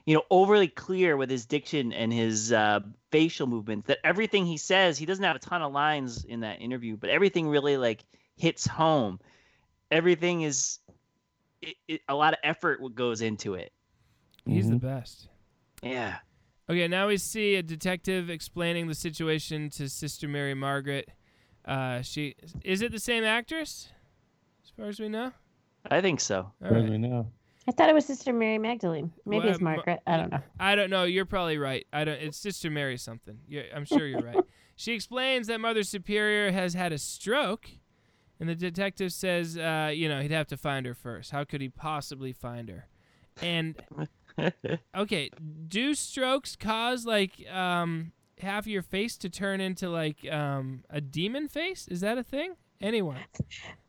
you 0.05 0.13
know, 0.13 0.23
overly 0.29 0.67
clear 0.67 1.15
with 1.15 1.29
his 1.29 1.45
diction 1.45 1.93
and 1.93 2.11
his 2.11 2.51
uh, 2.51 2.81
facial 3.13 3.47
movements. 3.47 3.87
That 3.87 3.99
everything 4.03 4.45
he 4.45 4.57
says, 4.57 4.97
he 4.97 5.05
doesn't 5.05 5.23
have 5.23 5.37
a 5.37 5.39
ton 5.39 5.61
of 5.61 5.71
lines 5.71 6.25
in 6.25 6.41
that 6.41 6.61
interview, 6.61 6.97
but 6.97 7.09
everything 7.09 7.47
really 7.47 7.77
like 7.77 8.03
hits 8.35 8.67
home. 8.67 9.21
Everything 9.89 10.41
is 10.41 10.79
it, 11.61 11.77
it, 11.87 12.01
a 12.09 12.13
lot 12.13 12.33
of 12.33 12.39
effort 12.43 12.81
what 12.81 12.93
goes 12.93 13.21
into 13.21 13.53
it. 13.53 13.71
He's 14.45 14.69
the 14.69 14.75
Mhm. 14.75 14.81
best. 14.81 15.27
Yeah. 15.83 16.17
Okay, 16.69 16.87
now 16.87 17.07
we 17.07 17.17
see 17.17 17.55
a 17.55 17.63
detective 17.63 18.29
explaining 18.29 18.87
the 18.87 18.95
situation 18.95 19.69
to 19.71 19.87
Sister 19.89 20.27
Mary 20.27 20.53
Margaret. 20.53 21.09
Uh, 21.63 22.01
she 22.01 22.35
is 22.63 22.81
it 22.81 22.91
the 22.91 22.99
same 22.99 23.23
actress, 23.23 23.89
as 24.63 24.69
far 24.71 24.85
as 24.87 24.99
we 24.99 25.09
know. 25.09 25.31
I 25.89 26.01
think 26.01 26.19
so. 26.19 26.51
All 26.63 26.71
What 26.71 26.85
do 26.85 26.91
we 26.91 26.97
know? 26.97 27.31
I 27.67 27.71
thought 27.71 27.89
it 27.89 27.93
was 27.93 28.05
Sister 28.05 28.31
Mary 28.33 28.57
Magdalene. 28.59 29.11
Maybe 29.25 29.39
Well, 29.45 29.49
it's 29.49 29.59
Ma- 29.61 29.75
Margaret. 29.75 29.99
I 30.07 30.17
don't 30.17 30.31
know. 30.31 30.39
I 30.59 30.75
don't 30.75 30.89
know. 30.89 31.03
You're 31.03 31.25
probably 31.25 31.57
right. 31.57 31.85
I 31.93 32.03
don't. 32.03 32.21
It's 32.21 32.37
Sister 32.37 32.69
Mary 32.69 32.97
something. 32.97 33.39
you 33.47 33.63
I'm 33.73 33.85
sure 33.85 34.05
you're 34.07 34.21
right. 34.21 34.37
She 34.77 34.91
explains 34.91 35.47
that 35.47 35.61
Mother 35.61 35.83
Superior 35.83 36.51
has 36.51 36.73
had 36.73 36.91
a 36.91 36.97
stroke, 36.97 37.69
and 38.41 38.49
the 38.49 38.55
detective 38.55 39.13
says, 39.13 39.57
uh, 39.57 39.89
you 39.95 40.09
know, 40.09 40.19
he'd 40.21 40.31
have 40.31 40.47
to 40.47 40.57
find 40.57 40.85
her 40.85 40.93
first. 40.93 41.31
How 41.31 41.45
could 41.45 41.61
he 41.61 41.69
possibly 41.69 42.33
find 42.33 42.67
her? 42.67 42.87
And 43.41 43.81
okay, 44.95 45.29
do 45.67 45.93
strokes 45.95 46.55
cause 46.55 47.05
like 47.05 47.31
um 47.51 48.11
half 48.39 48.67
your 48.67 48.81
face 48.81 49.15
to 49.17 49.29
turn 49.29 49.61
into 49.61 49.89
like 49.89 50.17
um 50.31 50.83
a 50.89 51.01
demon 51.01 51.47
face? 51.47 51.87
Is 51.87 52.01
that 52.01 52.17
a 52.17 52.23
thing? 52.23 52.55
Anyone? 52.81 53.17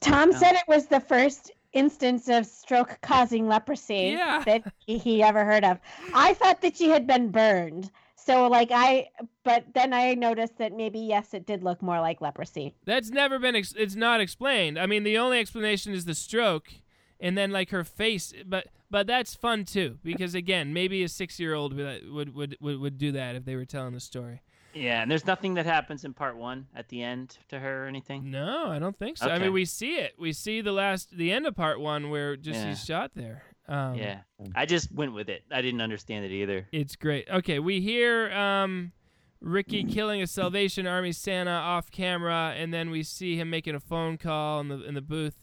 Tom 0.00 0.30
No. 0.30 0.38
said 0.38 0.54
it 0.54 0.62
was 0.68 0.86
the 0.86 1.00
first 1.00 1.50
instance 1.72 2.28
of 2.28 2.46
stroke 2.46 2.98
causing 3.02 3.48
leprosy 3.48 4.14
Yeah. 4.16 4.42
that 4.46 4.62
he, 4.86 4.96
he 4.98 5.22
ever 5.22 5.44
heard 5.44 5.64
of. 5.64 5.78
I 6.14 6.34
thought 6.34 6.62
that 6.62 6.76
she 6.76 6.88
had 6.88 7.06
been 7.06 7.30
burned. 7.30 7.90
So 8.14 8.46
like 8.48 8.70
I 8.72 9.08
but 9.44 9.64
then 9.74 9.92
I 9.92 10.14
noticed 10.14 10.58
that 10.58 10.72
maybe 10.72 10.98
yes 11.00 11.34
it 11.34 11.46
did 11.46 11.62
look 11.62 11.82
more 11.82 12.00
like 12.00 12.20
leprosy. 12.20 12.74
That's 12.84 13.10
never 13.10 13.38
been. 13.38 13.54
Ex- 13.56 13.74
it's 13.76 13.94
not 13.96 14.20
explained. 14.20 14.78
I 14.78 14.86
mean, 14.86 15.02
the 15.04 15.18
only 15.18 15.38
explanation 15.38 15.92
is 15.92 16.04
the 16.06 16.14
stroke, 16.14 16.72
and 17.20 17.36
then 17.36 17.50
like 17.50 17.70
her 17.70 17.84
face. 17.84 18.32
But 18.46 18.66
but 18.90 19.06
that's 19.06 19.34
fun 19.34 19.64
too 19.64 19.98
because 20.02 20.34
again, 20.34 20.72
maybe 20.72 21.02
a 21.02 21.08
six 21.08 21.38
year 21.40 21.54
old 21.54 21.74
would, 21.74 22.10
would 22.10 22.34
would 22.34 22.56
would 22.60 22.80
would 22.80 22.98
do 22.98 23.12
that 23.12 23.36
if 23.36 23.44
they 23.44 23.56
were 23.56 23.64
telling 23.64 23.94
the 23.94 24.00
story. 24.00 24.42
Yeah, 24.74 25.00
and 25.00 25.10
there's 25.10 25.24
nothing 25.24 25.54
that 25.54 25.64
happens 25.64 26.04
in 26.04 26.12
part 26.12 26.36
one 26.36 26.66
at 26.76 26.88
the 26.90 27.02
end 27.02 27.38
to 27.48 27.58
her 27.58 27.84
or 27.84 27.86
anything. 27.86 28.30
No, 28.30 28.66
I 28.68 28.78
don't 28.78 28.98
think 28.98 29.16
so. 29.16 29.26
I 29.30 29.38
mean, 29.38 29.54
we 29.54 29.64
see 29.64 29.96
it. 29.96 30.14
We 30.18 30.34
see 30.34 30.60
the 30.60 30.72
last, 30.72 31.16
the 31.16 31.32
end 31.32 31.46
of 31.46 31.56
part 31.56 31.80
one 31.80 32.10
where 32.10 32.36
just 32.36 32.60
Yeah. 32.60 32.68
he's 32.68 32.84
shot 32.84 33.12
there. 33.14 33.42
Um, 33.68 33.94
Yeah, 33.94 34.20
I 34.54 34.66
just 34.66 34.92
went 34.92 35.14
with 35.14 35.30
it. 35.30 35.44
I 35.50 35.62
didn't 35.62 35.80
understand 35.80 36.26
it 36.26 36.30
either. 36.30 36.68
It's 36.72 36.94
great. 36.94 37.26
Okay, 37.30 37.58
we 37.58 37.80
hear 37.80 38.30
um, 38.32 38.92
Ricky 39.40 39.82
killing 39.90 40.20
a 40.20 40.26
Salvation 40.26 40.86
Army 40.86 41.12
Santa 41.12 41.52
off 41.52 41.90
camera, 41.90 42.54
and 42.54 42.72
then 42.74 42.90
we 42.90 43.02
see 43.02 43.36
him 43.36 43.48
making 43.48 43.74
a 43.74 43.80
phone 43.80 44.18
call 44.18 44.60
in 44.60 44.68
the 44.68 44.84
in 44.84 44.92
the 44.92 45.00
booth. 45.00 45.36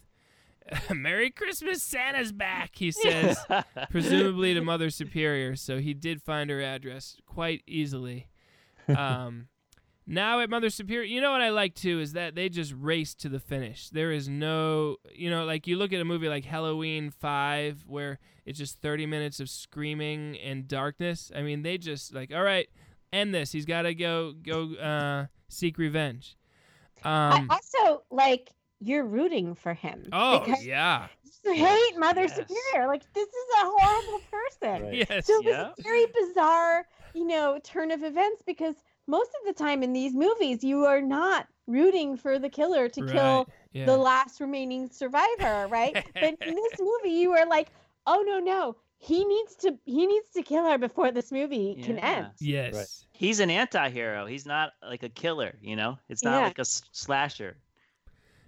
Merry 0.93 1.30
Christmas, 1.30 1.84
Santa's 1.84 2.32
back, 2.32 2.72
he 2.76 2.91
says, 2.91 3.38
presumably 3.89 4.53
to 4.53 4.61
Mother 4.61 4.89
Superior. 4.89 5.55
So 5.55 5.80
he 5.80 5.93
did 5.93 6.22
find 6.22 6.49
her 6.49 6.61
address 6.61 7.18
quite 7.26 7.64
easily. 7.68 8.28
Um, 8.88 9.47
now 10.07 10.39
at 10.39 10.49
Mother 10.49 10.70
Superior, 10.70 11.03
you 11.03 11.22
know 11.22 11.32
what 11.32 11.41
I 11.41 11.49
like 11.49 11.76
too 11.76 11.99
is 11.99 12.14
that 12.14 12.36
they 12.36 12.49
just 12.49 12.74
race 12.78 13.14
to 13.16 13.30
the 13.30 13.39
finish. 13.39 13.89
There 13.89 14.11
is 14.11 14.28
no, 14.30 14.97
you 15.14 15.30
know, 15.30 15.45
like 15.45 15.68
you 15.68 15.78
look 15.78 15.93
at 15.93 16.01
a 16.01 16.05
movie 16.05 16.30
like 16.30 16.45
Halloween 16.45 17.09
5 17.11 17.86
where 17.88 18.19
it's 18.45 18.60
just 18.60 18.81
30 18.81 19.06
minutes 19.06 19.40
of 19.40 19.49
screaming 19.49 20.38
and 20.38 20.68
darkness. 20.68 21.31
I 21.35 21.41
mean, 21.41 21.61
they 21.64 21.77
just 21.77 22.14
like, 22.14 22.34
all 22.34 22.44
right, 22.44 22.68
end 23.11 23.34
this. 23.34 23.52
He's 23.52 23.65
got 23.65 23.84
to 23.84 23.94
go 23.94 24.34
go 24.34 24.73
uh 24.76 25.26
seek 25.49 25.77
revenge. 25.77 26.35
Um 27.03 27.48
I 27.49 27.60
also 27.60 28.03
like 28.11 28.49
you're 28.84 29.05
rooting 29.05 29.55
for 29.55 29.73
him. 29.73 30.03
Oh, 30.11 30.39
because 30.39 30.65
yeah. 30.65 31.07
you 31.45 31.53
hate 31.53 31.97
Mother 31.97 32.22
Yes. 32.22 32.35
Superior. 32.35 32.88
Like 32.88 33.03
this 33.14 33.27
is 33.27 33.45
a 33.61 33.65
horrible 33.65 34.19
person. 34.31 34.84
Right. 34.84 35.07
Yes. 35.10 35.26
So 35.27 35.41
Yeah. 35.43 35.72
this 35.76 35.85
very 35.85 36.05
bizarre, 36.14 36.85
you 37.14 37.26
know, 37.27 37.60
turn 37.64 37.91
of 37.91 38.03
events 38.03 38.43
because 38.45 38.76
most 39.07 39.30
of 39.41 39.45
the 39.47 39.53
time 39.64 39.84
in 39.84 39.93
these 39.93 40.14
movies 40.14 40.64
you 40.64 40.85
are 40.85 41.01
not 41.01 41.47
rooting 41.68 42.18
for 42.18 42.39
the 42.39 42.49
killer 42.49 42.89
to 42.89 43.05
kill 43.07 43.47
yeah. 43.72 43.85
the 43.85 43.95
last 43.97 44.39
remaining 44.41 44.89
survivor, 44.89 45.68
right? 45.69 45.93
but 46.14 46.23
in 46.23 46.55
this 46.55 46.73
movie 46.80 47.15
you 47.18 47.31
are 47.34 47.45
like, 47.47 47.69
"Oh 48.05 48.23
no, 48.26 48.39
no. 48.39 48.76
He 48.97 49.26
needs 49.26 49.55
to 49.57 49.77
he 49.85 50.05
needs 50.07 50.30
to 50.31 50.41
kill 50.43 50.65
her 50.65 50.77
before 50.77 51.11
this 51.11 51.31
movie 51.31 51.76
can 51.84 51.99
end." 51.99 52.27
Yes. 52.39 52.73
Right. 52.76 52.88
He's 53.11 53.39
an 53.39 53.49
anti-hero. 53.49 54.26
He's 54.26 54.45
not 54.45 54.72
like 54.81 55.03
a 55.03 55.10
killer, 55.10 55.55
you 55.61 55.76
know? 55.76 55.97
It's 56.10 56.23
not 56.23 56.39
Yeah. 56.39 56.47
like 56.47 56.57
a 56.57 56.61
s- 56.61 56.81
slasher. 56.91 57.57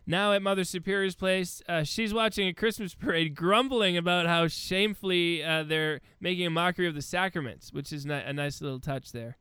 Now 0.07 0.34
at 0.34 0.41
Mother 0.41 0.64
Superior's 0.64 1.15
place, 1.15 1.61
uh, 1.68 1.84
she's 1.84 2.14
watching 2.14 2.48
a 2.48 2.53
Christmas 2.53 2.94
parade, 2.94 3.34
grumbling 3.36 3.98
about 3.98 4.27
how 4.27 4.48
shamefully 4.48 5.44
uh, 5.44 5.64
they're 5.64 5.99
making 6.19 6.45
a 6.45 6.49
mockery 6.52 6.88
of 6.88 6.94
the 6.95 7.02
sacraments, 7.02 7.73
which 7.73 7.91
is 7.91 8.06
ni- 8.06 8.14
a 8.14 8.32
nice 8.34 8.61
little 8.61 8.80
touch 8.80 9.11
there. 9.11 9.38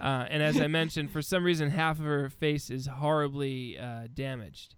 Uh, 0.00 0.26
and 0.30 0.42
as 0.42 0.60
I 0.60 0.66
mentioned, 0.68 1.10
for 1.10 1.20
some 1.22 1.44
reason, 1.44 1.70
half 1.70 1.98
of 1.98 2.04
her 2.04 2.30
face 2.30 2.70
is 2.70 2.86
horribly 2.86 3.78
uh, 3.78 4.06
damaged. 4.14 4.76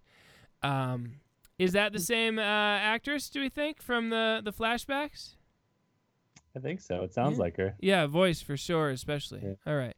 Um, 0.63 1.13
is 1.59 1.73
that 1.73 1.93
the 1.93 1.99
same 1.99 2.39
uh, 2.39 2.41
actress? 2.41 3.29
Do 3.29 3.39
we 3.39 3.49
think 3.49 3.81
from 3.81 4.09
the 4.09 4.41
the 4.43 4.51
flashbacks? 4.51 5.35
I 6.55 6.59
think 6.59 6.81
so. 6.81 7.03
It 7.03 7.13
sounds 7.13 7.37
Yeah. 7.37 7.43
like 7.43 7.57
her. 7.57 7.75
Yeah, 7.79 8.07
voice 8.07 8.41
for 8.41 8.57
sure, 8.57 8.89
especially. 8.89 9.41
Yeah. 9.43 9.53
All 9.65 9.77
right. 9.77 9.95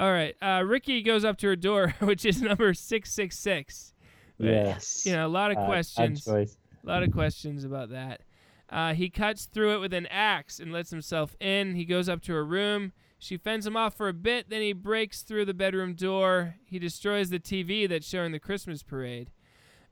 All 0.00 0.10
right. 0.10 0.34
Uh, 0.42 0.62
Ricky 0.66 1.02
goes 1.02 1.24
up 1.24 1.36
to 1.38 1.46
her 1.48 1.56
door, 1.56 1.94
which 2.00 2.24
is 2.24 2.40
number 2.42 2.72
666. 2.74 3.92
Yes. 4.38 5.04
You 5.06 5.12
know, 5.12 5.26
a 5.26 5.28
lot 5.28 5.50
of 5.50 5.58
odd 5.58 5.66
questions. 5.66 6.26
A 6.26 6.46
lot 6.84 7.02
of 7.02 7.12
questions 7.12 7.64
about 7.64 7.90
that. 7.90 8.20
Uh, 8.68 8.94
he 8.94 9.08
cuts 9.08 9.46
through 9.46 9.74
it 9.76 9.78
with 9.78 9.94
an 9.94 10.06
axe 10.06 10.58
and 10.58 10.72
lets 10.72 10.90
himself 10.90 11.36
in. 11.40 11.74
He 11.74 11.84
goes 11.84 12.08
up 12.08 12.22
to 12.22 12.32
her 12.32 12.44
room. 12.44 12.92
She 13.18 13.36
fends 13.36 13.66
him 13.66 13.76
off 13.76 13.96
for 13.96 14.08
a 14.08 14.12
bit, 14.12 14.50
then 14.50 14.60
he 14.60 14.72
breaks 14.74 15.22
through 15.22 15.46
the 15.46 15.54
bedroom 15.54 15.94
door. 15.94 16.56
He 16.64 16.78
destroys 16.78 17.30
the 17.30 17.38
TV 17.38 17.88
that's 17.88 18.06
showing 18.06 18.32
the 18.32 18.38
Christmas 18.38 18.82
parade 18.82 19.30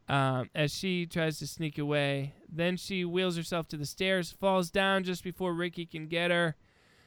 um, 0.09 0.51
as 0.55 0.75
she 0.75 1.07
tries 1.07 1.39
to 1.39 1.47
sneak 1.47 1.79
away. 1.79 2.35
Then 2.49 2.77
she 2.77 3.05
wheels 3.05 3.37
herself 3.37 3.67
to 3.69 3.77
the 3.77 3.87
stairs, 3.87 4.31
falls 4.31 4.71
down 4.71 5.05
just 5.05 5.25
before 5.25 5.55
Ricky 5.55 5.87
can 5.87 6.07
get 6.07 6.31
her. 6.31 6.57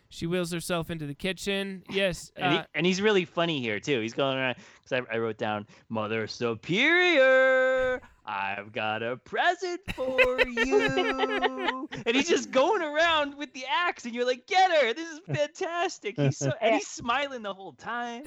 She 0.09 0.25
wheels 0.25 0.51
herself 0.51 0.89
into 0.89 1.05
the 1.05 1.13
kitchen. 1.13 1.83
Yes. 1.89 2.31
And, 2.37 2.53
he, 2.53 2.59
uh, 2.59 2.63
and 2.75 2.85
he's 2.85 3.01
really 3.01 3.25
funny 3.25 3.59
here 3.59 3.79
too. 3.79 3.99
He's 3.99 4.13
going 4.13 4.37
around 4.37 4.55
because 4.81 5.05
I, 5.09 5.15
I 5.15 5.17
wrote 5.17 5.37
down 5.37 5.65
Mother 5.89 6.27
Superior. 6.27 8.01
I've 8.25 8.73
got 8.73 9.01
a 9.03 9.17
present 9.17 9.81
for 9.95 10.41
you. 10.41 11.87
and 12.05 12.15
he's 12.15 12.27
just 12.27 12.51
going 12.51 12.81
around 12.81 13.35
with 13.37 13.53
the 13.53 13.63
axe, 13.69 14.05
and 14.05 14.13
you're 14.13 14.25
like, 14.25 14.47
get 14.47 14.69
her. 14.69 14.93
This 14.93 15.09
is 15.09 15.19
fantastic. 15.25 16.15
He's 16.17 16.37
so 16.37 16.51
and 16.61 16.75
he's 16.75 16.87
smiling 16.87 17.41
the 17.41 17.53
whole 17.53 17.73
time. 17.73 18.23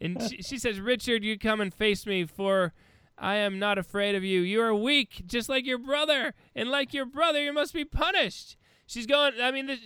And 0.00 0.20
she, 0.22 0.42
she 0.42 0.58
says, 0.58 0.80
Richard, 0.80 1.22
you 1.22 1.38
come 1.38 1.60
and 1.60 1.72
face 1.72 2.04
me, 2.04 2.24
for 2.24 2.72
I 3.16 3.36
am 3.36 3.60
not 3.60 3.78
afraid 3.78 4.16
of 4.16 4.24
you. 4.24 4.40
You 4.40 4.60
are 4.62 4.74
weak, 4.74 5.22
just 5.26 5.48
like 5.48 5.64
your 5.64 5.78
brother. 5.78 6.34
And 6.56 6.68
like 6.70 6.92
your 6.92 7.06
brother, 7.06 7.42
you 7.42 7.52
must 7.52 7.72
be 7.72 7.84
punished. 7.84 8.56
She's 8.86 9.06
going, 9.06 9.34
I 9.40 9.52
mean, 9.52 9.66
the, 9.66 9.78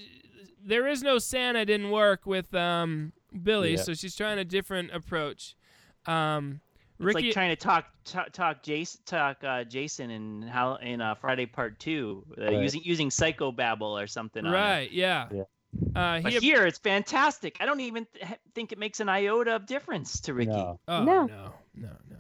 there 0.67 0.87
is 0.87 1.03
no 1.03 1.19
Santa 1.19 1.65
didn't 1.65 1.91
work 1.91 2.27
with 2.27 2.55
um, 2.55 3.13
Billy, 3.43 3.73
Yeah. 3.77 3.83
so 3.83 3.95
she's 3.95 4.15
trying 4.17 4.39
a 4.39 4.45
different 4.45 4.91
approach. 4.93 5.55
Um, 6.07 6.61
It's 6.99 7.05
Ricky, 7.05 7.25
like 7.27 7.33
trying 7.33 7.51
to 7.51 7.57
talk 7.57 7.87
talk, 8.05 8.33
talk 8.33 8.63
Jason 8.63 9.01
talk 9.07 9.43
uh, 9.45 9.65
Jason 9.65 10.11
in 10.11 10.43
how 10.43 10.77
in 10.77 11.01
uh, 11.01 11.15
Friday 11.15 11.47
Part 11.47 11.79
Two 11.79 12.25
uh, 12.39 12.45
Right. 12.45 12.63
using 12.63 12.83
using 12.85 13.11
psychobabble 13.11 14.03
or 14.03 14.07
something. 14.07 14.45
on 14.47 14.53
right, 14.53 14.91
yeah. 14.91 15.29
Yeah. 15.33 15.43
Uh, 15.95 16.21
But 16.23 16.33
he, 16.33 16.39
here 16.39 16.67
it's 16.67 16.79
fantastic. 16.79 17.59
I 17.61 17.67
don't 17.67 17.81
even 17.81 18.07
th- 18.15 18.39
think 18.55 18.73
it 18.73 18.79
makes 18.79 19.01
an 19.01 19.09
iota 19.11 19.57
of 19.57 19.67
difference 19.67 20.21
to 20.23 20.33
Ricky. 20.35 20.51
No. 20.53 20.81
oh, 20.89 21.05
No. 21.05 21.27
no, 21.27 21.53
no, 21.75 21.89
no. 22.11 22.17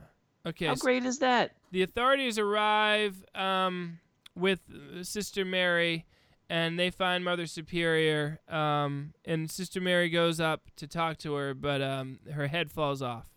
Okay, 0.47 0.67
How 0.67 0.75
so- 0.75 0.83
great 0.85 1.05
is 1.05 1.19
that? 1.21 1.53
the 1.73 1.83
authorities 1.83 2.39
arrive 2.39 3.17
um, 3.35 3.99
with 4.35 4.61
uh, 4.71 5.03
Sister 5.03 5.45
Mary, 5.45 6.05
and 6.49 6.79
they 6.79 6.91
find 6.91 7.25
Mother 7.25 7.47
Superior. 7.47 8.41
Um, 8.49 9.15
and 9.25 9.51
Sister 9.51 9.81
Mary 9.81 10.09
goes 10.09 10.41
up 10.41 10.63
to 10.77 10.87
talk 10.87 11.19
to 11.19 11.35
her, 11.35 11.55
but 11.55 11.83
um, 11.83 12.19
her 12.33 12.47
head 12.47 12.71
falls 12.71 13.03
off 13.03 13.29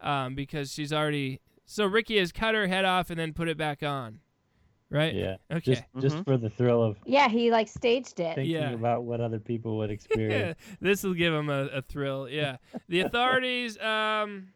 um, 0.00 0.34
because 0.34 0.72
she's 0.72 0.92
already. 0.92 1.40
So 1.66 1.84
Ricky 1.86 2.18
has 2.18 2.32
cut 2.32 2.54
her 2.54 2.66
head 2.66 2.84
off 2.84 3.10
and 3.10 3.18
then 3.18 3.32
put 3.32 3.48
it 3.48 3.56
back 3.56 3.82
on, 3.84 4.18
right? 4.90 5.14
Yeah. 5.14 5.36
Okay. 5.52 5.60
Just 5.74 5.84
just 6.00 6.16
Mhm. 6.16 6.24
for 6.24 6.36
the 6.36 6.50
thrill 6.50 6.82
of 6.82 6.96
Yeah, 7.06 7.28
he 7.28 7.52
like 7.52 7.68
staged 7.68 8.18
it. 8.18 8.34
thinking 8.34 8.52
Yeah. 8.56 8.70
about 8.72 9.04
what 9.04 9.20
other 9.20 9.38
people 9.38 9.76
would 9.78 9.90
experience. 9.96 10.58
this 10.80 11.04
will 11.04 11.14
give 11.14 11.32
him 11.32 11.48
a, 11.48 11.66
a 11.66 11.82
thrill. 11.82 12.28
Yeah. 12.28 12.56
The 12.88 13.00
authorities. 13.00 13.78
Um, 13.78 14.48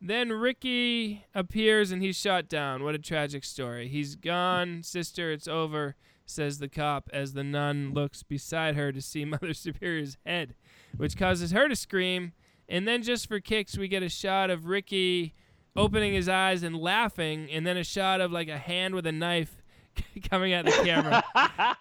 then 0.00 0.30
Ricky 0.30 1.24
appears 1.34 1.90
and 1.90 2.00
he's 2.00 2.16
shot 2.16 2.48
down. 2.48 2.84
What 2.84 2.94
a 2.94 2.98
tragic 3.00 3.42
story. 3.42 3.88
He's 3.88 4.14
gone, 4.14 4.84
sister. 4.84 5.32
It's 5.32 5.48
over. 5.48 5.96
Says 6.30 6.58
the 6.58 6.68
cop 6.68 7.08
as 7.12 7.32
the 7.32 7.44
nun 7.44 7.92
looks 7.94 8.22
beside 8.22 8.76
her 8.76 8.92
to 8.92 9.00
see 9.00 9.24
Mother 9.26 9.54
Superior's 9.54 10.16
head, 10.26 10.54
which 10.96 11.16
causes 11.16 11.52
her 11.52 11.68
to 11.68 11.76
scream. 11.76 12.32
And 12.68 12.86
then, 12.86 13.02
just 13.02 13.26
for 13.26 13.40
kicks, 13.40 13.78
we 13.78 13.88
get 13.88 14.02
a 14.02 14.10
shot 14.10 14.50
of 14.50 14.66
Ricky 14.66 15.34
opening 15.74 16.12
his 16.12 16.28
eyes 16.28 16.62
and 16.62 16.76
laughing, 16.76 17.50
and 17.50 17.66
then 17.66 17.76
a 17.76 17.84
shot 17.84 18.20
of 18.20 18.30
like 18.30 18.48
a 18.48 18.58
hand 18.58 18.94
with 18.94 19.06
a 19.06 19.12
knife 19.12 19.62
coming 20.30 20.52
at 20.52 20.64
the 20.64 20.72
camera 20.72 21.24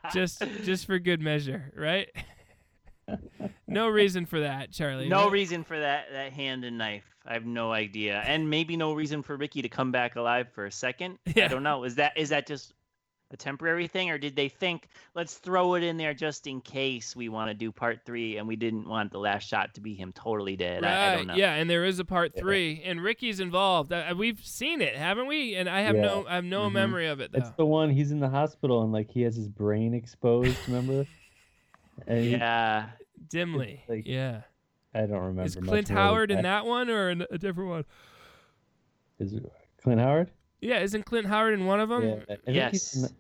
just 0.13 0.41
just 0.63 0.85
for 0.85 0.99
good 0.99 1.21
measure, 1.21 1.73
right? 1.75 2.09
no 3.67 3.89
reason 3.89 4.25
for 4.25 4.39
that, 4.41 4.71
Charlie. 4.71 5.09
No 5.09 5.23
right? 5.23 5.31
reason 5.31 5.63
for 5.63 5.79
that 5.79 6.05
that 6.13 6.31
hand 6.31 6.63
and 6.63 6.77
knife. 6.77 7.03
I 7.25 7.33
have 7.33 7.45
no 7.45 7.73
idea, 7.73 8.23
and 8.25 8.49
maybe 8.49 8.77
no 8.77 8.93
reason 8.93 9.21
for 9.21 9.35
Ricky 9.35 9.61
to 9.61 9.69
come 9.69 9.91
back 9.91 10.15
alive 10.15 10.47
for 10.53 10.65
a 10.65 10.71
second. 10.71 11.17
Yeah. 11.35 11.45
I 11.45 11.47
don't 11.49 11.63
know. 11.63 11.83
Is 11.83 11.95
that 11.95 12.13
is 12.15 12.29
that 12.29 12.47
just 12.47 12.73
a 13.31 13.37
temporary 13.37 13.87
thing, 13.87 14.09
or 14.09 14.17
did 14.17 14.35
they 14.35 14.47
think 14.49 14.87
let's 15.13 15.35
throw 15.37 15.75
it 15.75 15.83
in 15.83 15.97
there 15.97 16.13
just 16.13 16.47
in 16.47 16.61
case 16.61 17.15
we 17.15 17.27
want 17.29 17.49
to 17.49 17.53
do 17.53 17.71
part 17.71 17.99
three, 18.05 18.37
and 18.37 18.47
we 18.47 18.55
didn't 18.55 18.87
want 18.87 19.11
the 19.11 19.19
last 19.19 19.47
shot 19.47 19.73
to 19.75 19.81
be 19.81 19.93
him 19.95 20.11
totally 20.13 20.55
dead? 20.55 20.83
I, 20.85 20.87
I 20.87 21.09
Right, 21.09 21.15
don't 21.17 21.27
know. 21.27 21.35
yeah, 21.35 21.53
and 21.55 21.69
there 21.69 21.83
is 21.85 21.99
a 21.99 22.05
part 22.05 22.31
Yeah. 22.35 22.41
three, 22.41 22.81
and 22.85 23.01
Ricky's 23.01 23.39
involved. 23.39 23.91
Uh, 23.91 24.13
we've 24.17 24.39
seen 24.45 24.81
it, 24.81 24.95
haven't 24.95 25.27
we? 25.27 25.55
And 25.55 25.67
I 25.69 25.81
have 25.81 25.95
Yeah. 25.95 26.01
no, 26.03 26.25
I 26.27 26.35
have 26.35 26.45
no 26.45 26.69
Mhm. 26.69 26.73
memory 26.73 27.07
of 27.07 27.19
it 27.19 27.31
though. 27.33 27.39
It's 27.39 27.51
the 27.51 27.65
one 27.65 27.89
he's 27.89 28.11
in 28.11 28.19
the 28.19 28.29
hospital 28.29 28.81
and 28.83 28.91
like 28.93 29.09
he 29.11 29.21
has 29.23 29.35
his 29.35 29.49
brain 29.49 29.93
exposed. 29.93 30.57
Remember? 30.67 31.05
And 32.07 32.23
he- 32.23 32.31
Yeah. 32.31 32.89
Dimly, 33.29 33.83
like- 33.89 34.05
yeah. 34.07 34.41
I 34.93 35.01
don't 35.01 35.19
remember. 35.19 35.43
Is 35.43 35.55
Clint 35.55 35.89
more 35.89 35.97
Howard 35.99 36.31
in 36.31 36.37
than 36.37 36.43
that 36.43 36.65
one 36.65 36.89
or 36.89 37.09
in 37.09 37.25
a 37.29 37.37
different 37.37 37.69
one? 37.71 37.85
Is 39.19 39.33
it 39.33 39.43
Clint 39.81 39.99
Howard? 39.99 40.31
Yeah, 40.61 40.79
isn't 40.79 41.05
Clint 41.05 41.27
Howard 41.27 41.53
in 41.53 41.65
one 41.65 41.79
of 41.79 41.89
them? 41.89 42.03
yeah. 42.03 42.15
I 42.23 42.25
think 42.35 42.41
he's 42.45 42.55
Yes. 42.55 42.95
in 42.95 43.15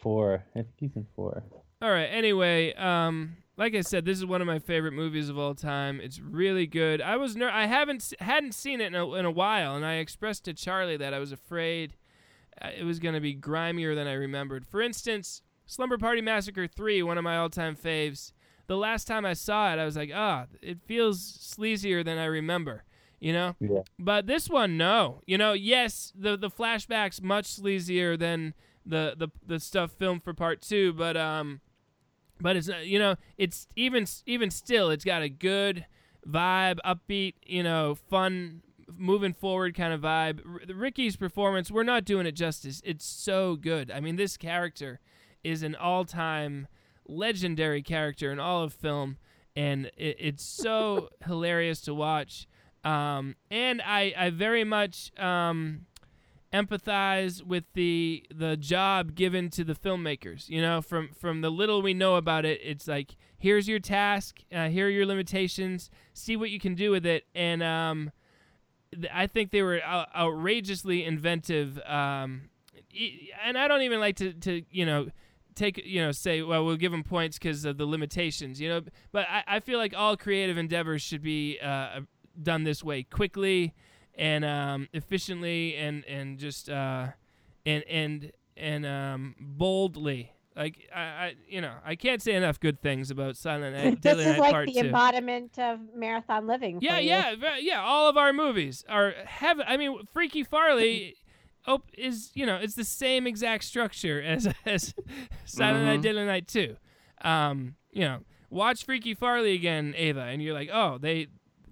four. 0.00 0.42
I 0.54 0.58
think 0.62 0.74
he's 0.78 0.96
in 0.96 1.06
four. 1.14 1.42
All 1.82 1.90
right. 1.90 2.06
Anyway, 2.06 2.74
um, 2.74 3.36
like 3.56 3.74
I 3.74 3.80
said, 3.82 4.04
this 4.04 4.18
is 4.18 4.26
one 4.26 4.40
of 4.40 4.46
my 4.46 4.58
favorite 4.58 4.92
movies 4.92 5.28
of 5.28 5.38
all 5.38 5.54
time. 5.54 6.00
It's 6.00 6.18
really 6.18 6.66
good. 6.66 7.00
I 7.00 7.16
was 7.16 7.36
ner- 7.36 7.50
I 7.50 7.66
haven't 7.66 8.12
hadn't 8.20 8.52
seen 8.54 8.80
it 8.80 8.86
in 8.86 8.94
a, 8.94 9.14
in 9.14 9.24
a 9.24 9.30
while, 9.30 9.76
and 9.76 9.84
I 9.84 9.94
expressed 9.94 10.44
to 10.46 10.54
Charlie 10.54 10.96
that 10.96 11.14
I 11.14 11.18
was 11.18 11.32
afraid 11.32 11.96
uh, 12.60 12.68
it 12.76 12.84
was 12.84 12.98
going 12.98 13.14
to 13.14 13.20
be 13.20 13.34
grimier 13.34 13.94
than 13.94 14.06
I 14.06 14.14
remembered. 14.14 14.66
For 14.66 14.82
instance, 14.82 15.42
Slumber 15.66 15.96
Party 15.98 16.20
Massacre 16.20 16.66
Three, 16.66 17.02
one 17.02 17.18
of 17.18 17.24
my 17.24 17.36
all-time 17.36 17.76
faves. 17.76 18.32
The 18.66 18.76
last 18.76 19.06
time 19.06 19.24
I 19.26 19.32
saw 19.32 19.72
it, 19.72 19.78
I 19.78 19.84
was 19.84 19.96
like, 19.96 20.10
ah, 20.14 20.46
it 20.62 20.78
feels 20.86 21.20
sleazier 21.20 22.04
than 22.04 22.18
I 22.18 22.26
remember. 22.26 22.84
You 23.20 23.32
know. 23.32 23.56
Yeah. 23.60 23.82
But 23.98 24.26
this 24.26 24.48
one, 24.48 24.76
no. 24.76 25.20
You 25.26 25.38
know, 25.38 25.52
yes, 25.52 26.12
the 26.18 26.36
the 26.36 26.50
flashbacks 26.50 27.22
much 27.22 27.44
sleazier 27.46 28.18
than 28.18 28.54
the 28.84 29.14
the 29.16 29.28
the 29.46 29.60
stuff 29.60 29.92
filmed 29.92 30.24
for 30.24 30.34
part 30.34 30.62
two, 30.62 30.92
but 30.94 31.16
um, 31.16 31.60
but 32.40 32.56
it's 32.56 32.70
you 32.82 32.98
know 32.98 33.16
it's 33.36 33.68
even 33.76 34.06
even 34.26 34.50
still 34.50 34.90
it's 34.90 35.04
got 35.04 35.22
a 35.22 35.28
good 35.28 35.84
vibe, 36.26 36.78
upbeat, 36.84 37.34
you 37.46 37.62
know, 37.62 37.94
fun, 37.94 38.62
moving 38.96 39.32
forward 39.32 39.74
kind 39.74 39.92
of 39.92 40.00
vibe. 40.00 40.40
R- 40.46 40.74
Ricky's 40.74 41.16
performance, 41.16 41.70
we're 41.70 41.82
not 41.82 42.04
doing 42.04 42.26
it 42.26 42.32
justice. 42.32 42.82
It's 42.84 43.04
so 43.04 43.56
good. 43.56 43.90
I 43.90 44.00
mean, 44.00 44.16
this 44.16 44.36
character 44.36 45.00
is 45.42 45.62
an 45.62 45.74
all-time 45.74 46.68
legendary 47.06 47.82
character 47.82 48.30
in 48.30 48.38
all 48.38 48.62
of 48.62 48.72
film, 48.72 49.16
and 49.56 49.86
it, 49.96 50.16
it's 50.18 50.44
so 50.44 51.08
hilarious 51.26 51.80
to 51.82 51.94
watch. 51.94 52.46
Um, 52.84 53.36
and 53.50 53.82
I 53.82 54.14
I 54.16 54.30
very 54.30 54.64
much 54.64 55.12
um 55.18 55.86
empathize 56.52 57.42
with 57.42 57.64
the 57.74 58.24
the 58.34 58.56
job 58.56 59.14
given 59.14 59.50
to 59.50 59.64
the 59.64 59.74
filmmakers. 59.74 60.48
You 60.48 60.60
know, 60.62 60.80
from 60.82 61.10
from 61.18 61.40
the 61.40 61.50
little 61.50 61.82
we 61.82 61.94
know 61.94 62.16
about 62.16 62.44
it, 62.44 62.60
it's 62.62 62.88
like 62.88 63.16
here's 63.38 63.68
your 63.68 63.78
task, 63.78 64.40
uh, 64.52 64.68
here 64.68 64.86
are 64.86 64.90
your 64.90 65.06
limitations, 65.06 65.90
see 66.12 66.36
what 66.36 66.50
you 66.50 66.58
can 66.60 66.74
do 66.74 66.90
with 66.90 67.06
it, 67.06 67.24
and 67.34 67.62
um, 67.62 68.10
th- 68.92 69.10
I 69.12 69.26
think 69.26 69.50
they 69.50 69.62
were 69.62 69.80
out- 69.82 70.08
outrageously 70.14 71.04
inventive. 71.04 71.78
Um, 71.86 72.50
e- 72.92 73.30
and 73.44 73.56
I 73.56 73.68
don't 73.68 73.82
even 73.82 74.00
like 74.00 74.16
to 74.16 74.32
to 74.32 74.62
you 74.70 74.84
know 74.86 75.08
take 75.54 75.78
you 75.84 76.00
know 76.00 76.12
say 76.12 76.42
well 76.42 76.64
we'll 76.64 76.76
give 76.76 76.92
them 76.92 77.02
points 77.02 77.38
because 77.38 77.64
of 77.64 77.76
the 77.76 77.84
limitations 77.84 78.60
you 78.60 78.68
know 78.68 78.80
but 79.10 79.26
I, 79.28 79.42
I 79.56 79.60
feel 79.60 79.78
like 79.78 79.92
all 79.96 80.16
creative 80.16 80.56
endeavors 80.56 81.02
should 81.02 81.22
be 81.22 81.58
uh, 81.60 82.00
done 82.42 82.64
this 82.64 82.82
way 82.84 83.02
quickly 83.02 83.74
and 84.16 84.44
um, 84.44 84.88
efficiently 84.92 85.76
and 85.76 86.04
and 86.06 86.38
just 86.38 86.68
uh, 86.68 87.08
and 87.66 87.84
and 87.88 88.32
and 88.56 88.86
um, 88.86 89.34
boldly. 89.38 90.32
Like 90.56 90.88
I, 90.94 91.00
I, 91.00 91.34
you 91.48 91.60
know, 91.60 91.74
I 91.84 91.94
can't 91.94 92.20
say 92.20 92.34
enough 92.34 92.58
good 92.60 92.82
things 92.82 93.10
about 93.10 93.36
Silent 93.36 93.76
Night. 93.76 93.90
this 93.92 94.00
Deadly 94.00 94.24
is 94.24 94.30
Night 94.32 94.38
like 94.40 94.50
Part 94.52 94.66
the 94.66 94.72
Two. 94.74 94.80
embodiment 94.80 95.58
of 95.58 95.78
marathon 95.94 96.46
living. 96.46 96.80
for 96.80 96.84
Yeah, 96.84 96.98
you. 96.98 97.08
yeah, 97.10 97.56
yeah. 97.60 97.80
All 97.82 98.08
of 98.08 98.16
our 98.16 98.32
movies 98.32 98.84
are 98.88 99.14
have. 99.24 99.60
I 99.66 99.76
mean, 99.76 100.04
Freaky 100.12 100.42
Farley. 100.44 101.14
Oh, 101.66 101.82
is 101.96 102.30
you 102.34 102.46
know 102.46 102.56
it's 102.56 102.74
the 102.74 102.84
same 102.84 103.26
exact 103.26 103.64
structure 103.64 104.20
as 104.26 104.48
as 104.66 104.92
Silent 105.44 105.84
Night, 105.84 106.00
Mhm. 106.00 106.02
Deadly 106.02 106.24
Night 106.26 106.48
Two. 106.48 106.76
Um, 107.22 107.76
you 107.92 108.00
know, 108.02 108.20
watch 108.50 108.84
Freaky 108.84 109.14
Farley 109.14 109.54
again, 109.54 109.94
Ava, 109.96 110.22
and 110.22 110.42
you're 110.42 110.54
like, 110.54 110.70
oh, 110.72 110.98
they 110.98 111.28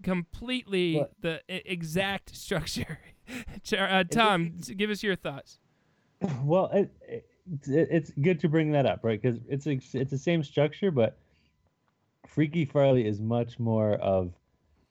completely 0.08 0.96
What? 0.96 1.12
the 1.20 1.40
exact 1.48 2.34
structure. 2.36 2.98
Uh, 3.76 4.04
Tom, 4.04 4.54
give 4.74 4.88
us 4.88 5.02
your 5.02 5.14
thoughts. 5.14 5.58
Well, 6.42 6.70
it, 6.72 6.90
it- 7.06 7.26
it's, 7.66 8.10
good 8.10 8.40
to 8.40 8.48
bring 8.48 8.72
that 8.72 8.86
up, 8.86 9.00
right? 9.02 9.20
Because 9.20 9.38
it's 9.48 9.66
a, 9.66 9.72
it's 9.98 10.10
the 10.10 10.16
same 10.18 10.42
structure, 10.42 10.90
but 10.90 11.18
Freaky 12.26 12.64
Farley 12.64 13.06
is 13.06 13.20
much 13.20 13.58
more 13.58 13.92
of 13.94 14.32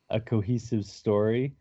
a 0.09 0.19
cohesive 0.19 0.85
story, 0.85 1.53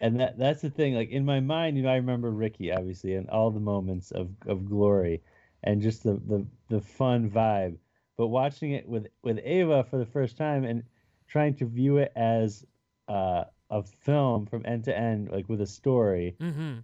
and 0.00 0.18
that 0.20 0.38
that's 0.38 0.62
the 0.62 0.70
thing. 0.70 0.94
Like 0.94 1.10
in 1.10 1.24
my 1.24 1.38
mind, 1.40 1.76
you 1.76 1.82
know, 1.84 1.90
I 1.90 1.96
remember 1.96 2.30
Ricky 2.30 2.72
obviously 2.72 3.14
and 3.14 3.28
all 3.30 3.50
the 3.50 3.60
moments 3.60 4.10
of 4.10 4.28
of 4.46 4.68
glory, 4.68 5.20
and 5.64 5.80
just 5.82 6.02
the 6.02 6.20
the 6.26 6.46
the 6.68 6.80
fun 6.80 7.30
vibe. 7.30 7.76
But 8.16 8.28
watching 8.28 8.72
it 8.72 8.88
with 8.88 9.06
with 9.22 9.38
Ava 9.44 9.84
for 9.84 9.98
the 9.98 10.06
first 10.06 10.36
time 10.36 10.64
and 10.64 10.82
trying 11.28 11.54
to 11.54 11.66
view 11.66 11.98
it 11.98 12.10
as 12.16 12.64
uh, 13.08 13.44
a 13.70 13.82
film 13.82 14.46
from 14.46 14.62
end 14.66 14.84
to 14.84 14.96
end, 14.96 15.30
like 15.30 15.48
with 15.48 15.60
a 15.60 15.66
story, 15.66 16.34
Mm-hmm. 16.40 16.78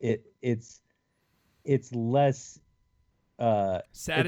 it 0.00 0.26
it's 0.42 0.80
it's 1.64 1.92
less 1.94 2.60
uh 3.38 3.42
it's- 3.44 3.80
it's- 3.80 3.86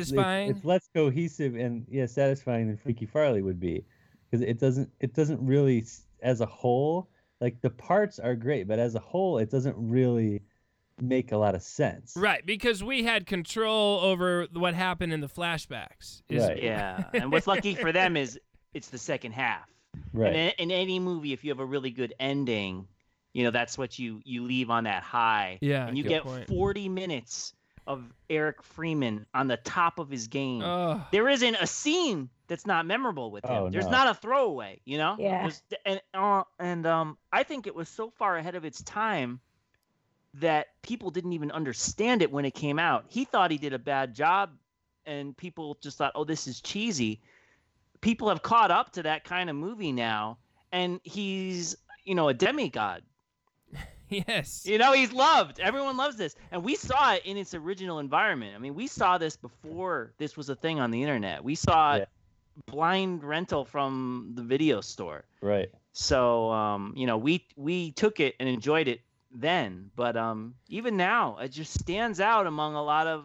Satisfying. 0.09 0.51
It's, 0.51 0.65
less 0.65 0.89
cohesive 0.95 1.55
and 1.55 1.87
yeah, 1.91 2.07
satisfying 2.07 2.67
than 2.69 2.77
Freaky 2.77 3.07
Farley 3.07 3.43
would 3.43 3.61
be, 3.61 3.85
because 4.31 4.45
it 4.47 4.59
doesn't 4.59 4.91
it 5.01 5.15
doesn't 5.15 5.45
really 5.45 5.85
as 6.23 6.41
a 6.41 6.47
whole 6.47 7.09
like 7.41 7.61
the 7.61 7.71
parts 7.71 8.19
are 8.19 8.35
great, 8.35 8.67
but 8.67 8.79
as 8.79 8.95
a 8.95 9.01
whole 9.01 9.39
it 9.39 9.51
doesn't 9.51 9.77
really 9.79 10.43
make 11.01 11.31
a 11.31 11.37
lot 11.37 11.55
of 11.55 11.63
sense. 11.63 12.15
Right, 12.17 12.45
because 12.45 12.83
we 12.83 13.05
had 13.05 13.25
control 13.25 14.01
over 14.01 14.49
what 14.53 14.75
happened 14.75 15.13
in 15.13 15.21
the 15.21 15.29
flashbacks. 15.29 16.23
is- 16.29 16.43
Right. 16.43 16.61
Yeah, 16.63 17.05
and 17.15 17.31
what's 17.31 17.47
lucky 17.47 17.77
for 17.77 17.93
them 18.01 18.17
is 18.17 18.39
it's 18.79 18.89
the 18.89 18.99
second 18.99 19.33
half. 19.33 19.69
Right. 20.15 20.35
And 20.35 20.55
in, 20.59 20.71
in 20.71 20.77
any 20.81 20.99
movie, 20.99 21.33
if 21.35 21.45
you 21.45 21.51
have 21.51 21.61
a 21.61 21.65
really 21.67 21.91
good 21.91 22.15
ending, 22.19 22.87
you 23.35 23.45
know 23.45 23.51
that's 23.51 23.77
what 23.77 23.99
you 23.99 24.21
you 24.25 24.45
leave 24.45 24.71
on 24.71 24.85
that 24.85 25.03
high. 25.03 25.59
Yeah, 25.61 25.87
and 25.87 25.99
you 25.99 26.05
get 26.05 26.23
point. 26.23 26.49
40 26.49 26.89
minutes 26.89 27.53
of 27.87 28.05
Eric 28.29 28.63
Freeman 28.63 29.27
on 29.35 29.49
the 29.49 29.57
top 29.57 29.99
of 29.99 30.11
his 30.11 30.29
game. 30.29 30.63
Oh, 30.63 31.05
there 31.11 31.29
isn't 31.29 31.57
a 31.61 31.67
scene 31.67 32.29
that's 32.47 32.67
not 32.67 32.85
memorable 32.87 33.31
with 33.31 33.45
him. 33.45 33.51
Oh, 33.65 33.71
There's 33.71 33.87
no. 33.87 33.91
not 33.91 34.09
a 34.09 34.15
throwaway, 34.15 34.81
you 34.85 34.99
know. 34.99 35.17
Yeah. 35.19 35.41
There's- 35.43 35.63
and 35.85 36.01
uh, 36.15 36.43
and 36.59 36.87
um, 36.87 37.19
I 37.33 37.43
think 37.43 37.67
it 37.67 37.75
was 37.75 37.89
so 37.89 38.11
far 38.11 38.37
ahead 38.37 38.55
of 38.55 38.65
its 38.65 38.83
time 38.83 39.41
that 40.35 40.67
people 40.83 41.11
didn't 41.11 41.33
even 41.33 41.51
understand 41.51 42.23
it 42.23 42.31
when 42.31 42.45
it 42.45 42.53
came 42.55 42.79
out. 42.79 43.07
He 43.09 43.25
thought 43.25 43.51
he 43.51 43.59
did 43.59 43.73
a 43.73 43.79
bad 43.79 44.15
job, 44.15 44.51
and 45.07 45.37
people 45.37 45.79
just 45.81 45.97
thought, 45.99 46.13
"Oh, 46.15 46.25
this 46.25 46.47
is 46.47 46.61
cheesy." 46.61 47.21
People 48.01 48.29
have 48.29 48.43
caught 48.43 48.71
up 48.71 48.93
to 48.93 49.03
that 49.03 49.25
kind 49.25 49.51
of 49.51 49.57
movie 49.57 49.93
now, 49.93 50.39
and 50.73 51.01
he's 51.03 51.77
you 52.05 52.15
know 52.15 52.29
a 52.29 52.35
demigod. 52.35 53.03
yes. 54.09 54.65
You 54.67 54.79
know, 54.79 54.93
he's 54.93 55.13
loved. 55.13 55.61
Everyone 55.61 55.97
loves 55.97 56.17
this. 56.17 56.35
And 56.51 56.65
we 56.65 56.75
saw 56.77 57.15
it 57.15 57.27
in 57.27 57.37
its 57.37 57.55
original 57.55 57.99
environment. 57.99 58.55
I 58.55 58.59
mean, 58.59 58.75
we 58.75 58.87
saw 58.87 59.19
this 59.19 59.37
before 59.37 60.13
this 60.19 60.37
was 60.37 60.49
a 60.49 60.55
thing 60.57 60.81
on 60.81 60.91
the 60.91 61.03
internet. 61.03 61.45
We 61.45 61.55
saw 61.55 61.97
Yeah. 61.97 62.05
blind 62.67 63.23
rental 63.23 63.65
from 63.65 64.33
the 64.35 64.43
video 64.43 64.81
store. 64.81 65.25
Right. 65.43 65.71
So, 65.93 66.51
um, 66.51 66.95
you 66.97 67.07
know, 67.07 67.19
we 67.19 67.47
we 67.57 67.93
took 67.93 68.21
it 68.21 68.35
and 68.41 68.49
enjoyed 68.49 68.89
it 68.89 69.01
then, 69.31 69.91
but 69.95 70.17
um 70.17 70.55
even 70.69 70.97
now, 70.97 71.37
it 71.39 71.49
just 71.49 71.79
stands 71.79 72.19
out 72.21 72.47
among 72.47 72.75
a 72.75 72.83
lot 72.83 73.07
of 73.07 73.25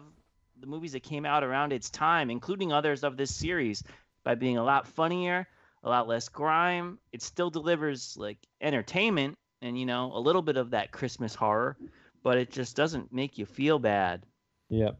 the 0.60 0.66
movies 0.66 0.92
that 0.92 1.02
came 1.02 1.24
out 1.24 1.42
around 1.42 1.72
its 1.72 1.88
time, 1.90 2.30
including 2.30 2.72
others 2.72 3.04
of 3.04 3.16
this 3.16 3.34
series, 3.34 3.82
by 4.24 4.34
being 4.34 4.56
a 4.58 4.64
lot 4.64 4.86
funnier, 4.86 5.46
a 5.82 5.88
lot 5.88 6.08
less 6.08 6.28
grime. 6.28 6.98
It 7.12 7.22
still 7.22 7.50
delivers 7.50 8.16
like 8.16 8.38
entertainment 8.60 9.36
and 9.62 9.78
you 9.78 9.86
know, 9.86 10.10
a 10.14 10.18
little 10.18 10.42
bit 10.42 10.56
of 10.56 10.70
that 10.70 10.90
Christmas 10.92 11.34
horror, 11.34 11.76
but 12.22 12.36
it 12.38 12.50
just 12.50 12.76
doesn't 12.76 13.12
make 13.12 13.38
you 13.38 13.46
feel 13.46 13.78
bad. 13.78 14.24
Yep. 14.70 14.96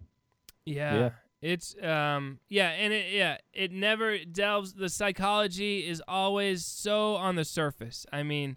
Yeah. 0.66 0.94
Yeah. 0.98 1.10
It's 1.42 1.76
um 1.82 2.38
yeah, 2.48 2.70
and 2.70 2.92
it 2.92 3.12
yeah, 3.12 3.36
it 3.52 3.70
never 3.70 4.16
delves 4.24 4.72
the 4.72 4.88
psychology 4.88 5.86
is 5.86 6.02
always 6.09 6.64
so 6.64 7.16
on 7.16 7.36
the 7.36 7.44
surface. 7.44 8.06
I 8.10 8.22
mean, 8.22 8.56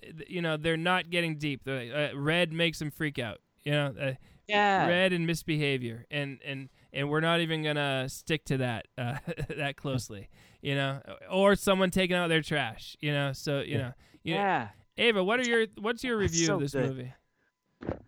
th- 0.00 0.18
th- 0.18 0.30
you 0.30 0.40
know, 0.40 0.56
they're 0.56 0.76
not 0.76 1.10
getting 1.10 1.36
deep. 1.36 1.64
The 1.64 2.12
uh, 2.12 2.16
red 2.16 2.52
makes 2.52 2.78
them 2.78 2.92
freak 2.92 3.18
out. 3.18 3.38
You 3.64 3.72
know, 3.72 3.94
uh, 4.00 4.12
Yeah. 4.46 4.86
red 4.86 5.12
and 5.12 5.26
misbehavior 5.26 6.06
and 6.12 6.38
and 6.44 6.68
and 6.92 7.08
we're 7.10 7.20
not 7.20 7.40
even 7.40 7.62
going 7.62 7.76
to 7.76 8.06
stick 8.08 8.44
to 8.46 8.58
that 8.58 8.86
uh, 8.96 9.16
that 9.56 9.76
closely, 9.76 10.28
you 10.62 10.74
know, 10.74 11.00
or 11.30 11.56
someone 11.56 11.90
taking 11.90 12.16
out 12.16 12.28
their 12.28 12.42
trash, 12.42 12.96
you 13.00 13.12
know. 13.12 13.32
So, 13.32 13.60
you 13.60 13.78
know, 13.78 13.92
you 14.22 14.34
know, 14.34 14.40
Yeah. 14.40 14.68
Ava, 14.96 15.22
what 15.22 15.38
are 15.40 15.44
your 15.44 15.66
what's 15.80 16.02
your 16.02 16.16
review 16.16 16.46
so 16.46 16.54
of 16.54 16.60
this 16.60 16.72
good. 16.72 16.88
movie? 16.88 17.12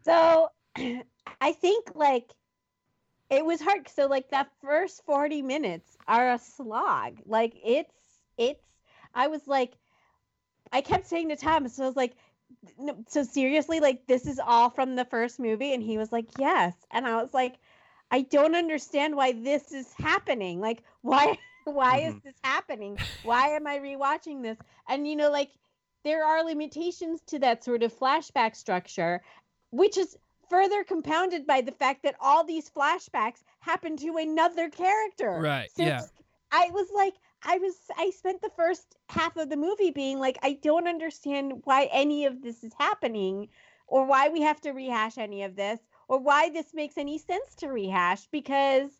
So 0.02 0.48
I 1.40 1.52
think 1.52 1.94
like 1.94 2.32
it 3.30 3.44
was 3.44 3.60
hard. 3.60 3.88
So 3.88 4.06
like 4.06 4.30
that 4.30 4.50
first 4.60 5.04
40 5.04 5.42
minutes 5.42 5.96
are 6.08 6.32
a 6.32 6.38
slog. 6.38 7.20
Like 7.26 7.54
it's 7.64 7.94
it's 8.36 8.64
I 9.14 9.28
was 9.28 9.46
like 9.46 9.74
I 10.72 10.80
kept 10.80 11.06
saying 11.06 11.28
to 11.28 11.36
Thomas, 11.36 11.76
so 11.76 11.84
I 11.84 11.86
was 11.86 11.96
like 11.96 12.14
no, 12.78 12.96
so 13.08 13.22
seriously, 13.22 13.78
like 13.80 14.06
this 14.06 14.26
is 14.26 14.40
all 14.44 14.70
from 14.70 14.96
the 14.96 15.04
first 15.04 15.38
movie, 15.38 15.72
and 15.72 15.82
he 15.82 15.96
was 15.96 16.10
like, 16.10 16.26
"Yes," 16.38 16.74
and 16.90 17.06
I 17.06 17.22
was 17.22 17.32
like, 17.32 17.58
"I 18.10 18.22
don't 18.22 18.54
understand 18.54 19.16
why 19.16 19.32
this 19.32 19.72
is 19.72 19.92
happening. 19.98 20.60
Like, 20.60 20.82
why, 21.02 21.38
why 21.64 21.98
is 21.98 22.14
mm-hmm. 22.14 22.28
this 22.28 22.36
happening? 22.42 22.98
Why 23.22 23.48
am 23.48 23.66
I 23.66 23.78
rewatching 23.78 24.42
this?" 24.42 24.58
And 24.88 25.06
you 25.06 25.16
know, 25.16 25.30
like 25.30 25.50
there 26.04 26.24
are 26.24 26.44
limitations 26.44 27.20
to 27.26 27.38
that 27.40 27.64
sort 27.64 27.82
of 27.82 27.96
flashback 27.96 28.56
structure, 28.56 29.22
which 29.70 29.98
is 29.98 30.16
further 30.48 30.82
compounded 30.82 31.46
by 31.46 31.60
the 31.60 31.72
fact 31.72 32.02
that 32.02 32.16
all 32.20 32.44
these 32.44 32.68
flashbacks 32.68 33.42
happen 33.60 33.96
to 33.96 34.16
another 34.16 34.68
character. 34.68 35.38
Right, 35.40 35.70
So 35.76 35.84
yeah. 35.84 36.02
I 36.50 36.70
was 36.72 36.88
like, 36.92 37.14
I 37.44 37.58
was, 37.58 37.74
I 37.96 38.10
spent 38.10 38.42
the 38.42 38.50
first 38.56 38.96
half 39.08 39.36
of 39.36 39.48
the 39.48 39.56
movie 39.56 39.92
being 39.92 40.18
like, 40.18 40.38
I 40.42 40.54
don't 40.60 40.88
understand 40.88 41.62
why 41.64 41.88
any 41.92 42.26
of 42.26 42.42
this 42.42 42.64
is 42.64 42.72
happening, 42.78 43.48
or 43.86 44.04
why 44.04 44.28
we 44.28 44.40
have 44.42 44.60
to 44.62 44.72
rehash 44.72 45.16
any 45.18 45.44
of 45.44 45.56
this, 45.56 45.78
or 46.10 46.18
why 46.18 46.50
this 46.50 46.74
makes 46.74 46.98
any 46.98 47.18
sense 47.18 47.54
to 47.54 47.68
rehash 47.68 48.26
because, 48.32 48.90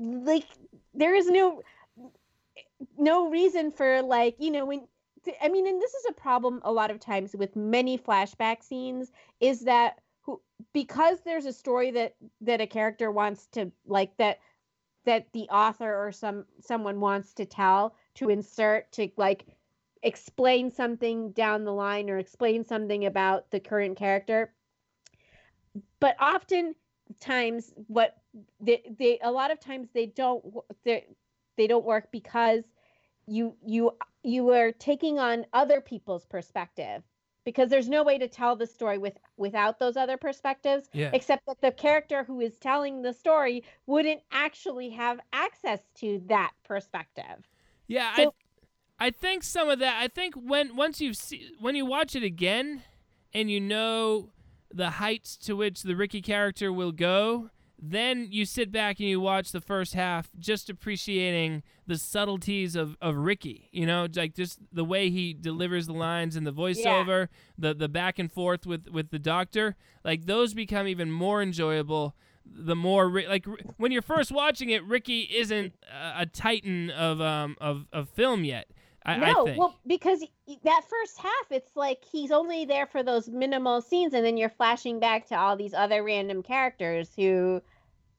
like, 0.00 0.46
there 0.94 1.12
is 1.16 1.28
no, 1.28 1.62
no 2.96 3.28
reason 3.28 3.72
for 3.72 4.02
like, 4.02 4.36
you 4.38 4.52
know, 4.52 4.64
when 4.64 4.86
I 5.42 5.48
mean, 5.48 5.66
and 5.66 5.82
this 5.82 5.92
is 5.94 6.06
a 6.08 6.12
problem 6.12 6.60
a 6.62 6.70
lot 6.72 6.92
of 6.92 7.00
times 7.00 7.34
with 7.36 7.56
many 7.56 7.98
flashback 7.98 8.62
scenes 8.62 9.10
is 9.40 9.62
that 9.62 10.00
who 10.22 10.40
because 10.72 11.18
there's 11.24 11.44
a 11.44 11.52
story 11.52 11.90
that 11.90 12.14
that 12.40 12.60
a 12.60 12.68
character 12.68 13.10
wants 13.10 13.48
to 13.48 13.72
like 13.84 14.16
that 14.18 14.38
that 15.06 15.26
the 15.32 15.48
author 15.50 15.92
or 15.92 16.12
some 16.12 16.46
someone 16.60 17.00
wants 17.00 17.34
to 17.34 17.46
tell 17.46 17.96
to 18.14 18.30
insert 18.30 18.90
to 18.92 19.10
like 19.16 19.44
explain 20.04 20.70
something 20.70 21.32
down 21.32 21.64
the 21.64 21.72
line 21.72 22.08
or 22.08 22.18
explain 22.18 22.64
something 22.64 23.04
about 23.06 23.50
the 23.50 23.58
current 23.58 23.98
character 23.98 24.52
but 26.00 26.16
often 26.20 26.74
times 27.20 27.72
what 27.86 28.16
they, 28.60 28.82
they 28.98 29.18
a 29.22 29.30
lot 29.30 29.50
of 29.50 29.58
times 29.60 29.88
they 29.94 30.06
don't 30.06 30.44
they 30.84 31.06
they 31.56 31.66
don't 31.66 31.84
work 31.84 32.08
because 32.12 32.64
you 33.26 33.54
you 33.64 33.92
you 34.22 34.50
are 34.50 34.72
taking 34.72 35.18
on 35.18 35.46
other 35.52 35.80
people's 35.80 36.24
perspective 36.26 37.02
because 37.44 37.70
there's 37.70 37.88
no 37.88 38.02
way 38.02 38.18
to 38.18 38.28
tell 38.28 38.56
the 38.56 38.66
story 38.66 38.98
with 38.98 39.16
without 39.36 39.78
those 39.78 39.96
other 39.96 40.16
perspectives 40.16 40.88
Yeah. 40.92 41.10
except 41.14 41.46
that 41.46 41.60
the 41.62 41.72
character 41.72 42.24
who 42.24 42.40
is 42.40 42.58
telling 42.58 43.00
the 43.02 43.12
story 43.12 43.64
wouldn't 43.86 44.20
actually 44.32 44.90
have 44.90 45.18
access 45.32 45.80
to 45.96 46.22
that 46.26 46.52
perspective 46.64 47.48
Yeah, 47.86 48.14
So- 48.16 48.22
I 48.22 49.06
I 49.06 49.10
think 49.10 49.44
some 49.44 49.68
of 49.68 49.78
that. 49.78 50.02
I 50.02 50.08
think 50.08 50.34
when 50.34 50.74
once 50.74 51.00
you 51.00 51.14
see 51.14 51.52
when 51.60 51.76
you 51.76 51.86
watch 51.86 52.16
it 52.16 52.24
again, 52.24 52.82
and 53.32 53.48
you 53.48 53.60
know 53.60 54.30
the 54.72 54.90
heights 54.90 55.36
to 55.38 55.54
which 55.54 55.82
the 55.82 55.96
Ricky 55.96 56.22
character 56.22 56.72
will 56.72 56.92
go, 56.92 57.50
then 57.80 58.26
you 58.30 58.44
sit 58.44 58.72
back 58.72 58.98
and 58.98 59.08
you 59.08 59.20
watch 59.20 59.52
the 59.52 59.60
first 59.60 59.94
half, 59.94 60.30
just 60.38 60.68
appreciating 60.68 61.62
the 61.86 61.96
subtleties 61.96 62.74
of, 62.74 62.96
of 63.00 63.16
Ricky. 63.16 63.68
You 63.72 63.86
know, 63.86 64.08
like 64.16 64.34
just 64.34 64.58
the 64.72 64.84
way 64.84 65.10
he 65.10 65.32
delivers 65.32 65.86
the 65.86 65.92
lines 65.92 66.34
and 66.34 66.46
the 66.46 66.52
voiceover, 66.52 67.28
the 67.56 67.74
the 67.74 67.88
back 67.88 68.18
and 68.18 68.30
forth 68.30 68.66
with 68.66 68.88
with 68.88 69.10
the 69.10 69.18
doctor. 69.18 69.76
Like 70.04 70.26
those 70.26 70.54
become 70.54 70.88
even 70.88 71.10
more 71.12 71.40
enjoyable 71.40 72.16
the 72.50 72.76
more 72.76 73.10
like 73.28 73.46
when 73.76 73.92
you're 73.92 74.02
first 74.02 74.32
watching 74.32 74.70
it, 74.70 74.84
Ricky 74.84 75.20
isn't 75.22 75.74
a, 75.92 76.22
a 76.22 76.26
titan 76.26 76.90
of 76.90 77.20
um 77.20 77.56
of, 77.60 77.86
of 77.92 78.08
film 78.08 78.44
yet. 78.44 78.68
I, 79.08 79.16
no 79.16 79.42
I 79.42 79.44
think. 79.44 79.58
well 79.58 79.74
because 79.86 80.24
that 80.64 80.82
first 80.88 81.18
half 81.18 81.46
it's 81.50 81.74
like 81.76 82.02
he's 82.10 82.30
only 82.30 82.64
there 82.64 82.86
for 82.86 83.02
those 83.02 83.28
minimal 83.28 83.80
scenes 83.80 84.14
and 84.14 84.24
then 84.24 84.36
you're 84.36 84.48
flashing 84.50 85.00
back 85.00 85.26
to 85.28 85.34
all 85.38 85.56
these 85.56 85.74
other 85.74 86.02
random 86.04 86.42
characters 86.42 87.10
who 87.16 87.62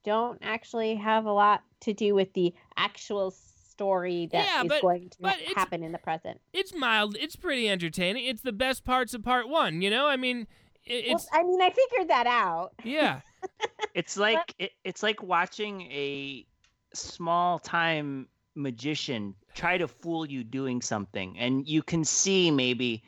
don't 0.03 0.40
actually 0.41 0.95
have 0.95 1.26
a 1.26 1.32
lot 1.32 1.61
to 1.82 1.94
do 1.94 2.16
with 2.16 2.32
the 2.34 2.53
actual 2.78 3.32
story 3.32 4.28
that 4.32 4.41
is 4.41 4.48
Yeah, 4.48 4.64
but- 4.64 4.82
going 4.82 5.10
to 5.10 5.18
but 5.22 5.38
happen 5.56 5.84
in 5.84 5.91
the 5.91 5.98
present 5.98 6.40
it's 6.53 6.74
mild. 6.74 7.16
It's 7.20 7.36
pretty 7.36 7.70
entertaining. 7.70 8.26
It's 8.26 8.41
the 8.41 8.52
best 8.52 8.84
parts 8.84 9.14
of 9.14 9.24
part 9.24 9.48
one. 9.48 9.82
You 9.82 9.90
know, 9.90 10.07
I 10.07 10.18
mean, 10.18 10.48
it, 10.86 11.06
well, 11.07 11.16
it's 11.18 11.28
i 11.32 11.44
mean 11.44 11.61
i 11.61 11.70
figured 11.70 12.10
that 12.10 12.26
out 12.28 12.72
yeah. 12.84 13.22
It's 13.94 14.18
like 14.18 14.53
it, 14.60 14.72
it's 14.84 15.02
like 15.03 15.22
watching 15.24 15.82
a 15.84 16.45
small 16.94 17.60
time 17.60 18.28
magician 18.56 19.36
try 19.54 19.78
to 19.78 19.88
fool 19.88 20.26
you 20.26 20.44
doing 20.44 20.82
something, 20.82 21.38
and 21.38 21.68
you 21.68 21.84
can 21.84 22.04
see 22.04 22.52
maybe 22.52 23.04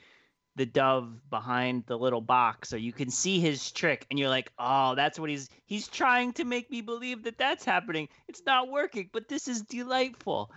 the 0.56 0.66
dove 0.66 1.18
behind 1.30 1.86
the 1.86 1.98
little 1.98 2.22
box, 2.22 2.74
or 2.74 2.78
you 2.78 2.92
can 2.92 3.10
see 3.10 3.40
his 3.40 3.72
trick, 3.72 4.06
and 4.10 4.20
you're 4.20 4.30
like, 4.30 4.52
"Oh, 4.60 4.96
that's 4.96 5.18
what 5.18 5.30
he's 5.30 5.50
he's 5.66 5.88
trying 5.88 6.34
to 6.34 6.44
make 6.44 6.70
me 6.70 6.82
believe 6.82 7.24
that 7.24 7.38
that's 7.38 7.64
happening. 7.64 8.10
It's 8.28 8.44
not 8.46 8.70
working, 8.70 9.10
but 9.14 9.28
this 9.28 9.48
is 9.48 9.62
delightful." 9.62 10.52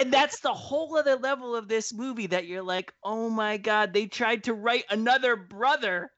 and 0.00 0.12
that's 0.12 0.40
the 0.40 0.52
whole 0.52 0.96
other 0.96 1.16
level 1.16 1.56
of 1.56 1.68
this 1.68 1.92
movie 1.92 2.26
that 2.28 2.46
you're 2.46 2.62
like, 2.62 2.92
"Oh 3.02 3.30
my 3.30 3.56
god, 3.56 3.92
they 3.92 4.06
tried 4.06 4.44
to 4.44 4.54
write 4.54 4.84
another 4.90 5.36
brother." 5.36 6.10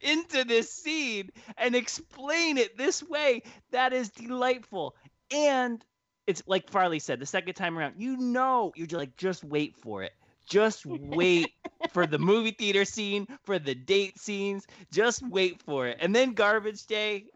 into 0.00 0.44
this 0.44 0.72
scene 0.72 1.30
and 1.58 1.74
explain 1.74 2.58
it 2.58 2.78
this 2.78 3.02
way. 3.02 3.42
That 3.72 3.92
is 3.92 4.08
delightful. 4.10 4.94
And 5.32 5.84
it's 6.26 6.42
like 6.46 6.70
Farley 6.70 6.98
said, 6.98 7.20
the 7.20 7.26
second 7.26 7.54
time 7.54 7.78
around, 7.78 7.94
you 7.98 8.16
know, 8.16 8.72
you're 8.76 8.86
just 8.86 8.98
like, 8.98 9.16
just 9.16 9.44
wait 9.44 9.76
for 9.76 10.02
it. 10.02 10.12
Just 10.48 10.84
wait 10.86 11.52
for 11.92 12.06
the 12.06 12.18
movie 12.18 12.50
theater 12.52 12.84
scene, 12.84 13.26
for 13.44 13.58
the 13.58 13.74
date 13.74 14.18
scenes. 14.18 14.66
Just 14.92 15.22
wait 15.28 15.60
for 15.62 15.86
it. 15.88 15.98
And 16.00 16.14
then 16.14 16.32
Garbage 16.32 16.86
Day, 16.86 17.26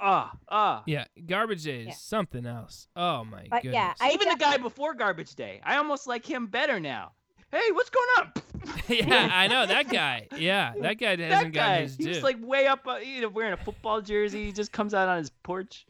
ah, 0.00 0.32
ah. 0.48 0.82
Yeah, 0.86 1.04
Garbage 1.26 1.64
Day 1.64 1.82
is 1.82 1.86
Yeah. 1.88 1.94
something 1.94 2.46
else. 2.46 2.88
Oh 2.96 3.24
my 3.24 3.46
But 3.50 3.62
goodness. 3.62 3.74
yeah, 3.74 3.94
I 4.00 4.10
Even 4.12 4.28
the 4.28 4.36
guy 4.36 4.56
before 4.56 4.94
Garbage 4.94 5.34
Day, 5.34 5.60
I 5.64 5.76
almost 5.76 6.06
like 6.06 6.24
him 6.28 6.46
better 6.46 6.80
now. 6.80 7.12
Hey, 7.50 7.70
what's 7.72 7.90
going 7.90 8.08
on? 8.18 8.32
yeah, 8.88 9.28
I 9.32 9.46
know 9.48 9.66
that 9.66 9.88
guy. 9.88 10.28
Yeah, 10.38 10.72
that 10.80 10.94
guy 10.98 11.10
hasn't 11.16 11.20
that 11.20 11.52
gotten 11.52 11.52
guy, 11.52 11.80
his 11.82 11.96
he's 11.96 12.22
like 12.22 12.36
way 12.40 12.66
up, 12.66 12.86
uh, 12.86 12.96
you 12.96 13.20
know, 13.20 13.28
wearing 13.28 13.52
a 13.52 13.56
football 13.58 14.00
jersey. 14.00 14.46
He 14.46 14.52
just 14.52 14.72
comes 14.72 14.94
out 14.94 15.08
on 15.08 15.18
his 15.18 15.30
porch. 15.30 15.86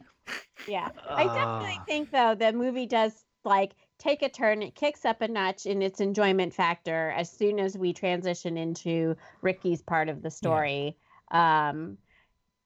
Yeah. 0.67 0.89
I 1.09 1.25
definitely 1.25 1.77
Ah. 1.79 1.83
think 1.85 2.11
though 2.11 2.35
the 2.35 2.53
movie 2.53 2.85
does 2.85 3.25
like 3.43 3.73
take 3.99 4.21
a 4.21 4.29
turn. 4.29 4.61
It 4.61 4.75
kicks 4.75 5.03
up 5.05 5.21
a 5.21 5.27
notch 5.27 5.65
in 5.65 5.81
its 5.81 5.99
enjoyment 5.99 6.53
factor 6.53 7.11
as 7.17 7.29
soon 7.29 7.59
as 7.59 7.77
we 7.77 7.91
transition 7.93 8.57
into 8.57 9.15
Ricky's 9.41 9.81
part 9.81 10.07
of 10.09 10.21
the 10.21 10.31
story. 10.31 10.95
Um 11.31 11.97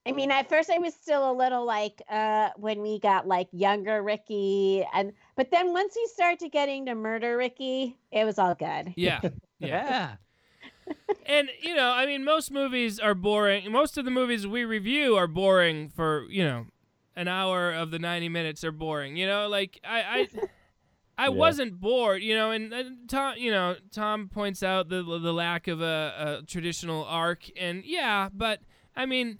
I 0.06 0.12
mean, 0.12 0.30
at 0.30 0.48
first 0.48 0.70
I 0.70 0.78
was 0.78 0.94
still 0.94 1.30
a 1.30 1.34
little 1.34 1.66
like 1.66 2.00
uh 2.08 2.50
when 2.56 2.80
we 2.80 2.98
got 3.00 3.26
like 3.26 3.48
younger 3.52 4.02
Ricky 4.02 4.86
and 4.94 5.12
but 5.36 5.50
then 5.50 5.72
once 5.72 5.94
we 5.96 6.06
started 6.14 6.50
getting 6.52 6.86
to 6.86 6.94
murder 6.94 7.36
Ricky, 7.36 7.98
it 8.12 8.24
was 8.24 8.38
all 8.38 8.54
good. 8.54 8.94
yeah, 8.96 9.20
yeah. 9.22 9.28
Yeah. 10.88 10.94
And 11.26 11.50
you 11.60 11.74
know, 11.74 11.90
I 11.90 12.06
mean, 12.06 12.24
most 12.24 12.50
movies 12.50 12.98
are 12.98 13.14
boring. 13.14 13.70
Most 13.70 13.98
of 13.98 14.04
the 14.06 14.10
movies 14.10 14.46
we 14.46 14.64
review 14.64 15.16
are 15.16 15.26
boring 15.26 15.90
for 15.90 16.24
you 16.30 16.42
know, 16.44 16.66
an 17.18 17.28
hour 17.28 17.72
of 17.72 17.90
the 17.90 17.98
ninety 17.98 18.28
minutes 18.28 18.64
are 18.64 18.72
boring. 18.72 19.16
You 19.16 19.26
know, 19.26 19.48
like 19.48 19.80
I, 19.84 19.98
I, 20.00 20.28
I 21.18 21.24
Yeah. 21.24 21.28
wasn't 21.30 21.80
bored. 21.80 22.22
You 22.22 22.34
know, 22.36 22.50
and, 22.52 22.72
uh, 22.72 22.76
and 22.76 23.08
Tom, 23.08 23.34
you 23.36 23.50
know, 23.50 23.76
Tom 23.92 24.28
points 24.28 24.62
out 24.62 24.88
the 24.88 25.02
the 25.02 25.32
lack 25.32 25.68
of 25.68 25.80
a, 25.82 26.40
a 26.42 26.46
traditional 26.46 27.04
arc, 27.04 27.50
and 27.58 27.84
yeah, 27.84 28.28
but 28.32 28.60
I 28.96 29.06
mean. 29.06 29.38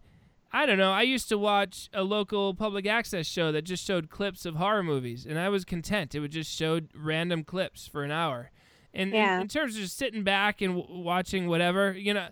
I 0.50 0.64
don't 0.64 0.78
know. 0.78 0.92
I 0.92 1.02
used 1.02 1.28
to 1.28 1.36
watch 1.36 1.90
a 1.92 2.02
local 2.02 2.54
public 2.54 2.86
access 2.86 3.26
show 3.26 3.52
that 3.52 3.66
just 3.66 3.86
showed 3.86 4.08
clips 4.08 4.46
of 4.46 4.56
horror 4.56 4.82
movies, 4.82 5.26
and 5.26 5.38
I 5.38 5.50
was 5.50 5.62
content. 5.66 6.14
It 6.14 6.20
would 6.20 6.30
just 6.32 6.50
show 6.50 6.80
random 6.96 7.44
clips 7.44 7.86
for 7.86 8.02
an 8.02 8.10
hour. 8.10 8.50
And 8.94 9.12
in- 9.12 9.40
in, 9.42 9.48
terms 9.48 9.74
of 9.76 9.82
just 9.82 9.98
sitting 9.98 10.24
back 10.24 10.62
and 10.62 10.76
w- 10.78 11.02
watching 11.04 11.48
whatever, 11.48 11.92
you 11.92 12.14
know, 12.14 12.28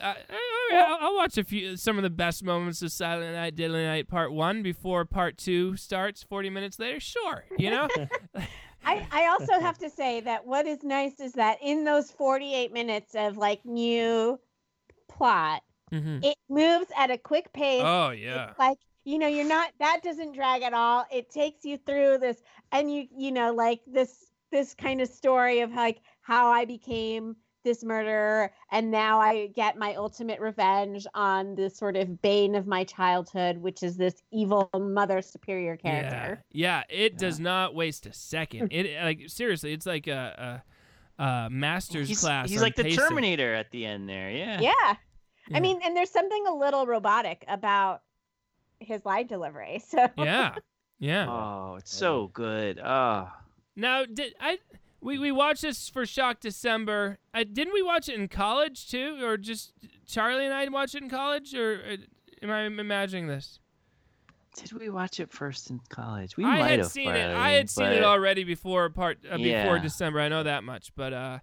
I, 0.00 0.16
I, 0.30 0.84
I'll, 0.86 0.98
I'll 1.00 1.16
watch 1.16 1.38
a 1.38 1.44
few 1.44 1.76
some 1.76 1.96
of 1.96 2.02
the 2.02 2.10
best 2.10 2.44
moments 2.44 2.82
of 2.82 2.92
Silent 2.92 3.34
Night, 3.34 3.56
Deadly 3.56 3.84
Night 3.84 4.08
Part 4.08 4.32
One 4.32 4.62
before 4.62 5.04
Part 5.04 5.38
Two 5.38 5.76
starts. 5.76 6.22
Forty 6.22 6.50
minutes 6.50 6.78
later, 6.78 7.00
sure, 7.00 7.44
you 7.58 7.70
know. 7.70 7.88
I, 8.84 9.06
I 9.10 9.26
also 9.26 9.60
have 9.60 9.76
to 9.78 9.90
say 9.90 10.20
that 10.20 10.46
what 10.46 10.66
is 10.66 10.82
nice 10.82 11.20
is 11.20 11.32
that 11.32 11.58
in 11.60 11.84
those 11.84 12.10
48 12.12 12.72
minutes 12.72 13.14
of 13.16 13.36
like 13.36 13.62
new 13.64 14.38
plot, 15.08 15.62
mm-hmm. 15.92 16.20
it 16.22 16.36
moves 16.48 16.86
at 16.96 17.10
a 17.10 17.18
quick 17.18 17.52
pace. 17.52 17.82
Oh 17.84 18.10
It's 18.10 18.22
yeah, 18.22 18.52
like 18.58 18.78
you 19.08 19.18
know 19.18 19.26
you're 19.26 19.48
not 19.48 19.72
that 19.80 20.00
doesn't 20.02 20.32
drag 20.34 20.60
at 20.62 20.74
all 20.74 21.06
it 21.10 21.30
takes 21.30 21.64
you 21.64 21.78
through 21.86 22.18
this 22.18 22.42
and 22.72 22.92
you 22.92 23.06
you 23.16 23.32
know 23.32 23.54
like 23.54 23.80
this 23.86 24.26
this 24.52 24.74
kind 24.74 25.00
of 25.00 25.08
story 25.08 25.60
of 25.60 25.72
like 25.72 26.02
how 26.20 26.48
i 26.48 26.66
became 26.66 27.34
this 27.68 27.84
murder 27.84 28.50
and 28.72 28.90
now 28.90 29.20
i 29.20 29.46
get 29.48 29.76
my 29.76 29.94
ultimate 29.94 30.40
revenge 30.40 31.06
on 31.14 31.54
this 31.54 31.76
sort 31.76 31.96
of 31.96 32.22
bane 32.22 32.54
of 32.54 32.66
my 32.66 32.82
childhood 32.82 33.58
which 33.58 33.82
is 33.82 33.96
this 33.98 34.22
evil 34.32 34.70
mother 34.74 35.20
superior 35.20 35.76
character 35.76 36.42
Yeah, 36.50 36.82
yeah. 36.88 37.04
It 37.04 37.18
does 37.18 37.38
not 37.38 37.74
waste 37.74 38.06
a 38.06 38.12
second. 38.12 38.60
Hmm. 38.60 38.66
It 38.70 39.02
like 39.02 39.20
seriously, 39.26 39.72
it's 39.74 39.84
like 39.84 40.06
a, 40.06 40.62
a, 41.18 41.22
a 41.22 41.50
master's 41.50 42.08
He's, 42.08 42.20
class. 42.20 42.48
he's 42.48 42.58
on 42.58 42.62
like 42.62 42.76
the. 42.76 42.90
Terminator 42.94 43.54
at 43.54 43.70
the 43.70 43.84
end 43.84 44.08
there. 44.08 44.30
Yeah. 44.30 44.60
yeah. 44.60 44.72
Yeah. 45.48 45.56
i 45.56 45.60
mean 45.60 45.80
and 45.84 45.96
there's 45.96 46.10
something 46.10 46.44
a 46.46 46.54
little 46.54 46.86
robotic 46.86 47.44
about 47.48 48.02
his 48.80 49.04
line 49.04 49.26
delivery 49.26 49.82
so 49.88 50.08
Yeah, 50.16 50.54
yeah. 50.98 51.26
Oh, 51.28 51.76
it's 51.78 51.94
so 51.94 52.28
good. 52.32 52.78
Oh. 52.78 53.28
Now, 53.76 54.04
did 54.06 54.34
I? 54.40 54.58
We 55.00 55.18
we 55.18 55.30
watched 55.32 55.62
this 55.62 55.88
for 55.88 56.04
Shock 56.06 56.40
December. 56.40 57.18
Uh, 57.32 57.44
didn't 57.50 57.72
we 57.72 57.82
watch 57.82 58.08
it 58.08 58.16
in 58.16 58.28
college 58.28 58.90
too, 58.90 59.24
or 59.24 59.36
just 59.36 59.72
Charlie 60.06 60.44
and 60.44 60.52
I 60.52 60.66
watched 60.68 60.94
it 60.94 61.02
in 61.02 61.08
college, 61.10 61.54
or 61.54 61.80
uh, 61.92 61.96
am 62.42 62.50
I 62.50 62.62
imagining 62.62 63.28
this? 63.28 63.60
Did 64.56 64.72
we 64.72 64.90
watch 64.90 65.20
it 65.20 65.30
first 65.30 65.70
in 65.70 65.80
college? 65.88 66.36
We 66.36 66.44
I 66.44 66.58
might 66.58 66.68
had 66.70 66.78
have. 66.80 66.88
seen 66.88 67.10
it. 67.10 67.36
I 67.36 67.50
had 67.50 67.70
seen 67.70 67.86
it 67.86 68.02
already 68.02 68.42
before 68.42 68.90
part 68.90 69.18
uh, 69.24 69.36
before 69.36 69.76
Yeah. 69.76 69.78
December. 69.78 70.20
I 70.20 70.28
know 70.28 70.42
that 70.42 70.64
much, 70.64 70.92
but 70.96 71.12
uh, 71.12 71.38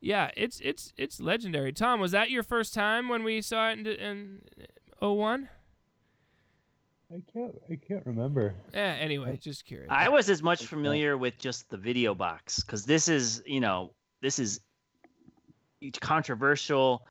yeah, 0.00 0.30
it's 0.36 0.60
it's 0.60 0.92
it's 0.96 1.20
legendary. 1.20 1.72
Tom, 1.72 1.98
was 1.98 2.12
that 2.12 2.30
your 2.30 2.44
first 2.44 2.74
time 2.74 3.08
when 3.08 3.24
we 3.24 3.40
saw 3.42 3.70
it 3.70 3.78
in 3.80 3.86
in 3.88 4.40
oh 5.02 5.14
one? 5.14 5.48
I 7.12 7.20
can't. 7.32 7.54
I 7.70 7.76
can't 7.76 8.04
remember. 8.06 8.54
Yeah. 8.72 8.96
Anyway, 9.00 9.36
just 9.40 9.64
curious. 9.64 9.88
I 9.90 10.08
was 10.08 10.28
as 10.30 10.42
much 10.42 10.66
familiar 10.66 11.16
with 11.18 11.38
just 11.38 11.68
the 11.70 11.76
video 11.76 12.14
box 12.14 12.62
because 12.62 12.84
this 12.84 13.08
is, 13.08 13.42
you 13.46 13.60
know, 13.60 13.92
this 14.20 14.38
is 14.38 14.60
controversial 16.00 17.06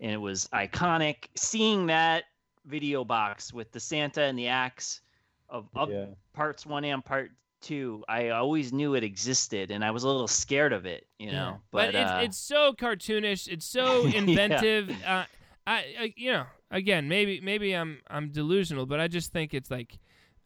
and 0.00 0.12
it 0.12 0.16
was 0.18 0.48
iconic. 0.52 1.26
Seeing 1.34 1.86
that 1.86 2.24
video 2.66 3.04
box 3.04 3.52
with 3.52 3.72
the 3.72 3.80
Santa 3.80 4.22
and 4.22 4.38
the 4.38 4.48
axe 4.48 5.00
of, 5.48 5.68
of 5.74 5.90
Yeah. 5.90 6.06
parts 6.34 6.66
one 6.66 6.84
and 6.84 7.04
part 7.04 7.30
two, 7.60 8.04
I 8.08 8.28
always 8.30 8.72
knew 8.72 8.94
it 8.94 9.02
existed 9.02 9.70
and 9.70 9.84
I 9.84 9.90
was 9.90 10.04
a 10.04 10.06
little 10.08 10.28
scared 10.28 10.72
of 10.72 10.86
it, 10.86 11.06
you 11.18 11.28
Yeah. 11.30 11.32
know. 11.36 11.60
but, 11.72 11.86
But, 11.86 11.94
it's 11.94 12.12
uh, 12.12 12.20
it's 12.22 12.38
so 12.38 12.72
cartoonish. 12.74 13.48
It's 13.48 13.66
so 13.66 14.06
Yeah. 14.06 14.18
inventive. 14.18 14.90
uh, 15.04 15.24
I, 15.66 15.76
I 15.98 16.14
you 16.16 16.32
know 16.32 16.44
again 16.70 17.08
maybe 17.08 17.40
maybe 17.40 17.72
I'm 17.72 18.00
I'm 18.08 18.30
delusional, 18.30 18.86
but 18.86 19.00
I 19.00 19.08
just 19.08 19.32
think 19.32 19.54
it's 19.54 19.70
like 19.70 19.98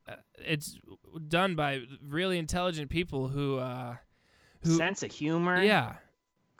uh, 0.08 0.16
it's 0.38 0.78
done 1.28 1.54
by 1.54 1.82
really 2.06 2.38
intelligent 2.38 2.90
people 2.90 3.28
who 3.28 3.58
uh 3.58 3.96
who 4.62 4.76
sense 4.76 5.02
of 5.02 5.10
humor. 5.10 5.62
yeah 5.62 5.94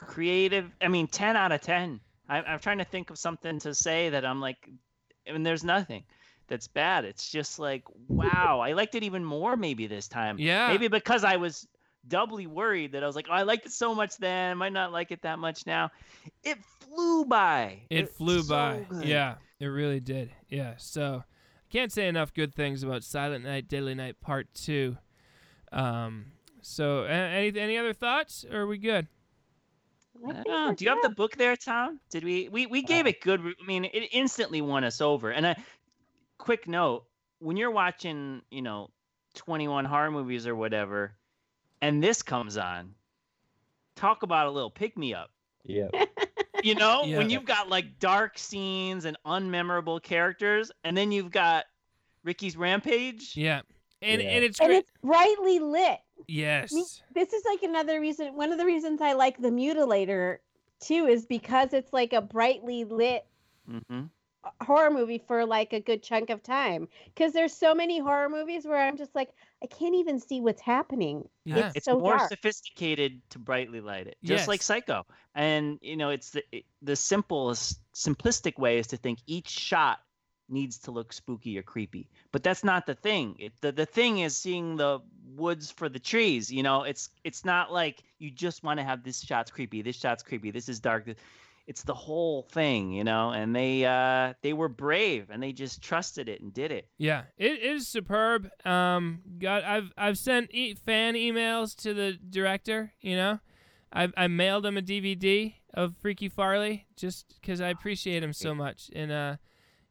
creative. 0.05 0.69
I 0.81 0.87
mean, 0.87 1.07
ten 1.07 1.35
out 1.35 1.51
of 1.51 1.61
ten. 1.61 1.99
I, 2.29 2.41
I'm 2.41 2.59
trying 2.59 2.77
to 2.79 2.85
think 2.85 3.09
of 3.09 3.17
something 3.17 3.59
to 3.59 3.73
say 3.73 4.09
that 4.09 4.25
I'm 4.25 4.39
like, 4.39 4.69
I 5.27 5.31
mean, 5.31 5.43
there's 5.43 5.63
nothing 5.63 6.03
that's 6.47 6.67
bad. 6.67 7.05
It's 7.05 7.29
just 7.29 7.59
like, 7.59 7.83
wow, 8.07 8.59
I 8.59 8.73
liked 8.73 8.95
it 8.95 9.03
even 9.03 9.23
more 9.23 9.55
maybe 9.57 9.87
this 9.87 10.07
time. 10.07 10.37
Yeah. 10.39 10.67
Maybe 10.69 10.87
because 10.87 11.23
I 11.23 11.37
was 11.37 11.67
doubly 12.07 12.47
worried 12.47 12.93
that 12.93 13.03
I 13.03 13.07
was 13.07 13.15
like, 13.15 13.27
oh, 13.29 13.33
I 13.33 13.43
liked 13.43 13.65
it 13.65 13.71
so 13.71 13.95
much 13.95 14.17
then, 14.17 14.51
I 14.51 14.53
might 14.53 14.73
not 14.73 14.91
like 14.91 15.11
it 15.11 15.21
that 15.23 15.39
much 15.39 15.65
now. 15.65 15.91
It 16.43 16.57
flew 16.79 17.25
by. 17.25 17.81
it 17.89 18.09
flew 18.09 18.43
by. 18.43 18.85
good. 18.89 19.05
Yeah, 19.05 19.35
it 19.63 19.67
really 19.67 20.01
did. 20.01 20.29
Yeah, 20.49 20.73
so 20.77 21.23
can't 21.69 21.89
say 21.89 22.09
enough 22.09 22.33
good 22.33 22.53
things 22.53 22.83
about 22.83 23.01
Silent 23.01 23.45
Night, 23.45 23.69
Deadly 23.69 23.95
Night 23.95 24.19
Part 24.19 24.53
Two. 24.53 24.97
Um, 25.71 26.25
so 26.61 27.03
any 27.03 27.57
any 27.57 27.77
other 27.77 27.93
thoughts? 27.93 28.45
Or 28.51 28.61
are 28.61 28.67
we 28.67 28.77
good? 28.77 29.07
I 30.17 30.29
I 30.29 30.33
don't 30.33 30.47
know. 30.47 30.67
we're 30.67 30.73
Do 30.73 30.83
you 30.83 30.91
have 30.91 31.01
the 31.01 31.09
book 31.09 31.37
there, 31.37 31.55
Tom? 31.55 32.01
Did 32.09 32.25
we? 32.25 32.49
We 32.49 32.65
we 32.65 32.83
gave 32.83 33.07
it 33.07 33.21
good. 33.21 33.39
I 33.39 33.65
mean, 33.65 33.85
it 33.85 34.09
instantly 34.11 34.59
won 34.59 34.83
us 34.83 34.99
over. 34.99 35.31
And 35.31 35.45
a 35.45 35.55
quick 36.37 36.67
note: 36.67 37.05
when 37.39 37.55
you're 37.55 37.71
watching, 37.71 38.41
you 38.51 38.61
know, 38.61 38.89
21 39.35 39.85
horror 39.85 40.11
movies 40.11 40.45
or 40.45 40.57
whatever, 40.57 41.15
and 41.81 42.03
this 42.03 42.21
comes 42.21 42.57
on, 42.57 42.95
talk 43.95 44.23
about 44.23 44.47
a 44.47 44.51
little 44.51 44.71
pick 44.71 44.97
me 44.97 45.13
up. 45.13 45.31
Yeah. 45.63 45.87
You 46.69 46.75
know, 46.75 47.03
Yeah. 47.05 47.17
when 47.17 47.29
you've 47.29 47.45
got 47.45 47.69
like 47.69 47.99
dark 47.99 48.37
scenes 48.37 49.05
and 49.05 49.17
unmemorable 49.25 50.01
characters, 50.01 50.71
and 50.83 50.95
then 50.95 51.11
you've 51.11 51.31
got 51.31 51.65
Ricky's 52.23 52.55
rampage. 52.55 53.35
Yeah, 53.35 53.61
and 54.01 54.21
Yeah. 54.21 54.29
and 54.29 54.43
it's 54.45 54.59
and 54.59 54.67
great. 54.69 54.77
it's 54.79 54.91
brightly 55.03 55.59
lit 55.59 55.99
yes. 56.27 56.71
this 57.13 57.33
is 57.33 57.43
like 57.45 57.63
another 57.63 57.99
reason 57.99 58.33
one 58.35 58.51
of 58.53 58.57
the 58.57 58.65
reasons 58.65 59.01
i 59.01 59.11
like 59.11 59.37
the 59.41 59.49
mutilator 59.49 60.37
too 60.79 61.05
is 61.07 61.25
because 61.25 61.73
it's 61.73 61.91
like 61.91 62.13
a 62.13 62.21
brightly 62.21 62.85
lit 62.85 63.25
Mm-hmm. 63.69 64.03
horror 64.61 64.89
movie 64.91 65.23
for 65.25 65.45
like 65.45 65.71
a 65.73 65.79
good 65.79 66.03
chunk 66.03 66.29
of 66.29 66.43
time 66.43 66.87
because 67.13 67.31
there's 67.33 67.53
so 67.53 67.73
many 67.73 67.99
horror 67.99 68.27
movies 68.29 68.65
where 68.65 68.77
I'm 68.77 68.97
just 68.97 69.15
like 69.15 69.29
I 69.63 69.67
can't 69.67 69.95
even 69.95 70.19
see 70.19 70.41
what's 70.41 70.61
happening. 70.61 71.27
Yeah. 71.45 71.67
It's, 71.67 71.77
it's 71.77 71.85
so 71.85 71.97
more 71.99 72.17
dark. 72.17 72.29
sophisticated 72.29 73.21
to 73.29 73.39
brightly 73.39 73.79
light 73.81 74.07
it 74.07 74.17
just 74.23 74.47
like 74.47 74.61
psycho 74.61 75.05
and 75.35 75.79
you 75.81 75.95
know 75.95 76.09
it's 76.09 76.31
the 76.31 76.43
it- 76.51 76.65
the 76.81 76.95
simplest 76.95 77.79
simplistic 77.93 78.57
way 78.59 78.77
is 78.77 78.87
to 78.87 78.97
think 78.97 79.19
each 79.25 79.49
shot 79.49 79.99
needs 80.49 80.77
to 80.77 80.91
look 80.91 81.13
spooky 81.13 81.57
or 81.57 81.63
creepy 81.63 82.09
but 82.33 82.43
that's 82.43 82.63
not 82.63 82.85
the 82.85 82.93
thing 82.93 83.35
it, 83.39 83.53
the, 83.61 83.71
the 83.71 83.85
thing 83.85 84.19
is 84.19 84.35
seeing 84.37 84.75
the 84.75 84.99
woods 85.35 85.71
for 85.71 85.87
the 85.89 85.99
trees 85.99 86.51
you 86.51 86.61
know 86.61 86.83
it's 86.83 87.09
it's 87.23 87.45
not 87.45 87.71
like 87.71 88.03
you 88.19 88.29
just 88.29 88.63
want 88.63 88.77
to 88.77 88.83
have 88.83 89.03
this 89.03 89.21
shot's 89.21 89.49
creepy 89.49 89.81
this 89.81 89.95
shot's 89.95 90.21
creepy 90.21 90.51
this 90.51 90.67
is 90.67 90.79
dark 90.79 91.05
th- 91.05 91.17
it's 91.65 91.83
the 91.83 91.93
whole 91.93 92.41
thing 92.51 92.91
you 92.91 93.03
know 93.05 93.29
and 93.31 93.55
they 93.55 93.85
uh 93.85 94.33
they 94.41 94.51
were 94.53 94.67
brave 94.67 95.29
and 95.29 95.41
they 95.41 95.53
just 95.53 95.81
trusted 95.81 96.27
it 96.27 96.41
and 96.41 96.53
did 96.53 96.71
it 96.71 96.87
Yeah, 96.97 97.23
it 97.37 97.59
is 97.61 97.87
superb. 97.87 98.49
Um, 98.65 99.21
got 99.39 99.63
I've 99.63 99.91
I've 99.97 100.17
sent 100.17 100.53
e- 100.53 100.73
fan 100.75 101.15
emails 101.15 101.75
to 101.83 101.93
the 101.93 102.13
director. 102.29 102.91
You 103.01 103.15
know, 103.15 103.39
I 103.93 104.09
I 104.17 104.27
mailed 104.27 104.65
him 104.65 104.77
a 104.77 104.81
DVD 104.81 105.55
of 105.73 105.95
Freaky 106.01 106.29
Farley 106.29 106.85
just 106.97 107.35
because 107.39 107.61
I 107.61 107.69
appreciate 107.69 108.23
him 108.23 108.33
so 108.33 108.53
much, 108.53 108.91
and 108.93 109.11
uh, 109.11 109.35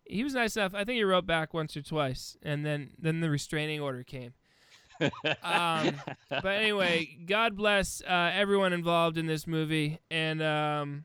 he 0.04 0.22
was 0.24 0.34
nice 0.34 0.56
enough. 0.56 0.74
I 0.74 0.84
think 0.84 0.96
he 0.96 1.04
wrote 1.04 1.26
back 1.26 1.54
once 1.54 1.76
or 1.76 1.82
twice, 1.82 2.36
and 2.42 2.64
then 2.66 2.90
then 2.98 3.20
the 3.20 3.30
restraining 3.30 3.80
order 3.80 4.04
came. 4.04 4.34
um, 5.42 5.94
but 6.30 6.46
anyway, 6.62 7.16
God 7.26 7.56
bless 7.56 8.02
uh, 8.02 8.30
everyone 8.34 8.72
involved 8.72 9.16
in 9.18 9.26
this 9.26 9.46
movie, 9.46 9.98
and 10.10 10.42
um, 10.42 11.04